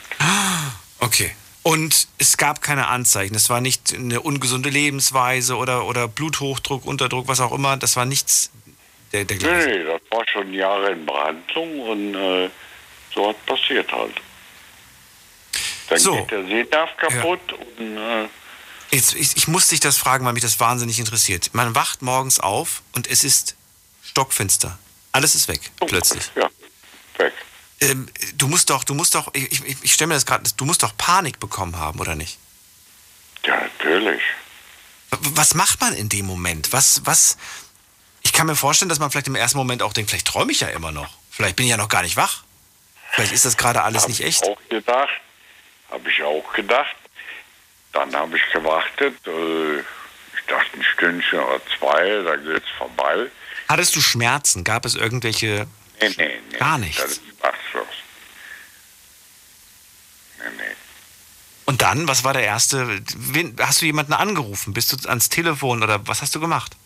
Okay. 0.99 1.35
Und 1.63 2.07
es 2.19 2.37
gab 2.37 2.63
keine 2.63 2.87
Anzeichen. 2.87 3.35
Es 3.35 3.51
war 3.51 3.61
nicht 3.61 3.93
eine 3.93 4.21
ungesunde 4.21 4.69
Lebensweise 4.69 5.57
oder, 5.57 5.87
oder 5.87 6.07
Bluthochdruck, 6.07 6.85
Unterdruck, 6.85 7.27
was 7.27 7.41
auch 7.41 7.53
immer. 7.53 7.77
Das 7.77 7.97
war 7.97 8.05
nichts 8.05 8.53
der, 9.13 9.25
der 9.25 9.37
Nee, 9.37 9.79
nee, 9.79 9.85
das 9.85 10.01
war 10.11 10.25
schon 10.29 10.53
Jahre 10.53 10.93
in 10.93 11.07
Behandlung 11.07 11.81
und 11.81 12.15
äh, 12.15 12.51
so 13.15 13.29
hat 13.29 13.47
passiert 13.47 13.91
halt. 13.93 14.15
Dann 15.89 15.99
so. 15.99 16.17
geht 16.17 16.31
der 16.31 16.45
Sehnerv 16.45 16.97
kaputt 16.97 17.41
ja. 17.49 17.57
und. 17.57 17.97
Äh, 17.97 18.29
Jetzt, 18.93 19.17
ich, 19.17 19.37
ich 19.37 19.49
muss 19.49 19.69
dich 19.69 19.81
das 19.81 19.99
fragen, 19.99 20.25
weil 20.25 20.33
mich 20.33 20.45
das 20.45 20.61
wahnsinnig 20.61 21.01
interessiert. 21.01 21.51
Man 21.53 21.75
wacht 21.75 22.03
morgens 22.03 22.39
auf 22.39 22.83
und 22.95 23.09
es 23.09 23.25
ist 23.25 23.57
stockfinster. 24.17 24.79
Alles 25.13 25.35
ist 25.35 25.47
weg, 25.49 25.61
oh, 25.81 25.87
plötzlich. 25.87 26.31
Ja. 26.35 26.49
weg. 27.19 27.35
Ähm, 27.83 28.09
du 28.35 28.49
musst 28.49 28.71
doch, 28.71 28.83
du 28.83 28.95
musst 28.95 29.15
doch, 29.15 29.29
ich, 29.35 29.53
ich, 29.53 29.77
ich 29.83 29.93
stelle 29.93 30.09
mir 30.09 30.15
das 30.15 30.25
gerade, 30.25 30.49
du 30.57 30.65
musst 30.65 30.83
doch 30.83 30.97
Panik 30.97 31.39
bekommen 31.39 31.77
haben, 31.77 32.01
oder 32.01 32.15
nicht? 32.15 32.39
Ja, 33.45 33.61
natürlich. 33.61 34.23
Was 35.11 35.55
macht 35.55 35.81
man 35.83 35.95
in 35.95 36.09
dem 36.09 36.25
Moment? 36.25 36.73
Was, 36.73 37.05
was, 37.05 37.37
ich 38.23 38.33
kann 38.33 38.47
mir 38.47 38.57
vorstellen, 38.57 38.89
dass 38.89 38.99
man 38.99 39.11
vielleicht 39.11 39.29
im 39.29 39.35
ersten 39.35 39.59
Moment 39.59 39.83
auch 39.83 39.93
denkt, 39.93 40.11
vielleicht 40.11 40.27
träume 40.27 40.51
ich 40.51 40.61
ja 40.61 40.69
immer 40.69 40.93
noch. 40.93 41.19
Vielleicht 41.31 41.57
bin 41.57 41.67
ich 41.67 41.71
ja 41.71 41.77
noch 41.77 41.91
gar 41.91 42.03
nicht 42.03 42.17
wach. 42.17 42.43
Vielleicht 43.11 43.33
ist 43.33 43.45
das 43.45 43.59
gerade 43.59 43.83
alles 43.83 44.03
hab 44.03 44.09
nicht 44.09 44.23
echt. 44.23 44.43
Ich 44.43 44.49
auch 44.49 44.69
gedacht, 44.71 45.21
habe 45.91 46.11
ich 46.11 46.23
auch 46.23 46.53
gedacht. 46.55 46.97
Dann 47.93 48.15
habe 48.17 48.37
ich 48.37 48.53
gewartet. 48.53 49.15
Äh, 49.27 49.79
ich 49.81 50.47
dachte 50.47 50.77
ein 50.79 50.83
Stündchen 50.83 51.39
oder 51.39 51.61
zwei, 51.79 52.23
dann 52.23 52.45
geht 52.45 52.63
es 52.65 52.71
vorbei. 52.79 53.31
Hattest 53.69 53.97
du 53.97 54.01
Schmerzen? 54.01 54.65
Gab 54.65 54.85
es 54.85 54.95
irgendwelche. 54.95 55.67
Nee, 56.01 56.09
nee, 56.17 56.41
nee. 56.51 56.59
Gar 56.59 56.79
nichts. 56.79 57.03
Das 57.03 57.13
ist 57.13 57.43
machtlos. 57.43 57.87
Nee, 60.39 60.45
nee. 60.57 60.75
Und 61.65 61.83
dann, 61.83 62.07
was 62.07 62.25
war 62.25 62.33
der 62.33 62.45
erste? 62.45 63.03
Wen, 63.17 63.57
hast 63.61 63.83
du 63.83 63.87
jemanden 63.87 64.13
angerufen? 64.13 64.73
Bist 64.73 64.93
du 64.93 65.09
ans 65.09 65.29
Telefon 65.29 65.83
oder 65.83 66.07
was 66.07 66.23
hast 66.23 66.35
du 66.35 66.41
gemacht? 66.41 66.77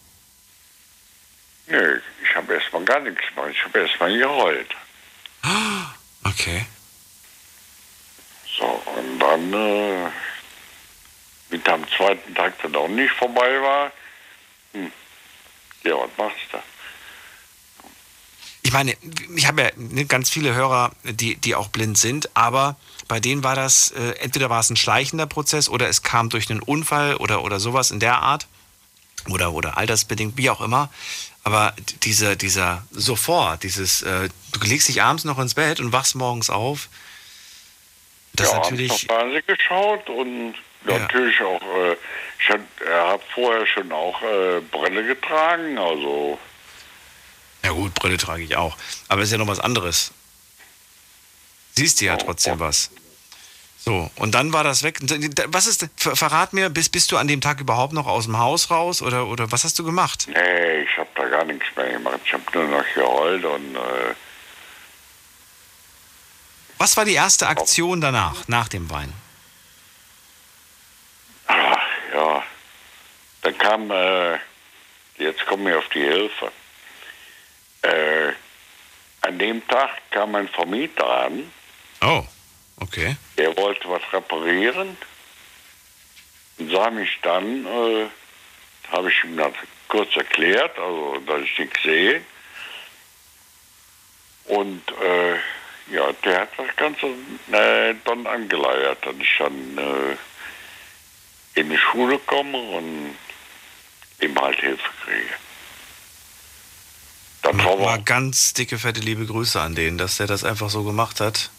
Nö, 1.66 2.00
ich 2.22 2.34
habe 2.34 2.54
erstmal 2.54 2.84
gar 2.84 3.00
nichts 3.00 3.20
gemacht. 3.28 3.50
Ich 3.52 3.64
habe 3.64 3.80
erstmal 3.80 4.16
geheult. 4.16 4.74
Okay. 6.22 6.66
So, 8.58 8.66
und 8.66 9.18
dann, 9.18 9.52
äh, 9.54 10.10
es 11.50 11.66
am 11.66 11.84
zweiten 11.96 12.34
Tag 12.34 12.54
dann 12.62 12.76
auch 12.76 12.88
nicht 12.88 13.12
vorbei 13.14 13.60
war, 13.60 13.92
hm, 14.72 14.92
ja, 15.84 15.94
was 15.96 16.10
machst 16.18 16.36
du? 16.52 16.58
Ich 18.62 18.72
meine, 18.72 18.94
ich 19.36 19.46
habe 19.46 19.62
ja 19.62 19.70
ne, 19.76 20.04
ganz 20.04 20.28
viele 20.28 20.54
Hörer, 20.54 20.92
die, 21.04 21.36
die 21.36 21.54
auch 21.54 21.68
blind 21.68 21.96
sind, 21.96 22.28
aber 22.36 22.76
bei 23.08 23.18
denen 23.18 23.42
war 23.42 23.56
das, 23.56 23.90
äh, 23.92 24.12
entweder 24.20 24.50
war 24.50 24.60
es 24.60 24.70
ein 24.70 24.76
schleichender 24.76 25.26
Prozess 25.26 25.68
oder 25.68 25.88
es 25.88 26.02
kam 26.02 26.28
durch 26.28 26.50
einen 26.50 26.60
Unfall 26.60 27.16
oder, 27.16 27.42
oder 27.42 27.58
sowas 27.58 27.90
in 27.90 28.00
der 28.00 28.20
Art 28.20 28.46
oder, 29.28 29.52
oder 29.52 29.78
altersbedingt, 29.78 30.36
wie 30.36 30.50
auch 30.50 30.60
immer. 30.60 30.90
Aber 31.42 31.74
dieser, 32.02 32.36
dieser 32.36 32.82
sofort, 32.90 33.62
dieses, 33.62 34.02
äh, 34.02 34.28
du 34.52 34.68
legst 34.68 34.88
dich 34.88 35.02
abends 35.02 35.24
noch 35.24 35.38
ins 35.38 35.54
Bett 35.54 35.80
und 35.80 35.92
wachst 35.92 36.14
morgens 36.14 36.50
auf, 36.50 36.88
das 38.34 38.52
ja, 38.52 38.58
natürlich. 38.58 38.92
Ich 38.92 39.08
habe 39.08 39.20
Fernsehen 39.20 39.42
geschaut 39.46 40.08
und 40.10 40.54
Ja. 40.86 40.98
natürlich 40.98 41.40
auch, 41.40 41.62
äh, 41.62 41.96
ich 42.38 42.48
hab, 42.50 42.60
hat 43.12 43.20
vorher 43.34 43.66
schon 43.66 43.90
auch 43.90 44.20
äh, 44.22 44.60
Brille 44.70 45.04
getragen, 45.06 45.76
also 45.78 46.38
Ja 47.64 47.70
gut, 47.72 47.94
Brille 47.94 48.16
trage 48.16 48.42
ich 48.42 48.56
auch. 48.56 48.76
Aber 49.08 49.22
ist 49.22 49.32
ja 49.32 49.38
noch 49.38 49.46
was 49.46 49.60
anderes. 49.60 50.12
Siehst 51.76 52.00
du 52.00 52.06
ja 52.06 52.16
trotzdem 52.16 52.58
was. 52.58 52.90
So, 53.82 54.10
und 54.16 54.32
dann 54.34 54.52
war 54.52 54.62
das 54.64 54.82
weg. 54.82 54.98
Was 55.48 55.66
ist, 55.66 55.86
ver- 55.96 56.14
verrat 56.16 56.52
mir, 56.52 56.68
bist, 56.68 56.92
bist 56.92 57.10
du 57.12 57.16
an 57.16 57.28
dem 57.28 57.40
Tag 57.40 57.60
überhaupt 57.60 57.94
noch 57.94 58.06
aus 58.06 58.24
dem 58.24 58.36
Haus 58.38 58.70
raus 58.70 59.00
oder, 59.00 59.26
oder 59.26 59.50
was 59.52 59.64
hast 59.64 59.78
du 59.78 59.84
gemacht? 59.84 60.26
nee, 60.28 60.82
ich 60.82 60.98
habe 60.98 61.08
da 61.14 61.26
gar 61.28 61.44
nichts 61.44 61.64
mehr 61.76 61.90
gemacht. 61.92 62.20
Ich 62.24 62.32
habe 62.32 62.42
nur 62.52 62.64
noch 62.68 62.84
geheult 62.94 63.44
und 63.44 63.76
äh, 63.76 64.14
Was 66.76 66.96
war 66.98 67.04
die 67.06 67.14
erste 67.14 67.46
Aktion 67.46 68.00
danach, 68.02 68.46
nach 68.48 68.68
dem 68.68 68.90
Wein? 68.90 69.12
ach, 71.46 71.78
ja, 72.14 72.42
dann 73.42 73.58
kam, 73.58 73.90
äh, 73.90 74.34
jetzt 75.18 75.44
kommen 75.46 75.66
wir 75.66 75.78
auf 75.78 75.88
die 75.88 76.00
Hilfe. 76.02 76.52
An 79.30 79.38
dem 79.38 79.64
Tag 79.68 79.90
kam 80.10 80.34
ein 80.34 80.48
Vermieter 80.48 81.08
an, 81.08 81.52
Oh, 82.00 82.24
okay. 82.80 83.14
der 83.38 83.56
wollte 83.56 83.88
was 83.88 84.02
reparieren 84.12 84.96
und 86.58 86.70
sah 86.72 86.90
mich 86.90 87.16
dann, 87.22 87.64
äh, 87.64 88.06
habe 88.90 89.08
ich 89.08 89.22
ihm 89.22 89.36
das 89.36 89.52
kurz 89.86 90.16
erklärt, 90.16 90.76
also 90.80 91.18
dass 91.28 91.42
ich 91.42 91.58
nichts 91.60 91.80
sehe. 91.84 92.22
Und 94.46 94.82
äh, 95.00 95.34
ja, 95.94 96.10
der 96.24 96.40
hat 96.40 96.48
das 96.56 96.74
Ganze 96.74 97.06
äh, 97.52 97.94
dann 98.04 98.26
angeleiert, 98.26 98.98
dass 99.06 99.14
ich 99.16 99.36
dann 99.38 99.78
äh, 99.78 101.60
in 101.60 101.70
die 101.70 101.78
Schule 101.78 102.18
komme 102.26 102.58
und 102.58 103.16
ihm 104.20 104.40
halt 104.40 104.58
Hilfe 104.58 104.90
kriege. 105.04 105.34
Das 107.42 107.56
war 107.56 107.78
War 107.78 107.98
ganz 107.98 108.52
dicke, 108.52 108.78
fette 108.78 109.00
liebe 109.00 109.24
Grüße 109.26 109.60
an 109.60 109.74
den, 109.74 109.98
dass 109.98 110.18
der 110.18 110.26
das 110.26 110.44
einfach 110.44 110.70
so 110.70 110.84
gemacht 110.84 111.20
hat. 111.20 111.50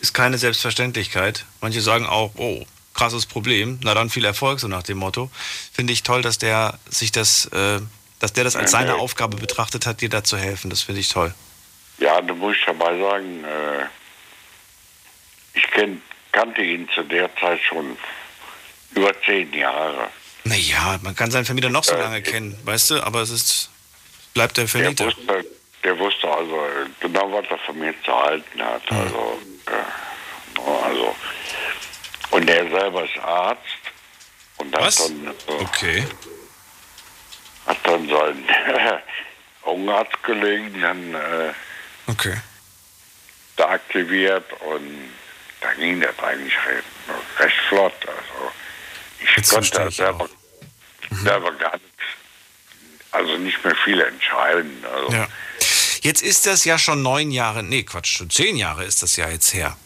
Ist 0.00 0.14
keine 0.14 0.38
Selbstverständlichkeit. 0.38 1.44
Manche 1.60 1.80
sagen 1.80 2.06
auch, 2.06 2.32
oh, 2.36 2.64
krasses 2.94 3.26
Problem. 3.26 3.78
Na 3.82 3.94
dann 3.94 4.10
viel 4.10 4.24
Erfolg, 4.24 4.60
so 4.60 4.68
nach 4.68 4.82
dem 4.82 4.98
Motto. 4.98 5.30
Finde 5.72 5.92
ich 5.92 6.02
toll, 6.02 6.22
dass 6.22 6.38
der 6.38 6.78
sich 6.88 7.12
das, 7.12 7.46
äh, 7.46 7.80
dass 8.18 8.32
der 8.32 8.44
das 8.44 8.56
als 8.56 8.72
seine 8.72 8.92
nee. 8.92 8.98
Aufgabe 8.98 9.36
betrachtet 9.36 9.86
hat, 9.86 10.00
dir 10.00 10.08
da 10.08 10.24
zu 10.24 10.36
helfen. 10.36 10.70
Das 10.70 10.82
finde 10.82 11.00
ich 11.00 11.08
toll. 11.08 11.34
Ja, 11.98 12.20
da 12.20 12.34
muss 12.34 12.56
ich 12.56 12.64
dabei 12.66 12.98
sagen, 12.98 13.44
äh, 13.44 13.86
ich 15.54 15.70
kenn, 15.70 16.02
kannte 16.32 16.62
ihn 16.62 16.88
zu 16.94 17.02
der 17.02 17.34
Zeit 17.36 17.60
schon 17.60 17.96
über 18.94 19.12
zehn 19.22 19.52
Jahre. 19.52 20.08
Naja, 20.44 20.98
man 21.02 21.14
kann 21.14 21.30
seinen 21.30 21.44
Vermieter 21.44 21.70
noch 21.70 21.84
so 21.84 21.94
lange 21.94 22.22
kennen, 22.22 22.58
weißt 22.64 22.90
du, 22.90 23.02
aber 23.02 23.20
es 23.20 23.30
ist, 23.30 23.70
bleibt 24.38 24.56
der 24.56 24.64
Der 24.66 24.68
Vermieter. 24.70 25.06
wusste, 25.06 25.44
der 25.82 25.98
wusste 25.98 26.30
also 26.30 26.54
äh, 26.64 26.86
genau, 27.00 27.32
was 27.32 27.44
er 27.50 27.58
von 27.58 27.76
mir 27.76 27.92
zu 28.04 28.12
halten 28.16 28.62
hat. 28.62 28.82
Also, 28.88 29.40
äh, 29.66 30.60
also. 30.84 31.16
Und 32.30 32.48
er 32.48 32.70
selber 32.70 33.04
ist 33.04 33.18
Arzt 33.18 33.62
und 34.58 34.72
hat 34.76 34.82
Was? 34.84 34.96
dann, 34.96 35.26
äh, 35.26 35.52
Okay. 35.64 36.06
hat 37.66 37.78
dann 37.82 38.08
seinen 38.08 38.48
Augenarzt 39.64 40.22
gelegen, 40.22 40.80
dann 40.82 41.14
äh, 41.14 41.52
Okay. 42.06 42.36
da 43.56 43.70
aktiviert 43.70 44.44
und 44.60 45.10
da 45.60 45.72
ging 45.74 46.00
das 46.00 46.16
eigentlich 46.20 46.54
recht, 46.64 46.84
recht 47.40 47.56
flott. 47.68 47.92
Also 48.06 48.52
ich 49.36 49.48
konnte 49.48 49.90
selber, 49.90 50.28
selber 51.10 51.52
gar 51.54 51.72
nichts, 51.72 51.87
also 53.18 53.36
nicht 53.36 53.62
mehr 53.64 53.76
viel 53.84 54.00
entscheiden. 54.00 54.84
Also, 54.94 55.12
Ja. 55.12 55.28
Jetzt 56.00 56.22
ist 56.22 56.46
das 56.46 56.64
ja 56.64 56.78
schon 56.78 57.02
neun 57.02 57.32
Jahre, 57.32 57.64
nee, 57.64 57.82
Quatsch, 57.82 58.16
schon 58.18 58.30
zehn 58.30 58.56
Jahre 58.56 58.84
ist 58.84 59.02
das 59.02 59.16
ja 59.16 59.28
jetzt 59.28 59.52
her. 59.52 59.76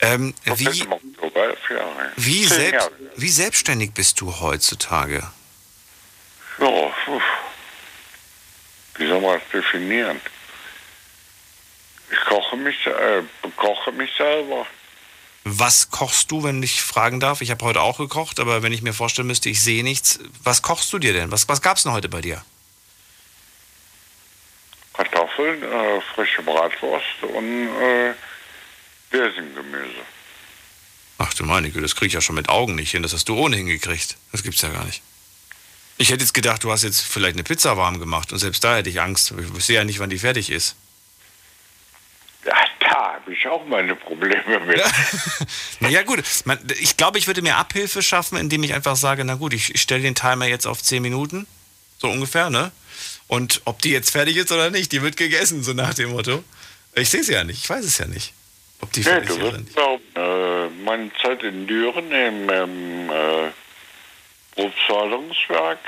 Ähm, 0.00 0.34
wie, 0.44 0.66
wie, 2.16 2.44
selbst, 2.44 2.90
wie 3.16 3.30
selbstständig 3.30 3.92
bist 3.92 4.20
du 4.20 4.40
heutzutage? 4.40 5.22
Ja, 6.58 6.92
wie 8.96 9.06
soll 9.06 9.20
man 9.20 9.40
das 9.40 9.48
definieren? 9.52 10.20
Ich 12.10 12.20
koche 12.26 12.56
mich, 12.56 12.86
äh, 12.86 13.22
koche 13.56 13.92
mich 13.92 14.10
selber. 14.16 14.66
Was 15.44 15.90
kochst 15.90 16.30
du, 16.30 16.42
wenn 16.42 16.62
ich 16.62 16.80
fragen 16.80 17.20
darf? 17.20 17.40
Ich 17.40 17.50
habe 17.50 17.64
heute 17.64 17.80
auch 17.82 17.98
gekocht, 17.98 18.40
aber 18.40 18.62
wenn 18.62 18.72
ich 18.72 18.82
mir 18.82 18.94
vorstellen 18.94 19.26
müsste, 19.26 19.50
ich 19.50 19.62
sehe 19.62 19.84
nichts. 19.84 20.20
Was 20.42 20.62
kochst 20.62 20.92
du 20.92 20.98
dir 20.98 21.12
denn? 21.12 21.30
Was, 21.30 21.48
was 21.48 21.60
gab 21.60 21.76
es 21.76 21.82
denn 21.82 21.92
heute 21.92 22.08
bei 22.08 22.20
dir? 22.20 22.42
Kartoffeln, 24.94 25.62
äh, 25.62 26.00
frische 26.14 26.42
Bratwurst 26.42 27.22
und 27.22 27.68
äh, 27.80 28.14
Hirsengemüse. 29.10 30.02
Ach 31.18 31.34
du 31.34 31.44
meine 31.44 31.68
Güte, 31.68 31.82
das 31.82 31.96
krieg 31.96 32.08
ich 32.08 32.14
ja 32.14 32.20
schon 32.20 32.34
mit 32.36 32.48
Augen 32.48 32.74
nicht 32.74 32.90
hin. 32.90 33.02
Das 33.02 33.12
hast 33.12 33.28
du 33.28 33.36
ohnehin 33.36 33.66
gekriegt. 33.66 34.16
Das 34.32 34.42
gibt's 34.42 34.62
ja 34.62 34.68
gar 34.68 34.84
nicht. 34.84 35.02
Ich 35.96 36.10
hätte 36.10 36.22
jetzt 36.22 36.34
gedacht, 36.34 36.64
du 36.64 36.72
hast 36.72 36.82
jetzt 36.82 37.02
vielleicht 37.02 37.36
eine 37.36 37.44
Pizza 37.44 37.76
warm 37.76 38.00
gemacht 38.00 38.32
und 38.32 38.38
selbst 38.38 38.64
da 38.64 38.76
hätte 38.76 38.90
ich 38.90 39.00
Angst. 39.00 39.32
Ich 39.56 39.64
sehe 39.64 39.76
ja 39.76 39.84
nicht, 39.84 40.00
wann 40.00 40.10
die 40.10 40.18
fertig 40.18 40.50
ist. 40.50 40.74
Ja, 42.44 42.56
da 42.80 43.14
habe 43.14 43.32
ich 43.32 43.46
auch 43.46 43.64
meine 43.66 43.94
Probleme 43.94 44.60
mit. 44.60 44.82
Naja 45.80 46.02
gut, 46.06 46.22
ich 46.78 46.96
glaube, 46.96 47.18
ich 47.18 47.26
würde 47.28 47.42
mir 47.42 47.56
Abhilfe 47.56 48.02
schaffen, 48.02 48.38
indem 48.38 48.64
ich 48.64 48.74
einfach 48.74 48.96
sage, 48.96 49.24
na 49.24 49.34
gut, 49.34 49.54
ich, 49.54 49.74
ich 49.74 49.80
stelle 49.80 50.02
den 50.02 50.16
Timer 50.16 50.46
jetzt 50.46 50.66
auf 50.66 50.82
10 50.82 51.00
Minuten, 51.00 51.46
so 51.98 52.08
ungefähr, 52.08 52.50
ne? 52.50 52.72
Und 53.26 53.62
ob 53.64 53.80
die 53.82 53.90
jetzt 53.90 54.10
fertig 54.10 54.36
ist 54.36 54.52
oder 54.52 54.70
nicht, 54.70 54.92
die 54.92 55.02
wird 55.02 55.16
gegessen, 55.16 55.62
so 55.62 55.72
nach 55.72 55.94
dem 55.94 56.10
Motto. 56.10 56.44
Ich 56.94 57.10
sehe 57.10 57.22
sie 57.24 57.32
ja 57.32 57.42
nicht, 57.44 57.64
ich 57.64 57.68
weiß 57.70 57.84
es 57.84 57.98
ja 57.98 58.06
nicht, 58.06 58.32
ob 58.80 58.92
die 58.92 59.00
Nee, 59.00 59.06
fertig 59.06 59.30
ist 59.30 59.36
oder 59.42 59.58
nicht. 59.58 59.74
glauben, 59.74 60.02
äh, 60.14 60.68
meine 60.84 61.10
Zeit 61.20 61.42
in 61.42 61.66
Düren 61.66 62.10
im 62.12 62.50
ähm, 62.50 63.10
äh, 63.10 63.50
Berufsförderungswerk, 64.56 65.78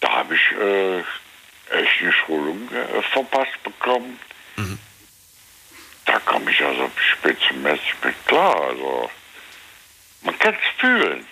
da 0.00 0.08
habe 0.12 0.34
ich 0.34 0.40
äh, 0.60 0.98
echt 1.80 2.02
eine 2.02 2.12
Schulung 2.12 2.68
äh, 2.72 3.02
verpasst 3.12 3.60
bekommen. 3.64 4.18
Mhm. 4.56 4.78
Da 6.04 6.18
komme 6.20 6.50
ich 6.50 6.60
also 6.62 6.90
spitzenmäßig 7.18 7.94
mit 8.04 8.14
klar. 8.26 8.60
Also 8.68 9.10
man 10.22 10.38
kann 10.38 10.54
es 10.54 10.80
fühlen. 10.80 11.26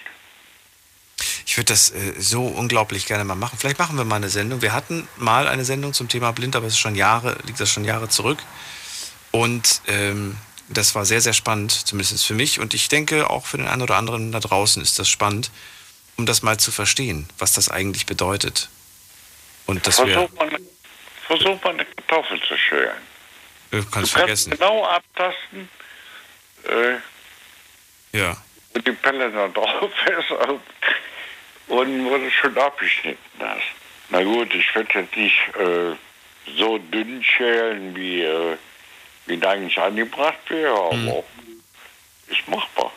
Ich 1.51 1.57
würde 1.57 1.73
das 1.73 1.91
äh, 1.91 2.13
so 2.17 2.45
unglaublich 2.47 3.07
gerne 3.07 3.25
mal 3.25 3.35
machen. 3.35 3.59
Vielleicht 3.59 3.81
machen 3.81 3.97
wir 3.99 4.05
mal 4.05 4.15
eine 4.15 4.29
Sendung. 4.29 4.63
Wir 4.63 4.73
hatten 4.73 5.09
mal 5.17 5.49
eine 5.49 5.65
Sendung 5.65 5.93
zum 5.93 6.07
Thema 6.09 6.31
blind, 6.33 6.55
aber 6.55 6.69
es 6.69 6.75
ist 6.75 6.79
schon 6.79 6.95
Jahre, 6.95 7.37
liegt 7.45 7.59
das 7.59 7.69
schon 7.73 7.85
Jahre 7.85 8.09
zurück. 8.09 8.39
Und 9.33 9.83
ähm, 9.89 10.37
das 10.69 10.95
war 10.95 11.05
sehr, 11.05 11.21
sehr 11.21 11.33
spannend, 11.33 11.73
zumindest 11.73 12.25
für 12.25 12.35
mich. 12.35 12.61
Und 12.61 12.73
ich 12.73 12.87
denke, 12.87 13.29
auch 13.31 13.47
für 13.47 13.57
den 13.57 13.67
einen 13.67 13.83
oder 13.83 13.97
anderen 13.97 14.31
da 14.31 14.39
draußen 14.39 14.81
ist 14.81 15.01
das 15.01 15.09
spannend, 15.09 15.51
um 16.17 16.25
das 16.25 16.43
mal 16.43 16.57
zu 16.57 16.71
verstehen, 16.71 17.29
was 17.37 17.51
das 17.53 17.69
eigentlich 17.69 18.07
bedeutet. 18.07 18.69
Und 19.67 19.85
dass 19.89 19.99
wir. 19.99 20.15
Versuch 20.15 20.37
mal, 20.37 20.51
versuch 21.27 21.65
mal 21.65 21.71
eine 21.71 21.85
Kartoffel 21.85 22.41
zu 22.43 22.57
schälen. 22.57 22.95
Du 23.73 23.79
Du 23.79 23.91
kannst 23.91 24.13
vergessen. 24.13 24.51
kannst 24.51 24.63
genau 24.63 24.85
abtasten, 24.87 25.69
äh, 26.63 28.17
Ja. 28.17 28.37
wo 28.73 28.79
die 28.83 28.93
Pelle 28.93 29.33
da 29.33 29.49
drauf 29.49 29.91
ist 30.07 30.31
und, 31.71 32.05
du 32.05 32.31
schon 32.31 32.57
abgeschnitten 32.59 33.41
hast. 33.41 33.63
Na 34.11 34.23
gut, 34.23 34.53
ich 34.55 34.75
werde 34.75 35.01
jetzt 35.01 35.17
nicht 35.17 35.39
äh, 35.57 35.95
so 36.59 36.79
dünn 36.79 37.23
schälen, 37.23 37.95
wie, 37.95 38.23
äh, 38.23 38.57
wie 39.27 39.39
da 39.39 39.51
eigentlich 39.51 39.79
angebracht 39.79 40.39
wäre, 40.49 40.75
aber 40.75 41.25
ist 42.27 42.47
machbar. 42.49 42.93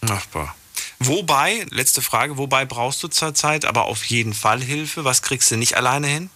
Machbar. 0.00 0.56
Wobei, 0.98 1.66
letzte 1.70 2.00
Frage, 2.00 2.38
wobei 2.38 2.64
brauchst 2.64 3.02
du 3.02 3.08
zurzeit 3.08 3.64
aber 3.64 3.84
auf 3.84 4.04
jeden 4.04 4.34
Fall 4.34 4.60
Hilfe? 4.60 5.04
Was 5.04 5.22
kriegst 5.22 5.50
du 5.50 5.56
nicht 5.56 5.76
alleine 5.76 6.06
hin? 6.06 6.30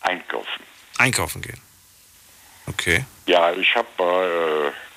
Einkaufen. 0.00 0.62
Einkaufen 0.98 1.42
gehen. 1.42 1.60
Okay. 2.66 3.04
Ja, 3.26 3.52
ich 3.52 3.74
habe 3.74 4.72
äh, 4.72 4.87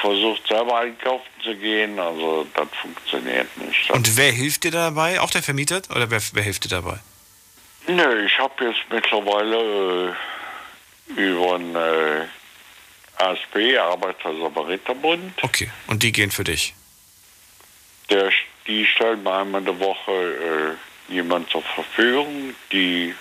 versucht, 0.00 0.46
selber 0.46 0.78
einkaufen 0.78 1.26
zu 1.42 1.54
gehen, 1.56 1.98
also 1.98 2.46
das 2.54 2.68
funktioniert 2.80 3.56
nicht. 3.58 3.90
Und 3.90 4.16
wer 4.16 4.30
hilft 4.32 4.64
dir 4.64 4.70
dabei? 4.70 5.20
Auch 5.20 5.30
der 5.30 5.42
Vermieter? 5.42 5.82
Oder 5.90 6.10
wer, 6.10 6.20
wer 6.32 6.42
hilft 6.42 6.64
dir 6.64 6.68
dabei? 6.68 6.98
Nö, 7.86 8.24
ich 8.24 8.38
habe 8.38 8.64
jetzt 8.64 8.80
mittlerweile 8.90 10.14
äh, 11.16 11.20
über 11.20 11.58
den 11.58 11.74
äh, 11.74 12.26
ASB, 13.22 13.76
Arbeitersamariterbund, 13.78 15.42
Okay. 15.42 15.70
Und 15.86 16.02
die 16.02 16.12
gehen 16.12 16.30
für 16.30 16.44
dich. 16.44 16.74
der, 18.10 18.30
die 18.66 18.86
stellen 18.86 19.22
mir 19.22 19.32
einmal 19.34 19.60
in 19.60 19.66
der 19.66 19.78
Woche 19.80 20.76
äh, 21.08 21.12
jemand 21.12 21.50
zur 21.50 21.62
Verfügung, 21.62 22.54
die 22.72 23.14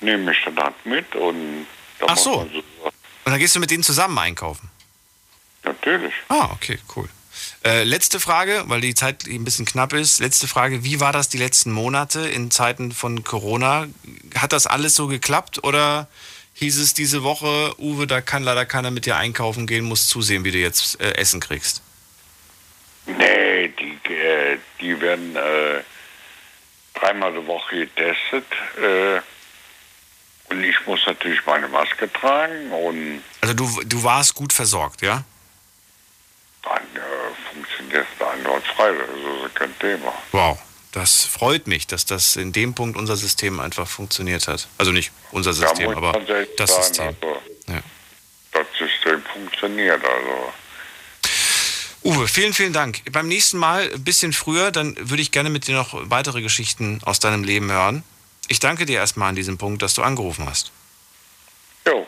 nehme 0.00 0.32
ich 0.32 0.38
dann 0.44 0.56
halt 0.58 0.74
mit 0.84 1.14
und 1.14 1.66
dann 2.00 2.08
Ach 2.10 2.16
so. 2.16 2.38
Und 2.40 3.30
dann 3.30 3.38
gehst 3.38 3.54
du 3.54 3.60
mit 3.60 3.70
denen 3.70 3.84
zusammen 3.84 4.18
einkaufen? 4.18 4.68
Natürlich. 5.64 6.14
Ah, 6.28 6.50
okay, 6.52 6.78
cool. 6.96 7.08
Äh, 7.64 7.84
letzte 7.84 8.18
Frage, 8.18 8.64
weil 8.66 8.80
die 8.80 8.94
Zeit 8.94 9.26
ein 9.26 9.44
bisschen 9.44 9.64
knapp 9.64 9.92
ist. 9.92 10.20
Letzte 10.20 10.48
Frage, 10.48 10.84
wie 10.84 11.00
war 11.00 11.12
das 11.12 11.28
die 11.28 11.38
letzten 11.38 11.70
Monate 11.70 12.20
in 12.28 12.50
Zeiten 12.50 12.92
von 12.92 13.22
Corona? 13.22 13.86
Hat 14.36 14.52
das 14.52 14.66
alles 14.66 14.94
so 14.96 15.06
geklappt 15.06 15.62
oder 15.62 16.08
hieß 16.54 16.78
es 16.78 16.94
diese 16.94 17.22
Woche, 17.22 17.74
Uwe, 17.78 18.06
da 18.06 18.20
kann 18.20 18.42
leider 18.42 18.66
keiner 18.66 18.90
mit 18.90 19.06
dir 19.06 19.16
einkaufen 19.16 19.66
gehen, 19.66 19.84
muss 19.84 20.08
zusehen, 20.08 20.44
wie 20.44 20.50
du 20.50 20.58
jetzt 20.58 21.00
äh, 21.00 21.12
Essen 21.12 21.40
kriegst? 21.40 21.82
Nee, 23.06 23.68
die, 23.68 24.12
äh, 24.12 24.58
die 24.80 25.00
werden 25.00 25.36
äh, 25.36 25.82
dreimal 26.94 27.32
die 27.32 27.46
Woche 27.46 27.86
getestet. 27.86 28.46
Äh, 28.80 29.20
und 30.50 30.62
ich 30.64 30.76
muss 30.86 31.00
natürlich 31.06 31.44
meine 31.46 31.68
Maske 31.68 32.12
tragen 32.12 32.70
und 32.72 33.22
Also 33.40 33.54
du, 33.54 33.82
du 33.84 34.02
warst 34.02 34.34
gut 34.34 34.52
versorgt, 34.52 35.00
ja? 35.02 35.24
Dann 36.62 36.82
äh, 36.94 37.52
funktioniert 37.52 38.06
es 38.18 38.26
einwandfrei. 38.26 38.92
Das 38.92 39.08
ist 39.08 39.24
also 39.24 39.48
kein 39.54 39.78
Thema. 39.78 40.12
Wow, 40.32 40.58
das 40.92 41.24
freut 41.24 41.66
mich, 41.66 41.86
dass 41.86 42.04
das 42.06 42.36
in 42.36 42.52
dem 42.52 42.74
Punkt 42.74 42.96
unser 42.96 43.16
System 43.16 43.60
einfach 43.60 43.88
funktioniert 43.88 44.48
hat. 44.48 44.68
Also 44.78 44.92
nicht 44.92 45.12
unser 45.30 45.52
System, 45.52 45.88
muss 45.88 45.96
aber 45.96 46.12
das 46.56 46.70
sagen, 46.70 46.82
System. 46.82 47.06
Also, 47.06 47.42
Ja. 47.68 47.80
Das 48.52 48.66
System 48.78 49.22
funktioniert 49.32 50.04
also. 50.04 50.52
Uwe, 52.04 52.26
vielen, 52.26 52.52
vielen 52.52 52.72
Dank. 52.72 53.00
Beim 53.12 53.28
nächsten 53.28 53.58
Mal 53.58 53.90
ein 53.92 54.02
bisschen 54.02 54.32
früher, 54.32 54.72
dann 54.72 54.96
würde 54.98 55.22
ich 55.22 55.30
gerne 55.30 55.50
mit 55.50 55.68
dir 55.68 55.76
noch 55.76 55.94
weitere 56.10 56.42
Geschichten 56.42 57.00
aus 57.04 57.20
deinem 57.20 57.44
Leben 57.44 57.70
hören. 57.70 58.02
Ich 58.48 58.58
danke 58.58 58.86
dir 58.86 58.98
erstmal 58.98 59.28
an 59.28 59.36
diesem 59.36 59.56
Punkt, 59.56 59.82
dass 59.82 59.94
du 59.94 60.02
angerufen 60.02 60.46
hast. 60.46 60.72
Jo. 61.86 62.06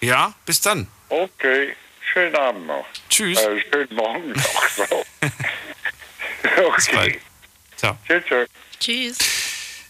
Ja, 0.00 0.34
bis 0.44 0.60
dann. 0.60 0.88
Okay, 1.08 1.74
schönen 2.12 2.34
Abend 2.36 2.66
noch. 2.66 2.86
Tschüss. 3.08 3.38
Äh, 3.38 3.62
schönen 3.72 3.94
Morgen 3.94 4.32
noch. 4.32 4.68
So. 4.68 4.84
okay. 6.66 7.20
Ciao. 7.76 7.96
Tschüss. 8.06 8.24
tschüss. 8.26 8.48
Tschüss. 8.80 9.18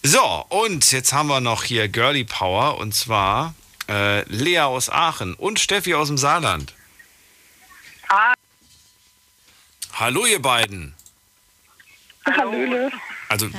So, 0.03 0.45
und 0.49 0.91
jetzt 0.91 1.11
haben 1.11 1.27
wir 1.27 1.41
noch 1.41 1.63
hier 1.63 1.87
Girly 1.89 2.23
Power 2.23 2.77
und 2.77 2.93
zwar 2.93 3.53
äh, 3.89 4.21
Lea 4.23 4.59
aus 4.61 4.89
Aachen 4.89 5.33
und 5.33 5.59
Steffi 5.59 5.93
aus 5.93 6.07
dem 6.07 6.17
Saarland. 6.17 6.73
Ah, 8.07 8.33
Hallo, 9.99 10.25
ihr 10.25 10.41
beiden. 10.41 10.95
Hallöle. 12.25 12.89
Also 13.27 13.49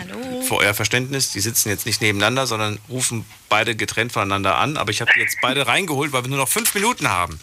für 0.48 0.56
euer 0.56 0.72
Verständnis, 0.72 1.32
die 1.32 1.40
sitzen 1.40 1.68
jetzt 1.68 1.84
nicht 1.84 2.00
nebeneinander, 2.00 2.46
sondern 2.46 2.78
rufen 2.88 3.26
beide 3.50 3.76
getrennt 3.76 4.12
voneinander 4.12 4.56
an. 4.56 4.78
Aber 4.78 4.90
ich 4.90 5.02
habe 5.02 5.10
die 5.14 5.20
jetzt 5.20 5.36
beide 5.42 5.66
reingeholt, 5.66 6.12
weil 6.12 6.24
wir 6.24 6.30
nur 6.30 6.38
noch 6.38 6.48
fünf 6.48 6.74
Minuten 6.74 7.10
haben. 7.10 7.38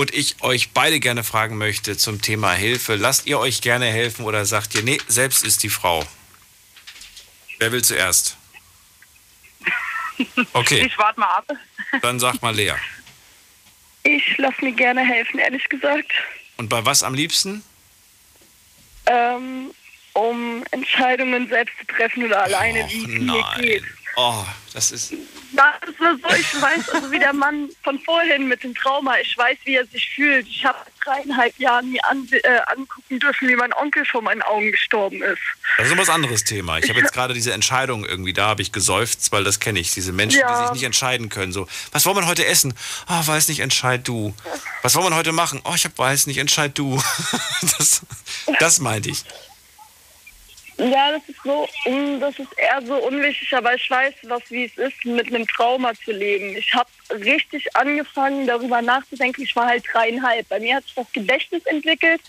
Und 0.00 0.14
ich 0.14 0.42
euch 0.42 0.70
beide 0.70 0.98
gerne 0.98 1.22
fragen 1.22 1.58
möchte 1.58 1.94
zum 1.94 2.22
Thema 2.22 2.54
Hilfe. 2.54 2.94
Lasst 2.94 3.26
ihr 3.26 3.38
euch 3.38 3.60
gerne 3.60 3.84
helfen 3.84 4.24
oder 4.24 4.46
sagt 4.46 4.74
ihr, 4.74 4.82
nee, 4.82 4.96
selbst 5.08 5.44
ist 5.44 5.62
die 5.62 5.68
Frau? 5.68 6.06
Wer 7.58 7.70
will 7.70 7.84
zuerst? 7.84 8.38
Okay, 10.54 10.80
Ich 10.86 10.96
warte 10.96 11.20
mal 11.20 11.26
ab. 11.26 11.52
dann 12.00 12.18
sag 12.18 12.40
mal 12.40 12.54
Lea. 12.54 12.72
Ich 14.02 14.38
lasse 14.38 14.64
mir 14.64 14.72
gerne 14.72 15.02
helfen, 15.02 15.38
ehrlich 15.38 15.68
gesagt. 15.68 16.10
Und 16.56 16.70
bei 16.70 16.82
was 16.86 17.02
am 17.02 17.12
liebsten? 17.12 17.62
Ähm, 19.04 19.70
um 20.14 20.64
Entscheidungen 20.70 21.46
selbst 21.50 21.74
zu 21.78 21.86
treffen 21.94 22.24
oder 22.24 22.44
alleine, 22.44 22.88
wie 22.88 23.02
es 23.02 23.06
mir 23.06 23.44
geht. 23.58 23.84
Oh, 24.16 24.44
das 24.74 24.90
ist. 24.90 25.12
Das 25.52 25.64
war 25.98 26.14
so, 26.16 26.36
ich 26.36 26.60
weiß, 26.60 26.88
also 26.90 27.10
wie 27.10 27.18
der 27.18 27.32
Mann 27.32 27.68
von 27.82 27.98
vorhin 28.00 28.48
mit 28.48 28.62
dem 28.62 28.74
Trauma, 28.74 29.18
ich 29.18 29.36
weiß, 29.36 29.56
wie 29.64 29.76
er 29.76 29.86
sich 29.86 30.08
fühlt. 30.14 30.46
Ich 30.46 30.64
habe 30.64 30.78
dreieinhalb 31.04 31.58
Jahre 31.58 31.82
mir 31.84 32.04
an, 32.06 32.28
äh, 32.30 32.58
angucken 32.66 33.18
dürfen, 33.18 33.48
wie 33.48 33.56
mein 33.56 33.72
Onkel 33.74 34.04
vor 34.04 34.22
meinen 34.22 34.42
Augen 34.42 34.70
gestorben 34.72 35.22
ist. 35.22 35.40
Das 35.78 35.86
ist 35.86 35.92
ein 35.92 35.98
was 35.98 36.08
anderes 36.10 36.44
Thema. 36.44 36.78
Ich 36.78 36.88
habe 36.88 37.00
jetzt 37.00 37.12
gerade 37.12 37.34
diese 37.34 37.52
Entscheidung 37.52 38.04
irgendwie, 38.04 38.32
da 38.32 38.48
habe 38.48 38.62
ich 38.62 38.72
geseufzt, 38.72 39.32
weil 39.32 39.44
das 39.44 39.60
kenne 39.60 39.80
ich. 39.80 39.92
Diese 39.94 40.12
Menschen, 40.12 40.36
die 40.38 40.40
Ja. 40.42 40.62
sich 40.64 40.72
nicht 40.72 40.84
entscheiden 40.84 41.28
können. 41.28 41.52
So, 41.52 41.66
was 41.92 42.04
wollen 42.06 42.16
wir 42.16 42.26
heute 42.26 42.46
essen? 42.46 42.74
Ah, 43.06 43.26
weiß 43.26 43.48
nicht, 43.48 43.60
entscheid 43.60 44.06
du. 44.06 44.34
Was 44.82 44.94
wollen 44.94 45.10
wir 45.10 45.16
heute 45.16 45.32
machen? 45.32 45.60
Oh, 45.64 45.72
ich 45.74 45.84
hab, 45.84 45.96
weiß 45.98 46.26
nicht, 46.26 46.38
entscheid 46.38 46.72
du. 46.76 47.02
das, 47.78 48.02
das 48.58 48.80
meinte 48.80 49.10
ich. 49.10 49.24
Ja, 50.80 51.12
das 51.12 51.28
ist 51.28 51.42
so, 51.44 51.68
das 52.20 52.38
ist 52.38 52.58
eher 52.58 52.80
so 52.80 52.96
unwichtig, 52.96 53.54
aber 53.54 53.74
ich 53.74 53.90
weiß, 53.90 54.14
was 54.22 54.50
wie 54.50 54.64
es 54.64 54.78
ist, 54.78 55.04
mit 55.04 55.26
einem 55.26 55.46
Trauma 55.46 55.92
zu 55.92 56.10
leben. 56.10 56.56
Ich 56.56 56.72
habe 56.72 56.88
richtig 57.22 57.76
angefangen, 57.76 58.46
darüber 58.46 58.80
nachzudenken. 58.80 59.42
Ich 59.42 59.54
war 59.54 59.66
halt 59.66 59.84
dreieinhalb. 59.92 60.48
Bei 60.48 60.58
mir 60.58 60.76
hat 60.76 60.84
sich 60.84 60.94
das 60.94 61.12
Gedächtnis 61.12 61.66
entwickelt 61.66 62.22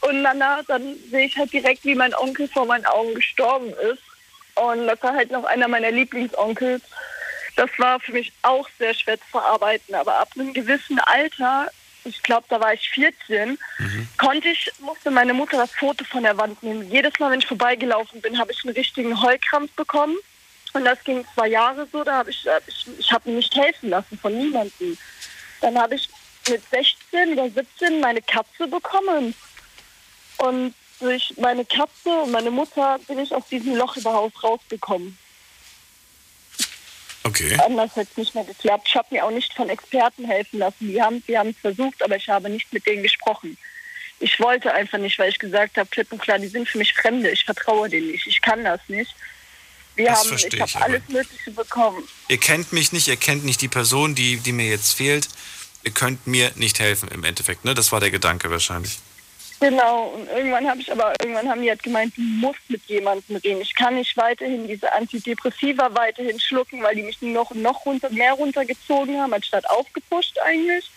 und 0.00 0.24
danach 0.24 0.64
dann 0.66 0.96
sehe 1.12 1.26
ich 1.26 1.38
halt 1.38 1.52
direkt, 1.52 1.84
wie 1.84 1.94
mein 1.94 2.12
Onkel 2.14 2.48
vor 2.48 2.66
meinen 2.66 2.86
Augen 2.86 3.14
gestorben 3.14 3.72
ist. 3.92 4.02
Und 4.56 4.88
das 4.88 5.00
war 5.00 5.14
halt 5.14 5.30
noch 5.30 5.44
einer 5.44 5.68
meiner 5.68 5.92
Lieblingsonkels. 5.92 6.82
Das 7.54 7.70
war 7.78 8.00
für 8.00 8.12
mich 8.12 8.32
auch 8.42 8.68
sehr 8.80 8.94
schwer 8.94 9.18
zu 9.18 9.26
verarbeiten, 9.30 9.94
aber 9.94 10.18
ab 10.18 10.30
einem 10.34 10.52
gewissen 10.52 10.98
Alter, 10.98 11.70
ich 12.04 12.22
glaube, 12.22 12.46
da 12.48 12.60
war 12.60 12.74
ich 12.74 12.88
14, 12.90 13.58
konnte 14.18 14.48
ich, 14.48 14.70
musste 14.80 15.10
meine 15.10 15.34
Mutter 15.34 15.56
das 15.56 15.72
Foto 15.72 16.04
von 16.04 16.22
der 16.22 16.36
Wand 16.36 16.62
nehmen. 16.62 16.90
Jedes 16.90 17.18
Mal, 17.18 17.30
wenn 17.30 17.40
ich 17.40 17.46
vorbeigelaufen 17.46 18.20
bin, 18.20 18.38
habe 18.38 18.52
ich 18.52 18.64
einen 18.64 18.74
richtigen 18.74 19.20
Heulkrampf 19.22 19.72
bekommen. 19.72 20.16
Und 20.74 20.84
das 20.84 21.02
ging 21.04 21.24
zwei 21.34 21.48
Jahre 21.48 21.86
so, 21.92 22.02
da 22.02 22.18
habe 22.18 22.30
ich, 22.30 22.46
ich, 22.66 22.86
ich 22.98 23.12
habe 23.12 23.28
mir 23.28 23.36
nicht 23.36 23.54
helfen 23.54 23.90
lassen 23.90 24.18
von 24.18 24.36
niemandem. 24.36 24.96
Dann 25.60 25.78
habe 25.78 25.96
ich 25.96 26.08
mit 26.48 26.62
16 26.70 27.32
oder 27.34 27.50
17 27.50 28.00
meine 28.00 28.22
Katze 28.22 28.66
bekommen. 28.66 29.34
Und 30.38 30.74
durch 30.98 31.34
meine 31.36 31.64
Katze 31.64 32.10
und 32.22 32.30
meine 32.30 32.50
Mutter 32.50 32.98
bin 33.06 33.18
ich 33.18 33.34
aus 33.34 33.46
diesem 33.48 33.76
Loch 33.76 33.96
überhaupt 33.96 34.42
rausgekommen. 34.42 35.18
Okay. 37.24 37.56
Anders 37.64 37.94
hätte 37.94 38.10
es 38.12 38.16
nicht 38.16 38.34
mehr 38.34 38.44
geklappt. 38.44 38.88
Ich 38.88 38.96
habe 38.96 39.08
mir 39.10 39.24
auch 39.24 39.30
nicht 39.30 39.52
von 39.54 39.68
Experten 39.68 40.24
helfen 40.24 40.58
lassen. 40.58 40.88
Die 40.88 41.00
haben 41.00 41.22
die 41.26 41.38
haben 41.38 41.50
es 41.50 41.58
versucht, 41.58 42.02
aber 42.02 42.16
ich 42.16 42.28
habe 42.28 42.48
nicht 42.50 42.72
mit 42.72 42.84
denen 42.86 43.02
gesprochen. 43.02 43.56
Ich 44.18 44.38
wollte 44.40 44.72
einfach 44.72 44.98
nicht, 44.98 45.18
weil 45.18 45.30
ich 45.30 45.38
gesagt 45.38 45.76
habe, 45.76 45.88
klipp 45.90 46.10
und 46.12 46.20
klar, 46.22 46.38
die 46.38 46.46
sind 46.48 46.68
für 46.68 46.78
mich 46.78 46.92
Fremde. 46.94 47.30
Ich 47.30 47.44
vertraue 47.44 47.88
denen 47.88 48.10
nicht. 48.12 48.26
Ich 48.26 48.40
kann 48.40 48.62
das 48.64 48.80
nicht. 48.88 49.14
Wir 49.94 50.06
Das 50.06 50.20
haben, 50.20 50.28
verstehe 50.28 50.50
ich 50.54 50.60
habe 50.60 50.70
ich 50.70 50.76
aber. 50.76 50.84
alles 50.86 51.02
Mögliche 51.08 51.50
bekommen. 51.50 52.08
Ihr 52.28 52.38
kennt 52.38 52.72
mich 52.72 52.92
nicht, 52.92 53.08
ihr 53.08 53.16
kennt 53.16 53.44
nicht 53.44 53.60
die 53.60 53.68
Person, 53.68 54.14
die, 54.14 54.38
die 54.38 54.52
mir 54.52 54.68
jetzt 54.68 54.94
fehlt. 54.94 55.28
Ihr 55.84 55.90
könnt 55.92 56.26
mir 56.26 56.50
nicht 56.54 56.78
helfen 56.78 57.08
im 57.08 57.24
Endeffekt, 57.24 57.64
ne? 57.64 57.74
Das 57.74 57.90
war 57.92 58.00
der 58.00 58.10
Gedanke 58.10 58.50
wahrscheinlich. 58.50 58.98
Genau, 59.62 60.06
und 60.08 60.28
irgendwann 60.28 60.68
habe 60.68 60.80
ich 60.80 60.90
aber, 60.90 61.12
irgendwann 61.20 61.48
haben 61.48 61.62
die 61.62 61.70
halt 61.70 61.84
gemeint, 61.84 62.16
du 62.16 62.20
musst 62.20 62.68
mit 62.68 62.82
jemandem 62.86 63.36
reden. 63.36 63.60
Ich 63.60 63.76
kann 63.76 63.94
nicht 63.94 64.16
weiterhin 64.16 64.66
diese 64.66 64.92
Antidepressiva 64.92 65.94
weiterhin 65.94 66.40
schlucken, 66.40 66.82
weil 66.82 66.96
die 66.96 67.04
mich 67.04 67.22
noch 67.22 67.54
noch 67.54 67.86
runter, 67.86 68.10
mehr 68.10 68.32
runtergezogen 68.32 69.20
haben, 69.20 69.32
anstatt 69.32 69.70
aufgepusht 69.70 70.36
eigentlich. 70.40 70.90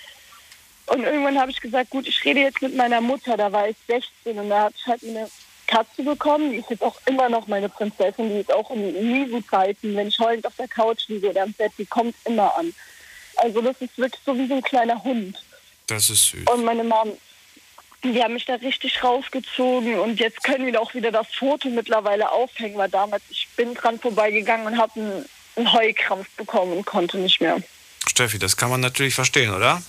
Und 0.88 1.04
irgendwann 1.04 1.40
habe 1.40 1.52
ich 1.52 1.62
gesagt, 1.62 1.92
gut, 1.92 2.08
ich 2.08 2.26
rede 2.26 2.40
jetzt 2.40 2.64
mit 2.64 2.76
meiner 2.76 3.02
Mutter, 3.02 3.38
da 3.38 3.52
war 3.52 3.70
ich 3.70 3.78
16 3.88 4.40
und 4.40 4.50
da 4.50 4.62
habe 4.62 4.74
ich 4.76 4.88
halt 4.88 5.04
eine 5.04 5.30
Katze 5.68 6.02
bekommen, 6.02 6.52
die 6.52 6.58
ist 6.58 6.72
jetzt 6.72 6.84
auch 6.84 7.00
immer 7.06 7.30
noch 7.30 7.46
meine 7.46 7.70
Prinzessin, 7.70 8.30
die 8.30 8.40
ist 8.40 8.52
auch 8.52 8.72
in 8.72 9.12
miesen 9.12 9.48
Zeiten, 9.48 9.96
wenn 9.96 10.08
ich 10.08 10.18
heulend 10.18 10.48
auf 10.48 10.56
der 10.58 10.68
Couch 10.68 11.08
liege 11.08 11.30
oder 11.30 11.44
im 11.44 11.54
Bett, 11.54 11.72
die 11.78 11.86
kommt 11.86 12.16
immer 12.26 12.58
an. 12.58 12.74
Also 13.36 13.62
das 13.62 13.80
ist 13.80 13.96
wirklich 13.98 14.22
so 14.26 14.36
wie 14.36 14.48
so 14.48 14.56
ein 14.56 14.64
kleiner 14.64 15.04
Hund. 15.04 15.38
Das 15.86 16.10
ist 16.10 16.30
süß. 16.30 16.48
Und 16.52 16.66
meine 16.66 16.84
Mom, 16.84 17.16
die 18.14 18.22
haben 18.24 18.34
mich 18.34 18.46
da 18.46 18.56
richtig 18.56 19.04
rausgezogen 19.04 20.00
und 20.00 20.20
jetzt 20.20 20.44
können 20.44 20.66
wir 20.66 20.82
auch 20.82 20.94
wieder 20.94 21.12
das 21.12 21.28
Foto 21.34 21.70
mittlerweile 21.70 22.32
aufhängen, 22.32 22.78
weil 22.78 22.90
damals 22.90 23.24
ich 23.30 23.48
bin 23.56 23.74
dran 23.74 24.00
vorbeigegangen 24.00 24.68
und 24.68 24.78
habe 24.78 25.00
einen, 25.00 25.26
einen 25.56 25.72
Heulkrampf 25.74 26.28
bekommen 26.38 26.74
und 26.74 26.86
konnte 26.86 27.18
nicht 27.18 27.42
mehr. 27.42 27.58
Steffi, 28.08 28.38
das 28.40 28.58
kann 28.58 28.70
man 28.70 28.82
natürlich 28.82 29.16
verstehen, 29.16 29.54
oder? 29.54 29.82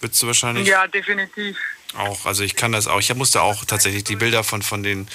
Würdest 0.00 0.22
du 0.22 0.26
wahrscheinlich 0.28 0.66
Ja, 0.68 0.86
definitiv. 0.86 1.56
auch. 1.96 2.24
Also 2.24 2.44
ich 2.44 2.54
kann 2.54 2.72
das 2.72 2.86
auch. 2.86 3.00
Ich 3.00 3.12
musste 3.14 3.42
auch 3.42 3.64
tatsächlich 3.64 4.04
die 4.04 4.16
Bilder 4.16 4.44
von, 4.44 4.62
von 4.62 4.82
den 4.82 5.08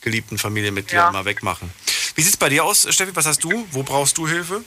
geliebten 0.00 0.38
Familienmitgliedern 0.38 1.06
Ja. 1.06 1.12
mal 1.12 1.24
wegmachen. 1.26 1.70
Wie 2.14 2.22
sieht 2.22 2.32
es 2.32 2.36
bei 2.38 2.48
dir 2.48 2.64
aus, 2.64 2.86
Steffi? 2.92 3.14
Was 3.14 3.26
hast 3.26 3.44
du? 3.44 3.66
Wo 3.70 3.82
brauchst 3.82 4.16
du 4.18 4.26
Hilfe? 4.26 4.64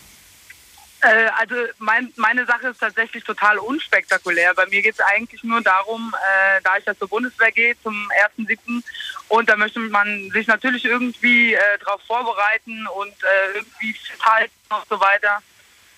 Äh, 1.03 1.29
also 1.37 1.55
mein, 1.79 2.13
meine 2.15 2.45
Sache 2.45 2.69
ist 2.69 2.79
tatsächlich 2.79 3.23
total 3.23 3.57
unspektakulär. 3.59 4.53
Bei 4.53 4.65
mir 4.67 4.81
geht 4.81 4.93
es 4.93 5.01
eigentlich 5.01 5.43
nur 5.43 5.61
darum, 5.61 6.15
äh, 6.15 6.61
da 6.63 6.77
ich 6.77 6.85
ja 6.85 6.97
zur 6.97 7.09
Bundeswehr 7.09 7.51
gehe 7.51 7.75
zum 7.83 8.09
1.7. 8.37 8.81
und 9.27 9.49
da 9.49 9.57
möchte 9.57 9.81
man 9.81 10.31
sich 10.31 10.47
natürlich 10.47 10.85
irgendwie 10.85 11.55
äh, 11.55 11.59
darauf 11.83 12.01
vorbereiten 12.03 12.87
und 12.87 13.11
äh, 13.11 13.57
irgendwie 13.57 13.93
fit 13.93 14.25
halten 14.25 14.53
und 14.69 14.87
so 14.89 14.99
weiter, 14.99 15.39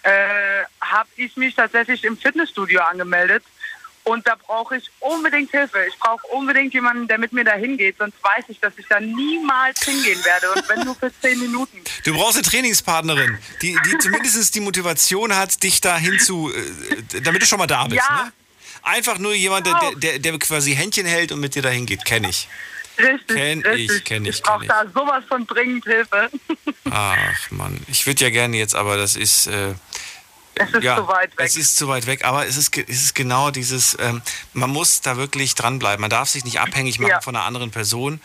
äh, 0.02 0.64
habe 0.82 1.10
ich 1.18 1.38
mich 1.38 1.54
tatsächlich 1.54 2.04
im 2.04 2.18
Fitnessstudio 2.18 2.82
angemeldet. 2.82 3.44
Und 4.06 4.28
da 4.28 4.36
brauche 4.36 4.78
ich 4.78 4.90
unbedingt 5.00 5.50
Hilfe. 5.50 5.80
Ich 5.90 5.98
brauche 5.98 6.26
unbedingt 6.28 6.74
jemanden, 6.76 7.08
der 7.08 7.18
mit 7.18 7.34
mir 7.34 7.44
da 7.44 7.54
hingeht. 7.54 7.98
Sonst 7.98 8.16
weiß 8.24 8.46
ich, 8.50 8.60
dass 8.60 8.74
ich 8.78 8.86
da 8.88 9.00
niemals 9.00 9.84
hingehen 9.84 10.24
werde. 10.24 10.52
Und 10.52 10.70
wenn 10.70 10.86
nur 10.86 10.96
für 10.96 11.12
zehn 11.22 11.40
Minuten. 11.40 11.82
Du 12.04 12.14
brauchst 12.14 12.36
eine 12.36 12.44
Trainingspartnerin, 12.44 13.40
die, 13.64 13.76
die 13.84 13.98
zumindest 13.98 14.54
die 14.54 14.60
Motivation 14.60 15.36
hat, 15.36 15.62
dich 15.64 15.82
da 15.82 15.98
hinzu, 15.98 16.52
äh, 16.54 17.22
damit 17.22 17.42
du 17.42 17.48
schon 17.48 17.58
mal 17.58 17.66
da 17.66 17.86
bist. 17.86 17.96
Ja. 18.08 18.26
Ne? 18.26 18.34
Einfach 18.84 19.18
nur 19.18 19.34
jemand, 19.34 19.66
der, 19.66 19.80
der, 19.96 20.20
der 20.20 20.38
quasi 20.38 20.76
Händchen 20.76 21.08
hält 21.08 21.32
und 21.32 21.40
mit 21.40 21.56
dir 21.56 21.64
dahin 21.64 21.88
geht. 21.88 22.06
Kenn 22.06 22.26
ich. 22.26 22.48
Richtig, 23.00 23.36
Kenn 23.36 23.62
richtig. 23.62 23.98
ich, 23.98 24.04
kenn 24.04 24.26
ich, 24.26 24.36
Ich 24.36 24.44
brauche 24.44 24.68
da 24.68 24.86
sowas 24.94 25.24
von 25.28 25.48
dringend 25.48 25.84
Hilfe. 25.84 26.30
Ach 26.92 27.52
Mann, 27.52 27.82
ich 27.88 28.06
würde 28.06 28.24
ja 28.24 28.30
gerne 28.30 28.56
jetzt, 28.58 28.76
aber 28.76 28.98
das 28.98 29.16
ist. 29.16 29.48
Äh, 29.48 29.74
Es 30.56 30.70
ist 30.74 30.84
ja, 30.84 30.96
zu 30.98 31.08
weit 31.08 31.38
weg. 31.38 31.46
Es 31.46 31.56
ist 31.58 31.78
zu 31.78 31.88
weit 31.88 32.06
weg, 32.08 32.26
aber 32.26 32.48
es 32.48 32.58
ist, 32.58 32.78
es 32.78 33.04
ist 33.04 33.16
genau 33.16 33.52
dieses, 33.52 33.98
ähm, 34.00 34.22
man 34.54 34.70
muss 34.70 35.02
da 35.02 35.18
wirklich 35.18 35.56
dranbleiben. 35.56 36.02
Man 36.02 36.10
darf 36.10 36.30
sich 36.30 36.44
nicht 36.46 36.60
abhängig 36.60 37.00
machen 37.00 37.12
Ja. 37.12 37.22
von 37.22 37.36
einer 37.36 37.46
anderen 37.46 37.72
Person, 37.72 38.22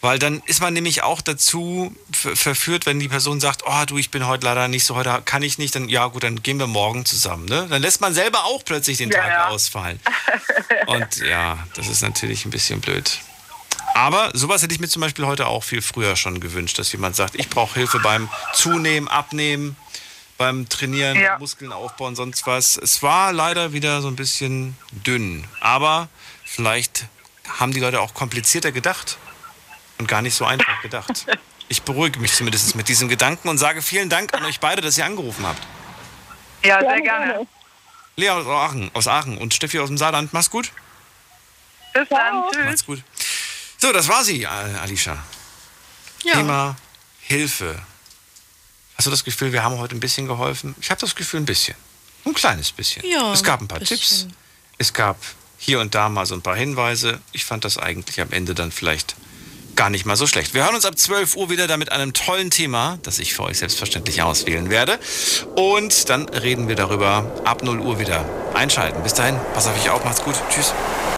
weil 0.00 0.18
dann 0.18 0.42
ist 0.46 0.60
man 0.60 0.72
nämlich 0.74 1.02
auch 1.02 1.20
dazu 1.20 1.94
ver- 2.12 2.36
verführt, 2.36 2.86
wenn 2.86 3.00
die 3.00 3.08
Person 3.08 3.40
sagt, 3.40 3.62
oh 3.66 3.84
du, 3.86 3.98
ich 3.98 4.10
bin 4.10 4.26
heute 4.26 4.44
leider 4.46 4.68
nicht 4.68 4.84
so, 4.84 4.94
heute 4.96 5.22
kann 5.24 5.42
ich 5.42 5.58
nicht, 5.58 5.74
dann 5.74 5.88
ja 5.88 6.06
gut, 6.06 6.22
dann 6.22 6.42
gehen 6.42 6.58
wir 6.58 6.66
morgen 6.68 7.04
zusammen. 7.04 7.46
Ne? 7.46 7.66
Dann 7.68 7.82
lässt 7.82 8.00
man 8.00 8.14
selber 8.14 8.44
auch 8.44 8.64
plötzlich 8.64 8.98
den 8.98 9.10
Ja, 9.10 9.18
Tag 9.22 9.30
ja. 9.32 9.48
ausfallen. 9.48 9.98
Und 10.86 11.16
ja, 11.18 11.58
das 11.74 11.88
ist 11.88 12.02
natürlich 12.02 12.44
ein 12.44 12.50
bisschen 12.50 12.80
blöd. 12.80 13.18
Aber 13.94 14.30
sowas 14.34 14.62
hätte 14.62 14.72
ich 14.72 14.78
mir 14.80 14.86
zum 14.88 15.00
Beispiel 15.02 15.26
heute 15.26 15.48
auch 15.48 15.64
viel 15.64 15.82
früher 15.82 16.14
schon 16.14 16.38
gewünscht, 16.38 16.78
dass 16.78 16.92
jemand 16.92 17.16
sagt, 17.16 17.34
ich 17.34 17.48
brauche 17.48 17.74
Hilfe 17.74 17.98
beim 17.98 18.28
Zunehmen, 18.52 19.08
Abnehmen, 19.08 19.74
beim 20.38 20.68
Trainieren, 20.68 21.18
Ja. 21.20 21.38
Muskeln 21.38 21.72
aufbauen, 21.72 22.16
sonst 22.16 22.46
was. 22.46 22.76
Es 22.78 23.02
war 23.02 23.32
leider 23.32 23.72
wieder 23.72 24.00
so 24.00 24.08
ein 24.08 24.16
bisschen 24.16 24.76
dünn. 24.92 25.44
Aber 25.60 26.08
vielleicht 26.44 27.06
haben 27.58 27.72
die 27.72 27.80
Leute 27.80 28.00
auch 28.00 28.14
komplizierter 28.14 28.72
gedacht 28.72 29.18
und 29.98 30.06
gar 30.06 30.22
nicht 30.22 30.34
so 30.34 30.44
einfach 30.46 30.80
gedacht. 30.82 31.26
Ich 31.70 31.82
beruhige 31.82 32.18
mich 32.18 32.32
zumindest 32.32 32.76
mit 32.76 32.88
diesem 32.88 33.10
Gedanken 33.10 33.46
und 33.50 33.58
sage 33.58 33.82
vielen 33.82 34.08
Dank 34.08 34.32
an 34.32 34.42
euch 34.46 34.58
beide, 34.58 34.80
dass 34.80 34.96
ihr 34.96 35.04
angerufen 35.04 35.46
habt. 35.46 35.60
Ja, 36.64 36.80
sehr 36.80 37.02
gerne. 37.02 37.46
Lea 38.16 38.30
aus 38.30 38.46
Aachen, 38.46 38.90
aus 38.94 39.06
Aachen 39.06 39.36
und 39.36 39.52
Steffi 39.52 39.78
aus 39.78 39.88
dem 39.88 39.98
Saarland. 39.98 40.32
Mach's 40.32 40.48
gut. 40.48 40.72
Bis 41.92 42.08
dann. 42.08 42.42
Tschüss. 42.50 42.64
Macht's 42.64 42.86
gut. 42.86 43.02
So, 43.76 43.92
das 43.92 44.08
war 44.08 44.24
sie, 44.24 44.44
äh, 44.44 44.46
Alicia. 44.46 45.18
Thema 46.22 46.74
Hilfe. 47.20 47.78
Hast 48.98 49.06
du 49.06 49.10
das 49.12 49.22
Gefühl, 49.22 49.52
wir 49.52 49.62
haben 49.62 49.78
heute 49.78 49.94
ein 49.94 50.00
bisschen 50.00 50.26
geholfen? 50.26 50.74
Ich 50.80 50.90
habe 50.90 51.00
das 51.00 51.14
Gefühl, 51.14 51.38
ein 51.38 51.46
bisschen. 51.46 51.76
Ein 52.24 52.34
kleines 52.34 52.72
bisschen. 52.72 53.06
Ja, 53.08 53.32
es 53.32 53.44
gab 53.44 53.60
ein 53.60 53.68
paar 53.68 53.78
bisschen. 53.78 53.96
Tipps. 53.96 54.26
Es 54.76 54.92
gab 54.92 55.16
hier 55.56 55.78
und 55.78 55.94
da 55.94 56.08
mal 56.08 56.26
so 56.26 56.34
ein 56.34 56.42
paar 56.42 56.56
Hinweise. 56.56 57.20
Ich 57.30 57.44
fand 57.44 57.64
das 57.64 57.78
eigentlich 57.78 58.20
am 58.20 58.32
Ende 58.32 58.56
dann 58.56 58.72
vielleicht 58.72 59.14
gar 59.76 59.88
nicht 59.88 60.04
mal 60.04 60.16
so 60.16 60.26
schlecht. 60.26 60.52
Wir 60.52 60.64
hören 60.64 60.74
uns 60.74 60.84
ab 60.84 60.98
12 60.98 61.36
Uhr 61.36 61.48
wieder 61.48 61.68
da 61.68 61.76
mit 61.76 61.92
einem 61.92 62.12
tollen 62.12 62.50
Thema, 62.50 62.98
das 63.04 63.20
ich 63.20 63.34
für 63.34 63.44
euch 63.44 63.58
selbstverständlich 63.58 64.20
auswählen 64.22 64.68
werde. 64.68 64.98
Und 65.54 66.08
dann 66.08 66.28
reden 66.28 66.66
wir 66.66 66.74
darüber 66.74 67.40
ab 67.44 67.62
0 67.62 67.78
Uhr 67.78 68.00
wieder. 68.00 68.24
Einschalten. 68.52 69.00
Bis 69.04 69.14
dahin, 69.14 69.38
pass 69.54 69.68
auf 69.68 69.80
euch 69.80 69.90
auf, 69.90 70.04
macht's 70.04 70.24
gut. 70.24 70.34
Tschüss. 70.50 70.74